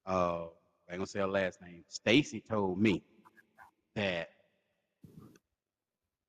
Uh, 0.06 0.46
I 0.88 0.92
ain't 0.92 0.98
gonna 0.98 1.06
say 1.06 1.20
her 1.20 1.26
last 1.28 1.60
name. 1.62 1.84
Stacy 1.88 2.42
told 2.48 2.80
me 2.80 3.02
that 3.98 4.28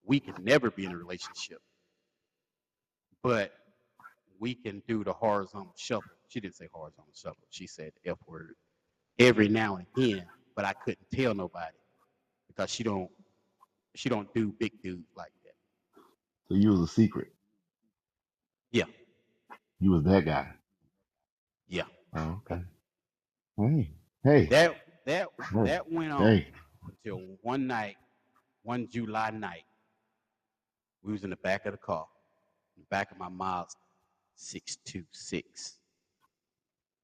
we 0.06 0.20
can 0.20 0.34
never 0.44 0.72
be 0.72 0.86
in 0.86 0.92
a 0.92 0.98
relationship, 0.98 1.60
but 3.24 3.54
we 4.40 4.56
can 4.56 4.82
do 4.88 5.04
the 5.04 5.14
horizontal 5.14 5.74
shuffle. 5.78 6.12
She 6.30 6.40
didn't 6.40 6.56
say 6.56 6.68
horizontal 6.74 7.14
shuffle. 7.16 7.48
She 7.52 7.68
said 7.68 7.92
F 8.06 8.18
word 8.28 8.56
every 9.20 9.48
now 9.50 9.76
and 9.78 9.86
again, 9.96 10.26
but 10.56 10.66
I 10.66 10.74
couldn't 10.74 11.06
tell 11.14 11.36
nobody 11.36 11.78
because 12.48 12.72
she 12.72 12.84
don't 12.84 13.10
she 13.96 14.10
don't 14.10 14.34
do 14.34 14.54
big 14.60 14.82
dudes 14.82 15.10
like 15.16 15.34
that. 15.44 15.54
So 16.48 16.56
you 16.56 16.72
was 16.72 16.80
a 16.82 16.88
secret. 16.88 17.28
Yeah, 18.72 18.86
You 19.80 19.92
was 19.92 20.04
that 20.06 20.26
guy. 20.26 20.48
yeah. 21.68 21.84
Oh, 22.16 22.42
okay. 22.52 22.64
Hey, 23.58 23.92
hey, 24.24 24.46
That 24.48 24.76
that 25.06 25.28
hey, 25.54 25.64
that 25.66 25.92
went 25.92 26.12
on 26.14 26.24
hey. 26.24 26.48
Until 26.90 27.22
one 27.42 27.68
night, 27.68 27.96
one 28.64 28.88
July 28.90 29.30
night, 29.32 29.64
we 31.04 31.12
was 31.12 31.24
in 31.24 31.30
the 31.30 31.38
back 31.38 31.66
of 31.66 31.72
the 31.72 31.78
car, 31.78 32.06
in 32.76 32.84
the 32.84 32.88
back 32.90 33.12
of 33.12 33.18
my 33.18 33.30
Mazda 33.30 33.76
626, 34.36 35.78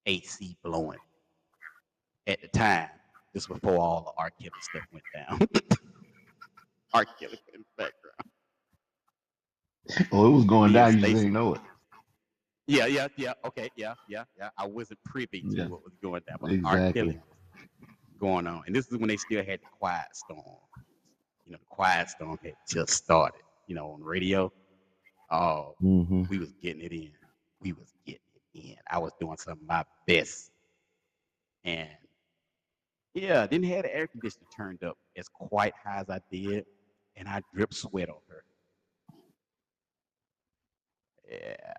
AC 0.05 0.57
blowing. 0.63 0.99
At 2.27 2.41
the 2.41 2.47
time, 2.47 2.89
this 3.33 3.47
was 3.49 3.59
before 3.59 3.79
all 3.79 4.03
the 4.15 4.21
R. 4.21 4.31
Kelly 4.31 4.51
stuff 4.61 4.83
went 4.91 5.05
down. 5.13 5.39
Kelly 7.19 7.39
in 7.53 7.59
the 7.61 7.83
background. 7.83 8.31
Oh, 10.11 10.27
it 10.27 10.31
was 10.31 10.45
going 10.45 10.71
down. 10.71 10.97
You 10.97 11.05
didn't 11.05 11.33
know 11.33 11.55
it. 11.55 11.61
Yeah, 12.67 12.87
yeah, 12.87 13.07
yeah. 13.17 13.33
Okay, 13.45 13.69
yeah, 13.75 13.93
yeah, 14.07 14.23
yeah. 14.37 14.49
I 14.57 14.65
wasn't 14.65 14.99
privy 15.03 15.41
to 15.41 15.47
Yeah, 15.49 15.67
what 15.67 15.83
was 15.83 15.93
going 16.01 16.21
down, 16.27 16.37
but 16.41 16.51
exactly. 16.51 17.19
Going 18.19 18.47
on. 18.47 18.63
And 18.67 18.75
this 18.75 18.87
is 18.91 18.97
when 18.97 19.09
they 19.09 19.17
still 19.17 19.43
had 19.43 19.59
the 19.61 19.67
quiet 19.79 20.07
storm. 20.13 20.57
You 21.45 21.53
know, 21.53 21.57
the 21.59 21.65
quiet 21.75 22.09
storm 22.09 22.37
had 22.43 22.55
just 22.67 22.91
started, 22.93 23.41
you 23.67 23.75
know, 23.75 23.91
on 23.91 23.99
the 23.99 24.05
radio. 24.05 24.51
Oh, 25.31 25.75
hmm 25.79 26.23
we 26.29 26.37
was 26.37 26.53
getting 26.61 26.81
it 26.81 26.91
in. 26.91 27.11
We 27.61 27.73
was 27.73 27.93
getting 28.05 28.21
it 28.53 28.59
in. 28.59 28.75
I 28.89 28.99
was 28.99 29.11
doing 29.19 29.37
some 29.37 29.53
of 29.53 29.67
my 29.67 29.83
best. 30.07 30.51
And 31.63 31.89
yeah, 33.13 33.47
didn't 33.47 33.65
have 33.67 33.83
the 33.83 33.95
air 33.95 34.07
conditioner 34.07 34.47
turned 34.55 34.83
up 34.83 34.97
as 35.17 35.27
quite 35.29 35.73
high 35.83 35.99
as 36.01 36.09
I 36.09 36.19
did. 36.31 36.65
And 37.15 37.27
I 37.27 37.41
drip 37.53 37.73
sweat 37.73 38.09
on 38.09 38.17
her. 38.27 38.43
Yeah. 41.31 41.73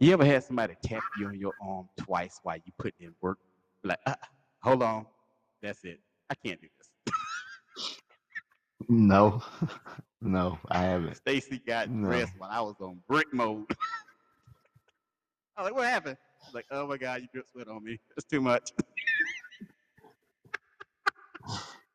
You 0.00 0.12
ever 0.12 0.24
had 0.24 0.44
somebody 0.44 0.76
tap 0.82 1.04
you 1.16 1.26
on 1.26 1.38
your 1.38 1.54
arm 1.60 1.88
twice 1.96 2.38
while 2.44 2.56
you 2.56 2.72
put 2.78 2.94
in 3.00 3.12
work? 3.20 3.38
Like, 3.82 3.98
uh, 4.06 4.14
hold 4.62 4.82
on. 4.82 5.06
That's 5.60 5.84
it. 5.84 6.00
I 6.30 6.34
can't 6.34 6.60
do 6.60 6.68
this. 6.78 7.14
No, 8.88 9.42
no, 10.22 10.58
I 10.70 10.78
haven't. 10.78 11.16
Stacy 11.16 11.60
got 11.66 11.90
No. 11.90 12.08
dressed 12.08 12.32
while 12.38 12.48
I 12.50 12.60
was 12.60 12.76
on 12.80 13.00
brick 13.08 13.26
mode. 13.34 13.66
I 15.56 15.62
was 15.62 15.70
like, 15.70 15.74
what 15.74 15.88
happened? 15.88 16.16
She's 16.44 16.54
like, 16.54 16.64
oh 16.70 16.86
my 16.86 16.96
God, 16.96 17.20
you 17.20 17.28
drip 17.32 17.46
sweat 17.50 17.68
on 17.68 17.84
me. 17.84 17.98
It's 18.16 18.24
too 18.26 18.40
much. 18.40 18.70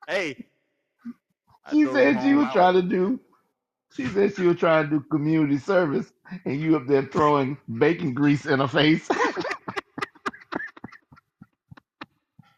hey. 0.08 0.46
I 1.66 1.72
She 1.72 1.86
said 1.88 2.22
she 2.22 2.34
was 2.36 2.52
trying 2.54 2.76
to 2.76 2.82
do. 2.84 3.20
She 3.96 4.08
said 4.08 4.36
she 4.36 4.44
was 4.48 4.58
trying 4.58 4.86
to 4.90 5.00
do 5.00 5.06
community 5.12 5.58
service, 5.60 6.14
and 6.46 6.60
you 6.62 6.78
up 6.78 6.88
there 6.88 7.04
throwing 7.04 7.58
bacon 7.80 8.14
grease 8.14 8.46
in 8.46 8.60
her 8.60 8.68
face. 8.70 9.08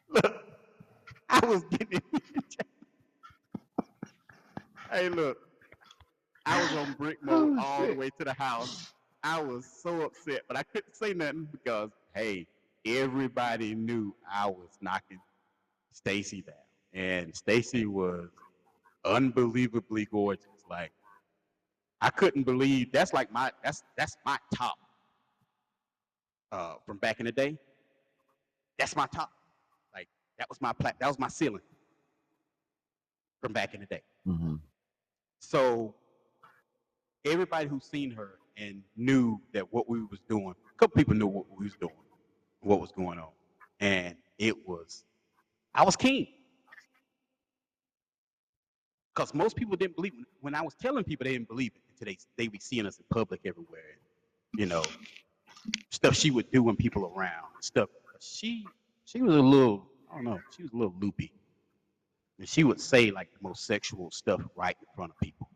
Look, 0.09 0.35
I 1.29 1.45
was 1.45 1.63
getting 1.65 1.99
it. 2.13 2.23
hey, 4.91 5.09
look, 5.09 5.37
I 6.45 6.57
was 6.61 6.73
on 6.73 6.93
brick 6.93 7.19
mode 7.23 7.53
Oh, 7.57 7.57
all 7.57 7.87
the 7.87 7.93
shit. 7.93 7.95
way 7.95 8.11
to 8.19 8.25
the 8.25 8.33
house. 8.33 8.71
I 9.23 9.41
was 9.41 9.65
so 9.83 10.03
upset, 10.03 10.43
but 10.47 10.57
I 10.57 10.63
couldn't 10.63 10.95
say 10.95 11.13
nothing 11.13 11.47
because, 11.51 11.91
hey, 12.15 12.47
everybody 12.85 13.75
knew 13.75 14.15
I 14.31 14.47
was 14.47 14.69
knocking 14.81 15.19
Stacy 15.93 16.43
down, 16.43 16.55
and 16.93 17.35
Stacy 17.35 17.85
was 17.87 18.29
unbelievably 19.05 20.07
gorgeous. 20.11 20.45
Like 20.69 20.91
I 22.01 22.09
couldn't 22.09 22.43
believe 22.43 22.91
that's 22.91 23.13
like 23.13 23.31
my 23.31 23.51
that's 23.63 23.83
that's 23.97 24.17
my 24.25 24.37
top 24.55 24.75
uh, 26.51 26.75
from 26.85 26.97
back 26.97 27.19
in 27.19 27.25
the 27.25 27.31
day. 27.31 27.57
That's 28.79 28.95
my 28.95 29.07
top. 29.07 29.31
Like 29.93 30.07
that 30.39 30.49
was 30.49 30.61
my 30.61 30.73
pla- 30.73 30.93
that 30.99 31.07
was 31.07 31.19
my 31.19 31.29
ceiling 31.29 31.61
from 33.41 33.53
back 33.53 33.73
in 33.73 33.81
the 33.81 33.85
day. 33.87 34.03
hmm 34.25 34.55
So 35.39 35.95
everybody 37.25 37.67
who 37.67 37.79
seen 37.79 38.11
her 38.11 38.39
and 38.57 38.81
knew 38.95 39.41
that 39.53 39.71
what 39.73 39.89
we 39.89 40.01
was 40.03 40.19
doing, 40.29 40.51
a 40.51 40.77
couple 40.79 40.95
people 40.97 41.15
knew 41.15 41.27
what 41.27 41.45
we 41.57 41.65
was 41.65 41.75
doing, 41.79 41.93
what 42.61 42.81
was 42.81 42.91
going 42.91 43.19
on, 43.19 43.29
and 43.79 44.15
it 44.37 44.67
was, 44.67 45.05
I 45.73 45.83
was 45.85 45.95
keen. 45.95 46.27
Because 49.15 49.33
most 49.33 49.55
people 49.55 49.77
didn't 49.77 49.95
believe 49.95 50.13
when 50.41 50.55
I 50.55 50.61
was 50.61 50.75
telling 50.75 51.03
people 51.03 51.25
they 51.25 51.33
didn't 51.33 51.47
believe 51.49 51.71
it 51.75 51.81
until 51.99 52.13
they 52.13 52.17
they 52.37 52.47
be 52.47 52.59
seeing 52.59 52.85
us 52.85 52.97
in 52.97 53.05
public 53.09 53.41
everywhere, 53.45 53.97
you 54.55 54.65
know, 54.65 54.83
stuff 55.91 56.15
she 56.15 56.31
would 56.31 56.51
do 56.51 56.63
when 56.63 56.75
people 56.75 57.13
around, 57.15 57.47
stuff. 57.61 57.89
She 58.19 58.65
she 59.05 59.21
was 59.21 59.35
a 59.35 59.41
little, 59.41 59.87
I 60.11 60.15
don't 60.15 60.25
know, 60.25 60.39
she 60.55 60.63
was 60.63 60.71
a 60.71 60.77
little 60.77 60.95
loopy. 60.99 61.31
And 62.39 62.47
she 62.47 62.63
would 62.63 62.81
say 62.81 63.11
like 63.11 63.31
the 63.31 63.39
most 63.41 63.65
sexual 63.65 64.11
stuff 64.11 64.41
right 64.55 64.75
in 64.79 64.87
front 64.95 65.11
of 65.11 65.19
people. 65.19 65.49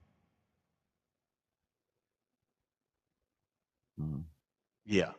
Mm. 3.99 4.23
Yeah. 4.85 5.11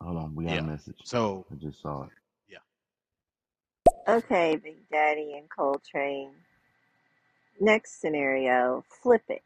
Hold 0.00 0.16
on, 0.18 0.34
we 0.34 0.44
got 0.44 0.54
Yeah. 0.54 0.60
a 0.60 0.62
message. 0.62 0.98
So 1.04 1.46
I 1.50 1.54
just 1.56 1.80
saw 1.80 2.04
it. 2.04 2.10
Yeah. 2.48 2.58
Okay, 4.06 4.56
Big 4.56 4.88
Daddy 4.90 5.34
and 5.38 5.48
Coltrane. 5.48 6.34
Next 7.60 8.00
scenario, 8.00 8.84
flip 9.02 9.22
it. 9.28 9.42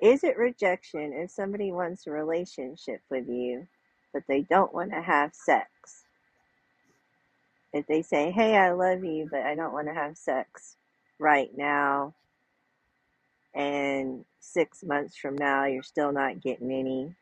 Is 0.00 0.24
it 0.24 0.38
rejection 0.38 1.12
if 1.14 1.30
somebody 1.30 1.72
wants 1.72 2.06
a 2.06 2.10
relationship 2.10 3.00
with 3.10 3.28
you, 3.28 3.66
but 4.12 4.24
they 4.28 4.42
don't 4.42 4.74
want 4.74 4.92
to 4.92 5.02
have 5.02 5.34
sex? 5.34 6.04
If 7.72 7.86
they 7.86 8.02
say, 8.02 8.32
hey, 8.32 8.56
I 8.56 8.72
love 8.72 9.04
you, 9.04 9.28
but 9.30 9.42
I 9.42 9.54
don't 9.54 9.72
want 9.74 9.88
to 9.88 9.94
have 9.94 10.18
sex 10.18 10.76
right 11.20 11.50
now, 11.56 12.14
and 13.54 14.24
six 14.40 14.84
months 14.84 15.16
from 15.16 15.36
now 15.36 15.66
you're 15.66 15.82
still 15.82 16.12
not 16.12 16.40
getting 16.42 16.72
any, 16.72 17.14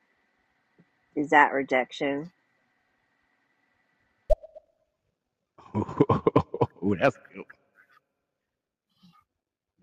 is 1.17 1.31
that 1.31 1.53
rejection? 1.53 2.33
Ooh, 5.77 6.97
that's 7.01 7.17
good. 7.35 7.54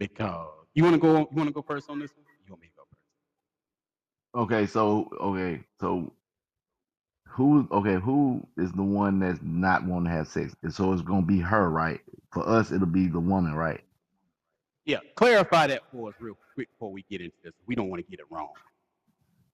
Because 0.01 0.47
you 0.73 0.83
want 0.83 0.95
to 0.95 0.99
go, 0.99 1.17
you 1.19 1.37
want 1.37 1.47
to 1.47 1.53
go 1.53 1.61
first 1.61 1.89
on 1.89 1.99
this 1.99 2.11
one? 2.15 2.25
You 2.45 2.53
want 2.53 2.61
me 2.61 2.69
to 2.69 2.73
go 2.75 2.83
first? 2.89 4.45
Okay, 4.45 4.65
so 4.65 5.09
okay, 5.21 5.63
so 5.79 6.11
who 7.27 7.67
okay, 7.71 7.95
who 7.95 8.45
is 8.57 8.71
the 8.73 8.83
one 8.83 9.19
that's 9.19 9.39
not 9.43 9.85
wanting 9.85 10.05
to 10.05 10.17
have 10.17 10.27
sex? 10.27 10.55
And 10.63 10.73
So 10.73 10.91
it's 10.93 11.03
gonna 11.03 11.21
be 11.25 11.39
her, 11.39 11.69
right? 11.69 12.01
For 12.33 12.47
us, 12.47 12.71
it'll 12.71 12.87
be 12.87 13.07
the 13.07 13.19
woman, 13.19 13.53
right? 13.53 13.81
Yeah, 14.85 14.99
clarify 15.15 15.67
that 15.67 15.83
for 15.91 16.09
us 16.09 16.15
real 16.19 16.37
quick 16.55 16.69
before 16.71 16.91
we 16.91 17.05
get 17.09 17.21
into 17.21 17.37
this. 17.43 17.53
We 17.67 17.75
don't 17.75 17.89
want 17.89 18.03
to 18.03 18.09
get 18.09 18.19
it 18.19 18.25
wrong. 18.31 18.53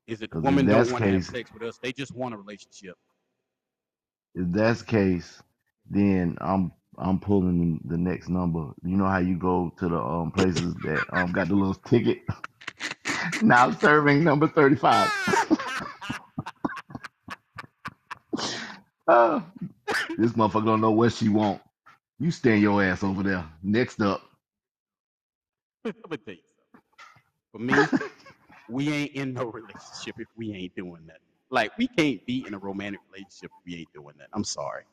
Is 0.08 0.22
it 0.22 0.32
the 0.32 0.40
woman 0.40 0.66
don't 0.66 0.92
want 0.92 1.04
to 1.04 1.12
have 1.12 1.26
sex 1.26 1.52
with 1.54 1.64
us? 1.64 1.80
They 1.84 1.92
just 1.92 2.16
want 2.16 2.34
a 2.34 2.38
relationship. 2.38 2.96
If 4.36 4.52
that's 4.52 4.80
the 4.82 4.86
case, 4.86 5.44
then 5.90 6.38
I'm 6.40 6.72
I'm 6.98 7.20
pulling 7.20 7.80
the 7.86 7.98
next 7.98 8.30
number. 8.30 8.72
You 8.84 8.98
know 8.98 9.06
how 9.06 9.20
you 9.20 9.38
go 9.38 9.72
to 9.78 9.88
the 9.88 10.00
um 10.00 10.32
places 10.32 10.76
that 10.82 11.06
um 11.14 11.32
got 11.32 11.48
the 11.50 11.56
little 11.56 11.76
ticket. 11.76 12.22
now 13.42 13.72
serving 13.72 14.24
number 14.24 14.48
thirty 14.48 14.76
five. 14.76 15.12
uh, 19.08 19.42
this 20.18 20.32
motherfucker 20.34 20.66
don't 20.66 20.82
know 20.82 20.92
what 20.92 21.14
she 21.14 21.30
want. 21.30 21.62
You 22.20 22.32
stand 22.32 22.62
your 22.62 22.84
ass 22.84 23.04
over 23.04 23.22
there. 23.22 23.46
Next 23.62 24.02
up. 24.02 24.22
Me 25.86 25.94
tell 25.94 26.34
you 26.34 26.42
something. 26.56 26.82
For 27.52 27.60
me, 27.60 28.10
we 28.70 28.92
ain't 28.92 29.14
in 29.14 29.34
no 29.34 29.46
relationship 29.46 30.16
if 30.20 30.28
we 30.36 30.54
ain't 30.54 30.76
doing 30.76 31.06
that. 31.08 31.20
Like 31.50 31.78
we 31.78 31.88
can't 31.88 32.26
be 32.26 32.46
in 32.48 32.54
a 32.54 32.58
romantic 32.60 33.02
relationship 33.12 33.52
if 33.60 33.66
we 33.66 33.76
ain't 33.76 33.94
doing 33.94 34.16
that. 34.18 34.28
I'm 34.34 34.44
sorry. 34.44 34.84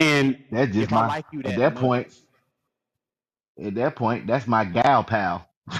And 0.00 0.44
That's 0.50 0.72
just 0.74 0.90
if 0.90 0.92
I 0.92 1.00
my 1.00 1.06
like 1.06 1.26
you 1.32 1.42
at 1.44 1.46
that, 1.46 1.56
that 1.56 1.74
much, 1.74 1.82
point. 1.82 2.08
At 3.62 3.74
that 3.76 3.96
point, 3.96 4.26
that's 4.26 4.46
my 4.48 4.64
gal 4.64 5.04
pal. 5.04 5.48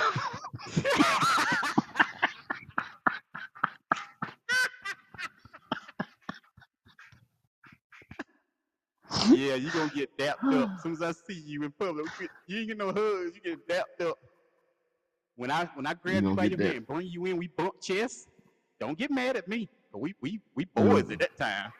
yeah, 9.25 9.55
you 9.57 9.73
gonna 9.73 9.91
get 9.91 10.17
dapped 10.19 10.53
up. 10.53 10.71
As 10.77 10.81
soon 10.83 10.93
as 10.93 11.03
I 11.03 11.13
see 11.13 11.35
you 11.41 11.65
in 11.65 11.73
public, 11.73 12.07
you 12.21 12.29
you 12.47 12.59
ain't 12.61 12.69
get 12.69 12.79
no 12.79 12.93
hugs. 12.93 13.35
You 13.37 13.43
get 13.43 13.69
dapped 13.69 14.03
up. 14.03 14.19
When 15.37 15.51
I 15.51 15.67
when 15.75 15.87
I 15.87 15.95
grab 15.95 16.17
you, 16.17 16.23
gonna 16.23 16.37
by 16.37 16.45
get 16.45 16.53
your 16.59 16.61
hand, 16.61 16.87
bring 16.87 17.09
you 17.09 17.27
in, 17.27 17.39
we 17.39 17.49
bump 17.49 17.75
chests. 17.83 18.29
Don't 18.81 18.99
get 18.99 19.11
mad 19.11 19.37
at 19.37 19.49
me. 19.49 19.69
'cause 19.93 20.01
We 20.03 20.15
we 20.21 20.41
we 20.55 20.67
Mm. 20.79 20.93
boys 20.93 21.11
at 21.11 21.21
that 21.21 21.37
time. 21.37 21.73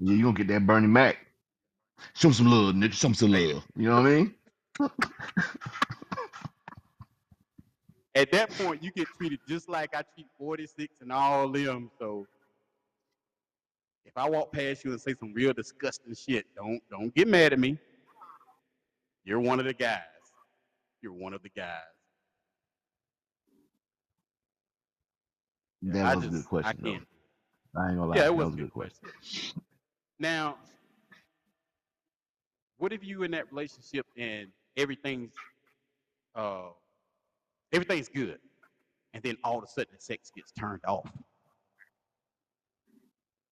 Yeah, 0.00 0.14
you 0.14 0.22
gonna 0.24 0.36
get 0.36 0.48
that 0.48 0.66
Bernie 0.66 0.88
Mac. 0.88 1.18
Show 2.14 2.30
some 2.32 2.46
love, 2.46 2.74
nigga. 2.74 2.92
Show 2.92 3.12
some 3.12 3.32
love. 3.32 3.64
You 3.76 3.88
know 3.88 4.00
what 4.00 4.06
I 4.06 4.14
mean? 4.14 4.34
At 8.14 8.32
that 8.32 8.50
point, 8.50 8.82
you 8.82 8.90
get 8.92 9.08
treated 9.18 9.40
just 9.46 9.68
like 9.68 9.94
I 9.94 10.02
treat 10.14 10.26
46 10.38 10.94
and 11.02 11.12
all 11.12 11.44
of 11.44 11.52
them. 11.52 11.90
So 11.98 12.26
if 14.06 14.16
I 14.16 14.28
walk 14.28 14.52
past 14.52 14.84
you 14.84 14.92
and 14.92 15.00
say 15.00 15.14
some 15.18 15.34
real 15.34 15.52
disgusting 15.52 16.14
shit, 16.14 16.46
don't 16.56 16.80
don't 16.90 17.14
get 17.14 17.28
mad 17.28 17.52
at 17.52 17.58
me. 17.58 17.78
You're 19.24 19.40
one 19.40 19.60
of 19.60 19.66
the 19.66 19.74
guys. 19.74 20.00
You're 21.02 21.12
one 21.12 21.34
of 21.34 21.42
the 21.42 21.50
guys. 21.50 21.82
That 25.82 26.16
was 26.16 26.24
a 26.24 26.28
good 26.28 26.46
question, 26.46 26.86
I. 26.86 27.78
I 27.78 27.88
ain't 27.88 27.98
gonna 27.98 28.06
lie. 28.06 28.16
Yeah, 28.16 28.22
it 28.22 28.24
that 28.24 28.36
was 28.36 28.46
was 28.46 28.54
a 28.54 28.56
good 28.56 28.72
good 28.72 28.72
question. 28.72 29.08
Now, 30.18 30.56
what 32.78 32.92
if 32.92 33.04
you 33.04 33.22
in 33.22 33.30
that 33.32 33.50
relationship 33.50 34.06
and 34.16 34.48
everything's 34.76 35.32
uh 36.34 36.68
everything's 37.72 38.08
good, 38.08 38.38
and 39.14 39.22
then 39.22 39.36
all 39.44 39.58
of 39.58 39.64
a 39.64 39.66
sudden 39.66 39.92
the 39.94 40.00
sex 40.00 40.30
gets 40.34 40.52
turned 40.52 40.84
off? 40.86 41.10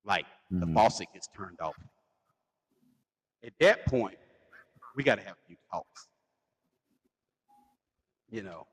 Like 0.05 0.27
the 0.51 0.67
Mhm. 0.67 0.75
faucet 0.75 1.09
gets 1.15 1.29
turned 1.29 1.61
off. 1.61 1.77
At 3.43 3.53
that 3.61 3.87
point, 3.87 4.19
we 4.95 5.03
got 5.03 5.17
to 5.17 5.23
have 5.23 5.37
a 5.43 5.47
few 5.47 5.57
talks. 5.71 6.09
You 8.31 8.43
know, 8.43 8.67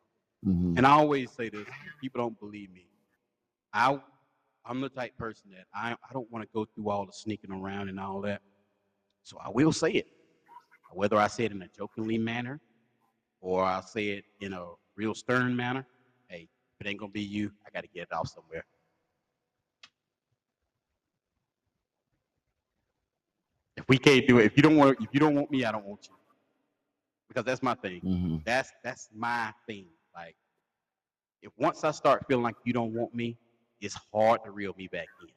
Mhm. 0.46 0.78
and 0.78 0.88
I 0.88 0.92
always 0.92 1.32
say 1.32 1.50
this: 1.50 1.68
people 2.00 2.22
don't 2.22 2.40
believe 2.40 2.72
me. 2.72 2.88
I, 3.74 4.02
I'm 4.66 4.82
the 4.82 4.90
type 4.90 5.16
person 5.18 5.52
that 5.52 5.68
I, 5.74 5.94
I 5.94 6.14
don't 6.14 6.30
want 6.32 6.44
to 6.44 6.50
go 6.54 6.66
through 6.66 6.90
all 6.90 7.06
the 7.06 7.14
sneaking 7.14 7.52
around 7.52 7.90
and 7.90 8.00
all 8.00 8.22
that. 8.22 8.42
So 9.24 9.38
I 9.38 9.50
will 9.50 9.72
say 9.72 9.92
it, 9.92 10.08
whether 10.94 11.18
I 11.18 11.28
say 11.28 11.46
it 11.46 11.52
in 11.52 11.62
a 11.62 11.68
jokingly 11.68 12.18
manner 12.18 12.60
or 13.42 13.64
I 13.64 13.82
say 13.82 14.10
it 14.10 14.26
in 14.40 14.54
a 14.54 14.66
real 14.96 15.14
stern 15.14 15.56
manner. 15.56 15.86
Hey, 16.28 16.48
if 16.80 16.86
it 16.86 16.90
ain't 16.90 17.00
gonna 17.00 17.12
be 17.12 17.22
you, 17.22 17.52
I 17.66 17.70
got 17.72 17.82
to 17.82 17.90
get 17.90 18.04
it 18.04 18.14
off 18.14 18.28
somewhere. 18.28 18.66
If 23.78 23.86
we 23.88 23.98
can't 23.98 24.28
do 24.28 24.40
it, 24.40 24.46
if 24.46 24.58
you 24.58 24.64
don't 24.64 24.78
want, 24.78 25.00
if 25.02 25.10
you 25.14 25.20
don't 25.20 25.36
want 25.36 25.50
me, 25.50 25.66
I 25.66 25.72
don't 25.72 25.86
want 25.86 26.08
you, 26.08 26.16
because 27.28 27.46
that's 27.46 27.64
my 27.64 27.74
thing. 27.76 28.02
Mhm. 28.02 28.44
That's 28.46 28.72
that's 28.84 29.10
my 29.14 29.54
thing. 29.66 29.88
Like, 30.14 30.36
if 31.42 31.52
once 31.58 31.84
I 31.84 31.92
start 31.92 32.26
feeling 32.28 32.44
like 32.44 32.56
you 32.66 32.74
don't 32.74 32.94
want 32.94 33.16
me, 33.16 33.38
it's 33.80 33.98
hard 34.14 34.44
to 34.44 34.52
reel 34.52 34.74
me 34.78 34.88
back 34.88 35.08
in, 35.22 35.30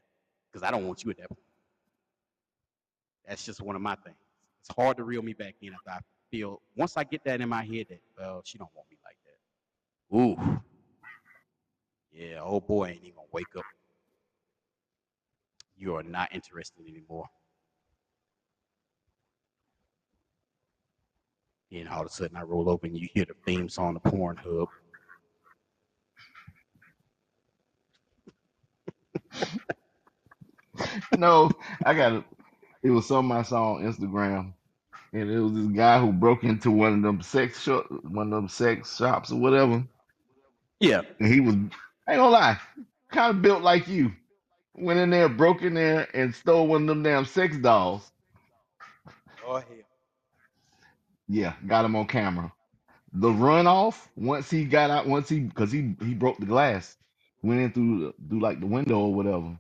because 0.53 0.67
I 0.67 0.71
don't 0.71 0.87
want 0.87 1.05
you 1.05 1.11
at 1.11 1.19
that 1.19 1.29
point. 1.29 1.41
That's 3.27 3.45
just 3.45 3.63
one 3.63 3.77
of 3.77 3.83
my 3.83 3.95
things. 3.97 4.17
It's 4.67 4.75
hard 4.75 4.97
to 4.97 5.05
reel 5.05 5.21
me 5.21 5.35
back 5.35 5.57
in 5.61 5.75
if 5.75 5.81
I 5.87 5.99
feel 6.31 6.63
once 6.75 6.97
I 6.97 7.05
get 7.05 7.23
that 7.25 7.43
in 7.43 7.51
my 7.51 7.63
head 7.65 7.87
that 7.91 8.01
well 8.19 8.41
she 8.47 8.57
don't 8.57 8.71
want 8.75 8.89
me 8.91 8.97
like 9.05 9.19
that. 9.27 10.17
Ooh, 10.17 10.61
yeah, 12.11 12.41
oh 12.43 12.61
boy, 12.61 12.87
ain't 12.89 13.03
even 13.03 13.17
gonna 13.17 13.29
wake 13.31 13.55
up. 13.59 13.65
You 15.77 15.97
are 15.97 16.03
not 16.03 16.35
interested 16.35 16.87
anymore. 16.89 17.27
And 21.71 21.87
all 21.91 22.01
of 22.01 22.07
a 22.07 22.11
sudden 22.11 22.39
I 22.39 22.43
roll 22.43 22.71
over 22.71 22.87
and 22.87 22.97
you 22.97 23.07
hear 23.13 23.27
the 23.27 23.35
theme 23.45 23.69
song 23.69 23.97
of 23.97 24.03
Pornhub. 24.05 24.69
no, 31.19 31.51
I 31.85 31.93
got 31.93 32.25
it. 32.85 32.89
It 32.89 32.91
was 32.93 33.07
something 33.07 33.37
I 33.37 33.43
saw 33.43 33.75
on 33.75 33.85
Instagram, 33.85 34.53
and 35.13 35.31
it 35.31 35.41
was 35.41 35.53
this 35.53 35.69
guy 35.69 35.99
who 35.99 36.13
broke 36.13 36.45
into 36.45 36.71
one 36.71 36.95
of 36.95 37.03
them 37.03 37.23
sex 37.23 37.63
shop, 37.63 37.87
one 38.05 38.29
of 38.29 38.33
them 38.33 38.49
sex 38.49 38.97
shops 38.97 39.33
or 39.33 39.41
whatever. 39.41 39.85
Yeah. 40.81 41.03
And 41.21 41.33
he 41.33 41.41
was, 41.41 41.55
I 42.07 42.13
ain't 42.13 42.21
gonna 42.21 42.31
lie, 42.31 42.59
kind 43.11 43.31
of 43.31 43.43
built 43.43 43.63
like 43.63 43.89
you. 43.89 44.13
Went 44.77 45.01
in 45.01 45.11
there, 45.11 45.29
broke 45.29 45.63
in 45.63 45.75
there, 45.75 46.09
and 46.15 46.35
stole 46.35 46.67
one 46.67 46.83
of 46.83 46.89
them 46.89 47.03
damn 47.03 47.25
sex 47.25 47.57
dolls. 47.59 48.11
Oh 49.47 49.57
hell. 49.57 49.65
Yeah, 51.29 51.55
got 51.67 51.85
him 51.85 51.97
on 51.97 52.07
camera. 52.07 52.53
The 53.13 53.29
runoff 53.29 54.09
once 54.17 54.51
he 54.51 54.65
got 54.65 54.91
out, 54.91 55.07
once 55.07 55.29
he 55.29 55.41
because 55.41 55.71
he 55.73 55.95
he 56.01 56.15
broke 56.15 56.39
the 56.39 56.47
glass, 56.47 56.97
went 57.43 57.61
in 57.61 57.73
through 57.73 58.15
through 58.29 58.41
like 58.41 58.61
the 58.61 58.67
window 58.67 58.99
or 58.99 59.15
whatever. 59.15 59.59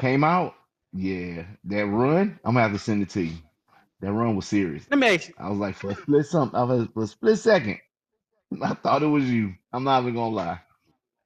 Came 0.00 0.24
out, 0.24 0.54
yeah, 0.96 1.44
that 1.64 1.86
run. 1.86 2.38
I'm 2.44 2.54
gonna 2.54 2.62
have 2.62 2.72
to 2.72 2.78
send 2.78 3.02
it 3.02 3.10
to 3.10 3.22
you. 3.22 3.36
That 4.00 4.12
run 4.12 4.36
was 4.36 4.46
serious. 4.46 4.86
Let 4.90 4.98
me 4.98 5.08
ask 5.14 5.28
you. 5.28 5.34
I 5.38 5.48
was 5.48 5.58
like 5.58 5.76
for 5.76 5.90
a 5.90 5.94
split 5.94 6.26
something, 6.26 6.58
I 6.58 6.64
was 6.64 6.88
for 6.92 7.04
a 7.04 7.06
split 7.06 7.38
second. 7.38 7.78
I 8.62 8.74
thought 8.74 9.02
it 9.02 9.06
was 9.06 9.24
you. 9.24 9.54
I'm 9.72 9.84
not 9.84 10.02
even 10.02 10.14
gonna 10.14 10.34
lie. 10.34 10.60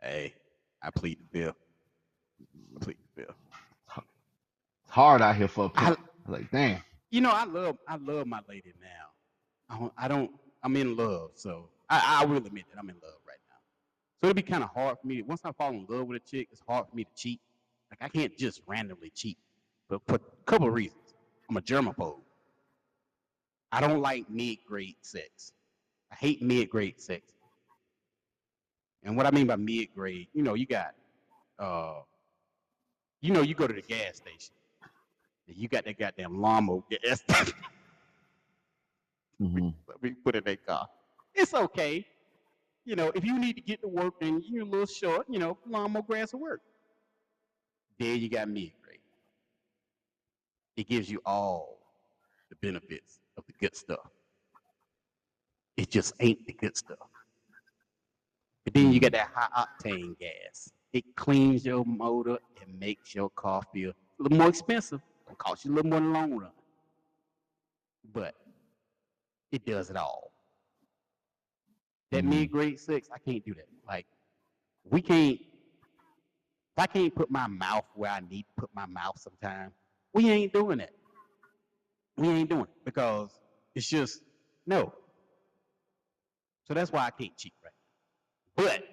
Hey, 0.01 0.35
I 0.83 0.91
plead 0.91 1.19
the 1.19 1.39
bill. 1.39 1.57
I 2.77 2.85
plead 2.85 2.97
the 3.17 3.23
bill. 3.23 3.35
It's 4.85 4.93
hard 4.93 5.23
out 5.23 5.37
here 5.37 5.49
for 5.49 5.67
a 5.67 5.71
I, 5.79 5.85
pimp. 5.87 6.01
I 6.01 6.31
was 6.31 6.41
like, 6.41 6.51
damn. 6.51 6.81
You 7.11 7.21
know, 7.21 7.31
I 7.31 7.45
love 7.45 7.77
I 7.89 7.97
love 7.97 8.27
my 8.27 8.41
lady 8.49 8.73
now. 8.81 9.75
I 9.75 9.79
don't, 9.79 9.93
I 9.99 10.09
don't 10.09 10.31
I'm 10.63 10.77
in 10.77 10.97
love, 10.97 11.31
so 11.35 11.69
I, 11.89 12.21
I 12.23 12.25
will 12.25 12.39
admit 12.39 12.65
that 12.73 12.79
I'm 12.79 12.89
in 12.89 12.97
love 12.97 13.21
right 13.27 13.39
now. 13.49 13.57
So 14.21 14.27
it'd 14.29 14.37
be 14.37 14.43
kind 14.43 14.65
of 14.65 14.71
hard 14.71 14.99
for 15.01 15.07
me. 15.07 15.23
Once 15.23 15.43
I 15.45 15.53
fall 15.53 15.71
in 15.71 15.87
love 15.89 16.07
with 16.07 16.23
a 16.23 16.27
chick, 16.27 16.49
it's 16.53 16.63
hard 16.67 16.87
for 16.89 16.97
me 16.97 17.05
to 17.05 17.11
cheat. 17.17 17.41
Like 17.91 17.99
I 18.03 18.09
can't 18.09 18.37
just 18.39 18.61
randomly 18.67 19.11
cheat, 19.15 19.39
but 19.91 20.01
for 20.07 20.17
a 20.17 20.21
couple 20.47 20.69
of 20.69 20.75
reasons. 20.75 20.97
I'm 21.51 21.57
a 21.57 21.61
germaphobe. 21.61 22.21
I 23.73 23.81
don't 23.81 24.01
like 24.01 24.31
mid-grade 24.31 24.97
sex. 25.03 25.53
I 26.13 26.15
hate 26.15 26.43
mid-grade 26.43 27.01
sex. 27.01 27.33
And 29.03 29.17
what 29.17 29.27
I 29.27 29.33
mean 29.33 29.47
by 29.49 29.57
mid-grade, 29.57 30.29
you 30.33 30.43
know, 30.43 30.55
you 30.55 30.67
got, 30.67 30.95
uh, 31.59 32.01
you 33.21 33.33
know, 33.33 33.43
you 33.43 33.55
go 33.55 33.67
to 33.67 33.75
the 33.75 33.83
gas 33.83 34.17
station, 34.17 34.55
and 35.49 35.57
you 35.57 35.69
got 35.69 35.85
that 35.85 35.99
goddamn 35.99 36.41
lawnmower 36.41 36.83
gas. 36.91 37.23
hmm 39.39 39.69
Let 39.89 40.03
me 40.03 40.11
put 40.25 40.37
in 40.37 40.45
that 40.45 40.67
car. 40.67 40.89
It's 41.35 41.55
okay. 41.55 42.07
You 42.85 42.97
know, 42.97 43.13
if 43.15 43.25
you 43.25 43.39
need 43.39 43.55
to 43.55 43.63
get 43.63 43.83
to 43.83 43.89
work 43.89 44.15
and 44.21 44.43
you're 44.45 44.63
a 44.63 44.67
little 44.69 44.87
short, 44.87 45.27
you 45.29 45.39
know, 45.39 45.59
lawnmower 45.69 46.03
grass 46.03 46.33
will 46.33 46.41
work. 46.41 46.61
There 47.99 48.15
you 48.15 48.29
got 48.29 48.49
mid-grade. 48.49 48.80
It 50.81 50.89
gives 50.89 51.11
you 51.11 51.21
all 51.27 51.77
the 52.49 52.57
benefits 52.63 53.21
of 53.37 53.45
the 53.47 53.53
good 53.61 53.77
stuff. 53.77 54.11
It 55.77 55.91
just 55.91 56.15
ain't 56.21 56.47
the 56.47 56.55
good 56.55 56.75
stuff. 56.75 57.07
But 58.65 58.73
then 58.73 58.91
you 58.91 58.99
got 58.99 59.13
that 59.13 59.29
high 59.35 59.67
octane 59.67 60.19
gas. 60.19 60.73
It 60.95 61.05
cleans 61.17 61.67
your 61.67 61.85
motor 61.85 62.39
and 62.63 62.81
makes 62.81 63.15
your 63.15 63.29
car 63.37 63.61
feel 63.75 63.91
a 63.91 64.23
little 64.23 64.39
more 64.39 64.49
expensive. 64.49 65.03
It'll 65.27 65.37
cost 65.37 65.67
you 65.67 65.73
a 65.73 65.75
little 65.75 65.91
more 65.91 65.99
in 65.99 66.05
the 66.07 66.19
long 66.19 66.39
run. 66.39 66.53
But 68.15 68.35
it 69.53 69.67
does 69.67 69.91
it 69.91 69.97
all. 69.99 70.33
That 72.11 72.25
Mhm. 72.25 72.29
mid 72.31 72.53
grade 72.53 72.81
six, 72.81 73.11
I 73.13 73.19
can't 73.19 73.45
do 73.45 73.53
that. 73.53 73.69
Like, 73.87 74.07
we 74.85 75.03
can't, 75.03 75.39
if 75.39 76.79
I 76.79 76.87
can't 76.87 77.15
put 77.15 77.31
my 77.31 77.49
mouth 77.49 77.85
where 77.95 78.13
I 78.13 78.21
need 78.21 78.47
to 78.47 78.55
put 78.57 78.75
my 78.75 78.87
mouth 78.87 79.19
sometime, 79.19 79.75
we 80.15 80.31
ain't 80.31 80.53
doing 80.53 80.81
it. 80.81 80.95
We 82.17 82.29
ain't 82.29 82.51
doing 82.51 82.63
it 82.63 82.85
because 82.85 83.31
it's 83.75 83.89
just, 83.89 84.21
no. 84.67 84.93
So 86.67 86.75
that's 86.75 86.93
why 86.93 87.07
I 87.07 87.11
can't 87.11 87.37
cheat 87.37 87.55
right. 87.65 87.73
But 88.57 88.85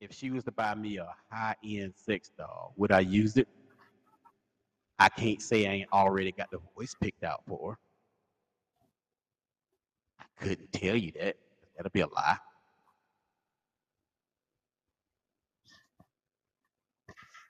if 0.00 0.14
she 0.14 0.30
was 0.30 0.44
to 0.44 0.52
buy 0.52 0.74
me 0.74 0.98
a 0.98 1.08
high 1.30 1.56
end 1.64 1.94
sex 1.96 2.30
doll, 2.38 2.72
would 2.76 2.92
I 2.92 3.00
use 3.00 3.36
it? 3.36 3.48
I 4.98 5.08
can't 5.08 5.42
say 5.42 5.66
I 5.66 5.72
ain't 5.72 5.92
already 5.92 6.32
got 6.32 6.50
the 6.50 6.58
voice 6.76 6.94
picked 7.00 7.24
out 7.24 7.42
for 7.46 7.72
her. 7.72 7.78
I 10.20 10.44
couldn't 10.44 10.72
tell 10.72 10.96
you 10.96 11.12
that. 11.20 11.36
That'd 11.76 11.92
be 11.92 12.00
a 12.00 12.08
lie. 12.08 12.38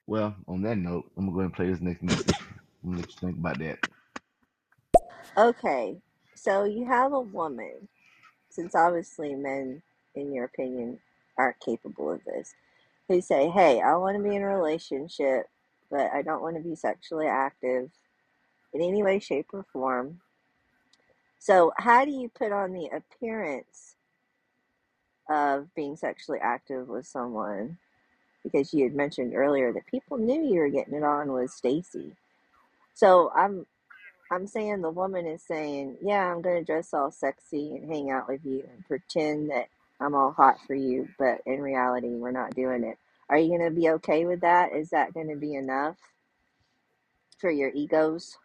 Well, 0.09 0.35
on 0.49 0.63
that 0.63 0.79
note, 0.79 1.05
I'm 1.19 1.27
gonna 1.27 1.33
go 1.33 1.41
ahead 1.41 1.45
and 1.49 1.55
play 1.55 1.71
this 1.71 1.83
next 1.83 2.03
message. 2.03 2.35
Let 2.83 3.07
you 3.07 3.17
think 3.21 3.37
about 3.37 3.59
that. 3.59 3.79
Okay, 5.37 5.99
so 6.35 6.65
you 6.65 6.87
have 6.87 7.13
a 7.13 7.21
woman, 7.21 7.87
since 8.49 8.75
obviously 8.75 9.35
men, 9.35 9.83
in 10.15 10.33
your 10.33 10.47
opinion, 10.47 10.99
aren't 11.37 11.61
capable 11.61 12.11
of 12.11 12.25
this, 12.25 12.55
who 13.07 13.21
say, 13.21 13.51
Hey, 13.51 13.83
I 13.83 13.97
want 13.97 14.17
to 14.17 14.27
be 14.27 14.35
in 14.35 14.41
a 14.41 14.47
relationship, 14.47 15.51
but 15.91 16.11
I 16.11 16.23
don't 16.23 16.41
want 16.41 16.57
to 16.57 16.63
be 16.63 16.75
sexually 16.75 17.27
active 17.27 17.91
in 18.73 18.81
any 18.81 19.03
way, 19.03 19.19
shape, 19.19 19.49
or 19.53 19.67
form. 19.71 20.23
So, 21.39 21.71
how 21.77 22.07
do 22.07 22.13
you 22.13 22.31
put 22.31 22.51
on 22.51 22.73
the 22.73 22.87
appearance 22.87 23.97
of 25.29 25.75
being 25.75 25.97
sexually 25.97 26.39
active 26.41 26.89
with 26.89 27.07
someone? 27.07 27.77
Because 28.53 28.75
you 28.75 28.85
had 28.85 28.95
mentioned 28.95 29.35
earlier 29.35 29.73
that 29.73 29.87
people 29.87 30.19
knew 30.19 30.43
you 30.43 30.61
were 30.61 30.71
getting 30.71 30.95
it 30.95 31.05
on 31.05 31.33
with 31.33 31.51
Stacy. 31.51 32.17
So, 32.95 33.31
I'm 33.35 33.67
I'm 34.31 34.47
saying 34.47 34.83
the 34.83 34.91
woman 34.91 35.27
is 35.27 35.43
saying, 35.43 35.99
Yeah, 36.03 36.33
I'm 36.33 36.43
going 36.43 36.59
to 36.59 36.65
dress 36.65 36.95
all 36.95 37.11
sexy 37.11 37.77
and 37.77 37.91
hang 37.93 38.11
out 38.11 38.29
with 38.29 38.45
you 38.45 38.65
and 38.73 38.87
pretend 38.87 39.51
that 39.51 39.69
I'm 40.01 40.15
all 40.15 40.33
hot 40.33 40.57
for 40.67 40.75
you, 40.75 41.09
but 41.19 41.41
in 41.47 41.61
reality, 41.61 42.09
we're 42.09 42.31
not 42.31 42.55
doing 42.55 42.85
it. 42.85 42.99
Are 43.31 43.39
you 43.39 43.49
going 43.49 43.69
to 43.69 43.75
be 43.75 43.91
okay 43.91 44.27
with 44.27 44.43
that? 44.43 44.73
Is 44.75 44.91
that 44.91 45.15
going 45.15 45.29
to 45.29 45.37
be 45.37 45.55
enough 45.55 45.97
for 47.41 47.51
your 47.51 47.71
egos? 47.75 48.39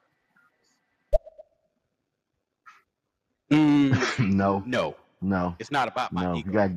Mm, 3.51 4.19
no, 4.34 4.63
no, 4.65 4.95
no, 5.21 5.55
it's 5.59 5.71
not 5.71 5.88
about 5.88 6.13
my 6.13 6.23
no. 6.23 6.35
You 6.35 6.43
got, 6.51 6.71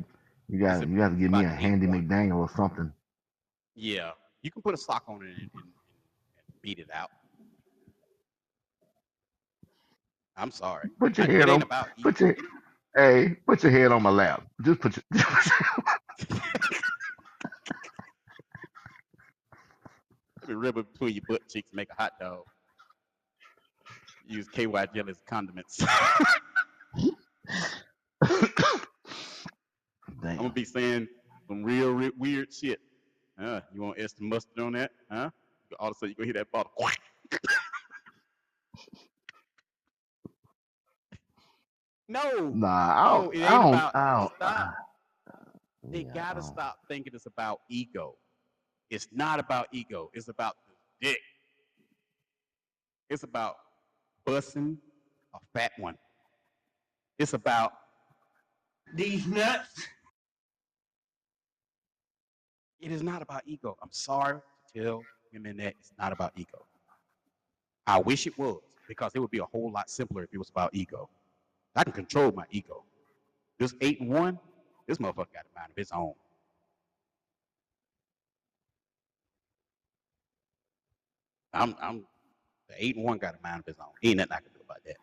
you 0.49 0.59
got, 0.59 0.87
you 0.87 0.97
got 0.97 1.09
to 1.09 1.15
give 1.15 1.31
me 1.31 1.43
a 1.43 1.49
handy. 1.49 1.87
McDaniel 1.87 2.37
or 2.37 2.49
something. 2.55 2.91
Yeah, 3.79 4.09
you 4.41 4.49
can 4.49 4.63
put 4.63 4.73
a 4.73 4.77
sock 4.77 5.03
on 5.07 5.21
it 5.21 5.27
and, 5.27 5.37
and, 5.37 5.51
and 5.53 6.61
beat 6.63 6.79
it 6.79 6.89
out. 6.91 7.11
I'm 10.35 10.49
sorry. 10.49 10.89
Put 10.99 11.19
your 11.19 11.29
I, 11.29 11.31
head 11.31 11.49
on, 11.49 11.61
about 11.61 11.89
put 12.01 12.19
your, 12.19 12.35
hey, 12.95 13.37
put 13.45 13.61
your 13.61 13.71
head 13.71 13.91
on 13.91 14.01
my 14.01 14.09
lap. 14.09 14.47
Just 14.63 14.79
put 14.81 14.97
your. 14.97 15.03
Put 20.41 20.49
a 20.49 20.57
rubber 20.57 20.81
between 20.81 21.13
your 21.13 21.23
butt 21.29 21.47
cheeks, 21.47 21.69
make 21.71 21.89
a 21.91 22.01
hot 22.01 22.13
dog. 22.19 22.45
Use 24.25 24.47
KY 24.49 24.87
jelly 24.95 25.11
as 25.11 25.21
condiments. 25.27 25.79
I'm 30.23 30.37
gonna 30.37 30.49
be 30.49 30.65
saying 30.65 31.07
some 31.47 31.63
real, 31.63 31.91
real 31.91 32.11
weird 32.17 32.51
shit. 32.51 32.79
Uh, 33.41 33.61
you 33.73 33.81
want 33.81 33.99
extra 33.99 34.25
mustard 34.25 34.59
on 34.59 34.73
that? 34.73 34.91
Huh? 35.11 35.29
All 35.79 35.89
of 35.89 35.95
a 35.95 35.99
sudden 35.99 36.09
you 36.09 36.15
gonna 36.15 36.25
hear 36.25 36.33
that 36.33 36.51
bottle. 36.51 36.71
Quack. 36.75 36.99
no, 42.07 42.49
Nah, 42.49 42.67
I 42.67 43.17
don't, 43.17 43.35
it 43.35 43.43
I 43.43 43.49
don't, 43.51 43.67
about. 43.73 43.95
I 43.95 44.19
don't. 44.19 44.31
Stop. 44.35 44.75
They 45.89 46.01
yeah, 46.01 46.13
gotta 46.13 46.41
stop 46.41 46.79
thinking 46.89 47.13
it's 47.15 47.25
about 47.27 47.61
ego. 47.69 48.15
It's 48.89 49.07
not 49.11 49.39
about 49.39 49.67
ego. 49.71 50.09
It's 50.13 50.27
about 50.27 50.55
the 51.01 51.07
dick. 51.09 51.19
It's 53.09 53.23
about 53.23 53.55
busting 54.25 54.77
a 55.33 55.39
fat 55.53 55.71
one. 55.77 55.95
It's 57.19 57.33
about 57.33 57.73
these 58.93 59.25
nuts. 59.27 59.87
It 62.79 62.91
is 62.91 63.01
not 63.03 63.21
about 63.21 63.43
ego. 63.45 63.77
I'm 63.81 63.91
sorry 63.91 64.39
to 64.73 64.83
tell 64.83 65.03
women 65.33 65.57
that 65.57 65.75
it's 65.79 65.91
not 65.97 66.11
about 66.13 66.33
ego. 66.35 66.65
I 67.87 67.99
wish 67.99 68.27
it 68.27 68.37
was 68.37 68.61
because 68.87 69.11
it 69.15 69.19
would 69.19 69.31
be 69.31 69.39
a 69.39 69.45
whole 69.45 69.71
lot 69.71 69.89
simpler 69.89 70.23
if 70.23 70.29
it 70.33 70.37
was 70.37 70.49
about 70.49 70.71
ego. 70.73 71.09
I 71.75 71.83
can 71.83 71.93
control 71.93 72.31
my 72.31 72.45
ego. 72.51 72.83
This 73.59 73.73
eight 73.81 73.99
and 74.01 74.09
one, 74.09 74.39
this 74.87 74.97
motherfucker 74.97 75.33
got 75.33 75.45
a 75.45 75.59
mind 75.59 75.71
of 75.71 75.77
his 75.77 75.91
own. 75.91 76.13
I'm, 81.53 81.75
I'm, 81.81 82.05
the 82.69 82.75
eight 82.77 82.95
and 82.95 83.05
one 83.05 83.17
got 83.17 83.35
a 83.35 83.39
mind 83.41 83.61
of 83.61 83.65
his 83.65 83.77
own. 83.79 83.87
Ain't 84.03 84.17
nothing 84.17 84.33
I 84.33 84.37
can 84.37 84.53
do 84.53 84.59
about 84.63 84.83
that. 84.85 84.97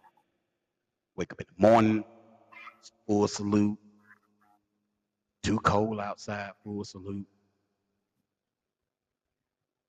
Wake 1.16 1.32
up 1.32 1.40
in 1.40 1.46
the 1.56 1.66
morning, 1.66 2.04
full 3.06 3.28
salute. 3.28 3.78
Too 5.42 5.58
cold 5.60 6.00
outside, 6.00 6.52
full 6.62 6.84
salute. 6.84 7.26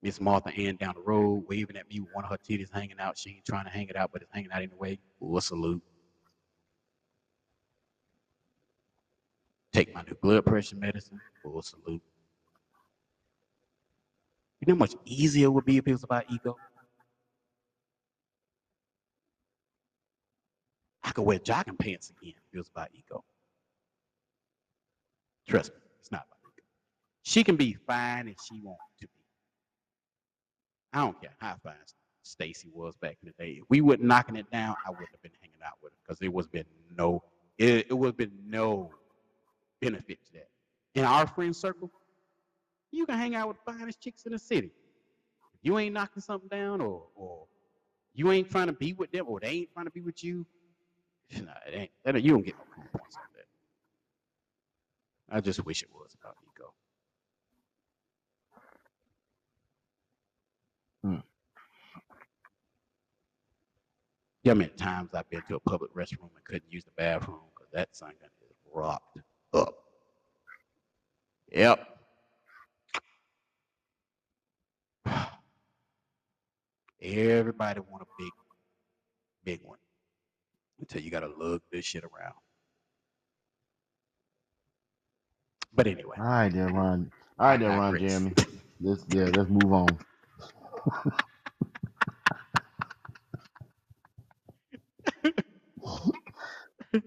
Miss 0.06 0.22
Martha 0.22 0.50
Ann 0.56 0.76
down 0.76 0.94
the 0.94 1.02
road, 1.02 1.46
waving 1.48 1.78
at 1.78 1.90
me 1.90 2.00
with 2.00 2.14
one 2.14 2.24
of 2.24 2.30
her 2.30 2.38
titties 2.38 2.72
hanging 2.72 3.00
out. 3.00 3.18
She 3.18 3.32
ain't 3.32 3.44
trying 3.44 3.64
to 3.66 3.72
hang 3.72 3.88
it 3.88 3.96
out, 3.96 4.12
but 4.14 4.22
it's 4.22 4.30
hanging 4.32 4.52
out 4.52 4.62
anyway. 4.62 5.00
a 5.20 5.42
salute. 5.42 5.82
Take 9.74 9.96
my 9.96 10.04
new 10.04 10.14
blood 10.22 10.46
pressure 10.46 10.76
medicine. 10.76 11.20
Full 11.42 11.60
salute. 11.64 12.04
You 14.62 14.68
know 14.68 14.76
how 14.76 14.78
much 14.78 14.94
easier 15.06 15.46
it 15.46 15.50
would 15.50 15.66
be 15.66 15.78
if 15.78 15.88
it 15.88 15.94
was 15.94 16.04
about 16.04 16.26
ego? 16.32 16.56
I 21.04 21.10
could 21.14 21.24
wear 21.24 21.40
jogging 21.40 21.78
pants 21.78 22.12
again 22.12 22.36
if 22.38 22.54
it 22.54 22.58
was 22.60 22.70
about 22.70 22.90
ego. 22.94 23.24
Trust 25.50 25.72
me, 25.74 25.80
it's 26.00 26.12
not 26.12 26.28
about 26.28 26.54
ego. 26.54 26.64
She 27.24 27.44
can 27.44 27.56
be 27.56 27.76
fine 27.88 28.28
if 28.28 28.36
she 28.48 28.62
be. 28.62 28.78
I 30.96 31.00
don't 31.00 31.20
care 31.22 31.36
how 31.40 31.58
fine 31.62 31.74
Stacy 32.24 32.70
was 32.74 32.96
back 32.96 33.18
in 33.22 33.28
the 33.38 33.44
day. 33.44 33.52
If 33.62 33.66
we 33.70 33.82
were 33.82 33.98
knocking 33.98 34.38
it 34.38 34.50
down, 34.50 34.76
I 34.86 34.92
wouldn't 34.92 35.10
have 35.12 35.22
been 35.22 35.34
hanging 35.42 35.60
out 35.64 35.74
with 35.84 35.92
her 35.92 35.98
because 36.04 36.20
there 36.20 36.32
was 36.32 36.48
been 36.48 36.66
no, 36.98 37.22
it, 37.58 37.88
it 37.90 37.94
would 37.94 38.08
have 38.08 38.18
been 38.18 38.32
no 38.48 38.92
benefit 39.82 40.20
to 40.28 40.34
that. 40.34 40.48
In 40.96 41.04
our 41.04 41.28
friend 41.28 41.54
circle, 41.54 41.92
you 42.92 43.06
can 43.06 43.18
hang 43.18 43.36
out 43.36 43.50
with 43.50 43.58
the 43.66 43.74
finest 43.74 44.00
chicks 44.00 44.26
in 44.26 44.32
the 44.32 44.40
city. 44.40 44.72
If 45.54 45.60
you 45.64 45.78
ain't 45.78 45.94
knocking 45.94 46.22
something 46.22 46.48
down 46.48 46.80
or, 46.80 47.04
or 47.14 47.46
you 48.14 48.32
ain't 48.32 48.50
trying 48.50 48.68
to 48.68 48.74
be 48.74 48.94
with 48.94 49.12
them 49.12 49.26
or 49.28 49.42
they 49.42 49.50
ain't 49.50 49.74
trying 49.74 49.88
to 49.88 49.92
be 49.92 50.00
with 50.00 50.24
you, 50.24 50.46
nah, 51.42 51.52
it 51.68 51.92
ain't. 52.06 52.24
You 52.24 52.32
don't 52.32 52.46
get 52.46 52.56
no 52.78 52.84
points 52.98 53.18
on 53.18 53.24
that. 53.36 53.46
I 55.38 55.42
just 55.42 55.66
wish 55.66 55.84
it 55.84 55.90
was 55.94 56.16
about 56.22 56.38
ego. 56.56 56.74
Yeah, 64.46 64.52
I 64.52 64.56
mean, 64.56 64.70
times 64.78 65.10
I've 65.16 65.28
been 65.32 65.42
to 65.48 65.56
a 65.56 65.60
public 65.60 65.92
restroom 65.96 66.30
and 66.36 66.44
couldn't 66.46 66.72
use 66.72 66.84
the 66.86 66.92
bathroom 66.96 67.40
because 67.56 67.68
that 67.74 67.96
thing 67.96 68.16
is 68.24 68.56
rocked 68.72 69.18
up. 69.56 69.74
Yep. 71.52 71.80
Everybody 77.02 77.80
want 77.80 78.04
a 78.04 78.06
big, 78.20 78.32
big 79.44 79.60
one 79.64 79.80
until 80.80 81.02
you 81.02 81.10
gotta 81.10 81.32
lug 81.36 81.62
this 81.72 81.86
shit 81.86 82.04
around. 82.04 82.36
But 85.74 85.88
anyway, 85.88 86.18
All 86.20 86.24
right, 86.24 86.54
there, 86.54 86.68
Ron. 86.68 87.12
All 87.40 87.48
right, 87.48 87.60
there, 87.60 87.70
Ron. 87.70 87.98
Jeremy. 87.98 88.34
Let's 88.80 89.04
yeah, 89.10 89.30
let's 89.36 89.50
move 89.50 89.74
on. 89.74 89.88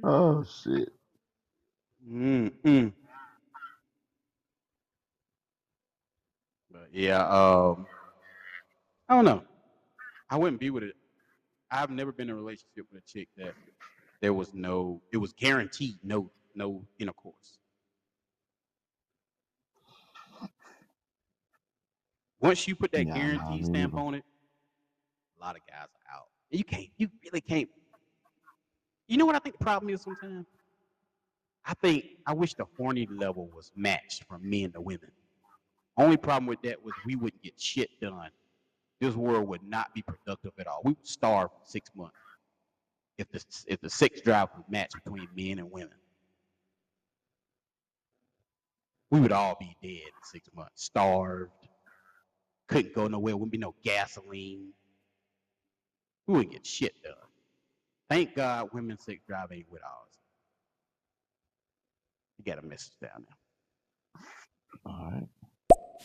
oh 0.03 0.45
shit. 0.45 0.91
Mm-mm. 2.11 2.93
But 6.71 6.89
yeah, 6.93 7.27
um, 7.27 7.87
I 9.09 9.17
don't 9.17 9.25
know. 9.25 9.43
I 10.31 10.37
wouldn't 10.37 10.61
be 10.61 10.71
with 10.71 10.83
it. 10.83 10.95
I've 11.71 11.91
never 11.91 12.13
been 12.13 12.29
in 12.29 12.35
a 12.35 12.39
relationship 12.39 12.87
with 12.91 13.03
a 13.03 13.07
chick 13.07 13.29
that 13.37 13.55
there 14.21 14.33
was 14.33 14.55
no, 14.55 15.01
it 15.13 15.19
was 15.19 15.33
guaranteed 15.33 15.97
no, 16.03 16.31
no 16.55 16.85
intercourse. 16.99 17.59
Once 22.41 22.69
you 22.69 22.77
put 22.77 22.93
that 22.93 23.07
Yeah, 23.07 23.15
me 23.51 23.63
stamp 23.63 23.95
on 23.95 24.15
it, 24.15 24.25
a 25.37 25.45
lot 25.45 25.57
of 25.57 25.63
guys 25.67 25.89
are 25.89 26.17
out. 26.17 26.27
You 26.51 26.65
can't, 26.65 26.89
you 26.97 27.09
really 27.25 27.41
can't. 27.41 27.69
You 29.09 29.17
know 29.17 29.27
what 29.27 29.35
I 29.35 29.39
think 29.39 29.59
the 29.59 29.65
problem 29.65 29.93
is 29.93 30.03
sometimes? 30.03 30.47
I 31.65 31.75
think 31.75 32.05
I 32.27 32.35
wish 32.35 32.55
the 32.55 32.67
horny 32.77 33.09
level 33.11 33.51
was 33.55 33.73
matched 33.75 34.25
from 34.25 34.49
men 34.49 34.73
to 34.73 34.81
women. 34.81 35.11
Only 35.97 36.17
problem 36.17 36.47
with 36.47 36.63
that 36.63 36.83
was 36.83 36.95
we 37.05 37.17
wouldn't 37.17 37.43
get 37.43 37.59
shit 37.61 37.91
done. 38.01 38.31
This 39.01 39.15
world 39.15 39.49
would 39.49 39.63
not 39.63 39.95
be 39.95 40.03
productive 40.03 40.53
at 40.59 40.67
all. 40.67 40.83
We 40.85 40.93
would 40.93 41.07
starve 41.07 41.51
for 41.51 41.65
six 41.65 41.91
months 41.97 42.17
if 43.17 43.29
the 43.31 43.45
if 43.67 43.81
the 43.81 43.91
sex 43.91 44.21
drive 44.21 44.49
was 44.55 44.65
matched 44.69 44.95
between 45.05 45.29
men 45.35 45.59
and 45.59 45.71
women. 45.71 45.97
We 49.11 49.21
would 49.21 49.33
all 49.33 49.57
be 49.59 49.75
dead 49.83 50.07
in 50.07 50.23
six 50.23 50.49
months, 50.55 50.85
starved, 50.85 51.51
couldn't 52.67 52.95
go 52.95 53.09
nowhere, 53.09 53.37
wouldn't 53.37 53.53
be 53.53 53.59
no 53.59 53.75
gasoline. 53.83 54.69
We 56.27 56.35
wouldn't 56.35 56.53
get 56.53 56.67
shit 56.67 57.03
done. 57.03 57.15
Thank 58.11 58.35
God 58.35 58.71
women's 58.73 59.05
sex 59.05 59.21
drive 59.27 59.53
ain't 59.53 59.71
with 59.71 59.83
ours. 59.83 60.19
You 62.39 62.45
got 62.45 62.63
a 62.63 62.67
message 62.67 62.95
down 63.03 63.27
there. 63.27 63.37
All 64.87 65.11
right. 65.13 65.29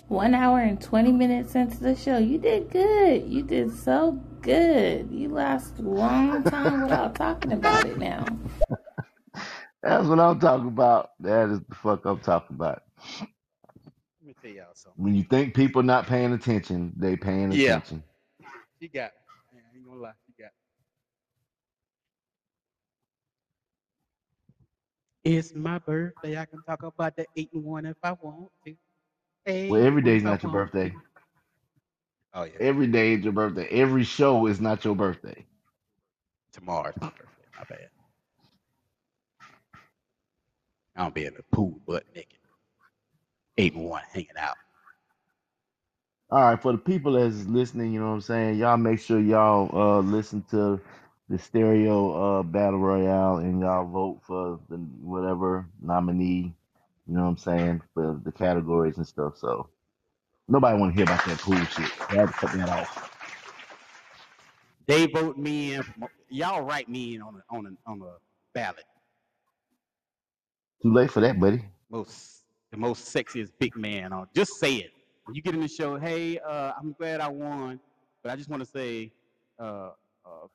One 0.07 0.33
hour 0.35 0.59
and 0.59 0.81
20 0.81 1.11
minutes 1.11 1.55
into 1.55 1.77
the 1.79 1.95
show. 1.95 2.17
You 2.17 2.37
did 2.37 2.69
good. 2.71 3.23
You 3.27 3.43
did 3.43 3.73
so 3.73 4.13
good. 4.41 5.09
You 5.11 5.29
last 5.29 5.79
a 5.79 5.83
long 5.83 6.43
time 6.43 6.81
without 6.83 7.15
talking 7.17 7.53
about 7.53 7.85
it 7.85 7.97
now. 7.97 8.25
That's 9.81 10.07
what 10.07 10.19
I'm 10.19 10.39
talking 10.39 10.67
about. 10.67 11.11
That 11.19 11.49
is 11.49 11.59
the 11.61 11.75
fuck 11.75 12.05
I'm 12.05 12.19
talking 12.19 12.55
about. 12.55 12.83
Let 14.21 14.27
me 14.27 14.35
tell 14.41 14.51
y'all 14.51 14.65
something. 14.73 15.03
When 15.03 15.15
you 15.15 15.23
think 15.23 15.53
people 15.53 15.83
not 15.83 16.07
paying 16.07 16.33
attention, 16.33 16.93
they 16.97 17.15
paying 17.15 17.51
Yeah. 17.51 17.77
attention. 17.77 18.03
She 18.79 18.87
got 18.87 19.11
me. 19.53 19.59
I 19.59 19.77
ain't 19.77 19.85
gonna 19.85 19.99
lie, 19.99 20.11
she 20.25 20.33
got 20.41 20.51
me. 20.51 20.51
It's 25.23 25.53
my 25.55 25.79
birthday. 25.79 26.37
I 26.37 26.45
can 26.45 26.61
talk 26.63 26.83
about 26.83 27.15
the 27.15 27.27
eight 27.35 27.49
and 27.53 27.63
one 27.63 27.85
if 27.85 27.97
I 28.03 28.13
want 28.13 28.51
to. 28.65 28.75
Hey, 29.45 29.69
Well, 29.69 29.83
every 29.85 30.01
day's 30.03 30.23
if 30.23 30.25
I 30.25 30.35
not 30.35 30.43
your 30.43 30.51
want 30.51 30.65
birthday. 30.65 30.95
to. 32.33 32.39
Oh 32.39 32.43
yeah, 32.43 32.59
Every 32.59 32.87
day 32.87 33.13
is 33.13 33.23
your 33.23 33.33
birthday. 33.33 33.67
Every 33.69 34.03
show 34.03 34.47
is 34.47 34.61
not 34.61 34.85
your 34.85 34.95
birthday. 34.95 35.45
tomorrow's 36.53 36.95
my 37.01 37.09
birthday. 37.09 37.47
My 37.57 37.63
bad. 37.69 37.89
I 40.95 41.03
don't 41.03 41.15
be 41.15 41.25
in 41.25 41.35
the 41.35 41.43
pool 41.53 41.79
butt 41.87 42.05
naked. 42.15 42.39
Eight 43.57 43.73
and 43.75 43.85
one 43.85 44.03
hanging 44.13 44.37
out. 44.39 44.57
All 46.29 46.41
right, 46.41 46.61
for 46.61 46.73
the 46.73 46.77
people 46.79 47.13
that's 47.13 47.45
listening, 47.45 47.93
you 47.93 48.01
know 48.01 48.09
what 48.09 48.15
I'm 48.15 48.21
saying? 48.21 48.59
Y'all 48.59 48.77
make 48.77 48.99
sure 48.99 49.19
y'all 49.19 49.69
uh 49.73 50.01
listen 50.01 50.43
to 50.51 50.81
the 51.33 51.39
stereo 51.39 52.11
uh 52.11 52.43
battle 52.43 52.77
royale 52.77 53.37
and 53.37 53.59
y'all 53.59 53.87
vote 53.87 54.21
for 54.21 54.59
the 54.69 54.75
whatever 54.75 55.67
nominee, 55.81 56.53
you 57.07 57.15
know 57.15 57.23
what 57.23 57.29
I'm 57.29 57.37
saying, 57.37 57.81
for 57.95 58.21
the 58.23 58.31
categories 58.31 58.97
and 58.97 59.07
stuff. 59.07 59.39
So 59.39 59.67
nobody 60.47 60.77
wanna 60.77 60.93
hear 60.93 61.05
about 61.05 61.25
that 61.25 61.39
pool 61.39 61.55
shit. 61.65 61.91
They 62.11 62.17
had 62.17 62.27
to 62.27 62.33
cut 62.33 62.53
that 62.53 62.69
off. 62.69 63.09
They 64.85 65.07
vote 65.07 65.35
me 65.37 65.73
in. 65.73 65.83
Y'all 66.29 66.61
write 66.61 66.87
me 66.87 67.15
in 67.15 67.23
on 67.23 67.41
a 67.41 67.55
on 67.55 67.65
a 67.65 67.89
on 67.89 68.01
a 68.03 68.17
ballot. 68.53 68.85
Too 70.83 70.93
late 70.93 71.09
for 71.09 71.21
that, 71.21 71.39
buddy. 71.39 71.65
most 71.89 72.43
the 72.69 72.77
most 72.77 73.11
sexiest 73.11 73.49
big 73.57 73.75
man 73.75 74.13
on. 74.13 74.27
Just 74.35 74.59
say 74.59 74.75
it. 74.75 74.91
When 75.25 75.33
you 75.35 75.41
get 75.41 75.55
in 75.55 75.61
the 75.61 75.67
show, 75.67 75.97
hey, 75.97 76.37
uh, 76.37 76.73
I'm 76.79 76.93
glad 76.93 77.21
I 77.21 77.27
won, 77.29 77.79
but 78.21 78.31
I 78.31 78.35
just 78.35 78.49
want 78.49 78.61
to 78.61 78.69
say, 78.69 79.11
uh, 79.57 79.91
uh, 80.25 80.47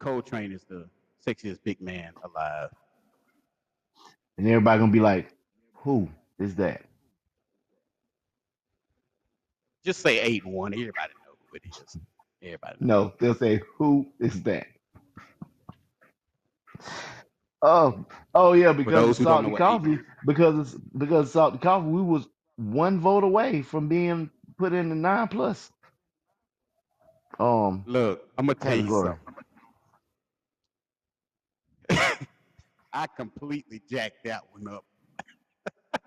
Coltrane 0.00 0.52
is 0.52 0.64
the 0.64 0.88
sexiest 1.26 1.60
big 1.64 1.80
man 1.80 2.12
alive. 2.24 2.70
And 4.38 4.48
everybody 4.48 4.80
gonna 4.80 4.92
be 4.92 5.00
like, 5.00 5.34
Who 5.74 6.08
is 6.38 6.56
that? 6.56 6.82
Just 9.84 10.00
say 10.02 10.20
eight 10.20 10.44
and 10.44 10.52
one. 10.54 10.72
Everybody 10.74 11.12
know 11.24 11.34
who 11.50 11.56
it 11.56 11.62
is. 11.68 11.98
Everybody 12.42 12.78
know. 12.80 12.86
No, 12.86 13.12
they'll 13.20 13.34
say, 13.34 13.62
Who 13.78 14.06
is 14.20 14.42
that? 14.44 14.66
Oh, 17.62 18.06
oh 18.34 18.52
yeah, 18.54 18.72
because 18.72 19.08
of 19.08 19.16
who 19.18 19.26
don't 19.26 19.42
know 19.42 19.48
salty 19.48 19.50
what 19.50 19.62
eight 19.68 19.82
coffee, 19.82 19.98
because 20.26 20.74
it's 20.74 20.82
because 20.96 21.26
of 21.26 21.32
salty 21.32 21.58
coffee, 21.58 21.88
we 21.88 22.02
was 22.02 22.26
one 22.56 23.00
vote 23.00 23.24
away 23.24 23.62
from 23.62 23.88
being 23.88 24.30
put 24.58 24.72
in 24.72 24.88
the 24.90 24.94
nine 24.94 25.28
plus 25.28 25.70
um 27.38 27.86
Look, 27.86 28.28
I'm 28.38 28.46
gonna 28.46 28.54
tell 28.56 28.76
you 28.76 28.88
something. 28.88 29.34
I 32.92 33.06
completely 33.06 33.80
jacked 33.90 34.24
that 34.24 34.42
one 34.52 34.74
up. 34.74 34.84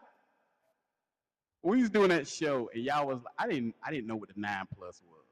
we 1.64 1.81
was 1.81 1.89
doing 1.89 2.10
that 2.10 2.27
show, 2.27 2.69
and 2.73 2.84
y'all 2.84 3.07
was 3.07 3.19
I 3.38 3.47
didn't 3.47 3.76
I 3.84 3.91
didn't 3.91 4.07
know 4.07 4.15
what 4.15 4.30
the 4.34 4.39
nine 4.39 4.65
plus 4.77 5.01
was. 5.10 5.23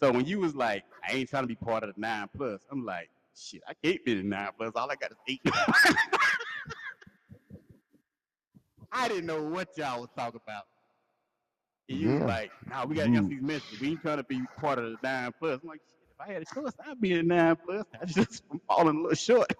So 0.00 0.10
when 0.10 0.24
you 0.24 0.40
was 0.40 0.54
like, 0.54 0.84
I 1.06 1.12
ain't 1.12 1.28
trying 1.28 1.42
to 1.42 1.48
be 1.48 1.54
part 1.56 1.82
of 1.82 1.94
the 1.94 2.00
nine 2.00 2.28
plus, 2.34 2.62
I'm 2.70 2.86
like, 2.86 3.10
shit, 3.36 3.62
I 3.68 3.74
can't 3.74 4.02
be 4.04 4.14
the 4.14 4.22
nine 4.22 4.48
plus. 4.56 4.72
All 4.74 4.90
I 4.90 4.94
got 4.96 5.10
is 5.10 5.18
eight. 5.28 5.40
I 8.92 9.08
didn't 9.08 9.26
know 9.26 9.42
what 9.42 9.76
y'all 9.76 10.00
was 10.00 10.08
talking 10.16 10.40
about. 10.44 10.64
And 11.88 11.98
you 11.98 12.12
was 12.14 12.22
like, 12.22 12.50
nah, 12.68 12.86
we 12.86 12.94
gotta 12.96 13.10
get 13.10 13.28
these 13.28 13.42
messages. 13.42 13.80
We 13.80 13.90
ain't 13.90 14.00
trying 14.02 14.16
to 14.18 14.24
be 14.24 14.40
part 14.56 14.78
of 14.78 14.84
the 14.84 14.96
nine 15.02 15.32
plus. 15.38 15.60
I'm 15.62 15.68
like, 15.68 15.80
shit, 15.86 15.98
if 16.12 16.20
I 16.20 16.32
had 16.32 16.42
a 16.42 16.46
choice, 16.46 16.72
I'd 16.86 17.00
be 17.00 17.12
a 17.14 17.22
nine 17.22 17.56
plus. 17.56 17.84
I 18.00 18.04
just 18.04 18.42
I'm 18.50 18.60
falling 18.68 18.96
a 18.96 19.00
little 19.00 19.14
short. 19.14 19.52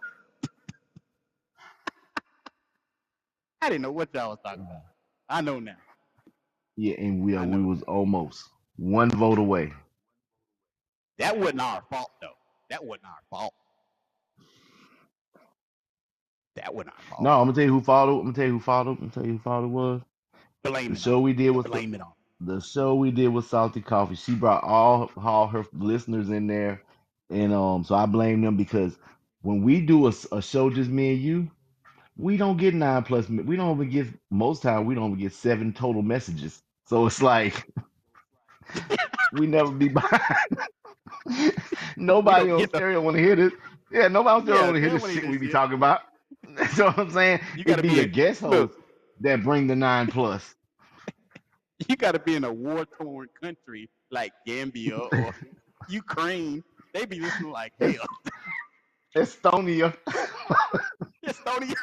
I 3.63 3.69
didn't 3.71 3.83
know 3.83 3.93
what 3.93 4.11
y'all 4.15 4.31
was 4.31 4.39
talking 4.45 4.63
about. 4.63 4.83
I 5.29 5.41
know 5.41 5.61
now. 5.61 5.77
yeah, 6.77 6.95
and 6.99 7.23
we 7.23 7.37
I 7.37 7.43
are 7.43 7.47
we 7.47 7.63
know. 7.63 7.69
was 7.69 7.83
almost 7.83 8.45
one 8.77 9.11
vote 9.11 9.39
away. 9.39 9.73
That 11.19 11.39
wasn't 11.39 11.61
our 11.63 11.83
fault 11.91 12.11
though. 12.21 12.29
That 12.71 12.85
wasn't 12.85 13.07
our 13.07 13.21
fault. 13.31 13.55
That 16.57 16.75
wasn't 16.75 16.95
our 16.97 17.03
fault. 17.11 17.23
No, 17.23 17.31
I'm 17.41 17.47
gonna 17.49 17.55
tell 17.55 17.65
you 17.65 17.73
who 17.73 17.81
followed. 17.83 18.19
I'm 18.21 18.25
gonna 18.25 18.35
tell 18.35 18.47
you 18.47 18.53
who 18.53 18.61
followed. 18.61 18.91
I'm 18.93 18.97
gonna 18.99 19.13
tell 19.13 19.27
you 19.27 19.33
who 19.33 19.39
followed 19.41 19.69
was 19.71 20.03
Blame 20.65 20.93
the 20.93 20.97
show 20.97 21.17
on. 21.17 21.23
we 21.23 21.33
did 21.35 21.51
was 21.51 21.67
Blame 21.67 21.95
it 21.95 22.01
on. 22.01 22.13
the 22.41 22.61
show 22.61 22.95
we 22.95 23.11
did 23.11 23.29
with 23.29 23.47
Salty 23.47 23.81
Coffee. 23.83 24.17
She 24.17 24.35
brought 24.35 24.65
all 24.65 25.11
all 25.17 25.49
her 25.49 25.65
listeners 25.73 26.31
in 26.31 26.47
there, 26.47 26.83
and 27.31 27.53
um, 27.53 27.85
so 27.85 27.95
I 27.95 28.07
blame 28.07 28.43
them 28.43 28.57
because 28.57 28.99
when 29.43 29.63
we 29.63 29.81
do 29.81 30.07
a, 30.09 30.13
a 30.33 30.43
show 30.43 30.71
just 30.71 30.91
me 30.91 31.13
and 31.15 31.23
you, 31.23 31.51
we 32.21 32.37
don't 32.37 32.57
get 32.59 32.75
nine 32.75 33.03
plus. 33.03 33.29
We 33.29 33.57
don't 33.57 33.75
even 33.77 33.91
get 33.91 34.07
most 34.31 34.63
time. 34.63 34.85
We 34.85 34.95
don't 34.95 35.13
even 35.13 35.19
get 35.21 35.33
seven 35.33 35.73
total 35.73 36.03
messages. 36.03 36.63
So 36.87 37.07
it's 37.07 37.23
like 37.23 37.67
we 39.33 39.47
never 39.47 39.71
be 39.73 39.89
behind. 39.89 40.47
nobody 41.97 42.51
on 42.51 42.69
stereo 42.69 43.01
want 43.01 43.17
to 43.17 43.23
hear 43.23 43.37
this. 43.37 43.53
Yeah, 43.91 44.09
nobody 44.09 44.35
on 44.35 44.43
stereo 44.43 44.61
Yeah, 44.61 44.67
want 44.67 44.77
to 44.77 44.81
hear 44.81 44.91
this 44.91 45.03
shit 45.13 45.29
we 45.31 45.39
be 45.39 45.47
shit. 45.47 45.53
talking 45.53 45.75
about. 45.75 46.01
That's 46.57 46.79
what 46.79 46.99
I'm 46.99 47.11
saying. 47.11 47.41
You 47.57 47.65
It 47.65 47.67
gotta 47.69 47.83
be 47.83 47.89
be 47.89 47.95
the 47.97 48.03
a- 48.03 48.07
guest 48.07 48.43
look. 48.43 48.71
host 48.73 48.81
that 49.21 49.43
bring 49.43 49.67
the 49.67 49.77
nine 49.77 50.07
plus. 50.09 50.55
You 51.89 51.97
got 51.97 52.13
to 52.13 52.19
be 52.19 52.35
in 52.37 52.45
a 52.45 52.53
war 52.53 52.85
torn 53.01 53.29
country 53.43 53.89
like 54.11 54.33
Gambia 54.47 54.99
or 54.99 55.35
Ukraine. 55.89 56.63
They 56.93 57.07
be 57.07 57.21
listening 57.21 57.53
like 57.53 57.73
hell. 57.81 58.07
Estonia. 59.17 59.95
Estonia. 61.27 61.75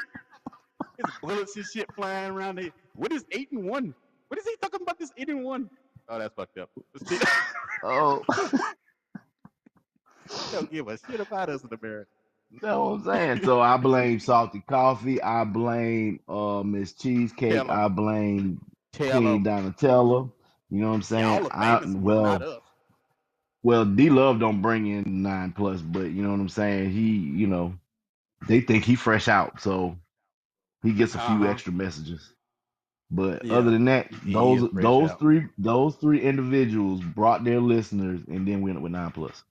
There's 0.98 1.14
bullets 1.22 1.56
and 1.56 1.65
shit 1.65 1.88
flying 1.95 2.32
around 2.32 2.57
there. 2.57 2.72
What 2.95 3.11
is 3.11 3.26
eight 3.32 3.52
and 3.52 3.69
one? 3.69 3.94
What 4.30 4.40
is 4.40 4.45
he 4.45 4.56
talking 4.61 4.82
about? 4.82 4.99
This 4.99 5.11
eight 5.18 5.30
and 5.30 5.44
one? 5.44 5.69
Oh, 6.10 6.19
that's 6.19 6.34
fucked 6.36 6.57
up. 6.57 6.69
Oh, 7.84 8.24
don't 10.52 10.72
give 10.72 10.88
a 10.88 10.98
shit 10.98 11.19
about 11.19 11.49
us 11.49 11.64
in 11.64 11.69
America. 11.72 12.10
what 12.49 12.69
I'm 12.72 13.03
saying? 13.03 13.44
So 13.44 13.61
I 13.61 13.78
blame 13.78 14.19
salty 14.19 14.64
coffee. 14.68 15.22
I 15.22 15.44
blame 15.44 16.19
uh 16.28 16.64
Miss 16.65 16.94
Cheesecake. 16.94 17.53
Tell. 17.53 17.69
I 17.69 17.88
blame 17.88 18.60
Tell 18.94 19.22
Queen 19.22 19.44
them. 19.44 19.74
Donatella. 19.74 20.32
You 20.69 20.82
know 20.82 20.90
what 20.90 20.95
I'm 20.95 21.02
saying? 21.03 21.24
Y'all 21.24 21.49
I, 21.52 21.74
are 21.76 21.82
famous, 21.82 21.95
ones, 21.95 22.03
well, 22.03 22.61
well, 23.64 23.86
D 23.86 24.10
Love 24.10 24.40
don't 24.40 24.61
bring 24.61 24.88
in 24.88 25.22
nine 25.24 25.53
plus, 25.53 25.82
but 25.82 26.10
you 26.11 26.24
know 26.24 26.32
what 26.32 26.40
I'm 26.40 26.49
saying? 26.49 26.91
He, 26.91 27.10
you 27.11 27.48
know, 27.48 27.76
they 28.48 28.61
think 28.61 28.84
he 28.84 28.95
fresh 28.95 29.28
out, 29.28 29.61
so 29.61 29.98
he 30.84 30.94
gets 30.94 31.16
a 31.16 31.20
few 31.20 31.44
Uh-huh. 31.44 31.52
extra 31.52 31.74
messages. 31.74 32.34
But 33.10 33.45
Yeah, 33.45 33.58
other 33.58 33.72
than 33.72 33.86
that, 33.86 34.14
he 34.14 34.34
those 34.34 34.70
those 34.74 35.12
out. 35.12 35.20
three 35.20 35.48
those 35.58 35.95
three 35.95 36.22
individuals 36.22 37.02
brought 37.02 37.44
their 37.44 37.60
listeners, 37.60 38.22
and 38.28 38.48
then 38.48 38.62
we 38.62 38.72
ended 38.72 38.84
with 38.84 38.91
nine 38.91 39.12
plus. 39.12 39.44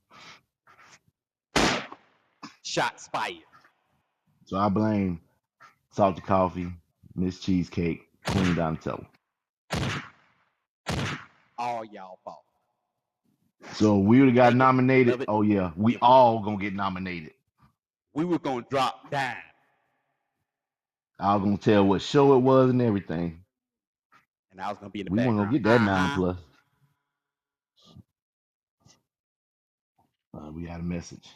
Shots 2.63 3.09
fired. 3.09 3.45
So 4.45 4.57
I 4.59 4.69
blame 4.69 5.21
Salty 5.93 6.21
Coffee, 6.21 6.73
Miss 7.15 7.41
Cheesecake, 7.41 8.09
Queen 8.27 8.55
Donatella. 8.55 9.07
All 11.59 11.85
y'all 11.85 12.19
fault. 12.25 12.45
So 13.73 13.99
we 13.99 14.19
would 14.21 14.29
have 14.29 14.37
got 14.37 14.55
nominated. 14.55 15.25
Oh 15.29 15.43
yeah, 15.43 15.73
we 15.77 15.97
all 16.03 16.41
gonna 16.41 16.59
get 16.59 16.75
nominated. 16.75 17.33
We 18.15 18.25
were 18.25 18.39
gonna 18.39 18.67
drop 18.71 19.11
down. 19.11 19.37
I 21.19 21.35
was 21.37 21.45
gonna 21.45 21.59
tell 21.59 21.87
what 21.87 22.03
show 22.03 22.35
it 22.37 22.41
was 22.41 22.71
and 22.71 22.83
everything. 22.83 23.45
and 24.53 24.61
I 24.61 24.69
was 24.71 24.79
gonna 24.79 24.91
be 24.91 25.01
in 25.01 25.07
the 25.07 25.11
We 25.11 25.21
weren't 25.21 25.39
background. 25.39 25.39
gonna 25.39 25.51
get 25.51 25.65
that 25.65 25.83
nine 25.83 26.11
Uh-huh. 26.11 26.13
plus. 26.13 26.39
Uh, 30.35 30.51
we 30.53 30.65
got 30.65 30.81
a 30.81 30.85
message. 30.85 31.29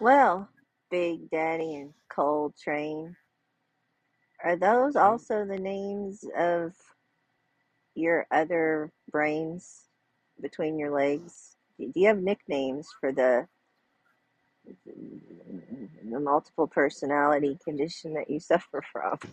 Well, 0.00 0.48
Big 0.90 1.30
Daddy 1.30 1.76
and 1.76 1.94
Coltrane, 2.10 3.16
are 4.44 4.56
those 4.56 4.96
also 4.96 5.46
the 5.46 5.58
names 5.58 6.24
of 6.38 6.72
your 7.94 8.26
other 8.30 8.92
brains 9.10 9.84
between 10.40 10.78
your 10.78 10.92
legs? 10.92 11.56
Do 11.78 11.92
you 11.94 12.08
have 12.08 12.18
nicknames 12.22 12.88
for 13.00 13.12
the 13.12 13.46
the 16.04 16.20
multiple 16.20 16.68
personality 16.68 17.58
condition 17.64 18.14
that 18.14 18.30
you 18.30 18.40
suffer 18.52 18.82
from? 18.92 19.18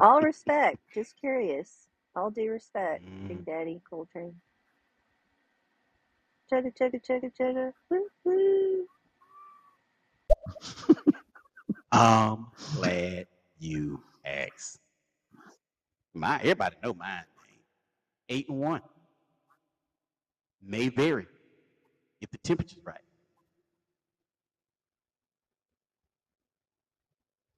All 0.00 0.22
respect, 0.22 0.78
just 0.94 1.18
curious. 1.20 1.88
All 2.16 2.30
due 2.30 2.52
respect, 2.52 3.04
Mm. 3.04 3.28
Big 3.28 3.46
Daddy 3.46 3.82
Coltrane. 3.88 4.36
Chugga 6.52 6.72
chugga 6.78 7.02
chugga 7.04 7.32
chugga. 7.40 7.72
Woo 7.90 8.08
woo. 8.24 8.86
I'm 11.92 12.46
glad 12.74 13.26
you 13.58 14.02
asked. 14.24 14.78
My 16.14 16.38
everybody 16.40 16.76
know 16.82 16.94
mine. 16.94 17.08
man. 17.08 17.24
Eight 18.30 18.48
and 18.48 18.60
one. 18.60 18.82
May 20.62 20.90
vary 20.90 21.28
if 22.22 22.32
the 22.32 22.38
temperature's 22.38 22.80
right. 22.84 23.03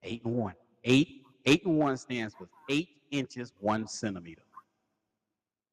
Eight 0.07 0.25
and 0.25 0.37
one. 0.37 0.55
Eight 0.85 1.23
eight 1.47 1.67
and 1.67 1.79
one 1.79 1.97
stands 1.99 2.35
for 2.35 2.49
eight 2.71 2.89
inches 3.11 3.53
one 3.61 3.89
centimeter. 3.89 4.43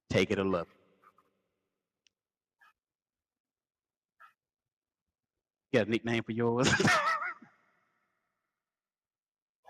Take 0.10 0.32
it 0.32 0.40
or 0.40 0.46
love 0.46 0.68
it. 0.70 0.78
You 5.72 5.80
got 5.80 5.88
a 5.88 5.92
nickname 5.92 6.24
for 6.24 6.34
yours? 6.34 6.70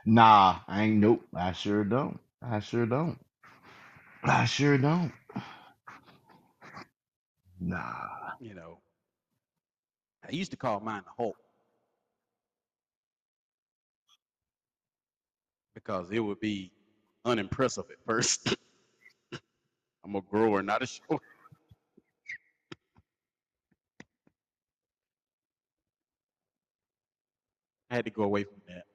Nah, 0.06 0.60
I 0.68 0.84
ain't 0.84 0.98
nope. 0.98 1.23
I 1.35 1.53
sure 1.53 1.84
don't. 1.85 2.19
I 2.41 2.60
sure 2.60 2.85
don't. 2.85 3.19
I 4.23 4.45
sure 4.45 4.77
don't. 4.77 5.14
Nah. 7.60 8.31
you 8.40 8.53
know. 8.53 8.80
I 10.27 10.31
used 10.31 10.52
to 10.52 10.57
call 10.57 10.80
mine 10.81 11.03
the 11.06 11.11
Hulk 11.23 11.38
because 15.84 16.11
it 16.11 16.19
would 16.19 16.39
be 16.39 16.72
unimpressive 17.26 17.85
at 17.91 17.97
first. 18.05 18.55
I'm 20.05 20.15
a 20.15 20.22
grower, 20.22 20.61
not 20.61 20.81
a 20.84 20.88
shower. 20.88 21.19
I 27.91 27.95
had 27.95 28.05
to 28.05 28.11
go 28.11 28.23
away 28.23 28.43
from 28.43 28.61
that. 28.68 28.85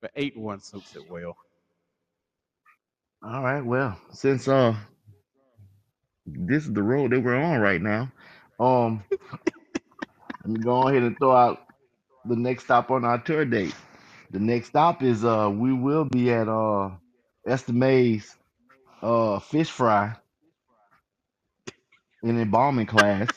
But 0.00 0.12
eight 0.16 0.36
one 0.36 0.60
suits 0.60 0.94
it 0.94 1.10
well. 1.10 1.36
All 3.22 3.42
right. 3.42 3.64
Well, 3.64 3.98
since 4.12 4.46
uh, 4.46 4.76
this 6.26 6.66
is 6.66 6.72
the 6.72 6.82
road 6.82 7.12
that 7.12 7.22
we're 7.22 7.36
on 7.36 7.60
right 7.60 7.82
now. 7.82 8.10
Um, 8.60 9.02
let 9.10 10.46
me 10.46 10.60
go 10.60 10.88
ahead 10.88 11.02
and 11.02 11.18
throw 11.18 11.34
out 11.34 11.67
the 12.24 12.36
next 12.36 12.64
stop 12.64 12.90
on 12.90 13.04
our 13.04 13.18
tour 13.18 13.44
date. 13.44 13.74
The 14.30 14.38
next 14.38 14.68
stop 14.68 15.02
is 15.02 15.24
uh, 15.24 15.50
we 15.52 15.72
will 15.72 16.04
be 16.04 16.30
at 16.32 16.48
uh, 16.48 16.90
Estimate's 17.46 18.36
uh 19.02 19.38
fish 19.38 19.70
fry 19.70 20.14
in 22.22 22.40
embalming 22.40 22.86
class. 22.86 23.28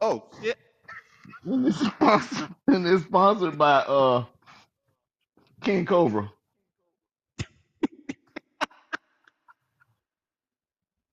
Oh 0.00 0.28
shit! 0.42 0.58
And 1.44 1.66
it's 1.66 1.78
sponsored, 1.86 2.48
and 2.66 2.86
it's 2.86 3.04
sponsored 3.04 3.58
by 3.58 3.76
uh 3.80 4.24
King 5.62 5.86
Cobra. 5.86 6.30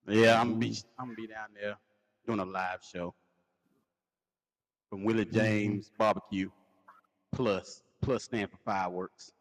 Yeah, 0.07 0.41
I'm 0.41 0.49
gonna 0.49 0.59
be 0.59 0.77
I'm 0.99 1.05
gonna 1.07 1.15
be 1.15 1.27
down 1.27 1.49
there 1.59 1.77
doing 2.25 2.39
a 2.39 2.45
live 2.45 2.79
show 2.83 3.13
from 4.91 5.05
Willie 5.05 5.25
James 5.25 5.89
Barbecue 5.97 6.49
Plus. 7.33 7.81
Plus 8.01 8.25
stand 8.25 8.51
for 8.51 8.57
fireworks. 8.65 9.31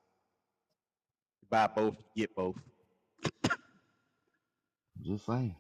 You 1.43 1.49
buy 1.51 1.67
both, 1.67 1.97
you 2.15 2.23
get 2.23 2.37
both. 2.37 2.57
Just 5.03 5.27
saying. 5.27 5.57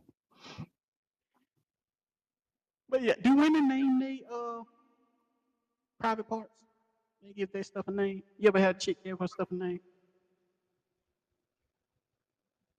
But 2.88 3.02
yeah, 3.02 3.14
do 3.22 3.34
women 3.34 3.68
name 3.68 3.98
they 3.98 4.22
uh 4.32 4.62
private 5.98 6.28
parts? 6.28 6.50
They 7.22 7.32
give 7.32 7.52
their 7.52 7.62
stuff 7.64 7.88
a 7.88 7.90
name. 7.90 8.22
You 8.38 8.48
ever 8.48 8.60
had 8.60 8.76
a 8.76 8.78
chick 8.78 9.02
give 9.04 9.18
her 9.18 9.26
stuff 9.26 9.48
a 9.50 9.54
name? 9.54 9.80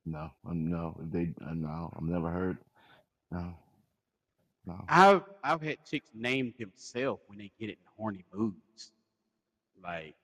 No, 0.05 0.31
um, 0.49 0.69
no, 0.69 0.95
they 1.11 1.29
uh, 1.45 1.53
no, 1.53 1.91
I've 1.95 2.03
never 2.03 2.29
heard. 2.29 2.57
No, 3.31 3.53
no. 4.65 4.83
I've 4.87 5.23
I've 5.43 5.61
had 5.61 5.77
chicks 5.85 6.09
name 6.13 6.53
themselves 6.57 7.21
when 7.27 7.37
they 7.37 7.51
get 7.59 7.69
it 7.69 7.73
in 7.73 7.77
horny 7.97 8.25
moods. 8.33 8.91
Like 9.83 10.15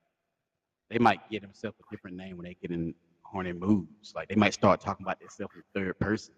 they 0.90 1.00
might 1.00 1.30
get 1.30 1.42
themselves 1.42 1.78
a 1.80 1.84
different 1.92 2.18
name 2.18 2.38
when 2.38 2.46
they 2.46 2.56
get 2.62 2.72
in 2.72 2.94
horny 3.24 3.54
moods. 3.54 4.14
Like 4.16 4.30
they 4.30 4.36
might 4.36 4.54
start 4.54 4.82
talking 4.82 5.06
about 5.06 5.20
themselves 5.20 5.54
in 5.56 5.64
third 5.74 6.00
person. 6.00 6.34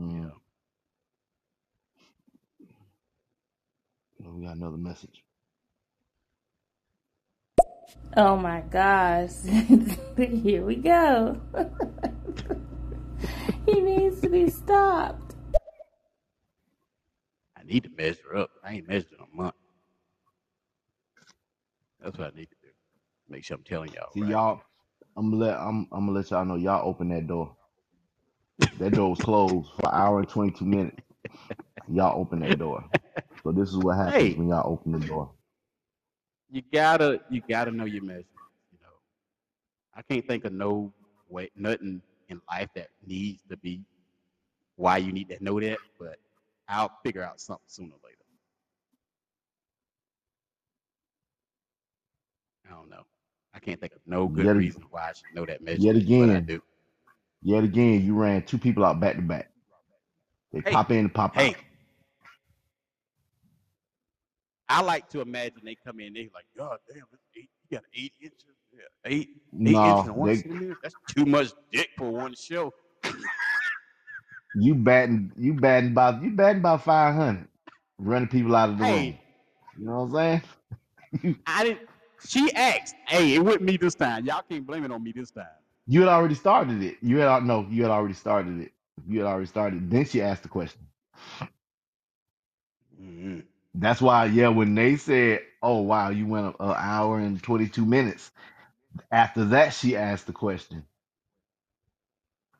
Mm. 0.00 0.32
Well, 4.20 4.34
We 4.34 4.46
got 4.46 4.56
another 4.56 4.76
message. 4.76 5.24
Oh 8.16 8.36
my 8.36 8.60
gosh. 8.60 9.30
Here 10.16 10.64
we 10.64 10.76
go. 10.76 11.40
he 13.66 13.80
needs 13.80 14.20
to 14.20 14.28
be 14.28 14.50
stopped. 14.50 15.31
I 17.62 17.66
need 17.66 17.84
to 17.84 17.90
measure 17.96 18.36
up. 18.36 18.50
I 18.64 18.74
ain't 18.74 18.88
measured 18.88 19.12
in 19.12 19.24
a 19.32 19.36
month. 19.36 19.54
That's 22.02 22.18
what 22.18 22.32
I 22.32 22.36
need 22.36 22.48
to 22.50 22.56
do. 22.62 22.68
Make 23.28 23.44
sure 23.44 23.56
I'm 23.56 23.62
telling 23.62 23.92
y'all. 23.92 24.10
See 24.12 24.22
right? 24.22 24.30
y'all. 24.30 24.60
I'm 25.16 25.30
gonna 25.30 25.44
let 25.44 25.58
I'm 25.58 25.86
I'm 25.92 26.06
gonna 26.06 26.12
let 26.12 26.30
y'all 26.30 26.44
know 26.44 26.56
y'all 26.56 26.88
open 26.88 27.08
that 27.10 27.26
door. 27.26 27.54
That 28.78 28.92
door 28.92 29.10
was 29.10 29.20
closed 29.20 29.70
for 29.76 29.88
an 29.88 29.94
hour 29.94 30.20
and 30.20 30.28
22 30.28 30.64
minutes. 30.64 30.96
Y'all 31.88 32.18
open 32.20 32.40
that 32.40 32.58
door. 32.58 32.84
So 33.42 33.52
this 33.52 33.68
is 33.68 33.76
what 33.76 33.96
happens 33.96 34.14
Hey. 34.14 34.34
when 34.34 34.48
y'all 34.48 34.70
open 34.72 34.92
the 34.92 35.06
door. 35.06 35.30
You 36.50 36.62
gotta 36.72 37.20
you 37.30 37.42
gotta 37.48 37.70
know 37.70 37.84
your 37.84 38.02
measurements. 38.02 38.28
You 38.72 38.78
know, 38.82 38.94
I 39.94 40.02
can't 40.02 40.26
think 40.26 40.44
of 40.44 40.52
no 40.52 40.92
way 41.28 41.50
nothing 41.56 42.02
in 42.28 42.40
life 42.50 42.68
that 42.74 42.88
needs 43.06 43.42
to 43.50 43.56
be 43.56 43.84
why 44.76 44.96
you 44.98 45.12
need 45.12 45.28
to 45.28 45.42
know 45.42 45.60
that, 45.60 45.78
but 45.98 46.16
I'll 46.72 46.92
figure 47.04 47.22
out 47.22 47.40
something 47.40 47.64
sooner 47.66 47.90
or 47.92 48.00
later. 48.04 48.16
I 52.66 52.74
don't 52.74 52.88
know. 52.90 53.04
I 53.54 53.58
can't 53.58 53.80
think 53.80 53.92
of 53.92 54.00
no 54.06 54.28
good 54.28 54.46
Yet, 54.46 54.56
reason 54.56 54.84
why 54.90 55.10
I 55.10 55.12
should 55.12 55.34
know 55.34 55.44
that 55.46 55.62
measure. 55.62 55.80
yet 55.82 55.96
again, 55.96 56.44
do. 56.46 56.62
yet 57.42 57.64
again, 57.64 58.02
you 58.04 58.14
ran 58.14 58.42
two 58.44 58.58
people 58.58 58.84
out 58.84 59.00
back 59.00 59.16
to 59.16 59.22
back. 59.22 59.50
They 60.52 60.62
Hey, 60.64 60.72
pop 60.72 60.90
in 60.90 60.98
and 60.98 61.14
pop 61.14 61.36
hey, 61.36 61.50
out. 61.50 61.56
I 64.68 64.80
like 64.82 65.08
to 65.10 65.20
imagine 65.20 65.60
they 65.64 65.74
come 65.74 66.00
in, 66.00 66.14
they 66.14 66.30
like, 66.34 66.46
God 66.56 66.78
damn, 66.88 67.04
it's 67.12 67.22
eight, 67.36 67.50
you 67.68 67.76
got 67.78 67.84
eight 67.94 68.12
inches, 68.22 68.56
yeah, 68.72 68.80
eight, 69.04 69.28
eight 69.66 69.84
inches 69.84 70.06
No, 70.06 70.06
and 70.06 70.16
one 70.16 70.28
they. 70.28 70.42
That's 70.82 70.96
too 71.14 71.26
much 71.26 71.52
dick 71.72 71.90
for 71.98 72.10
one 72.10 72.34
show. 72.34 72.72
You 74.54 74.74
batting 74.74 75.32
you 75.36 75.54
batting 75.54 75.90
about 75.92 76.22
you 76.22 76.30
batting 76.30 76.60
about 76.60 76.84
five 76.84 77.14
hundred, 77.14 77.48
running 77.98 78.28
people 78.28 78.54
out 78.56 78.70
of 78.70 78.78
the 78.78 78.84
room. 78.84 79.16
Hey, 79.16 79.22
You 79.78 79.86
know 79.86 80.04
what 80.04 80.20
I'm 80.20 80.42
saying? 81.22 81.36
I 81.46 81.64
didn't. 81.64 81.88
She 82.26 82.52
asked, 82.54 82.94
"Hey, 83.06 83.34
it 83.34 83.40
wasn't 83.44 83.64
me 83.64 83.76
this 83.76 83.94
time. 83.94 84.24
Y'all 84.26 84.42
can't 84.48 84.66
blame 84.66 84.84
it 84.84 84.92
on 84.92 85.02
me 85.02 85.12
this 85.12 85.30
time." 85.30 85.46
You 85.86 86.00
had 86.00 86.08
already 86.08 86.34
started 86.34 86.82
it. 86.82 86.98
You 87.02 87.18
had 87.18 87.28
al- 87.28 87.40
no, 87.42 87.66
you 87.68 87.82
had 87.82 87.90
already 87.90 88.14
started 88.14 88.60
it. 88.60 88.72
You 89.06 89.20
had 89.20 89.26
already 89.28 89.46
started. 89.46 89.90
Then 89.90 90.04
she 90.04 90.22
asked 90.22 90.42
the 90.42 90.48
question. 90.48 90.86
hmm 92.98 93.40
That's 93.74 94.00
why, 94.00 94.26
yeah, 94.26 94.48
when 94.48 94.74
they 94.74 94.96
said, 94.96 95.40
"Oh 95.62 95.80
wow, 95.82 96.10
you 96.10 96.26
went 96.26 96.46
an 96.60 96.74
hour 96.76 97.18
and 97.18 97.42
22 97.42 97.84
minutes," 97.86 98.30
after 99.10 99.44
that 99.46 99.70
she 99.74 99.96
asked 99.96 100.26
the 100.26 100.32
question. 100.32 100.84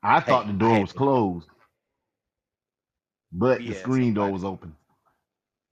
I 0.02 0.20
thought 0.20 0.46
Hey, 0.46 0.48
the 0.48 0.52
I 0.60 0.66
door 0.66 0.78
had 0.78 0.82
was 0.82 0.92
to. 0.92 0.94
closed, 0.94 1.48
but 3.32 3.66
the 3.66 3.74
screen 3.74 4.14
door 4.14 4.30
somebody 4.30 4.32
was 4.32 4.44
open. 4.44 4.76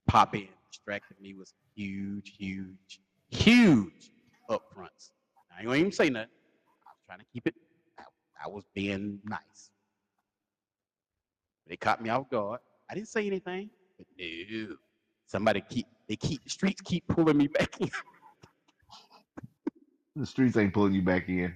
pop 0.08 0.34
in, 0.34 0.48
distracted 0.70 1.20
me 1.20 1.34
with 1.34 1.52
huge, 1.74 2.34
huge, 2.38 3.00
huge 3.30 4.12
upfronts. 4.50 5.10
I 5.54 5.60
ain't 5.60 5.66
gonna 5.66 5.78
even 5.78 5.92
say 5.92 6.10
nothing. 6.10 6.30
I 6.86 6.90
was 6.90 7.02
trying 7.06 7.20
to 7.20 7.26
keep 7.32 7.46
it. 7.46 7.54
I, 7.98 8.04
I 8.44 8.48
was 8.48 8.64
being 8.74 9.20
nice. 9.24 9.70
They 11.66 11.76
caught 11.76 12.02
me 12.02 12.10
off 12.10 12.28
guard. 12.30 12.60
I 12.90 12.94
didn't 12.94 13.08
say 13.08 13.26
anything, 13.26 13.70
but 13.98 14.06
no. 14.18 14.76
Somebody 15.26 15.62
keep 15.68 15.86
they 16.08 16.16
keep 16.16 16.42
the 16.44 16.50
streets 16.50 16.80
keep 16.82 17.06
pulling 17.08 17.36
me 17.38 17.48
back 17.48 17.80
in. 17.80 17.90
The 20.16 20.26
streets 20.26 20.56
ain't 20.56 20.72
pulling 20.74 20.94
you 20.94 21.02
back 21.02 21.28
in. 21.28 21.54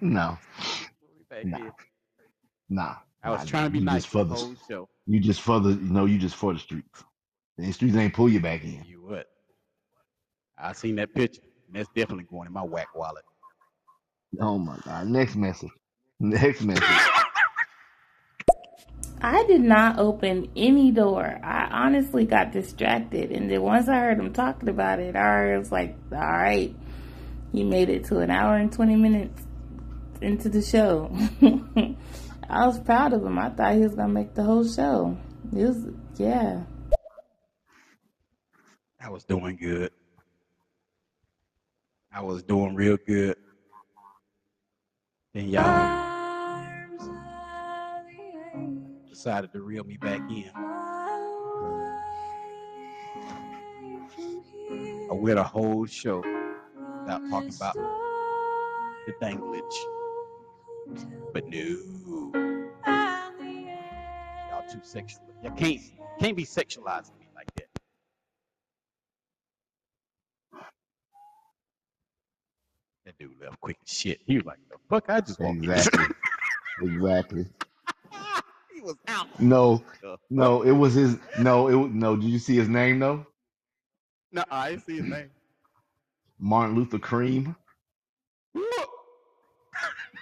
No, 0.00 0.38
Pulling 1.00 1.16
me 1.18 1.24
back 1.28 1.46
nah, 1.46 1.58
in. 1.58 1.72
nah, 2.68 2.96
I 3.24 3.30
was 3.30 3.40
nah. 3.40 3.46
trying 3.46 3.64
to 3.64 3.70
be 3.70 3.80
nice 3.80 4.02
just 4.02 4.08
for 4.08 4.24
the 4.24 4.34
for 4.34 4.40
the, 4.40 4.46
whole 4.46 4.56
show. 4.68 4.88
you 5.06 5.20
just 5.20 5.40
for 5.40 5.60
the, 5.60 5.70
you 5.70 5.90
know, 5.92 6.06
you 6.06 6.18
just 6.18 6.34
for 6.34 6.52
the 6.52 6.58
streets. 6.58 7.04
The 7.58 7.70
streets 7.72 7.96
ain't 7.96 8.14
pull 8.14 8.28
you 8.28 8.40
back 8.40 8.64
in. 8.64 8.84
You 8.86 9.02
what? 9.02 9.28
I 10.58 10.72
seen 10.72 10.96
that 10.96 11.14
picture. 11.14 11.42
And 11.66 11.76
that's 11.76 11.88
definitely 11.94 12.24
going 12.24 12.46
in 12.46 12.52
my 12.52 12.62
whack 12.62 12.88
wallet. 12.94 13.24
Oh 14.40 14.58
my 14.58 14.76
God. 14.84 15.06
Next 15.06 15.36
message. 15.36 15.70
Next 16.18 16.62
message. 16.62 16.82
I 19.24 19.44
did 19.44 19.60
not 19.60 20.00
open 20.00 20.50
any 20.56 20.90
door. 20.90 21.38
I 21.44 21.68
honestly 21.70 22.24
got 22.24 22.50
distracted. 22.50 23.30
And 23.30 23.48
then 23.48 23.62
once 23.62 23.88
I 23.88 24.00
heard 24.00 24.18
him 24.18 24.32
talking 24.32 24.68
about 24.68 24.98
it, 24.98 25.14
I 25.14 25.56
was 25.58 25.70
like, 25.70 25.96
all 26.10 26.18
right, 26.18 26.74
he 27.52 27.62
made 27.62 27.88
it 27.88 28.04
to 28.06 28.18
an 28.18 28.30
hour 28.30 28.56
and 28.56 28.72
20 28.72 28.96
minutes 28.96 29.42
into 30.20 30.48
the 30.48 30.60
show. 30.60 31.16
I 32.52 32.66
was 32.66 32.78
proud 32.78 33.14
of 33.14 33.24
him. 33.24 33.38
I 33.38 33.48
thought 33.48 33.72
he 33.74 33.80
was 33.80 33.94
going 33.94 34.08
to 34.08 34.12
make 34.12 34.34
the 34.34 34.42
whole 34.42 34.68
show. 34.68 35.16
It 35.56 35.64
was, 35.64 35.86
yeah. 36.18 36.64
I 39.00 39.08
was 39.08 39.24
doing 39.24 39.56
good. 39.56 39.90
I 42.12 42.20
was 42.20 42.42
doing 42.42 42.74
real 42.74 42.98
good. 43.06 43.36
Then 45.32 45.48
y'all 45.48 46.02
decided 49.08 49.50
to 49.52 49.62
reel 49.62 49.84
me 49.84 49.96
back 49.96 50.20
in. 50.30 50.50
I 55.10 55.14
went 55.14 55.38
a 55.38 55.42
whole 55.42 55.86
show 55.86 56.18
without 57.00 57.22
talking 57.30 57.54
about 57.56 57.76
the 59.06 59.14
danglage. 59.22 59.62
But 61.32 61.48
no. 61.48 62.01
Too 64.72 64.80
sexual. 64.82 65.22
You 65.42 65.50
can't 65.50 65.80
can't 66.18 66.36
be 66.36 66.44
sexualizing 66.44 67.18
me 67.18 67.26
like 67.34 67.52
that. 67.56 67.68
That 73.04 73.18
dude 73.18 73.32
left 73.40 73.60
quick 73.60 73.76
as 73.84 73.92
shit. 73.92 74.20
He 74.26 74.36
was 74.36 74.44
like, 74.46 74.58
the 74.70 74.76
fuck 74.88 75.04
I 75.08 75.20
just 75.20 75.40
walked 75.40 75.58
in. 75.58 75.70
Exactly. 75.70 76.04
Exactly. 76.82 77.44
he 78.74 78.80
was 78.80 78.96
out. 79.06 79.28
No, 79.38 79.84
no, 80.30 80.62
it 80.62 80.72
was 80.72 80.94
his. 80.94 81.16
No, 81.38 81.68
it 81.68 81.74
was- 81.74 81.90
no. 81.92 82.16
Did 82.16 82.24
you 82.30 82.38
see 82.38 82.56
his 82.56 82.68
name 82.68 82.98
though? 82.98 83.26
No, 84.32 84.42
I 84.50 84.70
didn't 84.70 84.86
see 84.86 84.96
his 84.96 85.04
name. 85.04 85.30
Martin 86.40 86.74
Luther 86.74 86.98
Cream. 86.98 87.54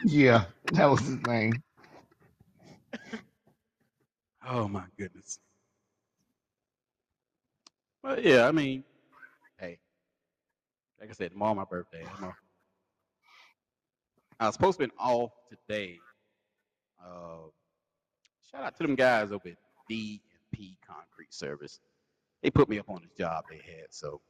Yeah, 0.04 0.44
that 0.72 0.86
was 0.86 1.00
his 1.00 1.18
name. 1.26 1.62
Oh 4.52 4.66
my 4.66 4.82
goodness. 4.98 5.38
Well, 8.02 8.18
yeah, 8.18 8.48
I 8.48 8.50
mean, 8.50 8.82
hey, 9.60 9.78
like 11.00 11.08
I 11.08 11.12
said, 11.12 11.30
tomorrow 11.30 11.54
my 11.54 11.62
birthday. 11.62 12.02
A, 12.02 12.32
I 14.40 14.46
was 14.46 14.54
supposed 14.54 14.80
to 14.80 14.88
be 14.88 14.92
off 14.98 15.30
today. 15.48 16.00
Uh, 17.00 17.46
shout 18.50 18.64
out 18.64 18.76
to 18.78 18.82
them 18.82 18.96
guys 18.96 19.30
over 19.30 19.50
at 19.50 19.56
D 19.88 20.20
and 20.32 20.58
P 20.58 20.76
Concrete 20.84 21.32
Service. 21.32 21.78
They 22.42 22.50
put 22.50 22.68
me 22.68 22.80
up 22.80 22.90
on 22.90 23.02
this 23.02 23.12
job 23.16 23.44
they 23.48 23.58
had, 23.58 23.86
so 23.90 24.20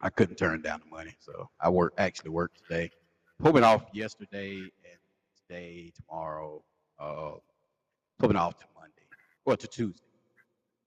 I 0.00 0.10
couldn't 0.10 0.36
turn 0.36 0.62
down 0.62 0.82
the 0.84 0.96
money. 0.96 1.16
So 1.18 1.50
I 1.60 1.68
work 1.68 1.94
actually 1.98 2.30
worked 2.30 2.58
today. 2.62 2.92
Put 3.42 3.56
off 3.64 3.86
yesterday 3.92 4.58
and 4.58 5.00
today, 5.48 5.90
tomorrow. 5.96 6.62
Uh, 6.96 7.32
off 8.36 8.56
to 8.60 8.66
Monday 8.78 9.01
or 9.46 9.56
to 9.56 9.68
Tuesday. 9.68 10.02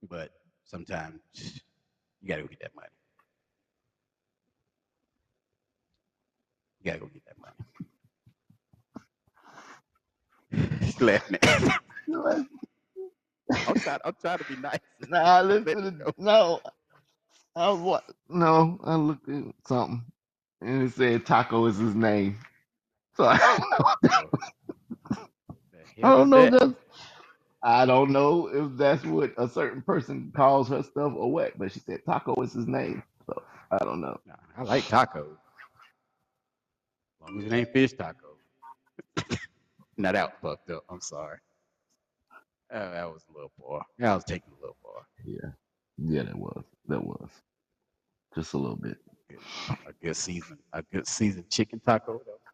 But 0.08 0.30
sometimes 0.64 1.20
you 1.34 1.74
gotta 2.28 2.42
go 2.42 2.48
get 2.48 2.60
that 2.60 2.74
money. 2.76 2.88
You 6.80 6.86
gotta 6.92 7.00
go 7.00 7.06
get 7.12 7.24
that 7.26 7.36
money. 7.40 7.68
He's 10.82 11.00
laughing 11.00 11.38
me. 11.42 11.48
I'm 13.66 13.76
trying, 13.84 13.98
I'm 14.04 14.14
trying 14.20 14.38
to 14.38 14.44
be 14.44 14.56
nice. 14.56 14.78
Nah, 15.08 15.40
Let 15.42 15.42
listen. 15.42 15.86
it 15.86 15.98
go. 15.98 16.12
No, 16.18 16.60
I 17.56 17.70
what? 17.72 18.04
No, 18.28 18.78
I 18.84 18.94
looked 18.96 19.28
at 19.28 19.44
something 19.66 20.04
and 20.62 20.84
it 20.84 20.94
said 20.94 21.26
Taco 21.26 21.66
is 21.66 21.78
his 21.78 21.94
name. 21.94 22.38
So 23.16 23.24
oh, 23.38 23.38
I, 23.38 23.38
don't 23.38 23.70
know. 23.70 23.78
Oh, 24.20 24.30
The 25.72 25.78
I 26.02 26.08
hell 26.08 26.10
don't 26.10 26.30
know. 26.30 26.48
that? 26.48 26.50
That's 26.50 26.74
I 27.66 27.86
don't 27.86 28.12
know 28.12 28.48
if 28.48 28.78
that's 28.78 29.04
what 29.04 29.34
a 29.38 29.48
certain 29.48 29.82
person 29.82 30.32
calls 30.36 30.68
her 30.70 30.84
stuff 30.84 31.14
or 31.16 31.32
what, 31.32 31.58
but 31.58 31.72
she 31.72 31.80
said 31.80 32.00
Taco 32.06 32.40
is 32.42 32.54
his 32.54 32.68
name. 32.68 33.02
So 33.26 33.42
I 33.72 33.78
don't 33.80 34.00
know. 34.02 34.18
Nah, 34.26 34.34
I 34.58 34.64
like 34.64 34.84
tacos. 34.84 35.26
As 35.32 37.22
long 37.22 37.40
as 37.40 37.46
it 37.46 37.54
ain't 37.54 37.72
fish 37.72 37.94
taco. 37.94 38.38
Not 39.98 40.14
that 40.14 40.30
was 40.42 40.52
fucked 40.52 40.70
up. 40.70 40.84
I'm 40.90 41.00
sorry. 41.02 41.38
Uh, 42.72 42.90
that 42.92 43.08
was 43.08 43.24
a 43.30 43.34
little. 43.34 43.52
Yeah, 43.98 44.12
I 44.12 44.16
was 44.16 44.24
taking 44.24 44.52
a 44.58 44.60
little 44.60 44.78
boy. 44.84 45.00
Yeah, 45.24 45.50
yeah, 45.98 46.24
that 46.24 46.38
was 46.38 46.64
that 46.88 47.04
was 47.04 47.30
just 48.34 48.54
a 48.54 48.58
little 48.58 48.76
bit. 48.76 48.98
A 49.88 49.92
good 50.04 50.16
season, 50.16 50.58
a 50.72 50.82
good 50.82 51.06
seasoned 51.08 51.50
chicken 51.50 51.80
taco 51.80 52.22
though. 52.26 52.45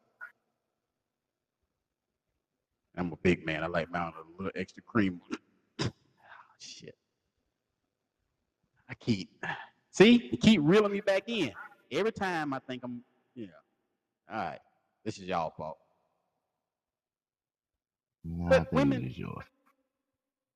I'm 2.96 3.12
a 3.12 3.16
big 3.16 3.46
man. 3.46 3.64
I 3.64 3.66
like 3.66 3.90
mine 3.90 4.12
with 4.16 4.26
a 4.26 4.42
little 4.42 4.60
extra 4.60 4.82
cream. 4.82 5.20
on 5.24 5.32
it. 5.32 5.40
Ah, 6.20 6.54
shit. 6.60 6.94
I 8.88 8.94
keep 8.94 9.30
see, 9.90 10.28
you 10.32 10.38
keep 10.38 10.60
reeling 10.62 10.92
me 10.92 11.00
back 11.00 11.24
in. 11.28 11.52
Every 11.90 12.12
time 12.12 12.52
I 12.54 12.58
think 12.60 12.82
I'm, 12.84 13.02
yeah. 13.34 13.46
All 14.30 14.38
right, 14.38 14.60
this 15.04 15.18
is 15.18 15.24
y'all 15.24 15.50
fault. 15.56 15.78
I 18.54 18.64
But 18.64 18.64
think 18.64 18.72
women, 18.72 19.04
it 19.04 19.08
is 19.08 19.18
yours. 19.18 19.44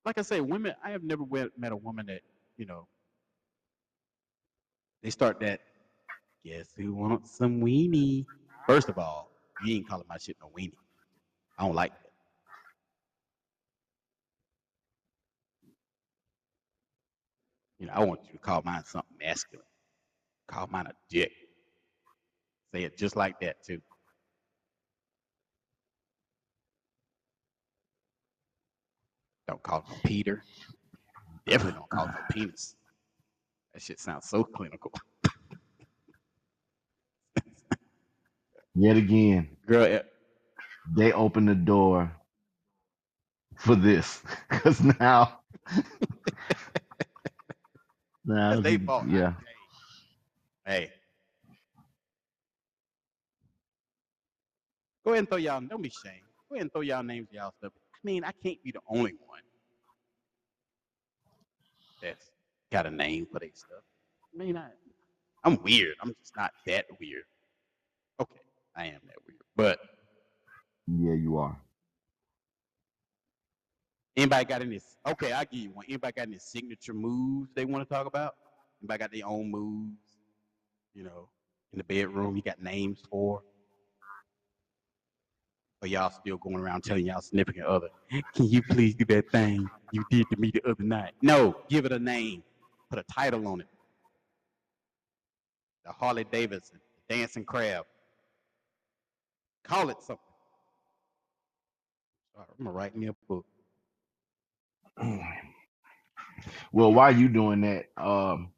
like 0.05 0.17
I 0.17 0.21
say, 0.21 0.41
women. 0.41 0.75
I 0.83 0.91
have 0.91 1.03
never 1.03 1.23
met 1.57 1.71
a 1.71 1.77
woman 1.77 2.05
that 2.07 2.21
you 2.57 2.65
know 2.65 2.87
they 5.03 5.09
start 5.09 5.39
that. 5.41 5.61
Guess 6.45 6.73
who 6.77 6.93
wants 6.95 7.31
some 7.31 7.61
weenie? 7.61 8.25
First 8.67 8.89
of 8.89 8.97
all, 8.97 9.31
you 9.59 9.75
ain't 9.75 9.87
calling 9.89 10.05
my 10.09 10.17
shit 10.17 10.37
no 10.41 10.49
weenie. 10.57 10.73
I 11.57 11.65
don't 11.65 11.75
like 11.75 11.93
that. 11.93 12.06
You 17.79 17.87
know, 17.87 17.93
I 17.95 18.03
want 18.03 18.21
you 18.25 18.33
to 18.33 18.37
call 18.39 18.61
mine 18.65 18.83
something 18.85 19.17
masculine. 19.19 19.65
Call 20.47 20.67
mine 20.67 20.87
a 20.87 20.93
dick. 21.09 21.31
Say 22.73 22.83
it 22.83 22.97
just 22.97 23.15
like 23.15 23.39
that 23.41 23.63
too. 23.63 23.81
Don't 29.47 29.61
call 29.63 29.81
him 29.81 29.95
Peter. 30.05 30.43
Definitely 31.45 31.79
don't 31.79 31.89
call 31.89 32.07
him 32.07 32.15
penis. 32.31 32.75
That 33.73 33.81
shit 33.81 33.99
sounds 33.99 34.29
so 34.29 34.43
clinical. 34.43 34.91
Yet 38.75 38.97
again, 38.97 39.57
Girl, 39.67 39.85
eh, 39.85 40.01
they 40.95 41.13
opened 41.13 41.49
the 41.49 41.55
door 41.55 42.13
for 43.57 43.75
this 43.75 44.21
because 44.49 44.81
now, 44.81 45.39
their 48.27 48.79
fault. 48.79 49.07
Yeah, 49.07 49.33
Hey. 50.65 50.87
hey. 50.87 50.91
Go 55.05 55.11
ahead 55.11 55.19
and 55.19 55.29
throw 55.29 55.37
y'all, 55.37 55.61
don't 55.61 55.81
be 55.81 55.89
ashamed. 55.89 56.21
Go 56.49 56.55
ahead 56.55 56.63
and 56.63 56.71
throw 56.71 56.81
y'all 56.81 57.03
names, 57.03 57.27
y'all 57.31 57.53
stuff. 57.57 57.71
I 57.93 57.99
mean, 58.03 58.23
I 58.23 58.31
can't 58.43 58.61
be 58.63 58.71
the 58.71 58.81
only 58.89 59.13
one 59.25 59.39
that's 62.01 62.29
got 62.71 62.85
a 62.85 62.91
name 62.91 63.25
for 63.31 63.39
their 63.39 63.49
stuff. 63.53 63.83
I 64.33 64.43
mean, 64.43 64.57
I, 64.57 64.67
I'm 65.43 65.61
weird. 65.63 65.95
I'm 66.01 66.13
just 66.19 66.35
not 66.35 66.51
that 66.65 66.85
weird. 66.99 67.23
Okay, 68.19 68.41
I 68.75 68.85
am 68.87 68.99
that 69.07 69.15
weird. 69.25 69.39
But 69.55 69.79
yeah, 70.87 71.13
you 71.13 71.37
are. 71.37 71.57
Anybody 74.17 74.45
got 74.45 74.61
any? 74.61 74.81
Okay, 75.07 75.31
I 75.31 75.45
give 75.45 75.59
you 75.59 75.71
one. 75.71 75.85
Anybody 75.87 76.13
got 76.13 76.27
any 76.27 76.39
signature 76.39 76.93
moves 76.93 77.49
they 77.55 77.63
want 77.63 77.87
to 77.87 77.93
talk 77.93 78.07
about? 78.07 78.35
Anybody 78.81 78.99
got 78.99 79.11
their 79.11 79.25
own 79.25 79.49
moves? 79.49 80.17
You 80.93 81.03
know, 81.03 81.29
in 81.71 81.77
the 81.77 81.83
bedroom, 81.83 82.35
you 82.35 82.41
got 82.41 82.61
names 82.61 82.99
for. 83.09 83.41
Or 85.81 85.87
y'all 85.87 86.09
still 86.09 86.37
going 86.37 86.57
around 86.57 86.83
telling 86.83 87.05
y'all 87.05 87.21
significant 87.21 87.67
other, 87.67 87.89
can 88.35 88.47
you 88.47 88.63
please 88.63 88.95
do 88.95 89.05
that 89.05 89.29
thing 89.31 89.69
you 89.91 90.03
did 90.09 90.27
to 90.31 90.35
me 90.37 90.51
the 90.51 90.67
other 90.67 90.83
night? 90.83 91.11
No, 91.21 91.55
give 91.69 91.85
it 91.85 91.91
a 91.91 91.99
name. 91.99 92.41
Put 92.89 92.97
a 92.97 93.03
title 93.03 93.47
on 93.47 93.61
it. 93.61 93.67
The 95.85 95.91
Harley 95.91 96.25
Davidson, 96.31 96.79
Dancing 97.07 97.45
Crab. 97.45 97.85
Call 99.63 99.89
it 99.89 99.97
something. 100.01 100.17
I'm 102.37 102.65
gonna 102.65 102.71
write 102.71 102.95
me 102.95 103.07
a 103.07 103.13
book. 103.27 103.45
Well, 106.71 106.93
while 106.93 107.15
you 107.15 107.29
doing 107.29 107.61
that, 107.61 107.87
um, 107.97 108.51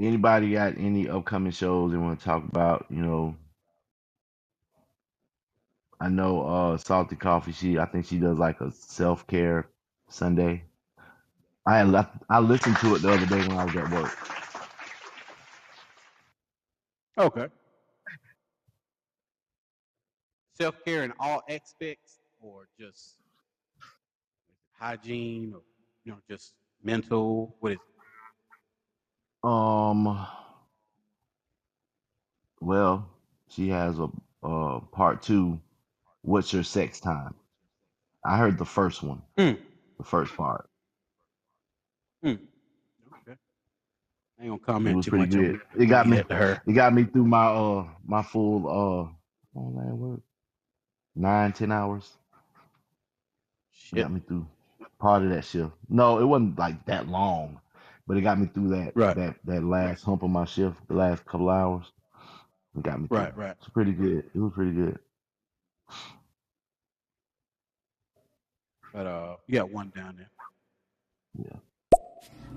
anybody 0.00 0.52
got 0.52 0.78
any 0.78 1.08
upcoming 1.08 1.52
shows 1.52 1.92
they 1.92 1.98
want 1.98 2.18
to 2.20 2.24
talk 2.24 2.44
about? 2.44 2.86
You 2.90 3.02
know, 3.02 3.36
I 6.00 6.08
know 6.08 6.42
uh 6.42 6.78
Salty 6.78 7.16
Coffee. 7.16 7.52
She, 7.52 7.78
I 7.78 7.86
think 7.86 8.06
she 8.06 8.18
does 8.18 8.38
like 8.38 8.60
a 8.60 8.72
self 8.72 9.26
care 9.26 9.68
Sunday. 10.10 10.64
I 11.66 11.84
left, 11.84 12.16
I 12.30 12.40
listened 12.40 12.78
to 12.78 12.96
it 12.96 13.02
the 13.02 13.12
other 13.12 13.26
day 13.26 13.40
when 13.46 13.58
I 13.58 13.64
was 13.64 13.76
at 13.76 13.90
work. 13.90 14.12
Okay. 17.18 17.48
Self 20.54 20.84
care 20.84 21.04
in 21.04 21.12
all 21.20 21.42
aspects, 21.48 22.20
or 22.40 22.68
just 22.78 23.16
hygiene, 24.80 25.52
or 25.54 25.62
you 26.04 26.12
know, 26.12 26.18
just 26.30 26.54
mental. 26.82 27.56
What 27.60 27.72
is? 27.72 27.78
it? 27.78 29.48
Um, 29.48 30.26
well, 32.60 33.08
she 33.48 33.68
has 33.70 33.98
a 34.00 34.08
uh 34.44 34.80
part 34.92 35.22
two. 35.22 35.60
What's 36.22 36.52
your 36.52 36.64
sex 36.64 37.00
time? 37.00 37.34
I 38.24 38.38
heard 38.38 38.58
the 38.58 38.66
first 38.66 39.02
one, 39.02 39.22
Mm, 39.38 39.58
the 39.98 40.04
first 40.04 40.36
part. 40.36 40.68
mm. 42.24 42.38
Okay. 43.28 43.38
I 44.40 44.44
ain't 44.44 44.50
gonna 44.52 44.58
It 44.84 44.90
comment 44.90 44.92
was 44.92 45.06
too 45.06 45.10
pretty 45.10 45.26
much 45.26 45.36
good. 45.36 45.54
it. 45.54 45.60
It 45.78 45.86
got 45.86 46.08
me. 46.08 46.22
It 46.66 46.72
got 46.74 46.94
me 46.94 47.04
through 47.04 47.26
my 47.26 47.46
uh 47.46 47.86
my 48.06 48.22
full 48.22 48.68
uh 48.68 49.58
oh 49.58 49.70
man, 49.70 49.98
what 49.98 50.20
nine 51.16 51.52
ten 51.52 51.72
hours. 51.72 52.10
It 53.92 53.96
Shit. 53.96 53.98
got 53.98 54.12
me 54.12 54.20
through 54.26 54.46
part 54.98 55.22
of 55.22 55.30
that 55.30 55.44
shift. 55.44 55.72
No, 55.88 56.18
it 56.18 56.24
wasn't 56.24 56.58
like 56.58 56.84
that 56.86 57.08
long, 57.08 57.60
but 58.06 58.16
it 58.16 58.22
got 58.22 58.38
me 58.38 58.46
through 58.46 58.68
that 58.70 58.92
Right. 58.96 59.16
that 59.16 59.36
that 59.44 59.62
last 59.64 60.02
hump 60.04 60.22
of 60.22 60.30
my 60.30 60.44
shift, 60.44 60.76
the 60.88 60.94
last 60.94 61.24
couple 61.24 61.48
hours. 61.50 61.90
It 62.76 62.82
got 62.82 63.00
me 63.00 63.08
through. 63.08 63.18
Right. 63.18 63.36
Right. 63.36 63.56
It's 63.60 63.68
pretty 63.68 63.92
good. 63.92 64.24
It 64.34 64.38
was 64.38 64.52
pretty 64.54 64.72
good. 64.72 64.98
But 68.92 69.06
uh, 69.06 69.36
you 69.46 69.54
got 69.56 69.70
one 69.70 69.92
down 69.94 70.16
there. 70.16 70.30
Yeah. 71.46 71.98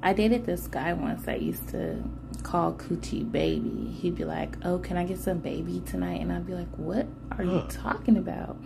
I 0.04 0.14
dated 0.14 0.46
this 0.46 0.68
guy 0.68 0.94
once 0.94 1.24
that 1.26 1.42
used 1.42 1.68
to 1.70 2.04
call 2.42 2.74
Coochie 2.74 3.30
baby. 3.32 3.92
He'd 4.00 4.16
be 4.16 4.26
like, 4.26 4.56
Oh, 4.66 4.80
can 4.80 4.98
I 4.98 5.04
get 5.04 5.20
some 5.20 5.40
baby 5.40 5.82
tonight? 5.86 6.22
And 6.22 6.32
I'd 6.32 6.48
be 6.48 6.54
like, 6.56 6.74
What 6.78 7.06
are 7.38 7.44
you 7.44 7.64
talking 7.70 8.18
about? 8.18 8.58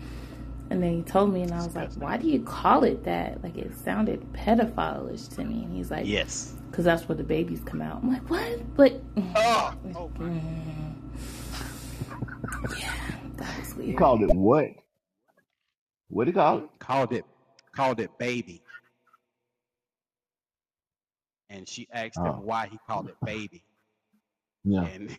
And 0.72 0.82
then 0.82 0.96
he 0.96 1.02
told 1.04 1.32
me, 1.32 1.44
and 1.44 1.52
I 1.54 1.58
was 1.58 1.76
like, 1.76 1.94
Why 1.94 2.18
do 2.18 2.28
you 2.28 2.42
call 2.42 2.84
it 2.84 3.04
that? 3.06 3.44
Like, 3.44 3.56
it 3.58 3.76
sounded 3.78 4.22
pedophile-ish 4.34 5.28
to 5.36 5.44
me. 5.44 5.64
And 5.64 5.76
he's 5.76 5.92
like, 5.92 6.06
Yes. 6.08 6.54
Because 6.72 6.86
that's 6.86 7.08
where 7.08 7.16
the 7.16 7.24
babies 7.24 7.62
come 7.66 7.82
out. 7.82 8.02
I'm 8.04 8.12
like, 8.12 8.28
What? 8.30 8.76
But, 8.76 8.94
Oh. 9.36 9.74
Oh 9.96 10.12
mm, 10.18 10.94
yeah, 12.80 12.94
that 13.38 13.60
was 13.60 13.72
You 13.76 13.84
weird. 13.84 13.98
called 13.98 14.24
it 14.24 14.34
what? 14.36 14.70
What 16.10 16.26
do 16.26 16.30
you 16.32 16.34
call 16.36 16.58
it? 16.60 16.70
Called 16.80 17.14
it. 17.14 17.26
Called 17.76 18.00
it 18.00 18.18
baby. 18.18 18.62
And 21.50 21.68
she 21.68 21.88
asked 21.94 22.18
him 22.18 22.26
Oh. 22.26 22.42
why 22.44 22.68
he 22.68 22.80
called 22.88 23.08
it 23.08 23.16
baby, 23.24 23.64
Yeah. 24.64 24.86
and 24.86 25.18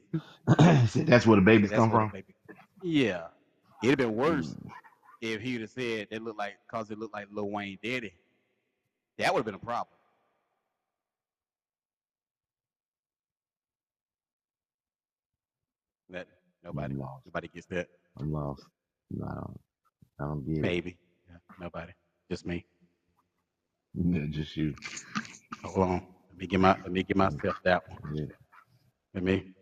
Said 0.90 1.06
That's 1.06 1.26
where 1.26 1.36
the 1.36 1.42
babies 1.42 1.70
come 1.70 1.90
from. 1.90 2.10
baby. 2.10 2.34
Yeah, 2.82 3.28
it'd 3.82 4.00
have 4.00 4.08
been 4.08 4.16
worse 4.16 4.48
Mm. 4.54 4.70
If 5.20 5.40
he'd 5.40 5.62
have 5.62 5.70
said 5.70 6.08
it 6.10 6.22
looked 6.22 6.38
like 6.38 6.54
cause 6.70 6.90
it 6.90 6.98
looked 6.98 7.14
like 7.14 7.28
Lil 7.30 7.50
Wayne 7.50 7.78
Daddy. 7.82 8.12
That 9.18 9.32
would 9.32 9.40
have 9.40 9.46
been 9.46 9.54
a 9.54 9.58
problem. 9.58 9.96
That 16.10 16.26
nobody, 16.64 16.94
nobody 16.94 17.48
gets 17.48 17.66
that. 17.66 17.88
I'm 18.18 18.32
lost. 18.32 18.64
No, 19.10 19.26
I 19.26 19.34
don't, 19.34 19.60
I 20.20 20.24
don't 20.24 20.46
get 20.46 20.56
it. 20.56 20.60
Maybe, 20.60 20.98
yeah, 21.28 21.36
nobody, 21.60 21.92
just 22.30 22.46
me. 22.46 22.64
Yeah, 23.94 24.26
just 24.30 24.56
you. 24.56 24.74
Hold 25.64 25.88
on, 25.88 26.06
let 26.30 26.38
me 26.38 26.46
get 26.46 26.60
my, 26.60 26.76
let 26.82 26.92
me 26.92 27.02
get 27.02 27.16
myself 27.16 27.56
that 27.64 27.82
one. 27.88 28.16
Yeah. 28.16 28.24
Let 29.14 29.24
me. 29.24 29.54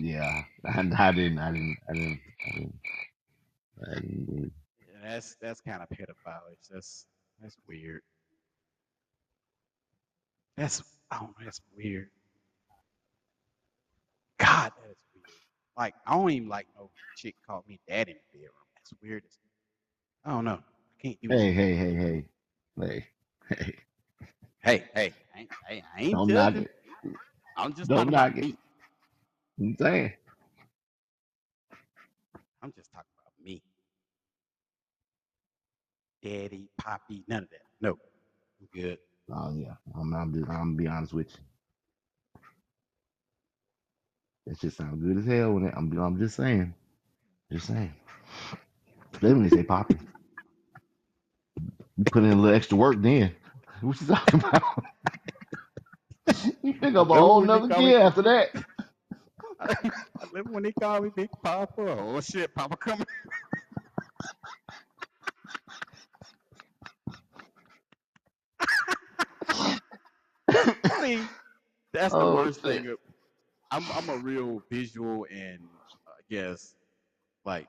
Yeah. 0.00 0.42
I, 0.66 0.90
I 0.98 1.12
didn't. 1.12 1.38
I 1.38 1.52
didn't. 1.52 1.78
I 1.88 1.92
didn't. 1.92 2.20
I 2.46 2.52
didn't. 2.54 2.74
Didn't 3.78 4.52
Yeah, 4.80 5.10
that's 5.12 5.36
that's 5.40 5.60
kind 5.60 5.82
of 5.82 5.88
pedophilish. 5.90 6.68
That's 6.70 7.06
that's 7.40 7.56
weird. 7.68 8.02
That's 10.56 10.82
I 11.10 11.18
don't 11.18 11.28
know. 11.38 11.44
That's 11.44 11.60
weird. 11.76 12.10
God, 14.38 14.72
that 14.76 14.90
is 14.90 14.96
weird. 15.14 15.26
Like 15.76 15.94
I 16.06 16.14
don't 16.14 16.30
even 16.30 16.48
like 16.48 16.66
no 16.76 16.90
chick 17.16 17.36
called 17.46 17.64
me 17.68 17.80
dad 17.88 18.08
in 18.08 18.16
the 18.32 18.38
bedroom. 18.38 18.52
That's 18.76 18.92
weird. 19.02 19.24
as- 19.26 19.38
I 20.24 20.30
don't 20.30 20.44
know. 20.44 20.60
I 20.62 21.02
can't 21.02 21.20
do 21.22 21.30
hey, 21.30 21.36
it. 21.36 21.52
hey, 21.52 21.74
hey, 21.76 21.94
hey, 21.94 22.28
hey, 22.80 23.06
hey. 23.50 23.74
Hey, 24.62 24.84
hey, 24.94 25.14
I 25.34 25.40
ain't, 25.40 25.50
hey, 25.68 25.84
I 25.96 26.02
ain't 26.02 26.12
Don't 26.12 26.32
knock 26.32 26.56
judging. 26.56 26.56
it. 26.56 26.70
I'm 27.56 27.74
just 27.74 27.90
Don't 27.90 27.92
talking 27.92 28.14
about 28.14 28.32
knock 28.32 28.38
it. 28.38 28.46
me. 28.46 28.56
I'm 29.60 29.76
saying. 29.78 30.12
I'm 32.62 32.72
just 32.72 32.90
talking 32.92 33.10
about 33.22 33.32
me. 33.44 33.62
Daddy, 36.24 36.70
poppy, 36.78 37.22
none 37.28 37.42
of 37.42 37.50
that. 37.50 37.60
No, 37.82 37.98
I'm 38.60 38.68
good. 38.72 38.98
Oh 39.30 39.52
yeah. 39.54 39.74
I'm. 39.94 40.14
I'm. 40.14 40.32
Just, 40.32 40.48
I'm 40.48 40.56
gonna 40.56 40.76
be 40.76 40.86
honest 40.86 41.12
with 41.12 41.30
you. 41.30 41.44
That 44.46 44.58
shit 44.58 44.72
sounds 44.72 45.02
good 45.02 45.18
as 45.18 45.26
hell 45.26 45.52
when 45.52 45.66
it, 45.66 45.74
I'm. 45.76 45.92
I'm 45.98 46.18
just 46.18 46.36
saying. 46.36 46.74
Just 47.52 47.66
saying. 47.66 47.92
Especially 49.12 49.48
they 49.48 49.56
say 49.56 49.62
poppy. 49.64 49.98
You 51.98 52.04
put 52.04 52.24
in 52.24 52.32
a 52.32 52.36
little 52.36 52.56
extra 52.56 52.78
work 52.78 52.96
then. 53.00 53.34
What 53.82 54.00
you 54.00 54.06
talking 54.06 54.40
about? 54.40 54.84
you 56.62 56.72
pick 56.72 56.94
up 56.94 57.10
a 57.10 57.14
whole 57.14 57.42
nother 57.42 57.68
kid 57.68 58.00
after 58.00 58.22
that. 58.22 58.48
I 59.60 60.26
love 60.32 60.46
when 60.50 60.62
they 60.62 60.72
call 60.72 61.02
me 61.02 61.10
Big 61.14 61.28
Papa. 61.42 61.82
Oh 62.00 62.20
shit, 62.20 62.54
Papa 62.54 62.76
coming. 62.78 63.06
See, 71.00 71.20
that's 71.92 72.14
the 72.14 72.20
Oh 72.20 72.34
worst 72.34 72.62
shit. 72.62 72.84
thing. 72.84 72.96
I'm 73.70 73.84
I'm 73.92 74.08
a 74.08 74.16
real 74.16 74.62
visual 74.70 75.26
and 75.30 75.60
I 76.06 76.20
guess 76.30 76.74
like 77.44 77.66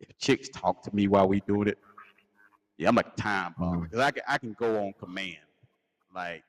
if 0.00 0.16
chicks 0.18 0.48
talk 0.48 0.82
to 0.84 0.94
me 0.94 1.08
while 1.08 1.28
we 1.28 1.40
doing 1.40 1.68
it, 1.68 1.78
yeah, 2.78 2.88
I'm 2.88 2.94
like 2.94 3.08
a 3.08 3.20
time 3.20 3.54
bomb 3.58 3.80
mm. 3.80 3.82
because 3.84 4.00
I 4.00 4.10
can 4.10 4.22
I 4.28 4.38
can 4.38 4.54
go 4.58 4.82
on 4.82 4.92
command. 4.98 5.36
Like 6.14 6.42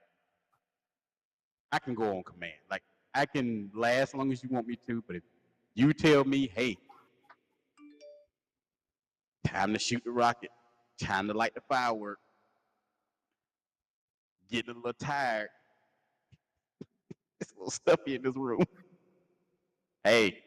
I 1.71 1.79
can 1.79 1.95
go 1.95 2.15
on 2.15 2.23
command. 2.23 2.53
Like 2.69 2.83
I 3.13 3.25
can 3.25 3.71
last 3.73 4.09
as 4.09 4.13
long 4.15 4.31
as 4.31 4.43
you 4.43 4.49
want 4.49 4.67
me 4.67 4.77
to, 4.87 5.03
but 5.07 5.15
if 5.15 5.23
you 5.73 5.93
tell 5.93 6.23
me, 6.23 6.49
hey, 6.55 6.77
time 9.45 9.73
to 9.73 9.79
shoot 9.79 10.03
the 10.03 10.11
rocket, 10.11 10.51
time 11.01 11.27
to 11.27 11.33
light 11.33 11.53
the 11.53 11.61
firework, 11.61 12.19
getting 14.51 14.71
a 14.71 14.77
little 14.77 14.93
tired, 14.93 15.49
it's 17.41 17.51
a 17.51 17.55
little 17.55 17.71
stuffy 17.71 18.15
in 18.15 18.23
this 18.23 18.35
room. 18.35 18.63
Hey, 20.03 20.39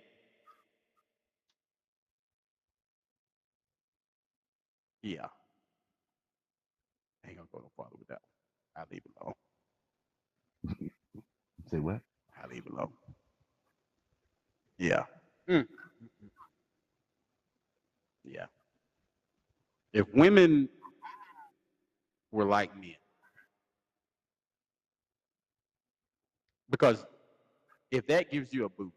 yeah, 5.02 5.26
I 7.24 7.28
ain't 7.28 7.36
gonna 7.38 7.48
go 7.52 7.60
no 7.60 7.70
farther 7.76 7.96
with 7.98 8.08
that. 8.08 8.22
I'll 8.76 8.86
leave 8.90 9.02
it 9.04 9.12
alone. 9.20 10.90
Say 11.70 11.78
what? 11.80 12.00
I'll 12.42 12.50
leave 12.50 12.64
it 12.66 12.72
alone. 12.72 12.92
Yeah. 14.78 15.04
Mm. 15.48 15.66
Yeah. 18.24 18.46
If 19.92 20.06
women 20.14 20.68
were 22.32 22.44
like 22.44 22.76
men, 22.76 22.94
because 26.70 27.04
if 27.90 28.06
that 28.06 28.30
gives 28.30 28.52
you 28.52 28.64
a 28.64 28.68
boost, 28.68 28.94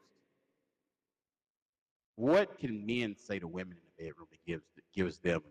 what 2.15 2.57
can 2.60 2.85
men 2.85 3.15
say 3.15 3.39
to 3.39 3.48
women 3.48 3.77
in 3.77 3.84
the 3.98 4.03
bedroom 4.03 4.27
that 4.30 4.45
gives 4.45 4.64
that 4.76 4.84
gives 4.93 5.18
them 5.19 5.41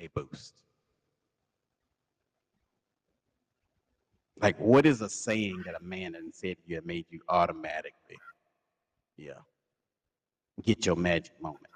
a 0.00 0.08
boost? 0.14 0.54
Like, 4.40 4.58
what 4.58 4.86
is 4.86 5.00
a 5.00 5.08
saying 5.08 5.62
that 5.66 5.80
a 5.80 5.84
man 5.84 6.14
has 6.14 6.24
said 6.32 6.56
to 6.56 6.62
you 6.66 6.76
that 6.76 6.86
made 6.86 7.06
you 7.10 7.20
automatically, 7.28 8.18
yeah, 9.16 9.34
get 10.62 10.84
your 10.84 10.96
magic 10.96 11.40
moment? 11.40 11.66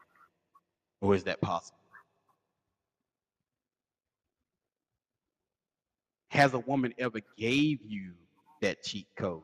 Or 1.00 1.14
is 1.14 1.22
that 1.24 1.40
possible? 1.40 1.78
Has 6.28 6.54
a 6.54 6.58
woman 6.58 6.92
ever 6.98 7.20
gave 7.38 7.84
you 7.84 8.14
that 8.62 8.82
cheat 8.82 9.06
code? 9.16 9.42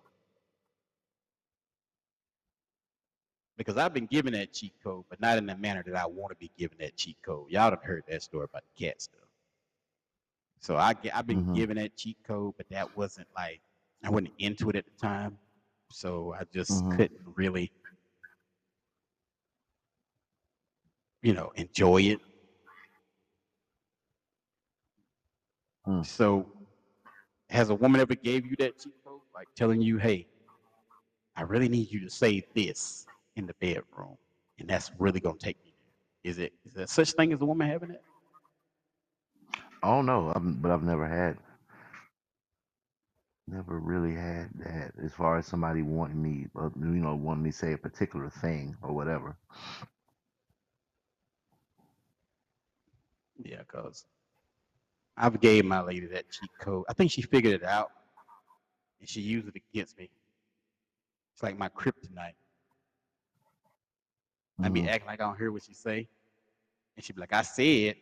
Because 3.56 3.76
I've 3.76 3.94
been 3.94 4.06
given 4.06 4.32
that 4.34 4.52
cheat 4.52 4.72
code, 4.82 5.04
but 5.10 5.20
not 5.20 5.38
in 5.38 5.46
the 5.46 5.56
manner 5.56 5.82
that 5.86 5.94
I 5.94 6.06
want 6.06 6.30
to 6.32 6.36
be 6.36 6.50
given 6.58 6.78
that 6.80 6.96
cheat 6.96 7.16
code. 7.24 7.50
Y'all 7.50 7.70
done 7.70 7.78
heard 7.82 8.04
that 8.08 8.22
story 8.22 8.44
about 8.44 8.62
the 8.76 8.86
cat 8.86 9.02
stuff. 9.02 9.20
So 10.60 10.76
I 10.76 10.94
get, 10.94 11.16
I've 11.16 11.26
been 11.26 11.44
Mhm. 11.44 11.54
given 11.54 11.76
that 11.76 11.96
cheat 11.96 12.16
code, 12.26 12.54
but 12.56 12.68
that 12.70 12.96
wasn't 12.96 13.28
like 13.36 13.60
I 14.04 14.10
wasn't 14.10 14.32
into 14.38 14.70
it 14.70 14.76
at 14.76 14.84
the 14.84 14.92
time. 15.06 15.38
So 15.90 16.34
I 16.38 16.44
just 16.52 16.70
Mhm. 16.70 16.90
couldn't 16.90 17.20
really, 17.36 17.70
you 21.22 21.32
know, 21.34 21.52
enjoy 21.56 22.02
it. 22.02 22.20
Hmm. 25.84 26.02
So 26.02 26.46
has 27.48 27.70
a 27.70 27.74
woman 27.74 28.00
ever 28.00 28.14
gave 28.14 28.46
you 28.46 28.56
that 28.58 28.78
cheat 28.78 28.92
code? 29.01 29.01
Like 29.42 29.52
telling 29.56 29.82
you, 29.82 29.98
hey, 29.98 30.28
I 31.34 31.42
really 31.42 31.68
need 31.68 31.90
you 31.90 31.98
to 31.98 32.08
say 32.08 32.46
this 32.54 33.06
in 33.34 33.44
the 33.44 33.54
bedroom. 33.54 34.16
And 34.60 34.70
that's 34.70 34.92
really 35.00 35.18
gonna 35.18 35.36
take 35.36 35.56
me 35.64 35.74
there. 35.76 36.30
Is 36.30 36.38
it 36.38 36.52
is 36.64 36.74
there 36.74 36.86
such 36.86 37.10
thing 37.14 37.32
as 37.32 37.40
a 37.40 37.44
woman 37.44 37.68
having 37.68 37.90
it? 37.90 38.04
I 39.82 39.88
don't 39.88 40.06
know, 40.06 40.32
I'm, 40.36 40.54
but 40.62 40.70
I've 40.70 40.84
never 40.84 41.08
had, 41.08 41.38
never 43.48 43.80
really 43.80 44.14
had 44.14 44.50
that 44.60 44.92
as 45.04 45.12
far 45.12 45.38
as 45.38 45.46
somebody 45.48 45.82
wanting 45.82 46.22
me, 46.22 46.46
uh, 46.54 46.70
you 46.78 46.86
know, 46.86 47.16
wanting 47.16 47.42
me 47.42 47.50
to 47.50 47.56
say 47.56 47.72
a 47.72 47.78
particular 47.78 48.30
thing 48.30 48.76
or 48.80 48.92
whatever. 48.94 49.36
Yeah, 53.42 53.58
because 53.58 54.06
I've 55.16 55.40
gave 55.40 55.64
my 55.64 55.80
lady 55.80 56.06
that 56.06 56.30
cheat 56.30 56.50
code. 56.60 56.84
I 56.88 56.92
think 56.92 57.10
she 57.10 57.22
figured 57.22 57.54
it 57.54 57.64
out 57.64 57.90
and 59.02 59.10
she 59.10 59.20
used 59.20 59.48
it 59.48 59.56
against 59.56 59.98
me. 59.98 60.08
It's 61.34 61.42
like 61.42 61.58
my 61.58 61.68
kryptonite. 61.68 62.36
I 64.62 64.68
be 64.68 64.82
Mhm. 64.82 64.88
acting 64.88 65.08
like 65.08 65.20
I 65.20 65.24
don't 65.24 65.36
hear 65.36 65.50
what 65.50 65.64
she 65.64 65.74
say. 65.74 66.08
And 66.96 67.04
she'd 67.04 67.16
be 67.16 67.20
like, 67.20 67.32
I 67.32 67.42
said. 67.42 67.64
It." 67.64 67.98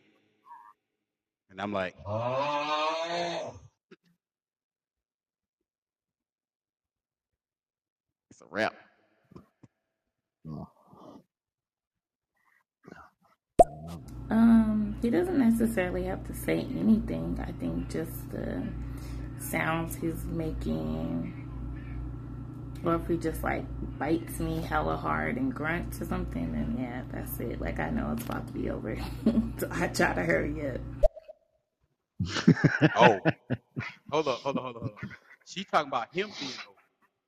And 1.49 1.59
I'm 1.59 1.73
like, 1.73 1.95
"Oh." 2.05 3.59
it's 8.29 8.41
a 8.41 8.45
wrap. 8.45 8.75
Mm. 10.45 10.67
Um, 14.29 14.95
he 15.01 15.09
doesn't 15.09 15.39
necessarily 15.39 16.03
have 16.03 16.25
to 16.27 16.33
say 16.33 16.59
anything. 16.59 17.39
I 17.45 17.51
think 17.53 17.89
just 17.89 18.29
the 18.29 18.63
sounds 19.41 19.95
he's 19.95 20.23
making, 20.25 21.49
or 22.83 22.95
if 22.95 23.07
he 23.07 23.17
just 23.17 23.43
like 23.43 23.65
bites 23.99 24.39
me 24.39 24.61
hella 24.61 24.97
hard 24.97 25.37
and 25.37 25.53
grunts 25.53 26.01
or 26.01 26.05
something, 26.05 26.51
then 26.53 26.77
yeah, 26.79 27.03
that's 27.11 27.39
it. 27.39 27.61
Like 27.61 27.79
I 27.79 27.89
know 27.89 28.13
it's 28.13 28.23
about 28.25 28.47
to 28.47 28.53
be 28.53 28.69
over. 28.69 28.97
so 29.59 29.67
I 29.71 29.87
try 29.87 30.13
to 30.13 30.23
hurry 30.23 30.69
up. 30.69 30.81
Oh, 32.95 33.21
hold 34.11 34.27
on, 34.27 34.35
hold 34.41 34.57
on, 34.57 34.63
hold 34.63 34.75
on, 34.77 34.81
hold 34.81 34.93
on. 35.03 35.09
She 35.45 35.63
talking 35.63 35.87
about 35.89 36.13
him 36.13 36.29
being 36.39 36.51
over. 36.67 36.77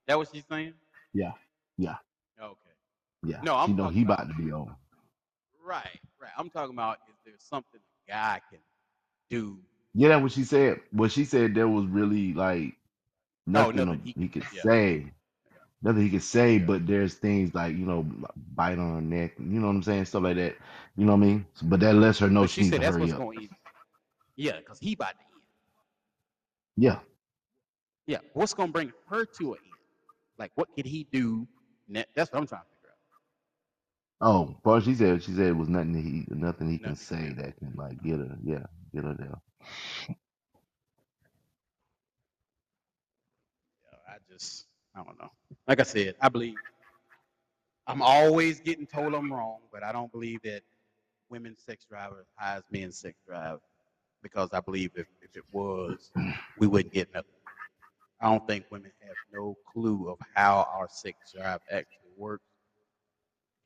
That 0.07 0.17
what 0.17 0.29
she's 0.33 0.43
saying? 0.49 0.73
Yeah, 1.13 1.31
yeah, 1.77 1.95
Okay. 2.41 2.55
yeah. 3.23 3.41
No, 3.41 3.55
she 3.65 3.71
I'm 3.71 3.75
know 3.75 3.89
he 3.89 4.03
about 4.03 4.25
about 4.25 4.35
to 4.37 4.43
be 4.43 4.51
over. 4.51 4.75
right, 5.65 5.99
right. 6.21 6.31
I'm 6.37 6.49
talking 6.49 6.73
about 6.75 6.99
is 7.09 7.15
there 7.25 7.33
something 7.39 7.79
a 8.07 8.11
guy 8.11 8.41
can 8.49 8.59
do? 9.29 9.59
Yeah, 9.93 10.09
that's 10.09 10.23
what 10.23 10.31
she 10.33 10.43
said. 10.45 10.81
What 10.91 11.11
she 11.11 11.25
said 11.25 11.55
there 11.55 11.67
was 11.69 11.85
really 11.87 12.33
like 12.33 12.75
No, 13.53 13.71
nothing 13.71 13.85
nothing 13.85 14.01
he 14.03 14.17
he 14.17 14.29
could 14.29 14.45
yeah. 14.51 14.63
say. 14.63 15.13
Nothing 15.81 16.03
he 16.03 16.09
could 16.11 16.23
say, 16.23 16.57
Yeah. 16.57 16.65
but 16.65 16.87
there's 16.87 17.15
things 17.15 17.55
like, 17.55 17.77
you 17.77 17.85
know, 17.85 18.03
bite 18.55 18.79
on 18.79 18.95
her 18.95 19.01
neck, 19.01 19.35
you 19.39 19.59
know 19.61 19.67
what 19.67 19.75
I'm 19.77 19.83
saying? 19.83 20.05
Stuff 20.05 20.23
like 20.23 20.37
that. 20.37 20.57
You 20.97 21.05
know 21.05 21.13
what 21.13 21.23
I 21.23 21.27
mean? 21.27 21.47
But 21.63 21.81
that 21.81 21.95
lets 21.95 22.19
her 22.19 22.29
know 22.29 22.45
but 22.45 22.49
she 22.49 22.61
she 22.61 22.65
needs 22.65 22.75
said 22.75 22.81
to 22.81 22.81
that's 22.81 22.97
hurry 22.97 22.99
what's 22.99 23.13
up. 23.13 23.25
going 23.25 23.37
to 23.37 23.43
end. 23.45 23.51
Yeah, 24.37 24.57
because 24.59 24.79
he 24.79 24.93
about 24.93 25.13
to 25.13 25.19
end. 25.19 25.43
Yeah. 26.77 26.99
Yeah, 28.07 28.19
what's 28.33 28.53
going 28.53 28.69
to 28.69 28.73
bring 28.73 28.93
her 29.09 29.25
to 29.25 29.53
an 29.53 29.59
end? 29.65 29.75
Like, 30.39 30.51
what 30.55 30.69
could 30.75 30.85
he 30.85 31.07
do? 31.11 31.47
ne- 31.87 32.05
That's 32.15 32.31
what 32.31 32.39
I'm 32.39 32.47
trying 32.47 32.63
to 32.63 32.67
figure 32.77 32.91
out. 32.91 32.97
Oh, 34.21 34.55
but 34.63 34.81
she 34.83 34.95
said 34.95 35.23
she 35.23 35.33
said 35.33 35.47
it 35.47 35.57
was 35.57 35.69
nothing 35.69 35.95
he 35.95 36.25
nothing 36.35 36.69
he 36.71 36.79
can 36.79 36.95
Nothing 36.95 36.97
say 36.97 37.33
that 37.37 37.57
can 37.57 37.73
like 37.75 38.01
get 38.03 38.19
her, 38.19 38.37
yeah, 38.43 38.63
get 38.93 39.03
her 39.05 39.15
there. 39.17 39.41
I 44.07 44.17
just, 44.31 44.65
I 44.95 45.03
don't 45.03 45.19
know. 45.19 45.31
Like 45.67 45.79
I 45.79 45.83
said, 45.83 46.15
I 46.21 46.29
believe 46.29 46.55
I'm 47.87 48.01
always 48.01 48.59
getting 48.59 48.85
told 48.85 49.13
I'm 49.13 49.31
wrong, 49.31 49.59
but 49.71 49.83
I 49.83 49.91
don't 49.91 50.11
believe 50.11 50.41
that 50.43 50.61
women's 51.29 51.61
sex 51.63 51.85
drive 51.89 52.11
as 52.11 52.27
high 52.37 52.57
as 52.57 52.63
men's 52.71 52.97
sex 52.97 53.17
drive 53.27 53.59
because 54.21 54.49
I 54.53 54.61
believe 54.61 54.91
if, 54.95 55.07
if 55.21 55.35
it 55.35 55.43
was, 55.51 56.11
we 56.59 56.67
wouldn't 56.67 56.93
get 56.93 57.13
nothing. 57.13 57.29
I 58.21 58.29
don't 58.29 58.47
think 58.47 58.65
women 58.71 58.91
have 59.01 59.15
no 59.33 59.57
clue 59.73 60.09
of 60.09 60.17
how 60.33 60.67
our 60.73 60.87
sex 60.89 61.33
drive 61.35 61.59
actually 61.69 62.13
works 62.17 62.45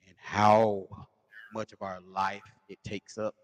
and 0.08 0.16
how 0.20 0.88
much 1.54 1.74
of 1.74 1.82
our 1.82 2.00
life 2.12 2.42
it 2.70 2.80
takes 2.84 3.20
up. 3.20 3.36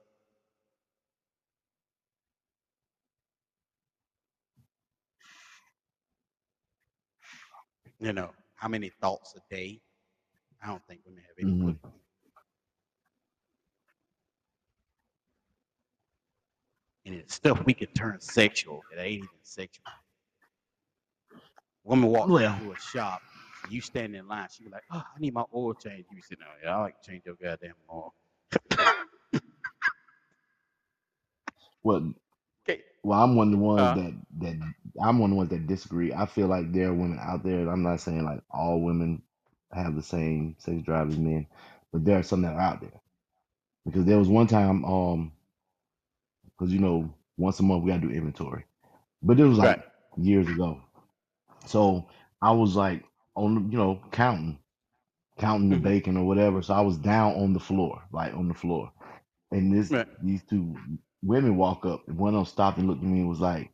you 8.03 8.11
know, 8.11 8.31
how 8.55 8.67
many 8.67 8.89
thoughts 9.01 9.33
a 9.37 9.53
day? 9.53 9.79
I 10.61 10.67
don't 10.67 10.85
think 10.87 10.99
women 11.05 11.23
have 11.25 11.37
any. 11.39 11.51
Mm-hmm. 11.51 11.87
And 17.05 17.15
it's 17.15 17.33
stuff 17.35 17.65
we 17.65 17.73
could 17.73 17.93
turn 17.95 18.19
sexual 18.21 18.81
It 18.93 18.99
ain't 18.99 19.17
even 19.23 19.29
sexual. 19.41 19.83
Woman 21.85 22.09
walks 22.09 22.29
well. 22.29 22.53
into 22.55 22.71
a 22.71 22.79
shop, 22.79 23.21
you 23.69 23.81
stand 23.81 24.15
in 24.15 24.27
line, 24.27 24.47
she 24.51 24.63
be 24.63 24.69
like, 24.69 24.83
oh, 24.91 25.03
I 25.15 25.19
need 25.19 25.33
my 25.33 25.43
oil 25.53 25.73
change. 25.73 26.05
You 26.09 26.15
be 26.15 26.21
sitting 26.21 26.45
there, 26.45 26.69
yeah, 26.69 26.77
I 26.77 26.81
like 26.81 27.01
to 27.01 27.09
change 27.09 27.23
your 27.25 27.35
goddamn 27.35 27.73
oil. 27.91 28.13
well, 31.83 32.13
well, 33.03 33.21
I'm 33.23 33.35
one 33.35 33.49
of 33.49 33.59
the 33.59 33.65
ones 33.65 33.93
Uh, 33.93 33.95
that 33.95 34.13
that 34.39 34.55
I'm 35.03 35.19
one 35.19 35.31
of 35.31 35.35
the 35.35 35.37
ones 35.37 35.49
that 35.51 35.67
disagree. 35.67 36.13
I 36.13 36.25
feel 36.27 36.47
like 36.47 36.71
there 36.73 36.89
are 36.89 36.93
women 36.95 37.19
out 37.21 37.43
there. 37.43 37.59
and 37.61 37.69
I'm 37.71 37.83
not 37.83 38.01
saying 38.01 38.23
like 38.25 38.41
all 38.51 38.81
women 38.81 39.23
have 39.73 39.95
the 39.95 40.03
same 40.03 40.55
sex 40.59 40.81
drive 40.83 41.09
as 41.09 41.17
men, 41.17 41.47
but 41.93 42.05
there 42.05 42.19
are 42.19 42.23
some 42.23 42.41
that 42.43 42.53
are 42.55 42.61
out 42.61 42.81
there. 42.81 43.01
Because 43.85 44.05
there 44.05 44.19
was 44.19 44.29
one 44.29 44.47
time, 44.47 44.85
um, 44.85 45.33
because 46.57 46.73
you 46.73 46.79
know, 46.79 47.13
once 47.37 47.59
a 47.59 47.63
month 47.63 47.83
we 47.83 47.91
gotta 47.91 48.01
do 48.01 48.11
inventory, 48.11 48.65
but 49.23 49.39
it 49.39 49.45
was 49.45 49.57
right. 49.59 49.59
like 49.59 49.81
years 50.17 50.49
ago. 50.49 50.81
So 51.65 52.07
I 52.41 52.51
was 52.51 52.75
like 52.75 53.03
on, 53.35 53.71
you 53.71 53.77
know, 53.77 54.01
counting, 54.11 54.59
counting 55.39 55.69
the 55.69 55.77
hmm 55.77 55.77
bacon 55.77 56.17
or 56.17 56.25
whatever. 56.25 56.61
So 56.61 56.73
I 56.73 56.81
was 56.81 56.97
down 56.97 57.33
on 57.35 57.53
the 57.53 57.59
floor, 57.59 58.03
like 58.11 58.33
on 58.35 58.47
the 58.49 58.53
floor, 58.55 58.91
and 59.51 59.73
this 59.73 59.93
Right. 59.93 60.07
these 60.21 60.43
two 60.43 60.75
women 61.23 61.57
walk 61.57 61.85
up, 61.85 62.03
and 62.07 62.17
one 62.17 62.35
of 62.35 62.39
them 62.39 62.45
stopped 62.45 62.79
and 62.79 62.87
looked 62.87 63.03
at 63.03 63.07
me 63.09 63.21
and 63.21 63.29
was 63.29 63.39
like, 63.41 63.71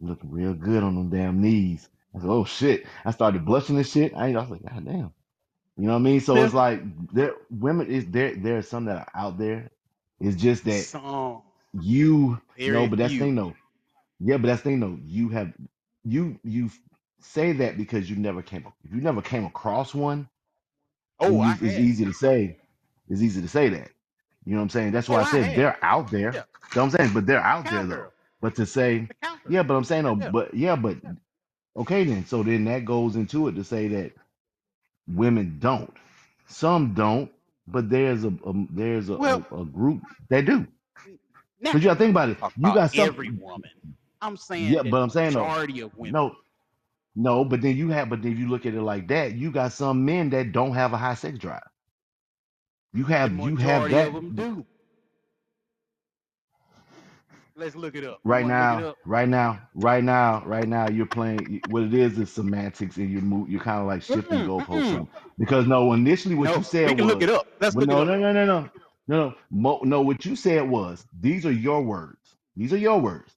looking 0.00 0.30
real 0.30 0.54
good 0.54 0.82
on 0.82 0.94
them 0.96 1.10
damn 1.10 1.40
knees. 1.42 1.88
I 2.16 2.20
said, 2.20 2.30
oh 2.30 2.44
shit. 2.44 2.86
I 3.04 3.12
started 3.12 3.44
blushing 3.44 3.76
and 3.76 3.86
shit. 3.86 4.14
I, 4.16 4.28
I 4.28 4.40
was 4.40 4.50
like, 4.50 4.62
God 4.62 4.84
damn. 4.84 5.12
You 5.76 5.86
know 5.86 5.94
what 5.94 6.00
I 6.00 6.02
mean? 6.02 6.20
So 6.20 6.42
it's 6.42 6.54
like 6.54 6.82
there 7.12 7.34
women 7.50 7.88
is 7.88 8.06
there 8.06 8.34
there 8.36 8.58
are 8.58 8.62
some 8.62 8.86
that 8.86 8.98
are 8.98 9.12
out 9.14 9.38
there. 9.38 9.70
It's 10.20 10.36
just 10.40 10.64
that 10.66 10.88
you 11.80 12.40
no, 12.64 12.86
very 12.86 12.88
but 12.88 12.98
that's 12.98 13.14
the 13.14 13.16
few. 13.16 13.20
thing 13.20 13.34
though. 13.36 13.54
Yeah, 14.20 14.38
but 14.38 14.48
that's 14.48 14.62
thing 14.62 14.80
though. 14.80 14.98
You 15.04 15.30
have 15.30 15.52
you 16.04 16.38
you 16.44 16.70
say 17.20 17.52
that 17.54 17.76
because 17.76 18.10
you 18.10 18.16
never 18.16 18.42
came 18.42 18.66
if 18.84 18.94
you 18.94 19.00
never 19.00 19.22
came 19.22 19.44
across 19.46 19.94
one, 19.94 20.28
Oh, 21.20 21.32
you 21.32 21.42
I 21.42 21.54
it's 21.60 21.78
easy 21.78 22.04
to 22.06 22.12
say. 22.14 22.58
It's 23.08 23.22
easy 23.22 23.42
to 23.42 23.48
say 23.48 23.70
that. 23.70 23.90
You 24.46 24.52
know 24.54 24.58
what 24.58 24.64
I'm 24.64 24.70
saying? 24.70 24.92
That's 24.92 25.08
why 25.08 25.20
Oh, 25.20 25.22
I 25.22 25.24
I 25.24 25.24
said 25.24 25.54
have. 25.54 25.54
they're 25.54 25.78
out 25.84 26.10
there. 26.10 26.20
Yeah. 26.32 26.44
You 26.74 26.80
know 26.80 26.84
what 26.86 26.94
I'm 26.94 26.98
saying? 26.98 27.14
But 27.14 27.26
they're 27.26 27.40
out 27.40 27.70
there 27.70 27.86
though. 27.86 28.02
Cowgirl. 28.02 28.12
But 28.40 28.56
to 28.56 28.66
say, 28.66 29.08
The 29.08 29.14
cowgirl. 29.22 29.52
yeah, 29.52 29.62
but 29.64 29.74
I'm 29.76 29.84
saying 29.84 30.04
though, 30.04 30.16
Yeah. 30.20 30.32
but 30.32 30.54
yeah, 30.54 30.76
but 30.76 30.98
Yeah. 31.02 31.12
okay 31.76 32.04
then. 32.04 32.26
So 32.26 32.42
then 32.42 32.64
that 32.66 32.84
goes 32.84 33.16
into 33.16 33.48
it 33.48 33.54
to 33.56 33.64
say 33.64 33.88
that 33.88 34.12
women 35.08 35.58
don't. 35.60 35.92
Some 36.48 36.94
don't, 36.94 37.30
but 37.68 37.90
there's 37.90 38.24
a, 38.24 38.28
a 38.28 38.54
there's 38.70 39.10
a, 39.10 39.14
Well, 39.16 39.42
a, 39.52 39.62
a 39.62 39.64
group 39.66 40.02
that 40.30 40.46
do. 40.46 40.66
now 41.60 41.72
Because 41.72 41.84
you 41.84 41.90
gotta 41.90 41.98
think 42.00 42.10
about 42.12 42.30
it. 42.30 42.38
talk 42.40 42.54
You 42.56 42.72
about 42.72 42.72
got 42.72 42.92
some 42.92 43.16
every 43.16 43.30
woman. 43.30 43.70
I'm 44.22 44.36
saying 44.36 44.78
yeah, 44.78 44.84
that 44.84 44.94
but 44.94 45.02
I'm 45.02 45.10
saying 45.10 45.34
though, 45.34 45.54
majority 45.54 45.80
of 45.80 45.96
women. 45.96 46.16
no, 46.16 46.34
no, 47.16 47.44
but 47.44 47.62
then 47.62 47.76
you 47.76 47.90
have 47.90 48.10
but 48.10 48.22
then 48.22 48.36
you 48.36 48.48
look 48.48 48.66
at 48.66 48.74
it 48.74 48.82
like 48.82 49.08
that, 49.08 49.34
you 49.34 49.50
got 49.52 49.72
some 49.72 50.04
men 50.04 50.30
that 50.30 50.52
don't 50.52 50.74
have 50.74 50.92
a 50.94 50.98
high 50.98 51.14
sex 51.14 51.38
drive. 51.38 51.62
You 52.94 53.04
The 53.22 53.28
have 53.28 53.38
you 53.42 53.56
have 53.58 53.90
majority 53.90 53.92
that 53.92 54.08
of 54.08 54.14
them 54.14 54.34
do. 54.36 54.66
Let's 57.56 57.76
look 57.76 57.96
it 57.96 58.04
up. 58.04 58.20
Right 58.24 58.46
want 58.46 58.54
to 58.54 58.58
look 58.58 58.72
it 58.72 58.78
now, 58.78 58.84
up? 58.84 58.98
right 59.04 59.28
now, 59.28 59.62
right 59.74 60.04
now, 60.04 60.44
right 60.46 60.68
now. 60.68 60.88
You're 60.88 61.06
playing 61.06 61.62
what 61.66 61.84
it 61.84 61.94
is 61.94 62.18
is 62.18 62.32
semantics, 62.32 62.98
and 62.98 63.10
you 63.10 63.20
move. 63.22 63.48
You're 63.50 63.62
kind 63.62 63.80
of 63.80 63.86
like 63.88 64.02
shifting 64.02 64.44
Mm-mm, 64.44 64.44
goalposts. 64.44 64.86
mm-mm. 64.86 64.90
Some 64.90 65.08
because 65.38 65.66
no, 65.66 65.92
initially 65.94 66.36
what 66.36 66.54
No, 66.54 66.56
you 66.56 66.62
we 66.84 66.92
said 66.92 66.94
can 66.94 67.06
look 67.06 67.22
it 67.22 67.28
was 67.28 67.30
up. 67.30 67.46
Let's 67.60 67.76
well, 67.76 67.78
look 67.78 67.92
it 67.92 67.98
no, 67.98 68.04
up. 68.04 68.04
no, 68.04 68.16
no, 68.18 68.32
no, 68.32 68.44
no, 68.46 68.46
no, 68.46 68.70
no, 69.08 69.34
Mo, 69.50 69.80
no. 69.84 70.02
What 70.02 70.24
you 70.26 70.36
said 70.36 70.68
was 70.68 71.06
these 71.18 71.46
are 71.46 71.52
your 71.52 71.82
words. 71.82 72.36
These 72.56 72.72
are 72.74 72.78
your 72.78 73.00
words. 73.00 73.34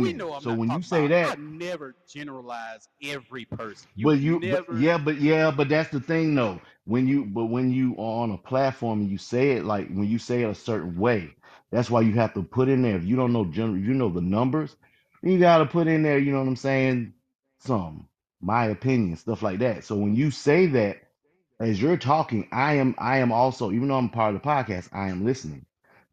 We 0.00 0.12
Women. 0.12 0.14
know 0.14 0.32
I'm 0.34 0.44
So 0.44 0.52
not 0.52 0.54
when 0.54 0.70
you 0.70 0.82
talking 0.82 0.84
say 0.84 1.06
about. 1.06 1.12
I 1.24 1.34
that, 1.34 1.36
never 1.36 1.94
generalize 2.08 2.88
every 3.02 3.46
person. 3.46 3.88
You 3.96 4.08
but 4.08 4.18
you, 4.20 4.40
but 4.40 4.62
never. 4.62 4.72
yeah, 4.72 4.98
but 4.98 5.20
yeah, 5.20 5.50
but 5.50 5.68
that's 5.68 5.90
the 5.90 6.00
thing 6.00 6.34
though. 6.34 6.60
When 6.90 7.06
you, 7.06 7.24
but 7.24 7.46
when 7.46 7.72
you 7.72 7.94
are 7.94 8.22
on 8.24 8.32
a 8.32 8.38
platform 8.38 9.02
and 9.02 9.10
you 9.10 9.18
say 9.18 9.52
it 9.52 9.64
like 9.64 9.88
when 9.88 10.08
you 10.08 10.18
say 10.18 10.42
it 10.42 10.50
a 10.50 10.54
certain 10.54 10.98
way, 10.98 11.34
that's 11.70 11.90
why 11.90 12.00
you 12.00 12.14
have 12.14 12.34
to 12.34 12.42
put 12.42 12.68
in 12.68 12.82
there. 12.82 12.96
If 12.96 13.04
you 13.04 13.16
don't 13.16 13.32
know 13.32 13.44
general, 13.44 13.78
you 13.78 13.94
know 13.94 14.10
the 14.10 14.20
numbers, 14.20 14.76
you 15.22 15.38
got 15.38 15.58
to 15.58 15.66
put 15.66 15.86
in 15.86 16.02
there. 16.02 16.18
You 16.18 16.32
know 16.32 16.38
what 16.40 16.48
I'm 16.48 16.56
saying? 16.56 17.14
Some 17.58 18.08
my 18.40 18.66
opinion, 18.66 19.16
stuff 19.16 19.42
like 19.42 19.58
that. 19.60 19.84
So 19.84 19.94
when 19.96 20.14
you 20.16 20.30
say 20.30 20.66
that, 20.66 20.98
as 21.60 21.80
you're 21.80 21.96
talking, 21.98 22.48
I 22.52 22.74
am, 22.74 22.94
I 22.98 23.18
am 23.18 23.32
also, 23.32 23.70
even 23.70 23.88
though 23.88 23.98
I'm 23.98 24.08
part 24.08 24.34
of 24.34 24.42
the 24.42 24.48
podcast, 24.48 24.88
I 24.92 25.08
am 25.08 25.24
listening. 25.24 25.66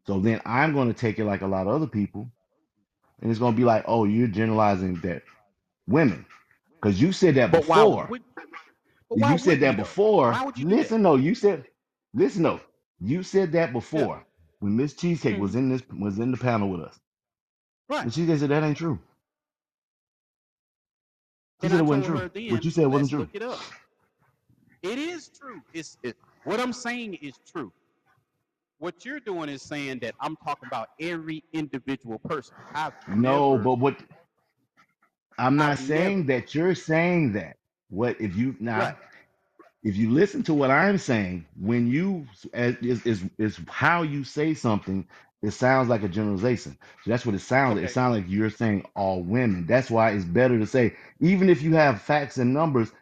So 0.06 0.20
then 0.20 0.40
I'm 0.44 0.74
going 0.74 0.88
to 0.88 0.94
take 0.94 1.18
it 1.18 1.24
like 1.24 1.42
a 1.42 1.46
lot 1.46 1.66
of 1.66 1.72
other 1.74 1.86
people, 1.86 2.30
and 3.20 3.30
it's 3.30 3.40
going 3.40 3.54
to 3.54 3.56
be 3.56 3.64
like, 3.64 3.84
oh, 3.86 4.04
you're 4.04 4.28
generalizing 4.28 4.96
that 4.96 5.22
women 5.86 6.26
because 6.80 7.00
you 7.00 7.12
said 7.12 7.34
that 7.36 7.50
But 7.50 7.66
why 7.66 7.84
before. 7.84 8.10
But 9.10 9.20
why 9.20 9.34
You 9.34 9.38
said 9.38 9.60
that 9.60 9.76
though? 9.78 9.94
before. 9.94 10.28
Why 10.28 10.44
would 10.44 10.58
you 10.58 10.66
do 10.66 10.76
that? 10.78 10.92
Listen, 10.92 11.02
no, 11.02 11.16
you 11.16 11.34
said, 11.34 11.66
listen, 12.14 12.42
no, 12.42 12.60
you 13.00 13.22
said 13.22 13.52
that 13.52 13.72
Yeah. 13.92 14.06
before 14.06 14.26
when 14.60 14.76
Miss 14.76 14.94
Cheesecake 14.94 15.38
was 15.38 15.54
hmm 15.54 15.56
in 15.56 15.70
this 15.70 15.82
was 15.98 16.18
in 16.18 16.32
the 16.32 16.38
panel 16.38 16.70
with 16.70 16.82
us. 16.82 16.98
Right. 17.88 18.04
And 18.04 18.12
Cheesecake 18.12 18.40
said 18.40 18.50
that 18.50 18.64
ain't 18.64 18.78
true. 18.78 18.98
She 21.62 21.68
And 21.68 21.72
said 21.72 21.80
I 21.80 21.82
it 21.82 21.84
wasn't 21.84 22.06
told 22.06 22.06
true. 22.06 22.22
her 22.22 22.30
What 22.46 22.64
you 22.64 22.70
said 22.70 22.86
wasn't 22.86 23.10
let's 23.10 23.12
true. 23.12 23.28
look 23.28 23.30
it 23.34 23.42
up. 23.42 23.64
It 24.82 24.98
is 24.98 25.30
true. 25.30 25.62
It's 25.74 25.98
it, 26.04 26.16
what 26.44 26.60
I'm 26.60 26.72
saying 26.74 27.14
is 27.16 27.38
true. 27.50 27.72
What 28.78 29.04
you're 29.04 29.20
doing 29.20 29.50
is 29.50 29.62
saying 29.62 30.00
that 30.00 30.14
I'm 30.20 30.36
talking 30.36 30.68
about 30.68 30.90
every 31.00 31.44
individual 31.54 32.20
person. 32.20 32.56
I've 32.74 32.94
No, 33.06 33.58
never, 33.58 33.58
but 33.58 33.78
what 33.80 33.96
I'm 35.38 35.56
not 35.58 35.78
I've 35.78 35.80
saying 35.80 36.26
never. 36.26 36.28
that 36.28 36.54
you're 36.56 36.76
saying 36.76 37.34
that. 37.34 37.57
What 37.90 38.20
if 38.20 38.36
you 38.36 38.56
now? 38.60 38.78
Right. 38.80 38.96
if 39.84 39.96
you 39.96 40.10
listen 40.12 40.44
to 40.44 40.54
what 40.54 40.72
I'm 40.72 40.98
saying, 40.98 41.46
when 41.60 41.88
you 41.88 42.26
as 42.54 42.76
is 42.82 43.06
is 43.06 43.24
is 43.38 43.60
how 43.70 44.02
you 44.02 44.24
say 44.24 44.54
something, 44.54 45.08
it 45.42 45.52
sounds 45.52 45.88
like 45.88 46.04
a 46.04 46.10
generalization. 46.10 46.78
So 47.04 47.10
that's 47.12 47.26
what 47.26 47.36
it 47.36 47.40
sounds 47.40 47.76
like. 47.76 47.86
It 47.86 47.88
Okay. 47.88 47.94
sounds 47.94 48.16
like 48.16 48.26
you're 48.28 48.50
saying 48.50 48.86
all 48.96 49.22
women. 49.22 49.66
That's 49.66 49.90
why 49.90 50.12
it's 50.12 50.26
better 50.26 50.60
to 50.60 50.66
say, 50.68 50.96
even 51.22 51.50
if 51.50 51.62
you 51.62 51.76
have 51.76 52.02
facts 52.02 52.38
and 52.38 52.54
numbers, 52.54 52.92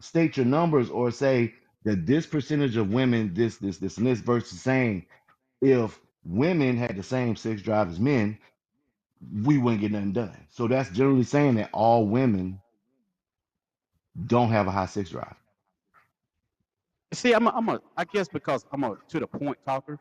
state 0.00 0.36
your 0.38 0.46
numbers 0.46 0.90
or 0.90 1.12
say 1.12 1.54
that 1.84 2.06
this 2.06 2.26
percentage 2.26 2.76
of 2.76 2.92
women, 2.92 3.34
this, 3.34 3.58
this, 3.58 3.78
this, 3.78 3.98
and 3.98 4.06
this 4.06 4.20
versus 4.20 4.60
saying 4.62 5.06
if 5.62 6.00
women 6.24 6.76
had 6.78 6.96
the 6.96 7.02
same 7.04 7.36
sex 7.36 7.62
drive 7.62 7.90
as 7.90 8.00
men, 8.00 8.38
we 9.44 9.58
wouldn't 9.58 9.82
get 9.82 9.92
nothing 9.92 10.12
done. 10.12 10.46
So 10.50 10.68
that's 10.68 10.90
generally 10.90 11.24
saying 11.24 11.56
that 11.56 11.70
all 11.72 12.06
women 12.06 12.60
don't 14.26 14.50
have 14.50 14.66
a 14.68 14.72
high 14.72 14.86
six 14.86 15.10
drive. 15.10 15.36
See, 17.14 17.34
I'm 17.34 17.46
a, 17.46 17.50
I'm 17.50 17.68
a, 17.70 17.80
I 17.96 18.04
guess 18.04 18.28
because 18.28 18.66
I'm 18.72 18.84
a 18.84 18.96
to 19.08 19.20
the 19.20 19.26
point 19.28 19.58
talker, 19.66 19.98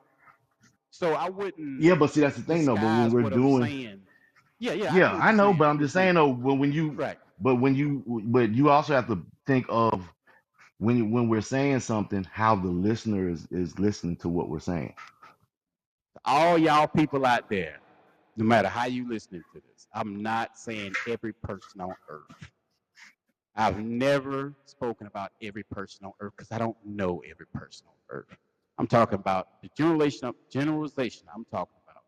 so 0.92 1.14
I 1.14 1.30
wouldn't 1.30 1.86
Yeah, 1.86 1.96
but 1.96 2.12
see 2.12 2.22
that's 2.22 2.38
the 2.38 2.44
thing 2.44 2.66
though. 2.66 2.78
But 2.78 2.90
when 2.90 3.12
disguise 3.12 3.14
we're 3.14 3.24
what 3.24 3.34
I'm 3.34 3.48
doing 3.48 3.72
saying. 3.74 4.02
Yeah, 4.60 4.74
yeah, 4.74 4.96
I 4.96 5.00
Yeah, 5.00 5.08
know 5.08 5.16
what 5.16 5.24
I 5.24 5.32
you're 5.32 5.34
know, 5.34 5.54
saying. 5.54 5.54
but 5.54 5.66
I'm 5.70 5.80
just 5.80 5.94
saying, 5.94 5.96
saying 5.96 6.16
though, 6.16 6.30
when 6.34 6.60
when 6.60 6.74
you, 6.74 7.00
right. 7.00 7.20
but 7.40 7.56
when 7.58 7.76
you, 7.76 8.04
but 8.28 8.52
you 8.52 8.70
also 8.70 8.94
have 8.94 9.08
to 9.08 9.26
think 9.48 9.66
of 9.70 10.14
when 10.80 10.98
you, 10.98 11.06
when 11.06 11.30
we're 11.30 11.42
saying 11.42 11.82
something, 11.82 12.26
how 12.26 12.56
the 12.56 12.68
listener 12.70 13.30
is 13.30 13.48
is 13.52 13.80
listening 13.80 14.18
to 14.18 14.30
what 14.30 14.50
we're 14.50 14.60
saying. 14.60 14.96
all 16.26 16.58
y'all 16.58 16.88
people 16.88 17.26
out 17.26 17.50
there, 17.50 17.80
no 18.38 18.46
matter 18.46 18.70
how 18.70 18.86
you 18.88 19.10
listening 19.10 19.44
to 19.54 19.62
this, 19.62 19.88
I'm 19.94 20.22
not 20.24 20.58
saying 20.58 20.98
every 21.08 21.34
person 21.34 21.82
on 21.82 21.96
earth. 22.10 22.22
I've 23.56 23.80
never 23.80 24.54
spoken 24.66 25.08
about 25.08 25.32
every 25.42 25.64
person 25.64 26.06
on 26.06 26.14
earth 26.20 26.34
because 26.38 26.52
I 26.52 26.58
don't 26.58 26.78
know 26.86 27.22
every 27.30 27.46
person 27.48 27.88
on 27.88 27.94
earth. 28.10 28.28
I'm 28.78 28.88
talking 28.88 29.16
about 29.16 29.62
the 29.62 29.70
generalization. 29.78 30.34
Generalization 30.50 31.28
I'm 31.34 31.46
talking 31.52 31.76
about 31.86 32.04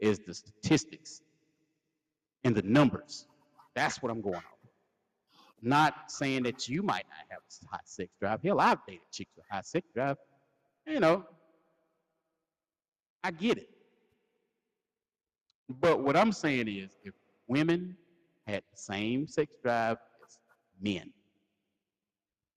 is 0.00 0.18
the 0.20 0.34
statistics 0.34 1.20
and 2.44 2.54
the 2.54 2.62
numbers. 2.62 3.26
That's 3.74 4.02
what 4.02 4.10
I'm 4.10 4.22
going 4.22 4.36
on. 4.36 4.42
Not 5.62 6.10
saying 6.10 6.44
that 6.44 6.68
you 6.68 6.82
might 6.82 7.04
not 7.08 7.18
have 7.28 7.40
a 7.40 7.76
high 7.76 7.80
sex 7.84 8.10
drive. 8.20 8.40
Hell, 8.42 8.60
I've 8.60 8.78
dated 8.86 9.02
chicks 9.10 9.30
with 9.36 9.44
high 9.50 9.62
sex 9.62 9.86
drive. 9.94 10.16
You 10.86 11.00
know, 11.00 11.24
I 13.22 13.30
get 13.30 13.58
it. 13.58 13.68
But 15.68 16.00
what 16.02 16.16
I'm 16.16 16.32
saying 16.32 16.68
is, 16.68 16.96
if 17.04 17.12
women 17.48 17.96
had 18.46 18.62
the 18.70 18.76
same 18.78 19.26
sex 19.26 19.52
drive 19.62 19.98
men, 20.80 21.12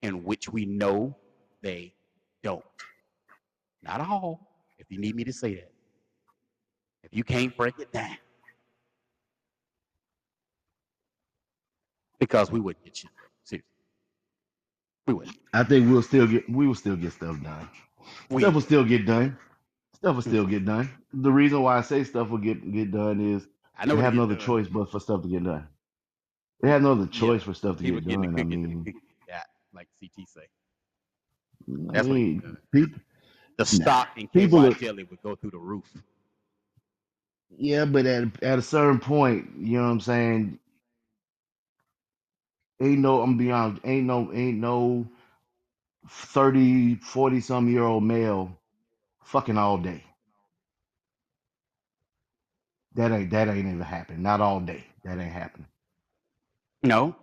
in 0.02 0.24
which 0.24 0.50
we 0.50 0.66
know 0.66 1.16
they 1.62 1.94
don't, 2.44 2.64
not 3.84 4.02
all, 4.02 4.48
if 4.78 4.88
you 4.90 5.00
need 5.00 5.16
me 5.16 5.24
to 5.24 5.34
say 5.34 5.56
that, 5.56 5.72
if 7.04 7.16
you 7.16 7.24
can't 7.24 7.56
break 7.56 7.80
it 7.80 7.92
down, 7.92 8.18
because 12.20 12.52
we 12.52 12.60
wouldn't 12.60 12.84
get 12.84 12.98
shit 12.98 13.10
done. 13.16 13.30
Seriously, 13.44 13.70
we 15.08 15.14
wouldn't. 15.14 15.38
I 15.54 15.64
think 15.64 15.90
we'll 15.90 16.02
still 16.02 16.28
get 16.28 16.50
we 16.50 16.68
will 16.68 16.76
still 16.76 16.96
get 16.96 17.14
stuff 17.14 17.42
done. 17.42 17.70
We 18.30 18.42
Stuff 18.42 18.54
will 18.54 18.62
still 18.62 18.84
get 18.84 19.06
done. 19.06 19.38
Stuff 19.96 20.16
will 20.16 20.22
hmm. 20.24 20.30
still 20.30 20.46
get 20.46 20.66
done. 20.66 20.90
The 21.14 21.32
reason 21.32 21.62
why 21.62 21.78
I 21.78 21.82
say 21.82 22.04
stuff 22.04 22.30
will 22.30 22.38
get 22.38 22.72
get 22.72 22.92
done 22.92 23.22
is 23.22 23.48
I 23.78 23.86
know 23.86 23.96
what 23.96 24.04
have 24.04 24.14
no 24.14 24.24
other 24.24 24.36
done. 24.36 24.46
choice 24.46 24.68
but 24.68 24.92
for 24.92 25.00
stuff 25.00 25.24
to 25.24 25.30
get 25.30 25.44
done. 25.44 25.68
They 26.62 26.70
have 26.70 26.82
no 26.84 26.94
other 26.94 27.08
Yeah, 27.12 27.32
choice 27.32 27.44
for 27.44 27.54
stuff 27.54 27.78
to 27.78 27.84
people 27.84 28.02
get 28.02 28.04
done. 28.04 28.36
I 28.36 28.44
mean, 28.44 28.88
got, 29.28 29.46
like 29.74 29.88
CT 30.00 30.28
say. 30.28 30.48
I 31.94 31.94
That's 31.94 32.10
what 32.10 32.20
mean, 32.20 32.44
people, 32.74 33.00
The 33.58 33.66
nah, 33.72 33.88
stock 33.88 34.10
in 34.18 34.30
people 34.34 34.68
are, 34.68 34.78
jelly 34.80 35.04
would 35.06 35.22
go 35.24 35.36
through 35.36 35.52
the 35.52 35.60
roof. 35.60 35.86
yeah, 37.58 37.86
but 37.86 38.06
at 38.08 38.44
at 38.44 38.60
a 38.60 38.64
certain 38.64 39.00
point, 39.00 39.50
you 39.60 39.78
know 39.80 39.86
what 39.86 39.92
I'm 39.92 40.02
saying? 40.02 40.60
Ain't 42.82 43.00
no, 43.00 43.22
I'm 43.22 43.32
gonna 43.38 43.44
be 43.44 43.52
honest, 43.52 43.82
ain't 43.86 44.08
no, 44.08 44.34
ain't 44.34 44.60
no 44.60 45.08
30, 46.10 46.96
40 46.98 47.42
some 47.42 47.70
year 47.70 47.84
old 47.84 48.04
male 48.04 48.58
fucking 49.24 49.58
all 49.58 49.78
day. 49.80 50.04
That 52.96 53.12
ain't 53.12 53.32
that 53.32 53.50
ain't 53.50 53.60
even 53.60 53.82
happening. 53.82 54.24
Not 54.24 54.42
all 54.42 54.60
day. 54.62 54.86
That 55.06 55.20
ain't 55.20 55.34
happening. 55.34 55.68
No, 56.84 57.16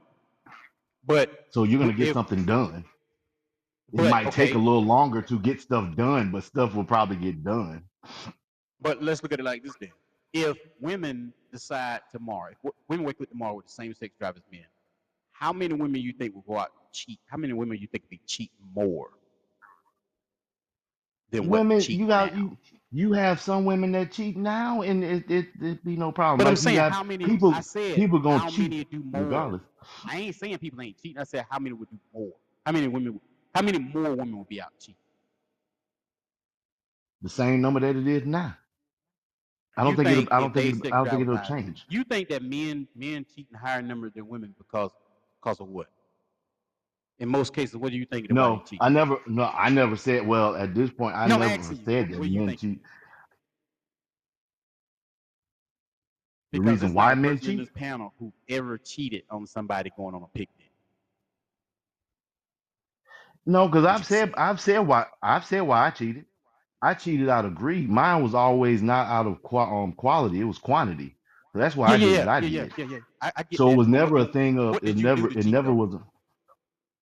but 1.07 1.31
So 1.51 1.65
you're 1.65 1.81
gonna 1.81 1.93
get 1.95 2.11
if 2.11 2.13
something 2.13 2.45
done. 2.47 2.85
It 3.97 4.05
but 4.05 4.07
might 4.07 4.31
take 4.33 4.55
a 4.55 4.59
okay, 4.59 4.59
little 4.59 4.85
longer 4.85 5.23
to 5.23 5.39
get 5.41 5.61
stuff 5.61 5.97
done, 5.97 6.31
but 6.33 6.45
stuff 6.45 6.75
will 6.75 6.85
probably 6.85 7.17
get 7.17 7.45
done. 7.45 7.85
but 8.81 9.03
let's 9.03 9.23
look 9.23 9.33
at 9.33 9.41
it 9.41 9.45
like 9.45 9.65
this 9.65 9.77
then. 9.77 9.93
If 10.33 10.59
women 10.81 11.33
decide 11.53 12.03
tomorrow, 12.13 12.51
if 12.53 12.59
w- 12.63 12.75
women 12.89 13.07
wake 13.07 13.21
up 13.21 13.29
tomorrow 13.31 13.55
with 13.55 13.67
the 13.67 13.73
same 13.73 13.95
sex 13.95 14.15
drive 14.19 14.37
as 14.37 14.43
men, 14.53 14.67
how 15.33 15.53
many 15.53 15.75
women 15.75 16.01
you 16.01 16.13
think 16.13 16.35
will 16.35 16.43
go 16.43 16.59
out 16.59 16.71
and 16.81 16.93
cheat? 16.93 17.21
How 17.27 17.37
many 17.37 17.53
women 17.53 17.79
you 17.79 17.87
think 17.89 18.05
will 18.05 18.11
be 18.11 18.21
cheating 18.27 18.57
more 18.75 19.09
than 21.31 21.49
what 21.49 21.63
Women, 21.63 21.79
cheat 21.79 22.01
you 22.01 22.07
got 22.09 22.35
now? 22.35 22.37
you 22.37 22.59
you 22.97 23.13
have 23.15 23.41
some 23.41 23.65
women 23.67 23.93
that 23.93 24.13
cheat 24.13 24.37
now, 24.37 24.83
and 24.83 25.05
it 25.05 25.31
it 25.31 25.47
it 25.63 25.85
be 25.85 25.97
no 25.97 26.13
problem. 26.13 26.39
But 26.39 26.49
I'm 26.49 26.57
saying 26.57 26.79
how 26.91 27.05
many? 27.05 27.27
people 27.27 27.53
I 27.53 27.61
said 27.63 27.97
people 27.97 28.21
gonna 28.21 28.41
how 28.41 28.51
cheat 28.51 28.71
many 28.71 28.85
do 28.85 29.03
more. 29.05 29.23
regardless. 29.25 29.63
I 30.07 30.19
ain't 30.19 30.37
saying 30.37 30.59
people 30.59 30.83
ain't 30.83 30.99
cheating. 31.03 31.19
I 31.21 31.25
said 31.25 31.47
how 31.51 31.59
many 31.59 31.75
would 31.75 31.91
do 31.91 31.99
more. 32.15 32.33
How 32.67 32.73
many 32.73 32.89
women? 32.89 33.21
How 33.55 33.63
many 33.63 33.79
more 33.79 34.11
women 34.15 34.39
would 34.39 34.49
be 34.49 34.61
out 34.63 34.73
cheating? 34.81 34.97
The 37.23 37.31
same 37.31 37.61
number 37.63 37.81
that 37.81 37.97
it 37.97 38.07
is 38.09 38.27
now. 38.27 38.57
I 39.77 39.85
don't 39.85 39.95
You 39.95 39.97
think 39.97 40.09
think 40.09 40.11
it'll 40.11 40.29
I 40.33 40.41
don't 40.41 40.55
they 40.55 40.73
think 40.73 40.79
it, 40.81 40.85
sex 40.85 40.93
I 40.93 40.99
don't 40.99 41.11
think 41.11 41.23
it'll 41.23 41.39
change. 41.39 41.87
You 41.89 42.05
think 42.05 42.29
that 42.31 42.43
men 42.43 42.89
men 42.97 43.27
cheating 43.35 43.57
higher 43.59 43.83
numbers 43.83 44.13
than 44.15 44.29
women 44.29 44.55
because 44.59 44.93
because 45.43 45.61
of 45.61 45.69
what? 45.69 45.89
In 47.19 47.29
most 47.29 47.55
cases, 47.55 47.77
what 47.77 47.91
do 47.93 47.99
you 47.99 48.07
think 48.07 48.29
No, 48.31 48.63
cheat? 48.67 48.81
I 48.81 48.89
never 48.89 49.19
no, 49.27 49.45
I 49.45 49.71
never 49.71 49.97
said 49.97 50.27
well 50.27 50.57
at 50.57 50.75
this 50.75 50.91
point 50.91 51.17
I 51.17 51.27
No, 51.27 51.39
never 51.39 51.75
you. 51.79 51.79
said 51.85 52.11
that 52.11 52.21
what 52.21 52.25
do 52.25 52.31
you 52.31 52.41
men 52.41 52.47
think? 52.47 52.61
cheat. 52.61 52.81
The 56.53 56.61
Because 56.61 56.63
reason 56.63 56.95
not 56.95 56.95
why 56.95 57.13
a 57.13 57.17
men 57.17 57.39
person 57.39 57.49
in 57.49 57.57
cheat? 57.57 57.59
this 57.59 57.71
panel 57.71 58.13
who 58.19 58.33
ever 58.49 58.79
cheated 58.79 59.25
on 59.31 59.47
somebody 59.47 59.91
going 59.97 60.15
on 60.15 60.23
a 60.23 60.29
picnic. 60.29 60.71
No, 63.47 63.67
because 63.69 63.85
I've 63.85 64.07
said? 64.07 64.35
I've 64.37 64.61
said 64.61 64.81
why 64.81 65.07
I've 65.23 65.45
said 65.45 65.63
why 65.63 65.87
I 65.87 65.91
cheated. 65.91 66.27
I 66.83 66.95
cheated 66.95 67.29
out 67.29 67.45
of 67.45 67.55
greed. 67.55 67.89
Mine 67.91 68.23
was 68.23 68.35
always 68.35 68.83
not 68.83 69.07
out 69.09 69.27
of 69.27 69.43
qua- 69.43 69.83
um, 69.85 69.93
quality; 69.93 70.41
it 70.41 70.45
was 70.45 70.59
quantity. 70.59 71.17
So 71.53 71.59
that's 71.61 71.77
why 71.77 71.91
Yeah, 71.91 71.95
I 71.95 71.99
did 71.99 72.13
yeah, 72.13 72.19
what 72.19 72.29
I 72.29 72.41
yeah, 72.41 72.49
yeah, 72.49 72.65
did. 72.65 72.75
yeah, 72.77 72.85
yeah. 72.85 72.99
I, 73.21 73.33
I 73.39 73.43
get 73.45 73.61
So 73.61 73.71
it 73.73 73.75
that. 73.75 73.79
was 73.79 73.89
But 73.91 74.01
what 74.01 74.13
never 74.13 74.19
a 74.19 74.27
thing 74.27 74.59
of 74.59 74.79
what 74.79 74.85
it. 74.85 74.97
did 74.97 75.01
you 75.01 75.11
do 75.11 75.27
Never 75.27 75.29
to 75.29 75.37
it 75.37 75.47
cheat 75.47 75.47
never 75.47 75.73
though? 75.73 75.75
was. 75.75 75.97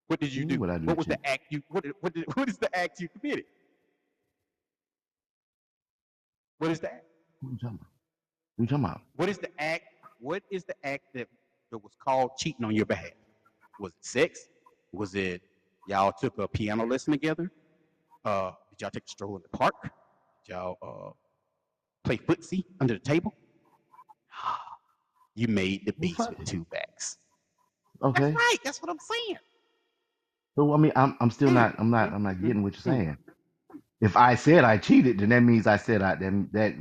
What 0.06 0.20
did 0.20 0.34
you 0.34 0.42
what 0.58 0.68
do? 0.70 0.78
do 0.78 0.86
What 0.86 0.96
was 0.98 1.06
the 1.06 1.26
act 1.26 1.44
you? 1.50 1.62
What 1.68 1.86
what 2.00 2.14
did, 2.14 2.24
what 2.34 2.48
is 2.48 2.58
the 2.58 2.76
act 2.76 3.00
you 3.00 3.08
committed? 3.08 3.44
What 6.58 6.70
is 6.70 6.80
the 6.80 6.92
act? 6.92 7.04
What 7.40 7.52
you 7.52 7.58
talking 7.58 7.78
about? 7.80 7.88
What 8.56 8.62
you 8.62 8.66
talking 8.66 8.84
about? 8.84 9.00
What 9.16 9.28
is 9.28 9.38
the 9.38 9.50
act? 9.60 9.84
What 10.20 10.42
is 10.50 10.64
the 10.64 10.74
act 10.84 11.04
that, 11.14 11.28
that 11.70 11.78
was 11.78 11.92
called 12.02 12.32
cheating 12.38 12.64
on 12.64 12.74
your 12.74 12.86
behalf? 12.86 13.10
Was 13.78 13.92
it 13.92 14.04
sex? 14.04 14.46
Was 14.92 15.14
it 15.14 15.42
y'all 15.88 16.12
took 16.12 16.38
a 16.38 16.46
piano 16.46 16.86
lesson 16.86 17.12
together? 17.12 17.50
Uh, 18.24 18.52
did 18.70 18.80
y'all 18.82 18.90
take 18.90 19.04
a 19.04 19.08
stroll 19.08 19.36
in 19.36 19.42
the 19.42 19.56
park? 19.56 19.74
Did 19.82 20.54
y'all 20.54 20.78
uh, 20.82 21.10
play 22.04 22.16
footsie 22.16 22.64
under 22.80 22.94
the 22.94 23.00
table? 23.00 23.34
You 25.36 25.48
made 25.48 25.84
the 25.84 25.92
beats 25.94 26.28
with 26.28 26.44
two 26.44 26.64
backs. 26.70 27.18
Okay. 28.00 28.22
That's 28.22 28.36
right. 28.36 28.56
That's 28.62 28.80
what 28.80 28.88
I'm 28.88 29.00
saying. 29.00 29.38
So 30.56 30.74
I 30.74 30.76
mean, 30.78 30.92
I'm 30.96 31.16
I'm 31.20 31.30
still 31.30 31.50
not 31.50 31.76
I'm 31.78 31.90
not 31.90 32.12
I'm 32.12 32.22
not 32.22 32.40
getting 32.42 32.62
what 32.62 32.74
you're 32.74 32.82
saying. 32.82 33.18
If 34.00 34.16
I 34.16 34.34
said 34.36 34.64
I 34.64 34.78
cheated, 34.78 35.18
then 35.20 35.30
that 35.30 35.42
means 35.42 35.66
I 35.66 35.76
said 35.78 36.02
I 36.02 36.16
then 36.16 36.50
that 36.52 36.74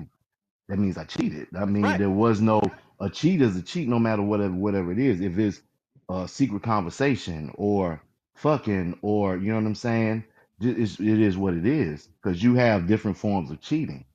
that 0.70 0.80
means 0.80 0.98
I 0.98 1.06
cheated. 1.06 1.48
I 1.58 1.66
mean, 1.66 1.84
right. 1.84 2.00
there 2.00 2.10
was 2.10 2.42
no 2.42 2.62
a 3.00 3.10
cheat 3.10 3.42
is 3.42 3.58
a 3.58 3.62
cheat, 3.62 3.88
no 3.88 4.00
matter 4.00 4.22
whatever 4.22 4.54
whatever 4.54 4.92
it 4.92 5.00
is. 5.00 5.22
If 5.22 5.38
it's 5.38 5.62
a 6.10 6.28
secret 6.28 6.64
conversation 6.64 7.52
or 7.56 8.02
fucking 8.36 9.00
or 9.02 9.38
you 9.38 9.50
know 9.50 9.56
what 9.58 9.66
I'm 9.68 9.76
saying, 9.76 10.26
Ju- 10.62 10.76
it's, 10.78 11.00
it 11.00 11.20
is 11.22 11.38
what 11.38 11.54
it 11.56 11.66
is 11.66 12.08
because 12.22 12.44
you 12.44 12.56
have 12.56 12.88
different 12.88 13.18
forms 13.18 13.52
of 13.52 13.62
cheating. 13.62 14.06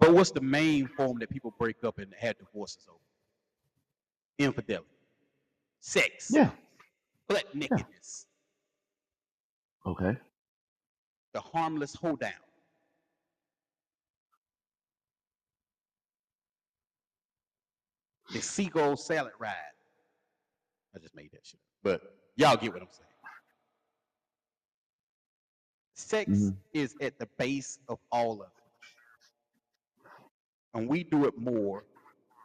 But 0.00 0.14
what's 0.14 0.30
the 0.32 0.40
main 0.42 0.88
form 0.88 1.18
that 1.20 1.30
people 1.30 1.54
break 1.58 1.84
up 1.84 1.98
and 1.98 2.14
have 2.18 2.38
divorces 2.38 2.86
over? 2.88 2.98
Infidelity, 4.38 4.86
sex, 5.80 6.30
Yeah, 6.30 6.50
butt 7.28 7.54
yeah. 7.70 7.78
nakedness, 7.78 8.26
Okay. 9.86 10.18
the 11.34 11.40
harmless 11.40 11.94
hoedown. 11.94 12.32
the 18.30 18.40
seagull 18.42 18.96
salad 18.96 19.32
ride. 19.38 19.54
I 20.94 20.98
just 20.98 21.14
made 21.14 21.30
that 21.32 21.46
shit 21.46 21.60
up. 21.60 21.66
But 21.82 22.02
y'all 22.36 22.56
get 22.56 22.72
what 22.72 22.82
I'm 22.82 22.88
saying. 22.90 23.08
Sex 25.94 26.52
hmm 26.52 26.58
is 26.72 26.96
at 27.00 27.18
the 27.18 27.26
base 27.38 27.78
of 27.88 27.98
all 28.12 28.42
of 28.42 28.48
it. 28.58 28.64
And 30.78 30.88
we 30.88 31.04
do 31.04 31.26
it 31.26 31.38
more. 31.38 31.84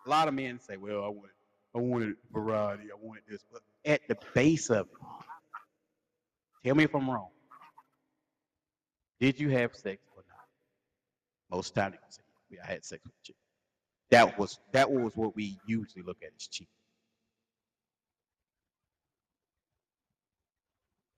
A 0.06 0.10
lot 0.10 0.28
of 0.28 0.34
men 0.34 0.60
say, 0.60 0.78
well, 0.78 1.04
I 1.04 1.08
want 1.10 1.32
I 1.76 1.80
wanted 1.80 2.16
variety, 2.32 2.92
I 2.92 2.96
wanted 2.96 3.24
this. 3.28 3.44
But 3.52 3.62
at 3.86 4.02
the 4.08 4.18
base 4.34 4.70
of 4.70 4.88
it, 4.88 6.66
tell 6.66 6.76
me 6.76 6.84
if 6.84 6.94
I'm 6.96 7.10
wrong. 7.10 7.30
Did 9.20 9.40
you 9.40 9.50
have 9.50 9.76
sex 9.76 10.02
or 10.16 10.24
not? 10.30 11.58
Most 11.58 11.76
times 11.76 11.96
yeah, 12.50 12.60
I 12.64 12.72
had 12.72 12.86
sex 12.86 13.04
with 13.04 13.14
chick. 13.24 13.36
That 14.12 14.38
was 14.38 14.60
that 14.72 14.92
was 14.92 15.16
what 15.16 15.36
we 15.36 15.58
usually 15.66 16.04
look 16.04 16.18
at 16.22 16.30
as 16.36 16.48
cheating. 16.48 16.68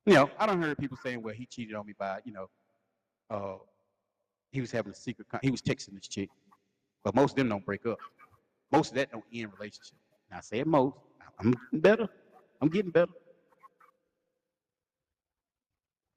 You 0.06 0.14
know, 0.14 0.30
I 0.38 0.46
don't 0.46 0.62
hear 0.62 0.76
people 0.76 0.98
saying, 1.02 1.24
well, 1.24 1.34
he 1.34 1.48
cheated 1.48 1.74
on 1.76 1.88
me 1.88 1.94
by, 1.98 2.20
you 2.26 2.32
know, 2.32 2.48
uh, 3.32 3.58
he 4.52 4.62
was 4.62 4.72
having 4.72 4.92
a 4.92 4.96
secret, 4.96 5.28
con- 5.30 5.40
he 5.42 5.50
was 5.50 5.64
texting 5.64 5.96
this 5.96 6.08
chick. 6.08 6.30
But 7.04 7.16
most 7.16 7.32
of 7.32 7.38
them 7.38 7.50
don't 7.50 7.66
break 7.66 7.86
up. 7.88 7.98
Most 8.72 8.92
of 8.92 8.96
that 8.98 9.12
don't 9.12 9.24
end 9.34 9.52
relationship. 9.58 9.98
I 10.32 10.42
said 10.42 10.68
most. 10.68 10.96
I'm 11.40 11.54
better. 11.74 12.08
I'm 12.62 12.70
getting 12.70 12.92
better. 12.92 13.12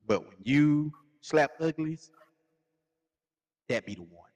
But 0.06 0.27
when 0.27 0.36
you 0.43 0.93
slap 1.20 1.51
uglies, 1.60 2.10
that 3.69 3.85
be 3.85 3.94
the 3.94 4.02
one. 4.02 4.31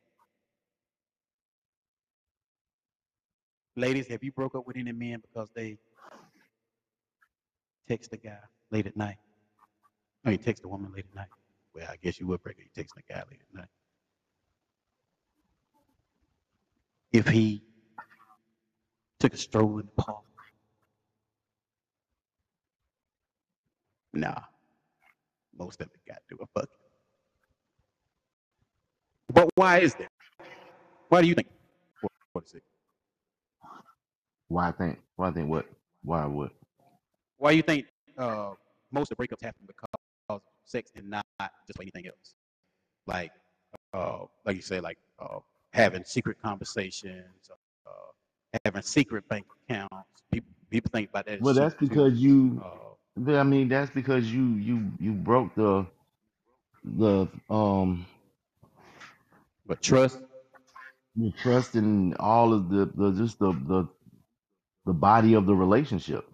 Ladies, 3.74 4.06
have 4.08 4.22
you 4.22 4.32
broke 4.32 4.54
up 4.54 4.66
with 4.66 4.76
any 4.76 4.92
men 4.92 5.22
because 5.22 5.48
they 5.54 5.78
text 7.88 8.12
a 8.12 8.18
guy 8.18 8.36
late 8.70 8.86
at 8.86 8.96
night? 8.96 9.16
Oh, 10.26 10.30
you 10.30 10.36
text 10.36 10.64
a 10.64 10.68
woman 10.68 10.92
late 10.94 11.06
at 11.10 11.16
night. 11.16 11.28
Well, 11.74 11.86
I 11.90 11.96
guess 11.96 12.20
you 12.20 12.26
would 12.26 12.42
break 12.42 12.56
up. 12.56 12.64
You 12.64 12.70
text 12.74 12.94
a 12.98 13.12
guy 13.12 13.22
late 13.30 13.40
at 13.40 13.58
night. 13.58 13.68
If 17.12 17.28
he 17.28 17.62
took 19.18 19.32
a 19.32 19.38
stroll 19.38 19.78
in 19.78 19.86
the 19.86 20.02
park, 20.02 20.24
nah, 24.12 24.40
most 25.58 25.80
of 25.80 25.88
it 25.88 26.00
got 26.06 26.18
to 26.28 26.36
do 26.36 26.42
a 26.42 26.60
fuck. 26.60 26.68
But 29.32 29.48
why 29.54 29.78
is 29.78 29.94
that? 29.94 30.08
Why 31.08 31.22
do 31.22 31.28
you 31.28 31.34
think? 31.34 31.48
What, 32.32 32.44
is 32.44 32.54
it? 32.54 32.62
Why 34.48 34.68
I 34.68 34.72
think? 34.72 34.98
Why 35.16 35.28
I 35.28 35.30
think 35.32 35.48
what? 35.48 35.66
Why 36.02 36.26
what? 36.26 36.52
Why 37.38 37.50
do 37.52 37.56
you 37.56 37.62
think 37.62 37.86
uh, 38.18 38.52
most 38.90 39.10
of 39.10 39.16
the 39.16 39.26
breakups 39.26 39.42
happen 39.42 39.62
because 39.66 39.88
of 40.28 40.42
sex 40.64 40.90
and 40.94 41.10
not 41.10 41.24
just 41.38 41.80
anything 41.80 42.06
else? 42.06 42.34
Like, 43.06 43.32
uh, 43.94 44.20
like 44.44 44.56
you 44.56 44.62
say, 44.62 44.80
like 44.80 44.98
uh, 45.18 45.38
having 45.72 46.04
secret 46.04 46.36
conversations, 46.42 47.50
uh, 47.86 47.90
having 48.64 48.82
secret 48.82 49.28
bank 49.28 49.46
accounts. 49.68 50.22
People 50.30 50.50
people 50.70 50.90
think 50.92 51.10
about 51.10 51.26
that 51.26 51.40
Well, 51.40 51.54
that's 51.54 51.74
because 51.74 52.18
you. 52.18 52.62
Uh, 53.20 53.38
I 53.38 53.44
mean, 53.44 53.68
that's 53.68 53.90
because 53.90 54.32
you 54.32 54.54
you 54.56 54.92
you 55.00 55.12
broke 55.12 55.54
the 55.56 55.86
the 56.84 57.28
um 57.50 58.06
But 59.66 59.82
trust, 59.82 60.20
You 61.14 61.30
trust 61.32 61.76
in 61.76 62.14
all 62.16 62.54
of 62.54 62.70
the, 62.70 62.86
the 62.94 63.12
just 63.12 63.38
the, 63.38 63.52
the 63.52 63.88
the 64.86 64.92
body 64.94 65.34
of 65.34 65.46
the 65.46 65.54
relationship 65.54 66.26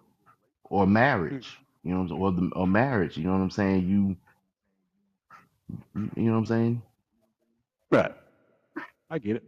or 0.65 0.87
marriage. 0.87 1.59
You 1.85 1.93
know, 1.93 1.99
what 1.99 2.03
I'm 2.05 2.09
saying? 2.11 2.21
or 2.23 2.33
the 2.33 2.51
or 2.57 2.67
marriage. 2.69 3.17
You 3.19 3.25
know 3.25 3.33
what 3.33 3.41
I'm 3.43 3.51
saying? 3.51 3.89
You 3.89 4.17
you 6.17 6.25
know 6.25 6.33
what 6.33 6.39
I'm 6.39 6.47
saying? 6.47 6.83
right? 7.93 8.13
I 9.11 9.19
get 9.19 9.37
it. 9.37 9.45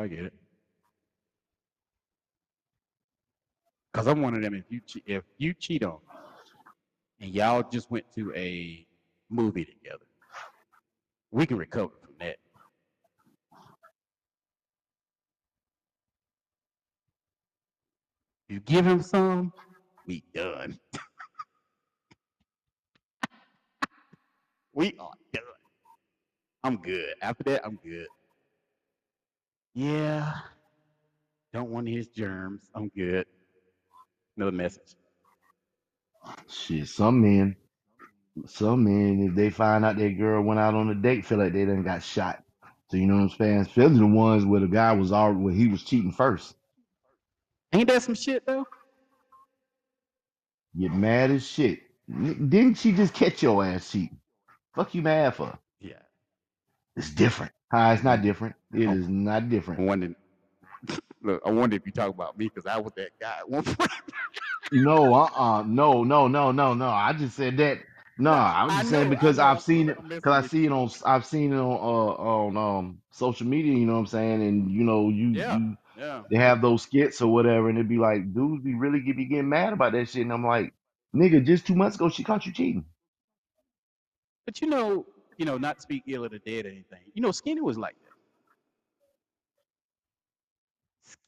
I 0.00 0.08
get 0.08 0.26
it. 0.26 0.34
Cause 3.98 4.06
I'm 4.06 4.22
one 4.22 4.36
of 4.36 4.42
them. 4.42 4.54
If 4.54 4.66
you 4.70 4.80
if 5.06 5.24
you 5.38 5.52
cheat 5.52 5.82
on, 5.82 5.98
me 7.18 7.26
and 7.26 7.34
y'all 7.34 7.64
just 7.68 7.90
went 7.90 8.04
to 8.14 8.32
a 8.36 8.86
movie 9.28 9.64
together, 9.64 10.04
we 11.32 11.46
can 11.46 11.58
recover 11.58 11.94
from 12.00 12.14
that. 12.20 12.36
You 18.48 18.60
give 18.60 18.86
him 18.86 19.02
some, 19.02 19.52
we 20.06 20.22
done. 20.32 20.78
we 24.74 24.94
are 25.00 25.10
done. 25.32 25.42
I'm 26.62 26.76
good. 26.76 27.14
After 27.20 27.42
that, 27.42 27.66
I'm 27.66 27.80
good. 27.82 28.06
Yeah. 29.74 30.34
Don't 31.52 31.70
want 31.70 31.88
his 31.88 32.06
germs. 32.06 32.70
I'm 32.76 32.90
good. 32.90 33.26
Another 34.38 34.52
message. 34.52 34.96
Shit, 36.48 36.88
some 36.88 37.20
men, 37.22 37.56
some 38.46 38.84
men, 38.84 39.28
if 39.28 39.34
they 39.36 39.50
find 39.50 39.84
out 39.84 39.96
their 39.96 40.12
girl 40.12 40.42
went 40.42 40.60
out 40.60 40.74
on 40.74 40.90
a 40.90 40.94
date, 40.94 41.26
feel 41.26 41.38
like 41.38 41.52
they 41.52 41.64
done 41.66 41.82
got 41.82 42.02
shot. 42.04 42.44
So 42.90 42.96
you 42.98 43.06
know 43.06 43.16
what 43.16 43.22
I'm 43.22 43.30
saying? 43.30 43.58
Especially 43.62 43.98
the 43.98 44.06
ones 44.06 44.44
where 44.46 44.60
the 44.60 44.68
guy 44.68 44.92
was 44.92 45.12
already 45.12 45.40
where 45.40 45.54
he 45.54 45.68
was 45.68 45.82
cheating 45.82 46.12
first. 46.12 46.54
Ain't 47.72 47.88
that 47.88 48.02
some 48.02 48.14
shit 48.14 48.46
though? 48.46 48.66
Get 50.78 50.92
mad 50.92 51.32
as 51.32 51.46
shit. 51.46 51.80
N- 52.10 52.48
Didn't 52.48 52.76
she 52.76 52.92
just 52.92 53.14
catch 53.14 53.42
your 53.42 53.64
ass 53.64 53.90
cheating? 53.90 54.18
Fuck 54.74 54.94
you 54.94 55.02
mad 55.02 55.34
for? 55.34 55.58
Yeah. 55.80 55.94
It's 56.96 57.10
different. 57.10 57.52
Hi, 57.72 57.94
it's 57.94 58.04
not 58.04 58.22
different. 58.22 58.56
It 58.74 58.90
is 58.90 59.08
not 59.08 59.50
different. 59.50 59.80
wondered. 59.80 60.14
Look, 61.22 61.42
I 61.44 61.50
wonder 61.50 61.76
if 61.76 61.86
you 61.86 61.92
talk 61.92 62.10
about 62.10 62.38
me 62.38 62.46
because 62.46 62.66
I 62.66 62.78
was 62.78 62.92
that 62.96 63.10
guy 63.20 63.38
at 63.40 63.48
one 63.48 63.64
point. 63.64 63.90
No, 64.72 65.14
uh-uh. 65.14 65.62
No, 65.64 66.04
no, 66.04 66.28
no, 66.28 66.52
no, 66.52 66.74
no. 66.74 66.88
I 66.88 67.12
just 67.14 67.36
said 67.36 67.56
that. 67.58 67.78
No, 68.18 68.32
no, 68.32 68.32
I'm 68.32 68.68
I 68.68 68.82
just 68.82 68.90
saying 68.90 69.08
know, 69.08 69.14
I 69.20 69.30
because 69.30 69.38
know. 69.38 69.40
I've 69.40 69.60
I'm, 69.60 69.62
seen 69.62 69.90
it 69.90 69.98
I'm 69.98 70.08
messing 70.08 70.22
because 70.22 70.44
I 70.44 70.46
with 70.46 70.50
see 70.50 70.64
you. 70.64 70.66
it 70.66 70.72
on 70.72 70.90
I've 71.06 71.24
seen 71.24 71.52
it 71.52 71.56
on 71.58 71.72
uh 71.72 72.14
on 72.22 72.56
um 72.56 73.02
social 73.12 73.46
media, 73.46 73.72
you 73.74 73.86
know 73.86 73.94
what 73.94 74.00
I'm 74.00 74.06
saying? 74.06 74.42
And 74.42 74.70
you 74.70 74.84
know, 74.84 75.08
you 75.08 75.28
Yeah, 75.32 75.58
you 75.58 75.76
yeah. 75.96 76.22
they 76.30 76.36
have 76.38 76.60
those 76.62 76.82
skits 76.82 77.22
or 77.22 77.32
whatever, 77.32 77.68
and 77.68 77.78
it'd 77.78 77.88
be 77.88 77.98
like, 77.98 78.34
dudes 78.34 78.64
be 78.64 78.74
really 78.74 79.00
get 79.00 79.16
be 79.16 79.26
getting 79.26 79.48
mad 79.48 79.72
about 79.72 79.92
that 79.92 80.08
shit. 80.08 80.22
And 80.22 80.32
I'm 80.32 80.44
like, 80.46 80.74
nigga, 81.14 81.44
just 81.46 81.66
two 81.66 81.76
months 81.76 81.96
ago 81.96 82.08
she 82.10 82.24
caught 82.24 82.46
you 82.46 82.52
cheating. 82.52 82.86
But 84.46 84.60
you 84.62 84.68
know, 84.68 85.06
you 85.38 85.46
know, 85.46 85.58
not 85.58 85.76
to 85.76 85.82
speak 85.82 86.04
ill 86.08 86.24
of 86.24 86.32
the 86.32 86.40
dead 86.40 86.66
or 86.66 86.70
anything. 86.70 87.02
You 87.14 87.22
know, 87.22 87.32
Skinny 87.32 87.60
was 87.62 87.78
like 87.78 87.96
that. 88.02 88.07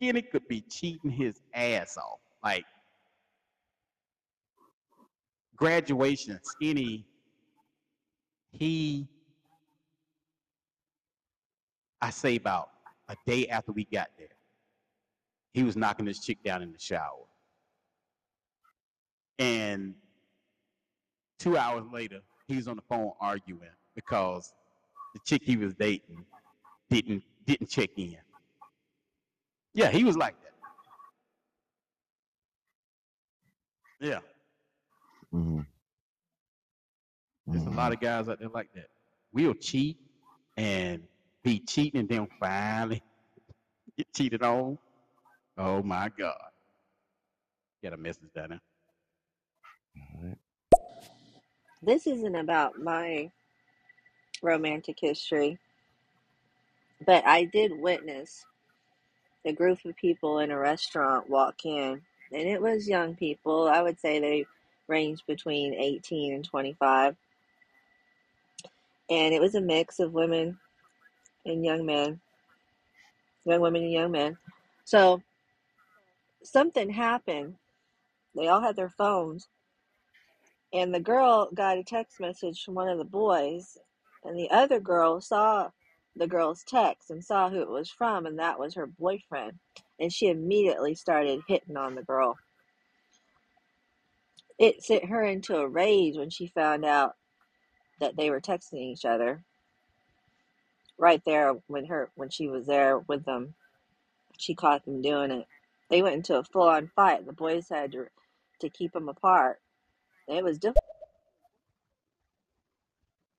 Skinny 0.01 0.23
could 0.23 0.49
be 0.49 0.63
cheating 0.63 1.11
his 1.11 1.43
ass 1.53 1.99
off. 1.99 2.21
Like 2.43 2.65
graduation, 5.57 6.41
Skinny, 6.43 7.05
he, 8.51 9.07
I 12.01 12.09
say 12.09 12.37
about 12.37 12.71
a 13.09 13.17
day 13.27 13.47
after 13.49 13.73
we 13.73 13.85
got 13.85 14.09
there, 14.19 14.29
he 15.53 15.65
was 15.65 15.77
knocking 15.77 16.07
this 16.07 16.21
chick 16.21 16.43
down 16.43 16.63
in 16.63 16.73
the 16.73 16.79
shower. 16.79 17.27
And 19.39 19.95
two 21.39 21.59
hours 21.59 21.85
later, 21.93 22.21
he 22.47 22.57
was 22.57 22.69
on 22.69 22.77
the 22.77 22.83
phone 22.89 23.13
arguing 23.21 23.69
because 23.95 24.55
the 25.13 25.21
chick 25.27 25.43
he 25.45 25.57
was 25.57 25.75
dating 25.75 26.25
didn't 26.89 27.23
didn't 27.47 27.69
check 27.69 27.91
in. 27.97 28.17
Yeah, 29.75 29.91
he 29.91 30.05
was 30.05 30.17
like 30.17 30.35
that. 30.43 30.53
Yeah, 34.07 34.21
hmm 35.33 35.61
there's 37.53 37.67
a 37.67 37.71
lot 37.71 37.93
of 37.93 38.01
guys 38.01 38.29
out 38.29 38.41
there 38.41 38.49
like 38.51 38.73
that. 38.75 38.89
We'll 39.33 39.55
cheat 39.55 39.97
and 40.57 41.03
be 41.45 41.61
cheating 41.61 42.01
and 42.01 42.09
then 42.09 42.29
finally 42.41 43.03
get 43.99 44.13
cheated 44.15 44.43
on. 44.43 44.79
Oh 45.59 45.83
my 45.83 46.11
God. 46.19 46.39
Got 47.83 47.95
a 47.95 47.99
message 47.99 48.33
down 48.35 48.51
there. 48.51 48.61
This 51.83 52.07
isn't 52.07 52.37
about 52.37 52.81
my 52.81 53.33
romantic 54.43 54.99
history, 55.01 55.59
but 57.07 57.27
I 57.27 57.45
did 57.45 57.73
witness 57.79 58.45
a 59.45 59.53
group 59.53 59.85
of 59.85 59.97
people 59.97 60.39
in 60.41 60.51
a 60.51 60.59
restaurant 60.59 61.29
walk 61.29 61.65
in, 61.65 62.01
and 62.33 62.49
it 62.49 62.61
was 62.61 62.89
young 62.89 63.15
people. 63.15 63.69
I 63.69 63.83
would 63.83 63.99
say 63.99 64.19
they 64.19 64.47
ranged 64.87 65.27
between 65.27 65.75
18 65.75 66.35
and 66.35 66.45
25, 66.45 67.17
and 69.09 69.35
it 69.35 69.41
was 69.41 69.55
a 69.55 69.61
mix 69.61 69.99
of 69.99 70.13
women 70.13 70.59
and 71.47 71.65
young 71.65 71.87
men, 71.87 72.21
young 73.45 73.61
women 73.61 73.83
and 73.83 73.93
young 73.93 74.13
men. 74.13 74.37
So 74.85 75.23
something 76.43 76.91
happened. 76.91 77.57
They 78.37 78.49
all 78.49 78.61
had 78.61 78.77
their 78.77 78.91
phones, 78.91 79.49
and 80.73 80.95
the 80.95 81.01
girl 81.01 81.49
got 81.55 81.79
a 81.79 81.83
text 81.83 82.21
message 82.21 82.63
from 82.63 82.75
one 82.75 82.89
of 82.89 82.99
the 82.99 83.05
boys, 83.05 83.79
and 84.25 84.39
the 84.39 84.51
other 84.51 84.79
girl 84.79 85.21
saw 85.21 85.71
the 86.17 86.27
girl's 86.27 86.65
text 86.65 87.11
and 87.11 87.25
saw 87.25 87.49
who 87.49 87.63
it 87.63 87.69
was 87.71 87.91
from, 87.91 88.27
and 88.27 88.39
that 88.39 88.59
was 88.59 88.75
her 88.75 88.87
boyfriend. 88.87 89.59
And 89.99 90.13
she 90.13 90.29
immediately 90.29 90.95
started 90.95 91.43
hitting 91.47 91.77
on 91.77 91.95
the 91.95 92.03
girl. 92.03 92.37
It 94.59 94.83
sent 94.83 95.07
her 95.07 95.23
into 95.23 95.57
a 95.57 95.69
rage 95.69 96.17
when 96.17 96.31
she 96.31 96.49
found 96.49 96.85
out 96.85 97.15
that 98.01 98.17
they 98.17 98.31
were 98.31 98.41
texting 98.41 98.93
each 98.93 99.05
other 99.05 99.43
right 100.99 101.23
there 101.25 101.55
when 101.67 101.87
her 101.87 102.11
when 102.15 102.29
she 102.29 102.49
was 102.49 102.67
there 102.67 102.99
with 102.99 103.25
them. 103.25 103.55
She 104.39 104.55
caught 104.55 104.85
them 104.85 105.03
doing 105.03 105.31
it. 105.31 105.47
They 105.89 106.03
went 106.03 106.17
into 106.17 106.39
a 106.39 106.45
full 106.45 106.69
on 106.69 106.91
fight. 106.95 107.27
The 107.27 107.33
boys 107.33 107.69
had 107.71 107.93
to 107.93 108.07
to 108.61 108.69
keep 108.69 108.93
them 108.93 109.09
apart. 109.09 109.61
It 110.29 110.45
was 110.45 110.59
difficult. 110.59 110.85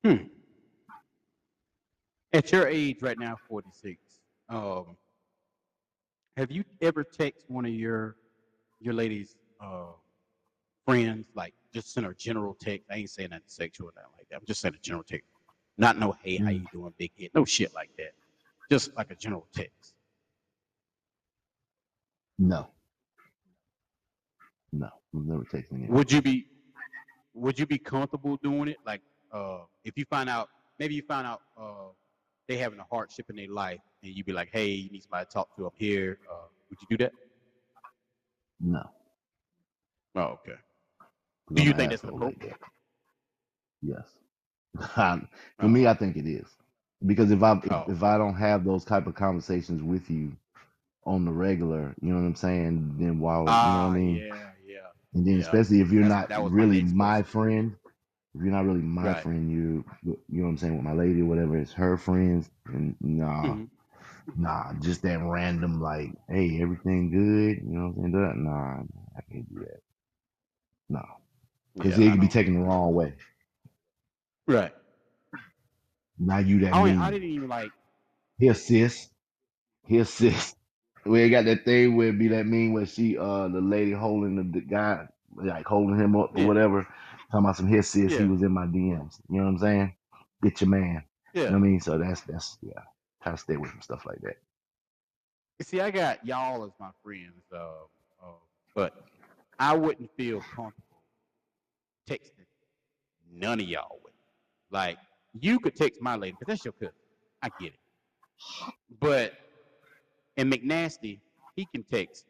Hmm. 0.04 0.41
At 2.34 2.52
your 2.52 2.68
age 2.68 3.02
right 3.02 3.20
now, 3.20 3.36
46, 3.50 3.98
um, 4.50 4.96
have 6.38 6.50
you 6.50 6.64
ever 6.82 7.04
text 7.04 7.46
one 7.50 7.66
of 7.66 7.74
your 7.74 8.16
your 8.80 8.94
ladies' 8.94 9.36
uh, 9.62 9.92
friends, 10.86 11.28
like 11.36 11.54
just 11.74 11.94
send 11.94 12.06
her 12.06 12.14
a 12.14 12.16
general 12.16 12.56
text? 12.60 12.88
I 12.90 12.96
ain't 12.98 13.10
saying 13.10 13.30
nothing 13.32 13.44
sexual 13.48 13.88
or 13.88 13.94
nothing 13.96 14.12
like 14.18 14.30
that. 14.30 14.38
I'm 14.38 14.46
just 14.46 14.62
saying 14.62 14.76
a 14.76 14.82
general 14.82 15.04
text. 15.04 15.28
Not 15.78 16.00
no, 16.00 16.16
hey, 16.24 16.38
how 16.38 16.50
you 16.52 16.66
doing, 16.72 16.94
big 16.98 17.12
head? 17.20 17.32
No 17.36 17.44
shit 17.44 17.74
like 17.74 17.90
that. 17.98 18.14
Just 18.70 18.96
like 18.96 19.12
a 19.12 19.16
general 19.16 19.48
text. 19.54 19.94
No, 22.40 22.70
no, 24.72 24.90
we've 25.12 25.26
never 25.26 25.44
texted 25.44 25.74
anyone. 25.74 25.98
Would 25.98 26.12
you 26.12 26.22
be 26.22 26.48
would 27.34 27.60
you 27.60 27.66
be 27.66 27.78
comfortable 27.78 28.38
doing 28.38 28.70
it? 28.70 28.78
Like 28.86 29.02
uh 29.34 29.60
if 29.84 29.98
you 29.98 30.06
find 30.06 30.30
out 30.30 30.50
maybe 30.80 30.96
you 30.96 31.02
find 31.02 31.28
out 31.28 31.42
uh 31.58 31.90
they 32.52 32.58
having 32.58 32.80
a 32.80 32.86
hardship 32.86 33.30
in 33.32 33.38
their 33.38 33.50
life 33.50 33.82
and 34.04 34.14
you 34.16 34.24
be 34.26 34.34
like, 34.34 34.50
Hey, 34.52 34.70
you 34.70 34.92
need 34.92 35.04
somebody 35.04 35.26
to 35.26 35.32
talk 35.32 35.56
to 35.58 35.68
up 35.68 35.76
here, 35.78 36.20
uh 36.32 36.48
would 36.70 36.80
you 36.82 36.98
do 36.98 37.04
that? 37.06 37.14
No, 38.62 38.84
Oh, 40.16 40.40
okay. 40.42 40.58
Do 41.56 41.64
you 41.64 41.74
think 41.74 41.92
that's 41.92 42.04
appropriate? 42.04 42.58
Yes. 43.82 44.08
For 44.96 45.28
Oh, 45.60 45.70
me, 45.70 45.88
I 45.88 45.96
think 45.96 46.18
it 46.18 46.28
is 46.28 46.48
because 47.06 47.32
if 47.32 47.44
I 47.44 47.60
if, 47.64 47.74
oh, 47.74 47.88
if 47.88 48.04
I 48.04 48.18
don't 48.18 48.36
have 48.36 48.66
those 48.66 48.86
type 48.86 49.08
of 49.08 49.16
conversations 49.16 49.84
with 49.84 50.10
you 50.12 50.34
on 51.06 51.26
the 51.26 51.32
regular, 51.32 51.96
you 52.02 52.10
know 52.14 52.22
what 52.22 52.28
I'm 52.28 52.36
saying? 52.36 52.98
Then 53.00 53.20
why, 53.20 53.42
you 53.62 53.72
know 53.72 53.80
what 53.82 53.88
I 53.88 53.90
ah, 53.90 53.92
mean? 53.92 54.26
yeah, 54.26 54.52
yeah, 54.66 54.92
And 55.14 55.28
then 55.28 55.40
yeah. 55.40 55.40
especially 55.40 55.82
if 55.82 55.92
you're 55.92 56.04
That's 56.04 56.16
not 56.30 56.30
really 56.38 56.82
my 56.84 57.24
friend, 57.24 57.76
if 58.36 58.42
you're 58.44 58.54
not 58.54 58.66
really 58.66 58.82
my 58.82 59.14
Right. 59.14 59.16
friend, 59.16 59.52
you 59.52 59.86
you 60.04 60.18
know 60.30 60.44
what 60.46 60.50
I'm 60.52 60.58
saying 60.58 60.76
with 60.78 60.86
my 60.86 60.94
lady 60.94 61.22
or 61.22 61.26
whatever, 61.26 61.58
it's 61.58 61.74
her 61.74 61.98
friends, 61.98 62.50
and 62.68 62.96
nah, 63.02 63.58
hmm 63.58 63.66
nah, 64.36 64.74
just 64.82 65.04
that 65.04 65.20
random 65.22 65.82
like, 65.82 66.12
hey, 66.30 66.60
everything 66.62 67.12
good, 67.12 67.64
you 67.66 67.78
know 67.78 67.88
what 67.90 68.06
I'm 68.06 68.12
saying? 68.14 68.14
That, 68.14 68.38
nah, 68.38 68.84
I 69.18 69.22
can't 69.32 69.50
do 69.54 69.62
that. 69.62 69.82
No, 70.90 71.04
because 71.78 71.98
Yeah, 71.98 72.00
it 72.00 72.12
could 72.12 72.22
be 72.22 72.28
taken 72.30 72.56
the 72.56 72.62
wrong 72.62 72.94
way. 72.96 73.14
Right. 74.48 74.74
Now 76.20 76.40
you 76.40 76.62
that 76.62 76.76
I, 76.76 76.78
mean. 76.78 77.08
I 77.08 77.12
didn't 77.12 77.30
even 77.30 77.50
like. 77.50 77.72
Here, 78.40 78.54
sis. 78.56 79.10
Here, 79.88 80.06
sis. 80.06 80.56
We 81.06 81.22
ain't 81.24 81.32
got 81.32 81.46
that 81.46 81.66
thing 81.66 81.98
where 81.98 82.10
it 82.10 82.20
be 82.20 82.30
that 82.30 82.46
mean 82.48 82.74
where 82.74 82.86
she, 82.86 83.18
uh, 83.18 83.48
the 83.50 83.62
lady 83.62 83.92
holding 83.94 84.36
the, 84.38 84.60
the 84.60 84.66
guy, 84.66 85.08
like 85.36 85.66
holding 85.66 86.00
him 86.00 86.16
up 86.16 86.32
or 86.36 86.44
Yeah, 86.44 86.48
whatever. 86.48 86.88
Talking 87.32 87.46
about 87.46 87.58
some 87.58 87.68
here, 87.68 87.82
sis. 87.82 88.18
He 88.18 88.26
was 88.26 88.42
in 88.42 88.52
my 88.52 88.66
DMs. 88.66 89.20
You 89.30 89.38
know 89.38 89.44
what 89.46 89.50
I'm 89.52 89.58
saying? 89.60 89.96
Get 90.44 90.62
your 90.62 90.70
man. 90.70 91.04
You 91.34 91.52
know 91.52 91.52
what 91.52 91.56
I 91.58 91.60
mean? 91.60 91.80
So 91.80 91.98
that's 91.98 92.22
that's 92.22 92.58
yeah. 92.62 92.74
Try 93.24 93.32
to 93.32 93.38
stay 93.38 93.54
away 93.54 93.70
from 93.70 93.82
stuff 93.82 94.06
like 94.06 94.20
that. 94.22 94.38
You 95.60 95.66
See, 95.66 95.80
I 95.80 95.92
got 95.92 96.26
y'all 96.26 96.64
as 96.66 96.72
my 96.80 96.90
friends, 97.04 97.44
uh, 97.54 97.58
uh, 98.22 98.34
but 98.76 99.06
I 99.60 99.76
wouldn't 99.76 100.10
feel 100.18 100.42
comfortable 100.42 100.92
texting 102.10 102.46
none 103.32 103.60
of 103.60 103.68
y'all 103.68 104.00
with. 104.04 104.14
Like, 104.72 104.98
you 105.40 105.60
could 105.60 105.76
text 105.76 106.02
my 106.02 106.16
lady, 106.16 106.36
because 106.40 106.48
that's 106.52 106.66
your 106.66 106.74
cousin. 106.74 106.96
I 107.42 107.50
get 107.60 107.74
it. 107.74 108.74
But, 109.00 109.34
and 110.38 110.52
McNasty, 110.52 111.20
he 111.56 111.66
can 111.66 111.84
text 111.84 112.26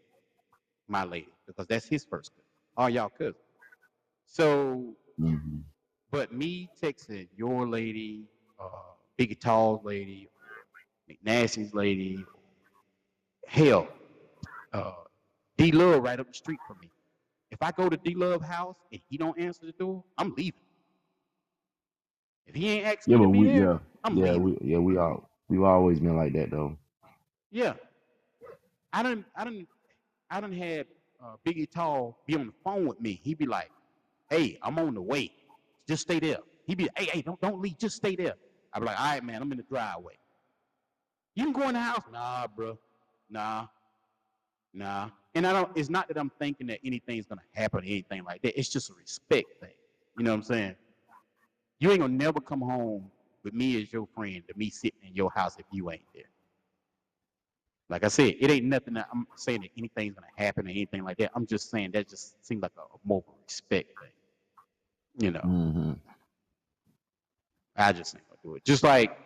my 0.88 1.04
lady, 1.04 1.34
because 1.48 1.68
that's 1.68 1.88
his 1.88 2.04
first 2.04 2.32
cousin. 2.32 2.44
All 2.78 2.90
y'all 2.90 3.10
cousins. 3.10 3.36
So, 4.32 4.96
hmm 5.20 5.62
but 6.12 6.34
me 6.34 6.72
texting 6.82 7.30
your 7.38 7.68
lady, 7.68 8.26
uh, 8.60 8.70
Biggie 9.20 9.40
Tall's 9.40 9.86
lady, 9.86 10.30
McNasty's 11.10 11.74
lady, 11.74 12.26
hell, 13.48 13.88
uh, 14.74 14.94
D 15.58 15.72
Love 15.72 16.04
right 16.04 16.20
up 16.20 16.28
the 16.28 16.34
street 16.34 16.62
from 16.68 16.80
me. 16.82 16.92
If 17.52 17.62
I 17.64 17.72
go 17.72 17.90
to 17.90 17.98
D 17.98 18.16
Love 18.16 18.44
house 18.44 18.78
and 18.92 19.02
he 19.10 19.18
don't 19.18 19.40
answer 19.40 19.66
the 19.68 19.74
door, 19.74 20.04
I'm 20.18 20.34
leaving. 20.38 20.62
If 22.48 22.56
he 22.56 22.70
ain't 22.70 22.88
asking 22.88 23.08
Yeah, 23.08 23.18
me 23.18 23.26
but 23.26 23.30
we 23.30 23.50
there, 23.50 23.68
yeah 23.68 23.80
I'm 24.04 24.20
yeah 24.22 24.34
leaving. 24.34 24.42
we 24.42 24.58
yeah 24.62 24.80
we 24.80 24.98
all 24.98 25.30
we've 25.50 25.64
always 25.64 26.00
been 26.00 26.18
like 26.18 26.34
that 26.34 26.52
though. 26.52 26.78
Yeah, 27.52 27.76
I 28.94 29.04
don't, 29.04 29.26
I 29.36 29.46
don't, 29.46 29.68
I 30.32 30.42
done 30.42 30.54
had 30.54 30.88
uh, 31.24 31.36
Biggie 31.48 31.70
Tall 31.72 32.20
be 32.28 32.36
on 32.36 32.48
the 32.48 32.54
phone 32.64 32.88
with 32.88 33.02
me. 33.02 33.20
He'd 33.24 33.40
be 33.40 33.48
like, 33.48 33.72
"Hey, 34.32 34.58
I'm 34.64 34.80
on 34.80 34.96
the 34.96 35.02
way. 35.02 35.32
Just 35.88 36.04
stay 36.04 36.20
there." 36.20 36.40
He'd 36.66 36.80
be, 36.80 36.90
"Hey, 36.96 37.06
hey, 37.06 37.22
don't 37.22 37.40
don't 37.42 37.62
leave. 37.62 37.78
Just 37.78 37.98
stay 37.98 38.16
there." 38.16 38.36
I'd 38.74 38.80
be 38.80 38.86
like, 38.88 39.00
"All 39.00 39.06
right, 39.06 39.24
man. 39.24 39.42
I'm 39.44 39.52
in 39.52 39.58
the 39.60 39.64
driveway. 39.64 40.18
You 41.36 41.44
can 41.44 41.54
go 41.54 41.68
in 41.68 41.76
the 41.76 41.82
house." 41.82 42.04
Nah, 42.12 42.48
bro. 42.48 42.80
Nah, 43.30 43.68
nah. 44.74 45.10
And 45.36 45.46
I 45.46 45.54
don't. 45.54 45.78
It's 45.78 45.90
not 45.90 46.08
that 46.08 46.18
I'm 46.18 46.32
thinking 46.40 46.68
that 46.68 46.80
anything's 46.84 47.28
gonna 47.28 47.44
happen 47.54 47.82
or 47.82 47.84
anything 47.84 48.24
like 48.24 48.42
that. 48.44 48.58
It's 48.60 48.70
just 48.70 48.90
a 48.90 48.94
respect 48.96 49.60
thing. 49.62 49.76
You 50.18 50.24
know 50.26 50.32
what 50.32 50.38
I'm 50.38 50.44
saying? 50.44 50.76
You 51.80 51.92
ain't 51.92 52.02
gonna 52.02 52.14
never 52.14 52.40
come 52.42 52.62
home 52.62 53.12
with 53.44 53.54
me 53.54 53.82
as 53.82 53.92
your 53.92 54.08
friend 54.16 54.44
to 54.48 54.58
me 54.58 54.70
sitting 54.70 55.00
in 55.08 55.16
your 55.16 55.32
house 55.32 55.58
if 55.60 55.66
you 55.72 55.92
ain't 55.92 56.06
there. 56.14 56.24
Like 57.90 58.06
I 58.06 58.08
said, 58.08 58.36
it 58.40 58.50
ain't 58.50 58.66
nothing 58.66 58.94
that 58.96 59.10
I'm 59.14 59.28
saying 59.36 59.62
that 59.62 59.72
anything's 59.78 60.16
gonna 60.16 60.28
happen 60.38 60.68
or 60.68 60.70
anything 60.70 61.04
like 61.04 61.18
that. 61.18 61.32
I'm 61.36 61.46
just 61.46 61.70
saying 61.70 61.92
that 61.92 62.08
just 62.08 62.46
seems 62.46 62.62
like 62.62 62.72
a, 62.78 62.82
more 63.04 63.24
respect 63.46 63.90
thing. 64.00 64.12
You 65.18 65.32
know, 65.32 65.40
hmm 65.40 65.94
I 67.76 67.92
just 67.94 68.16
ain't 68.16 68.28
gonna 68.28 68.40
do 68.44 68.56
it. 68.56 68.66
Just 68.66 68.84
like, 68.84 69.18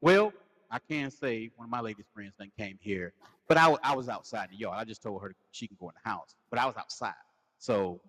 well, 0.00 0.32
I 0.70 0.78
can't 0.90 1.12
say 1.12 1.50
one 1.56 1.66
of 1.66 1.70
my 1.70 1.80
ladies' 1.80 2.06
friends 2.14 2.34
then 2.38 2.50
came 2.58 2.78
here, 2.80 3.12
but 3.48 3.58
I, 3.58 3.76
I 3.82 3.94
was 3.94 4.08
outside 4.08 4.50
the 4.50 4.56
yard. 4.56 4.76
I 4.78 4.84
just 4.84 5.02
told 5.02 5.22
her 5.22 5.34
she 5.52 5.68
can 5.68 5.76
go 5.80 5.88
in 5.88 5.94
the 6.02 6.08
house, 6.08 6.34
but 6.50 6.58
I 6.58 6.66
was 6.66 6.76
outside. 6.76 7.14
So, 7.58 8.00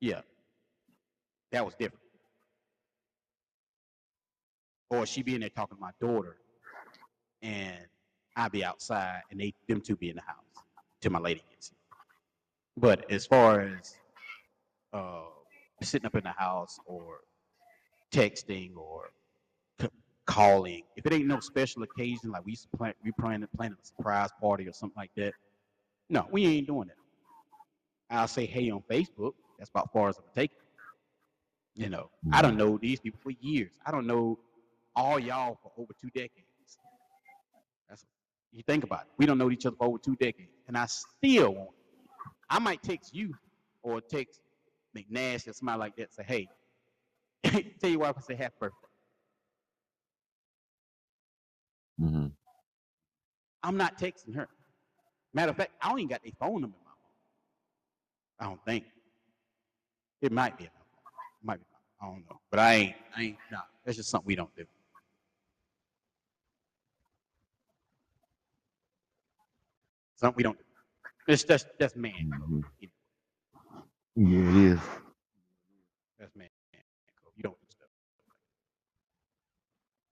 yeah, 0.00 0.22
that 1.52 1.64
was 1.64 1.74
different. 1.74 2.02
Or 4.90 5.06
she 5.06 5.22
be 5.22 5.34
in 5.34 5.40
there 5.40 5.50
talking 5.50 5.76
to 5.76 5.80
my 5.80 5.92
daughter, 6.00 6.36
and 7.42 7.78
I 8.36 8.48
be 8.48 8.64
outside, 8.64 9.22
and 9.30 9.40
they 9.40 9.54
them 9.68 9.80
two 9.80 9.96
be 9.96 10.10
in 10.10 10.16
the 10.16 10.22
house 10.22 10.64
till 11.00 11.12
my 11.12 11.20
lady 11.20 11.42
gets 11.50 11.68
here. 11.68 11.78
But 12.76 13.10
as 13.10 13.26
far 13.26 13.60
as 13.60 13.94
uh, 14.92 15.20
sitting 15.82 16.06
up 16.06 16.14
in 16.14 16.24
the 16.24 16.30
house 16.30 16.78
or 16.86 17.20
texting 18.12 18.76
or 18.76 19.10
c- 19.80 19.88
calling, 20.26 20.82
if 20.96 21.06
it 21.06 21.12
ain't 21.12 21.26
no 21.26 21.40
special 21.40 21.82
occasion 21.82 22.30
like 22.30 22.44
we 22.44 22.56
plan, 22.76 22.94
we 23.04 23.12
planning 23.12 23.48
planning 23.56 23.76
a 23.82 23.86
surprise 23.86 24.30
party 24.40 24.68
or 24.68 24.72
something 24.72 24.96
like 24.96 25.10
that, 25.16 25.32
no, 26.08 26.26
we 26.30 26.46
ain't 26.46 26.66
doing 26.66 26.88
that. 26.88 26.96
I'll 28.10 28.28
say 28.28 28.46
hey 28.46 28.70
on 28.70 28.82
Facebook. 28.90 29.32
That's 29.58 29.70
about 29.70 29.92
far 29.92 30.08
as 30.08 30.18
I'm 30.18 30.24
taking. 30.34 30.56
it. 30.56 31.82
You 31.82 31.88
know, 31.88 32.10
I 32.32 32.42
don't 32.42 32.52
mm-hmm. 32.52 32.58
know 32.58 32.78
these 32.78 32.98
people 33.00 33.20
for 33.22 33.30
years. 33.40 33.72
I 33.86 33.90
don't 33.90 34.06
know 34.06 34.38
all 34.96 35.18
y'all 35.18 35.58
for 35.62 35.70
over 35.78 35.92
two 36.00 36.10
decades. 36.10 36.46
That's 37.88 38.04
you 38.52 38.62
think 38.66 38.84
about 38.84 39.02
it. 39.02 39.06
We 39.18 39.26
don't 39.26 39.38
know 39.38 39.50
each 39.50 39.66
other 39.66 39.76
for 39.76 39.86
over 39.86 39.98
two 39.98 40.16
decades, 40.16 40.50
and 40.66 40.76
I 40.76 40.86
still 40.86 41.54
won't. 41.54 41.70
I 42.48 42.58
might 42.58 42.82
text 42.82 43.14
you 43.14 43.32
or 43.82 44.00
text 44.00 44.40
McNash 44.96 45.48
or 45.48 45.52
somebody 45.52 45.78
like 45.78 45.96
that. 45.96 46.12
Say, 46.12 46.24
hey, 46.26 46.48
tell 47.80 47.90
your 47.90 48.00
wife 48.00 48.16
I 48.18 48.20
say 48.22 48.34
happy 48.34 48.54
birthday. 48.60 48.88
hmm 51.98 52.26
I'm 53.62 53.76
not 53.76 53.98
texting 53.98 54.34
her. 54.34 54.48
Matter 55.34 55.50
of 55.50 55.56
fact, 55.56 55.72
I 55.82 55.90
don't 55.90 55.98
even 55.98 56.08
got 56.08 56.22
their 56.22 56.32
phone 56.40 56.62
number 56.62 56.76
in 56.78 56.84
my 56.84 56.90
phone. 56.90 58.46
I 58.46 58.50
don't 58.50 58.64
think. 58.64 58.84
It 60.22 60.32
might 60.32 60.56
be. 60.58 60.64
in 60.64 60.70
my 60.74 60.80
phone. 60.80 61.42
It 61.42 61.46
might 61.46 61.60
be. 61.60 61.66
I 62.02 62.06
don't 62.06 62.24
know. 62.30 62.40
But 62.50 62.60
I 62.60 62.74
ain't. 62.74 62.96
I 63.16 63.22
ain't. 63.22 63.36
Nah. 63.52 63.58
That's 63.84 63.96
just 63.98 64.10
something 64.10 64.26
we 64.26 64.34
don't 64.34 64.54
do. 64.56 64.64
Something 70.16 70.36
we 70.36 70.42
don't 70.42 70.58
do. 70.58 70.64
It's 71.28 71.44
just 71.44 71.68
that's 71.78 71.96
man. 71.96 72.12
hmm 72.46 72.60
code. 72.80 72.99
Yeah, 74.20 74.50
it 74.50 74.56
is. 74.74 74.80
That's 76.20 76.36
man. 76.36 76.48
You 77.36 77.44
don't 77.44 77.58
do 77.60 77.66
stuff. 77.70 77.88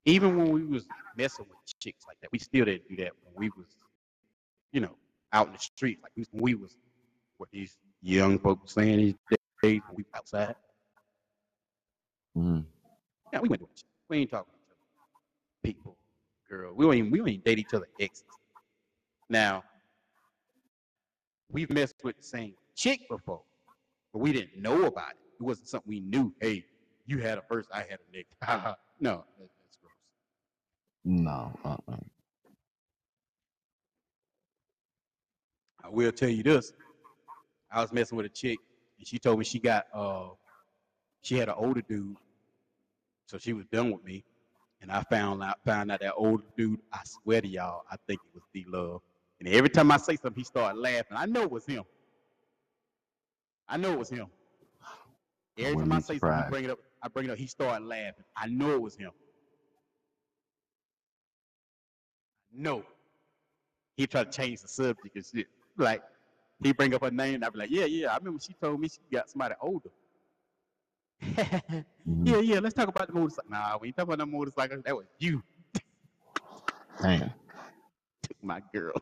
Even 0.06 0.36
when 0.39 0.51
we 0.52 0.64
was 0.64 0.86
messing 1.16 1.47
with 1.48 1.59
chicks 1.80 2.06
like 2.09 2.18
that, 2.22 2.30
we 2.32 2.39
still 2.40 2.66
didn't 2.66 2.89
do 2.89 2.97
that 2.98 3.12
when 3.24 3.35
we 3.36 3.51
was, 3.51 3.76
you 4.72 4.80
know, 4.80 4.97
out 5.32 5.48
in 5.48 5.55
the 5.55 5.59
street. 5.60 6.01
Like 6.02 6.12
we, 6.16 6.26
when 6.32 6.43
we 6.43 6.55
was 6.56 6.76
what 7.39 7.51
these 7.52 7.78
young 8.02 8.39
folks 8.39 8.74
saying 8.74 8.98
these 8.98 9.14
days 9.62 9.82
when 9.89 9.97
we 9.98 10.05
outside. 10.16 10.56
hmm 12.35 12.60
Yeah, 13.32 13.40
we 13.40 13.48
went 13.51 13.62
shit. 13.76 13.86
We 14.09 14.18
ain't 14.18 14.30
talking 14.30 14.52
to 14.52 14.59
each 14.59 14.70
other. 14.70 15.74
People, 15.74 15.97
girl. 16.51 16.74
We 16.74 16.85
don't 16.86 16.94
even 16.94 17.10
we 17.12 17.18
don't 17.18 17.28
even 17.28 17.43
date 17.43 17.59
each 17.60 17.74
other 17.74 17.89
exes. 18.01 18.24
Now, 19.30 19.64
we've 21.51 21.70
messed 21.70 21.97
with 22.05 22.16
the 22.18 22.24
same 22.24 22.55
chick 22.76 23.09
before, 23.10 23.43
but 24.12 24.20
we 24.20 24.32
didn't 24.32 24.60
know 24.60 24.85
about 24.85 25.10
it. 25.10 25.16
It 25.40 25.43
wasn't 25.43 25.68
something 25.68 25.89
we 25.89 26.01
knew. 26.01 26.32
Hey, 26.40 26.64
you 27.06 27.18
had 27.18 27.39
a 27.39 27.43
first, 27.43 27.68
I 27.72 27.78
had 27.78 27.98
a 28.09 28.16
nick. 28.16 28.26
no, 29.01 29.24
that, 29.39 29.48
that's 29.60 29.78
gross. 29.80 29.93
No. 31.05 31.52
Uh-uh. 31.64 31.97
I 35.85 35.89
will 35.89 36.12
tell 36.12 36.28
you 36.28 36.43
this. 36.43 36.72
I 37.70 37.80
was 37.80 37.93
messing 37.93 38.16
with 38.16 38.26
a 38.26 38.30
chick, 38.30 38.59
and 38.98 39.06
she 39.06 39.18
told 39.18 39.39
me 39.39 39.44
she 39.44 39.59
got 39.59 39.86
uh 39.94 40.28
she 41.22 41.36
had 41.36 41.48
an 41.48 41.55
older 41.56 41.82
dude, 41.82 42.16
so 43.26 43.39
she 43.39 43.52
was 43.52 43.66
done 43.66 43.90
with 43.90 44.05
me. 44.05 44.24
And 44.80 44.93
I 44.93 45.02
found 45.02 45.43
out 45.43 45.59
found 45.64 45.90
out 45.90 46.01
that 46.01 46.14
older 46.16 46.44
dude. 46.56 46.80
I 46.93 47.01
swear 47.05 47.40
to 47.40 47.48
y'all, 47.48 47.85
I 47.90 47.97
think 48.06 48.20
it 48.24 48.35
was 48.35 48.44
D 48.52 48.64
Love. 48.68 49.01
And 49.40 49.48
every 49.48 49.70
time 49.70 49.90
I 49.90 49.97
say 49.97 50.16
something, 50.16 50.39
he 50.39 50.44
started 50.44 50.78
laughing. 50.78 51.16
I 51.16 51.26
know 51.26 51.43
it 51.43 51.51
was 51.51 51.64
him. 51.64 51.85
I 53.69 53.77
know 53.77 53.93
it 53.93 53.99
was 53.99 54.11
him. 54.11 54.27
I 55.59 55.62
Every 55.62 55.74
wouldn't 55.77 55.90
time 55.90 55.97
I 55.97 55.99
be 55.99 56.03
say 56.05 56.19
something, 56.19 56.39
I 56.39 56.51
bring 56.51 56.65
it 56.65 56.70
up. 56.70 56.78
I 57.03 57.09
bring 57.09 57.27
it 57.27 57.31
up. 57.31 57.39
He 57.39 57.47
started 57.47 57.85
laughing. 57.85 58.24
I 58.36 58.47
know 58.47 58.70
it 58.73 58.81
was 58.81 58.97
him. 58.97 59.11
No, 62.53 62.82
he 63.97 64.07
tried 64.07 64.32
to 64.32 64.36
change 64.36 64.62
the 64.62 64.69
subject 64.69 65.15
and 65.15 65.24
shit. 65.24 65.47
Like 65.77 66.03
he 66.62 66.73
bring 66.73 66.95
up 66.95 67.05
her 67.05 67.11
name, 67.11 67.36
and 67.36 67.45
I 67.45 67.51
be 67.51 67.59
like, 67.59 67.70
yeah, 67.70 67.85
yeah. 67.85 68.12
I 68.12 68.16
remember 68.16 68.40
she 68.40 68.55
told 68.55 68.81
me 68.81 68.89
she 68.89 68.99
got 69.12 69.28
somebody 69.31 69.55
older. 69.61 69.90
hmm 71.23 71.82
yeah, 72.24 72.39
yeah. 72.39 72.59
Let's 72.61 72.74
talk 72.74 72.89
about 72.89 73.09
the 73.09 73.12
motorcycle. 73.12 73.51
Nah, 73.51 73.78
we 73.81 73.89
ain't 73.89 73.97
talking 73.97 74.15
about 74.15 74.27
no 74.27 74.39
motorcycle. 74.39 74.81
That 74.85 74.97
was 74.97 75.07
you, 75.19 75.43
Damn. 77.03 77.32
my 78.43 78.62
girl. 78.73 78.95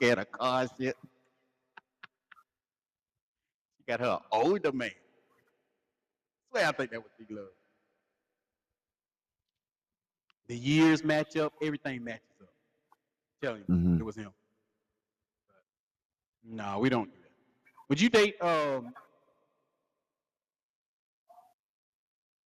Had 0.00 0.18
a 0.18 0.24
car 0.24 0.66
shit. 0.78 0.96
Got 3.88 4.00
her 4.00 4.20
older 4.32 4.72
man. 4.72 4.90
Swear 6.50 6.68
I 6.68 6.72
think 6.72 6.90
that 6.92 7.00
was 7.02 7.10
D 7.18 7.24
Love. 7.34 7.48
The 10.48 10.56
years 10.56 11.04
match 11.04 11.36
up, 11.36 11.54
everything 11.62 12.04
matches 12.04 12.22
up. 12.42 12.48
telling 13.42 13.60
you, 13.60 13.66
hmm 13.66 13.96
it 13.98 14.02
was 14.04 14.16
him. 14.16 14.30
No, 16.44 16.78
we 16.80 16.88
don't 16.90 17.06
do 17.10 17.18
that. 17.22 17.30
Would 17.88 18.00
you 18.00 18.08
date 18.10 18.36
um 18.42 18.94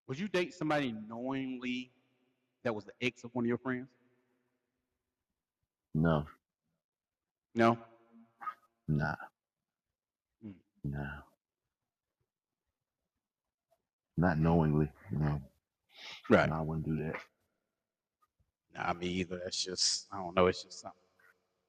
Would 0.08 0.20
you 0.20 0.28
date 0.28 0.54
somebody 0.54 0.94
knowingly 1.08 1.92
that 2.64 2.76
was 2.76 2.86
the 2.86 2.92
ex 3.02 3.24
of 3.24 3.32
one 3.34 3.46
of 3.46 3.50
your 3.50 3.58
friends? 3.58 3.88
No, 5.96 6.26
No. 7.56 7.78
nah, 8.88 9.16
Mm. 10.46 10.54
nah. 10.84 11.22
Not 14.22 14.38
knowingly. 14.38 14.88
You 15.12 15.18
know, 15.18 15.42
Right. 16.30 16.50
no, 16.50 16.56
I 16.56 16.62
wouldn't 16.62 16.86
do 16.86 16.96
that. 17.04 17.16
Nah, 18.76 18.94
me 18.94 19.08
either. 19.08 19.42
That's 19.44 19.64
just 19.64 20.08
I 20.12 20.18
don't 20.18 20.36
know. 20.36 20.46
It's 20.48 20.64
just 20.64 20.80
something 20.82 21.00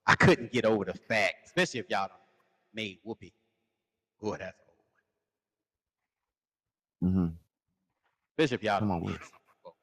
I 0.07 0.15
couldn't 0.17 0.53
get 0.53 0.67
over 0.67 0.85
the 0.85 0.95
fact, 0.95 1.47
especially 1.47 1.81
if 1.81 1.91
y'all 1.91 2.11
made 2.75 2.99
whoopee. 3.05 3.33
Boy, 4.21 4.37
that's 4.39 4.57
old. 7.01 7.13
hmm 7.13 7.29
Especially 8.39 8.55
if 8.57 8.63
y'all 8.63 8.81
Come 8.81 8.91
on, 8.93 9.01
did 9.01 9.07
Will. 9.07 9.13
something 9.13 9.31
before. 9.63 9.75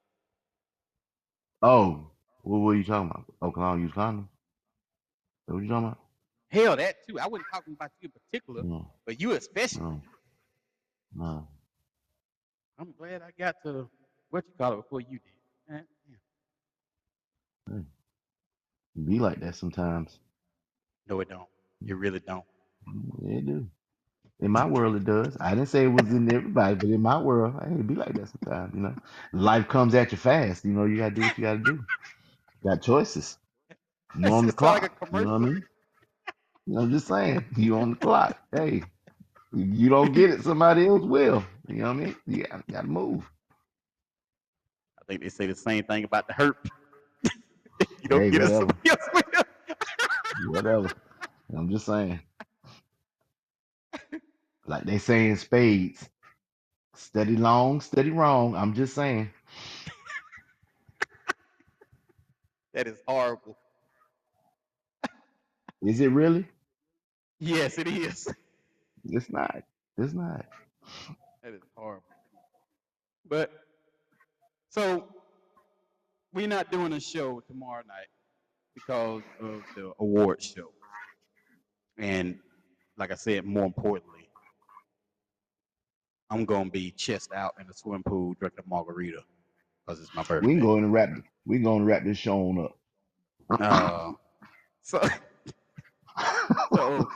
Oh, 1.63 2.11
what 2.43 2.59
were 2.59 2.75
you 2.75 2.83
talking 2.83 3.09
about? 3.09 3.25
Oh, 3.41 3.51
can 3.51 3.63
I 3.63 3.71
don't 3.71 3.81
use 3.81 3.91
condoms? 3.93 4.27
What 5.47 5.63
you 5.63 5.69
talking 5.69 5.87
about? 5.87 5.99
Hell, 6.49 6.75
that 6.77 7.07
too. 7.07 7.19
I 7.19 7.27
wasn't 7.27 7.47
talking 7.51 7.73
about 7.73 7.91
you 8.01 8.09
in 8.09 8.11
particular, 8.11 8.63
No, 8.63 8.87
but 9.05 9.19
you 9.19 9.31
especially. 9.33 9.81
no, 9.81 10.01
no. 11.15 11.47
I'm 12.79 12.93
glad 12.97 13.23
I 13.23 13.31
got 13.37 13.57
to 13.65 13.89
what 14.31 14.45
you 14.47 14.53
call 14.57 14.73
it 14.73 14.77
before 14.77 15.01
you 15.01 15.19
did. 15.19 15.75
Eh, 15.75 15.81
yeah. 16.09 16.17
Hey, 17.69 17.83
be 19.05 19.19
like 19.19 19.39
that 19.41 19.55
sometimes. 19.55 20.19
No, 21.07 21.19
it 21.21 21.29
don't. 21.29 21.49
You 21.81 21.95
really 21.97 22.19
don't. 22.21 22.45
Yeah, 23.23 23.37
it 23.39 23.45
do. 23.47 23.67
In 24.41 24.51
my 24.51 24.65
world, 24.67 24.95
it 24.97 25.05
does. 25.05 25.37
I 25.41 25.51
didn't 25.55 25.69
say 25.69 25.85
it 25.85 25.89
was 25.89 26.11
in 26.11 26.31
everybody, 26.33 26.75
but 26.75 26.89
in 26.89 27.01
my 27.01 27.19
world, 27.21 27.55
hey, 27.63 27.73
it 27.73 27.87
be 27.87 27.95
like 27.95 28.13
that 28.15 28.29
sometimes. 28.29 28.75
You 28.75 28.81
know, 28.81 28.95
life 29.33 29.67
comes 29.67 29.95
at 29.95 30.11
you 30.11 30.19
fast. 30.19 30.65
You 30.65 30.73
know, 30.73 30.85
you 30.85 30.97
gotta 30.97 31.15
do 31.15 31.23
what 31.23 31.37
you 31.37 31.43
gotta 31.43 31.59
do. 31.59 31.85
Got 32.65 32.81
choices. 32.83 33.37
You 34.13 34.31
on 34.31 34.47
the 34.47 34.53
sound 34.59 34.81
like 34.81 34.83
clock. 34.83 34.91
You 35.11 35.21
know 35.21 35.31
what 35.31 35.35
I 35.35 35.39
mean? 35.39 35.65
You 36.67 36.79
I'm 36.79 36.91
just 36.91 37.07
saying. 37.07 37.45
You 37.57 37.77
on 37.77 37.91
the 37.91 37.97
clock. 37.97 38.39
Hey, 38.53 38.83
you 39.53 39.89
don't 39.89 40.13
get 40.13 40.31
it, 40.31 40.43
somebody 40.43 40.87
else 40.87 41.03
will. 41.03 41.43
You 41.67 41.75
know 41.77 41.85
what 41.85 41.91
I 41.91 41.93
mean? 41.95 42.15
You 42.27 42.45
gotta, 42.71 42.87
move. 42.87 43.29
I 44.99 45.05
think 45.07 45.21
they 45.21 45.29
say 45.29 45.47
the 45.47 45.55
same 45.55 45.83
thing 45.85 46.03
about 46.05 46.27
the 46.27 46.33
hurt. 46.33 46.57
you 48.01 48.09
don't 48.09 48.21
Hey, 48.21 48.31
get 48.31 48.43
it, 48.43 48.49
somebody 48.49 48.89
else 48.89 49.09
will. 49.13 49.43
whatever. 50.35 50.91
I'm 51.55 51.69
just 51.69 51.85
saying. 51.85 52.19
Like 54.67 54.83
they 54.85 54.99
say 54.99 55.29
in 55.29 55.37
spades, 55.37 56.09
steady 56.95 57.37
long, 57.37 57.81
steady 57.81 58.11
wrong. 58.11 58.55
I'm 58.55 58.73
just 58.75 58.95
saying. 58.95 59.31
that 62.73 62.87
is 62.87 62.99
horrible. 63.07 63.57
Is 65.83 66.01
it 66.01 66.11
really? 66.11 66.47
Yes, 67.39 67.77
it 67.77 67.87
is. 67.87 68.27
It's 69.05 69.29
not. 69.31 69.63
It's 69.97 70.13
not. 70.13 70.45
That 71.43 71.53
is 71.53 71.61
horrible. 71.75 72.03
But 73.27 73.51
so 74.69 75.07
we're 76.33 76.47
not 76.47 76.71
doing 76.71 76.93
a 76.93 76.99
show 76.99 77.41
tomorrow 77.47 77.83
night 77.87 78.07
because 78.75 79.23
of 79.41 79.63
the 79.75 79.91
award 79.99 80.41
show. 80.43 80.71
And 81.97 82.39
like 82.97 83.11
I 83.11 83.15
said, 83.15 83.45
more 83.45 83.65
importantly, 83.65 84.29
I'm 86.29 86.45
gonna 86.45 86.69
be 86.69 86.91
chest 86.91 87.31
out 87.33 87.55
in 87.59 87.67
the 87.67 87.73
swimming 87.73 88.03
pool 88.03 88.35
drinking 88.39 88.63
a 88.65 88.69
margarita 88.69 89.21
because 89.85 90.01
it's 90.01 90.13
my 90.15 90.23
We 90.41 90.55
birthday. 90.55 90.61
go 90.61 90.77
in 90.77 90.85
and 90.85 90.93
wrap. 90.93 91.09
We 91.45 91.57
can 91.57 91.63
go 91.63 91.75
and 91.75 91.85
wrap 91.85 92.03
this 92.03 92.17
show 92.17 92.37
on 92.49 92.65
up. 92.65 92.77
Uh, 93.59 94.13
so 94.81 95.01
so 96.75 97.09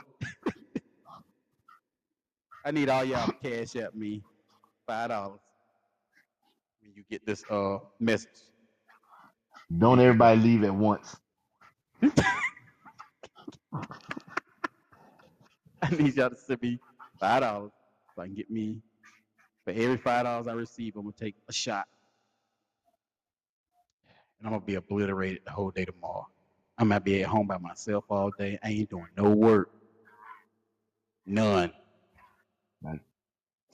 I 2.64 2.70
need 2.70 2.88
all 2.88 3.04
y'all 3.04 3.28
to 3.28 3.34
cash 3.34 3.76
at 3.76 3.94
me 3.94 4.22
five 4.86 5.10
dollars 5.10 5.40
when 6.82 6.92
you 6.94 7.04
get 7.10 7.26
this 7.26 7.44
uh 7.50 7.78
message. 8.00 8.30
Don't 9.76 10.00
everybody 10.00 10.40
leave 10.40 10.64
at 10.64 10.74
once. 10.74 11.16
I 12.02 12.10
need 15.90 16.14
y'all 16.16 16.30
to 16.30 16.36
send 16.36 16.62
me 16.62 16.80
five 17.20 17.42
dollars 17.42 17.72
so 18.14 18.22
I 18.22 18.26
can 18.26 18.34
get 18.34 18.50
me 18.50 18.80
for 19.64 19.72
every 19.72 19.96
five 19.96 20.24
dollars 20.24 20.46
I 20.46 20.52
receive, 20.52 20.96
I'm 20.96 21.02
gonna 21.02 21.14
take 21.18 21.36
a 21.48 21.52
shot. 21.52 21.86
And 24.38 24.46
I'm 24.46 24.52
gonna 24.54 24.64
be 24.64 24.76
obliterated 24.76 25.42
the 25.44 25.50
whole 25.52 25.70
day 25.70 25.84
tomorrow. 25.84 26.26
I'm 26.78 26.88
gonna 26.88 27.00
be 27.00 27.22
at 27.22 27.28
home 27.28 27.46
by 27.46 27.58
myself 27.58 28.04
all 28.10 28.30
day. 28.38 28.58
I 28.62 28.70
ain't 28.70 28.90
doing 28.90 29.08
no 29.16 29.30
work. 29.30 29.70
None. 31.26 31.72
Like, 32.84 33.00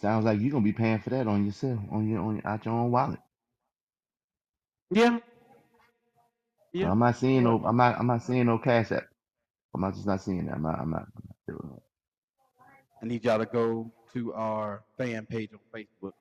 sounds 0.01 0.24
like 0.24 0.41
you're 0.41 0.53
gonna 0.53 0.65
be 0.65 0.73
paying 0.73 1.01
for 1.01 1.11
that 1.11 1.27
on 1.28 1.47
yourself, 1.47 1.81
on 1.93 2.09
your 2.09 2.20
on 2.23 2.37
your, 2.37 2.47
out 2.47 2.65
your 2.65 2.74
own 2.74 2.93
wallet. 2.93 3.20
Yeah. 4.91 5.19
Yeah. 6.73 6.91
I'm 6.93 6.99
not 7.01 7.16
seeing 7.16 7.45
no. 7.45 7.62
I'm 7.65 7.77
not. 7.77 7.99
I'm 7.99 8.07
not 8.07 8.23
seeing 8.23 8.47
no 8.47 8.59
cash 8.59 8.93
app. 8.93 9.09
I'm 9.74 9.81
not 9.82 9.95
just 9.95 10.07
not 10.07 10.23
seeing 10.23 10.47
that. 10.47 10.55
I'm 10.57 10.62
not. 10.62 10.81
I'm 10.81 10.91
not. 10.91 11.07
I'm 11.49 11.70
not. 11.70 11.82
I 13.03 13.07
need 13.07 13.24
y'all 13.24 13.39
to 13.39 13.47
go 13.47 13.91
to 14.15 14.35
our 14.35 14.82
fan 14.99 15.27
page 15.27 15.51
on 15.53 15.61
Facebook, 15.74 16.12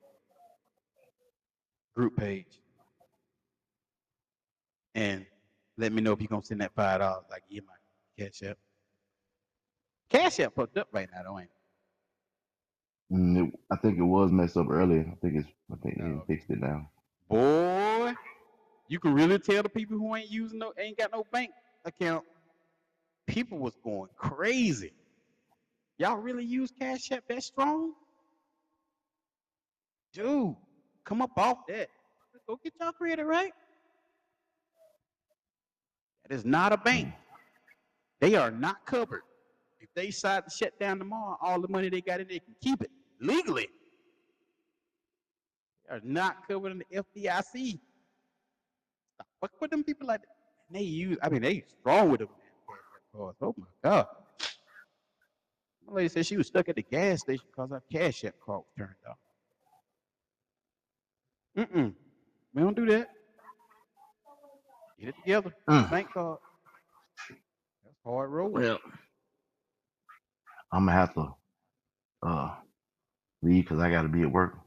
group 1.96 2.18
page, 2.18 2.62
and 4.96 5.26
let 5.78 5.92
me 5.94 6.02
know 6.02 6.14
if 6.14 6.22
you're 6.22 6.28
gonna 6.30 6.44
send 6.44 6.62
that 6.62 6.74
five 6.76 7.00
dollars. 7.00 7.26
Like, 7.30 7.44
yeah, 7.50 7.62
my 7.68 8.26
cash 8.26 8.44
app. 8.44 8.58
Cash 10.10 10.40
app 10.42 10.56
fucked 10.56 10.78
up 10.78 10.88
right 10.92 11.10
now, 11.14 11.24
though, 11.24 11.40
ain't 11.40 11.50
it? 11.50 11.59
Mm, 13.12 13.48
it, 13.50 13.60
I 13.72 13.78
think 13.78 13.98
it 14.00 14.04
was 14.04 14.32
messed 14.32 14.58
up 14.58 14.70
earlier. 14.70 15.02
I 15.12 15.16
think 15.22 15.38
it's. 15.38 15.50
I 15.72 15.76
think 15.84 15.98
they 15.98 16.04
No. 16.04 16.26
fixed 16.28 16.50
it 16.52 16.60
now. 16.62 16.90
Boy, 17.30 18.14
you 18.90 19.00
can 19.00 19.14
really 19.14 19.40
tell 19.40 19.64
the 19.64 19.70
people 19.70 19.98
who 19.98 20.16
ain't 20.16 20.32
using 20.32 20.60
no, 20.60 20.74
ain't 20.80 20.98
got 20.98 21.12
no 21.14 21.26
bank 21.32 21.52
account. 21.86 22.26
People 23.28 23.60
was 23.60 23.76
going 23.84 24.10
crazy. 24.18 24.94
Y'all 26.00 26.18
really 26.18 26.46
use 26.46 26.72
Cash 26.80 27.12
App 27.12 27.24
that 27.30 27.44
strong? 27.44 27.94
Dude, 30.14 30.56
come 31.06 31.22
up 31.22 31.32
off 31.38 31.60
that. 31.68 31.90
Go 32.48 32.60
get 32.64 32.74
y'all 32.82 32.92
credit 32.94 33.26
right. 33.26 33.54
That 36.28 36.36
is 36.36 36.46
not 36.46 36.74
a 36.74 36.78
bank. 36.78 37.08
Mm. 37.08 37.14
They 38.22 38.36
are 38.36 38.52
not 38.52 38.78
covered. 38.86 39.24
If 39.80 39.90
they 39.96 40.08
decide 40.08 40.46
to 40.46 40.52
shut 40.52 40.74
down 40.80 41.00
tomorrow, 41.00 41.38
all 41.42 41.62
the 41.62 41.68
money 41.70 41.90
they 41.90 42.02
got 42.02 42.22
in 42.22 42.28
there 42.28 42.40
can 42.40 42.56
keep 42.62 42.82
it 42.84 42.92
legally. 43.22 43.68
They 45.88 45.96
are 45.96 46.02
not 46.04 46.48
covered 46.48 46.72
in 46.72 46.80
the 46.80 47.04
FDIC. 47.04 47.80
Stop 49.16 49.28
fuck 49.42 49.52
with 49.62 49.72
them 49.72 49.84
people 49.84 50.08
like 50.08 50.22
that. 50.22 50.28
And 50.70 50.80
they 50.80 50.84
use, 50.84 51.18
I 51.22 51.30
mean, 51.30 51.42
they 51.42 51.64
strong 51.80 52.12
with 52.12 52.22
them. 52.22 52.30
Oh 53.16 53.34
my 53.58 53.66
God. 53.84 54.08
My 55.88 55.94
lady 55.96 56.10
said 56.10 56.26
she 56.26 56.38
was 56.38 56.48
stuck 56.48 56.70
at 56.70 56.76
the 56.76 56.84
gas 56.84 57.22
station 57.22 57.46
because 57.52 57.72
her 57.72 57.84
cash 57.92 58.24
app 58.24 58.36
card 58.46 58.60
was 58.60 58.66
turned 58.78 58.96
off. 59.10 59.18
Mm-mm. 61.58 61.94
We 62.54 62.62
don't 62.62 62.76
do 62.76 62.86
that. 62.88 63.10
Get 65.00 65.10
it 65.10 65.16
together. 65.24 65.54
Mm. 65.70 65.90
Bank 65.90 66.14
card. 66.14 66.38
That's 67.84 67.96
hard 68.06 68.30
road. 68.30 68.52
Well, 68.52 68.80
I'm 70.72 70.86
gonna 70.86 70.92
have 70.92 71.14
to 71.16 71.36
uh 72.24 72.56
leave 73.44 73.66
because 73.66 73.80
I 73.80 73.92
got 73.92 74.04
to 74.04 74.10
be 74.10 74.24
at 74.24 74.32
work 74.32 74.58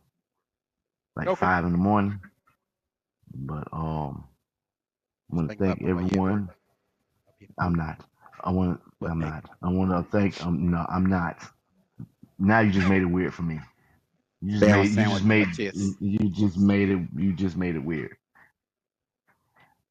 like 1.16 1.30
Okay. 1.30 1.32
five 1.32 1.64
in 1.64 1.72
the 1.72 1.78
morning. 1.78 2.20
But 3.34 3.68
um, 3.72 4.24
I 5.32 5.36
want 5.36 5.52
to 5.52 5.58
thank 5.64 5.82
the 5.82 5.88
way 5.88 6.04
you 6.04 6.18
at 6.18 6.24
work. 6.26 6.42
everyone. 6.42 6.50
I'm 7.60 7.74
not. 7.74 8.04
I 8.44 8.50
want. 8.52 8.80
But 9.00 9.10
I'm 9.12 9.20
not. 9.20 9.44
I 9.62 9.70
want 9.70 9.90
to 9.90 10.10
thank. 10.10 10.42
Um, 10.42 10.70
no, 10.70 10.86
I'm 10.88 11.06
not. 11.06 11.38
Now 12.38 12.60
you 12.60 12.72
just 12.72 12.86
made 12.88 13.02
it 13.02 13.06
weird 13.06 13.34
for 13.34 13.42
me. 13.42 13.60
You 14.42 14.52
just 14.52 14.68
made. 14.68 14.92
You 14.92 15.06
just 15.06 15.24
made. 15.24 15.48
You 15.72 15.96
you 16.00 16.30
just 16.30 16.58
made 16.58 16.90
it. 16.90 17.00
You 17.16 17.32
just 17.34 17.56
made 17.56 17.76
it 17.76 17.84
weird. 17.84 18.16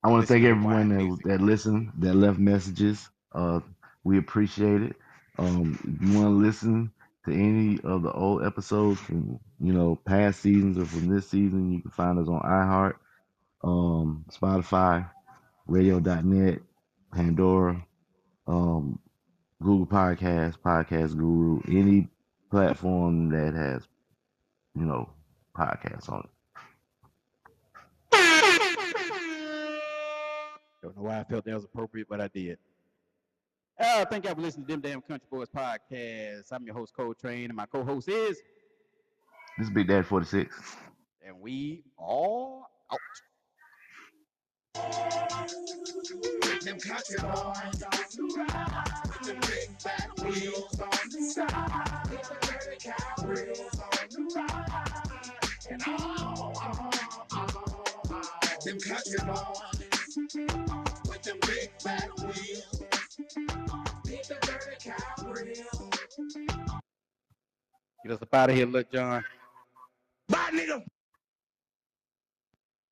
I 0.03 0.09
want 0.09 0.27
to 0.27 0.33
thank 0.33 0.45
everyone 0.45 0.89
that 0.89 1.29
that 1.29 1.41
listened, 1.41 1.93
that 1.99 2.15
left 2.15 2.39
messages. 2.39 3.09
Uh, 3.33 3.61
we 4.03 4.17
appreciate 4.17 4.81
it. 4.83 4.95
Um, 5.37 5.79
if 5.83 6.07
you 6.09 6.15
want 6.19 6.27
to 6.27 6.45
listen 6.45 6.91
to 7.25 7.33
any 7.33 7.79
of 7.83 8.01
the 8.03 8.11
old 8.11 8.43
episodes 8.43 8.99
from 8.99 9.39
you 9.59 9.73
know 9.73 9.95
past 10.05 10.41
seasons 10.41 10.77
or 10.77 10.85
from 10.85 11.07
this 11.07 11.29
season, 11.29 11.71
you 11.71 11.81
can 11.81 11.91
find 11.91 12.19
us 12.19 12.27
on 12.27 12.41
iHeart, 12.41 12.95
um, 13.63 14.25
Spotify, 14.31 15.09
Radio.net, 15.67 16.59
Pandora, 17.13 17.85
um, 18.47 18.99
Google 19.61 19.85
Podcast, 19.85 20.57
Podcast 20.59 21.15
Guru, 21.17 21.61
any 21.67 22.07
platform 22.49 23.29
that 23.29 23.53
has 23.53 23.87
you 24.75 24.85
know 24.85 25.09
podcasts 25.55 26.09
on 26.11 26.21
it. 26.21 26.29
Don't 30.81 30.97
know 30.97 31.03
why 31.03 31.19
I 31.19 31.23
felt 31.23 31.45
that 31.45 31.53
was 31.53 31.65
appropriate, 31.65 32.07
but 32.09 32.19
I 32.19 32.27
did. 32.27 32.57
Uh, 33.81 34.05
thank 34.05 34.25
y'all 34.25 34.35
for 34.35 34.41
listening 34.41 34.65
to 34.67 34.73
Them 34.73 34.81
Damn 34.81 35.01
Country 35.01 35.27
Boys 35.31 35.47
podcast. 35.49 36.51
I'm 36.51 36.63
your 36.65 36.75
host, 36.75 36.93
Coltrane, 36.95 37.45
and 37.45 37.55
my 37.55 37.65
co-host 37.65 38.07
is, 38.09 38.37
This 39.57 39.67
is 39.67 39.69
Big 39.71 39.87
Daddy 39.87 40.03
46. 40.03 40.55
and 41.25 41.39
we 41.41 41.83
are 41.97 42.61
out. 42.91 42.99
Them 46.63 46.79
country 46.79 47.17
boys 47.21 47.23
on 47.23 48.05
the 48.13 48.23
ride. 48.37 48.85
With 49.07 49.21
them 49.27 49.39
big 49.41 49.81
fat 49.81 50.09
wheels 50.23 50.79
on 50.79 50.89
the 51.09 51.21
side. 51.33 52.09
With 52.11 52.21
the 52.21 52.35
dirty 52.47 52.77
cow 52.79 53.25
wheels 53.25 53.79
on 53.79 54.07
the 54.09 54.21
ride. 54.35 54.91
And 55.71 55.81
all, 55.87 56.01
all, 56.27 56.53
all, 56.61 56.91
all. 57.33 58.21
Them 58.63 58.79
country 58.79 59.19
boys. 59.25 60.15
With 61.09 61.23
them 61.23 61.37
big 61.41 61.69
fat 61.81 62.09
wheels. 62.19 62.83
Get 63.17 63.27
us 68.11 68.21
up 68.21 68.33
out 68.33 68.49
of 68.49 68.55
here, 68.55 68.65
look, 68.65 68.89
John. 68.91 69.23
Bye, 70.29 70.49
nigga. 70.53 70.81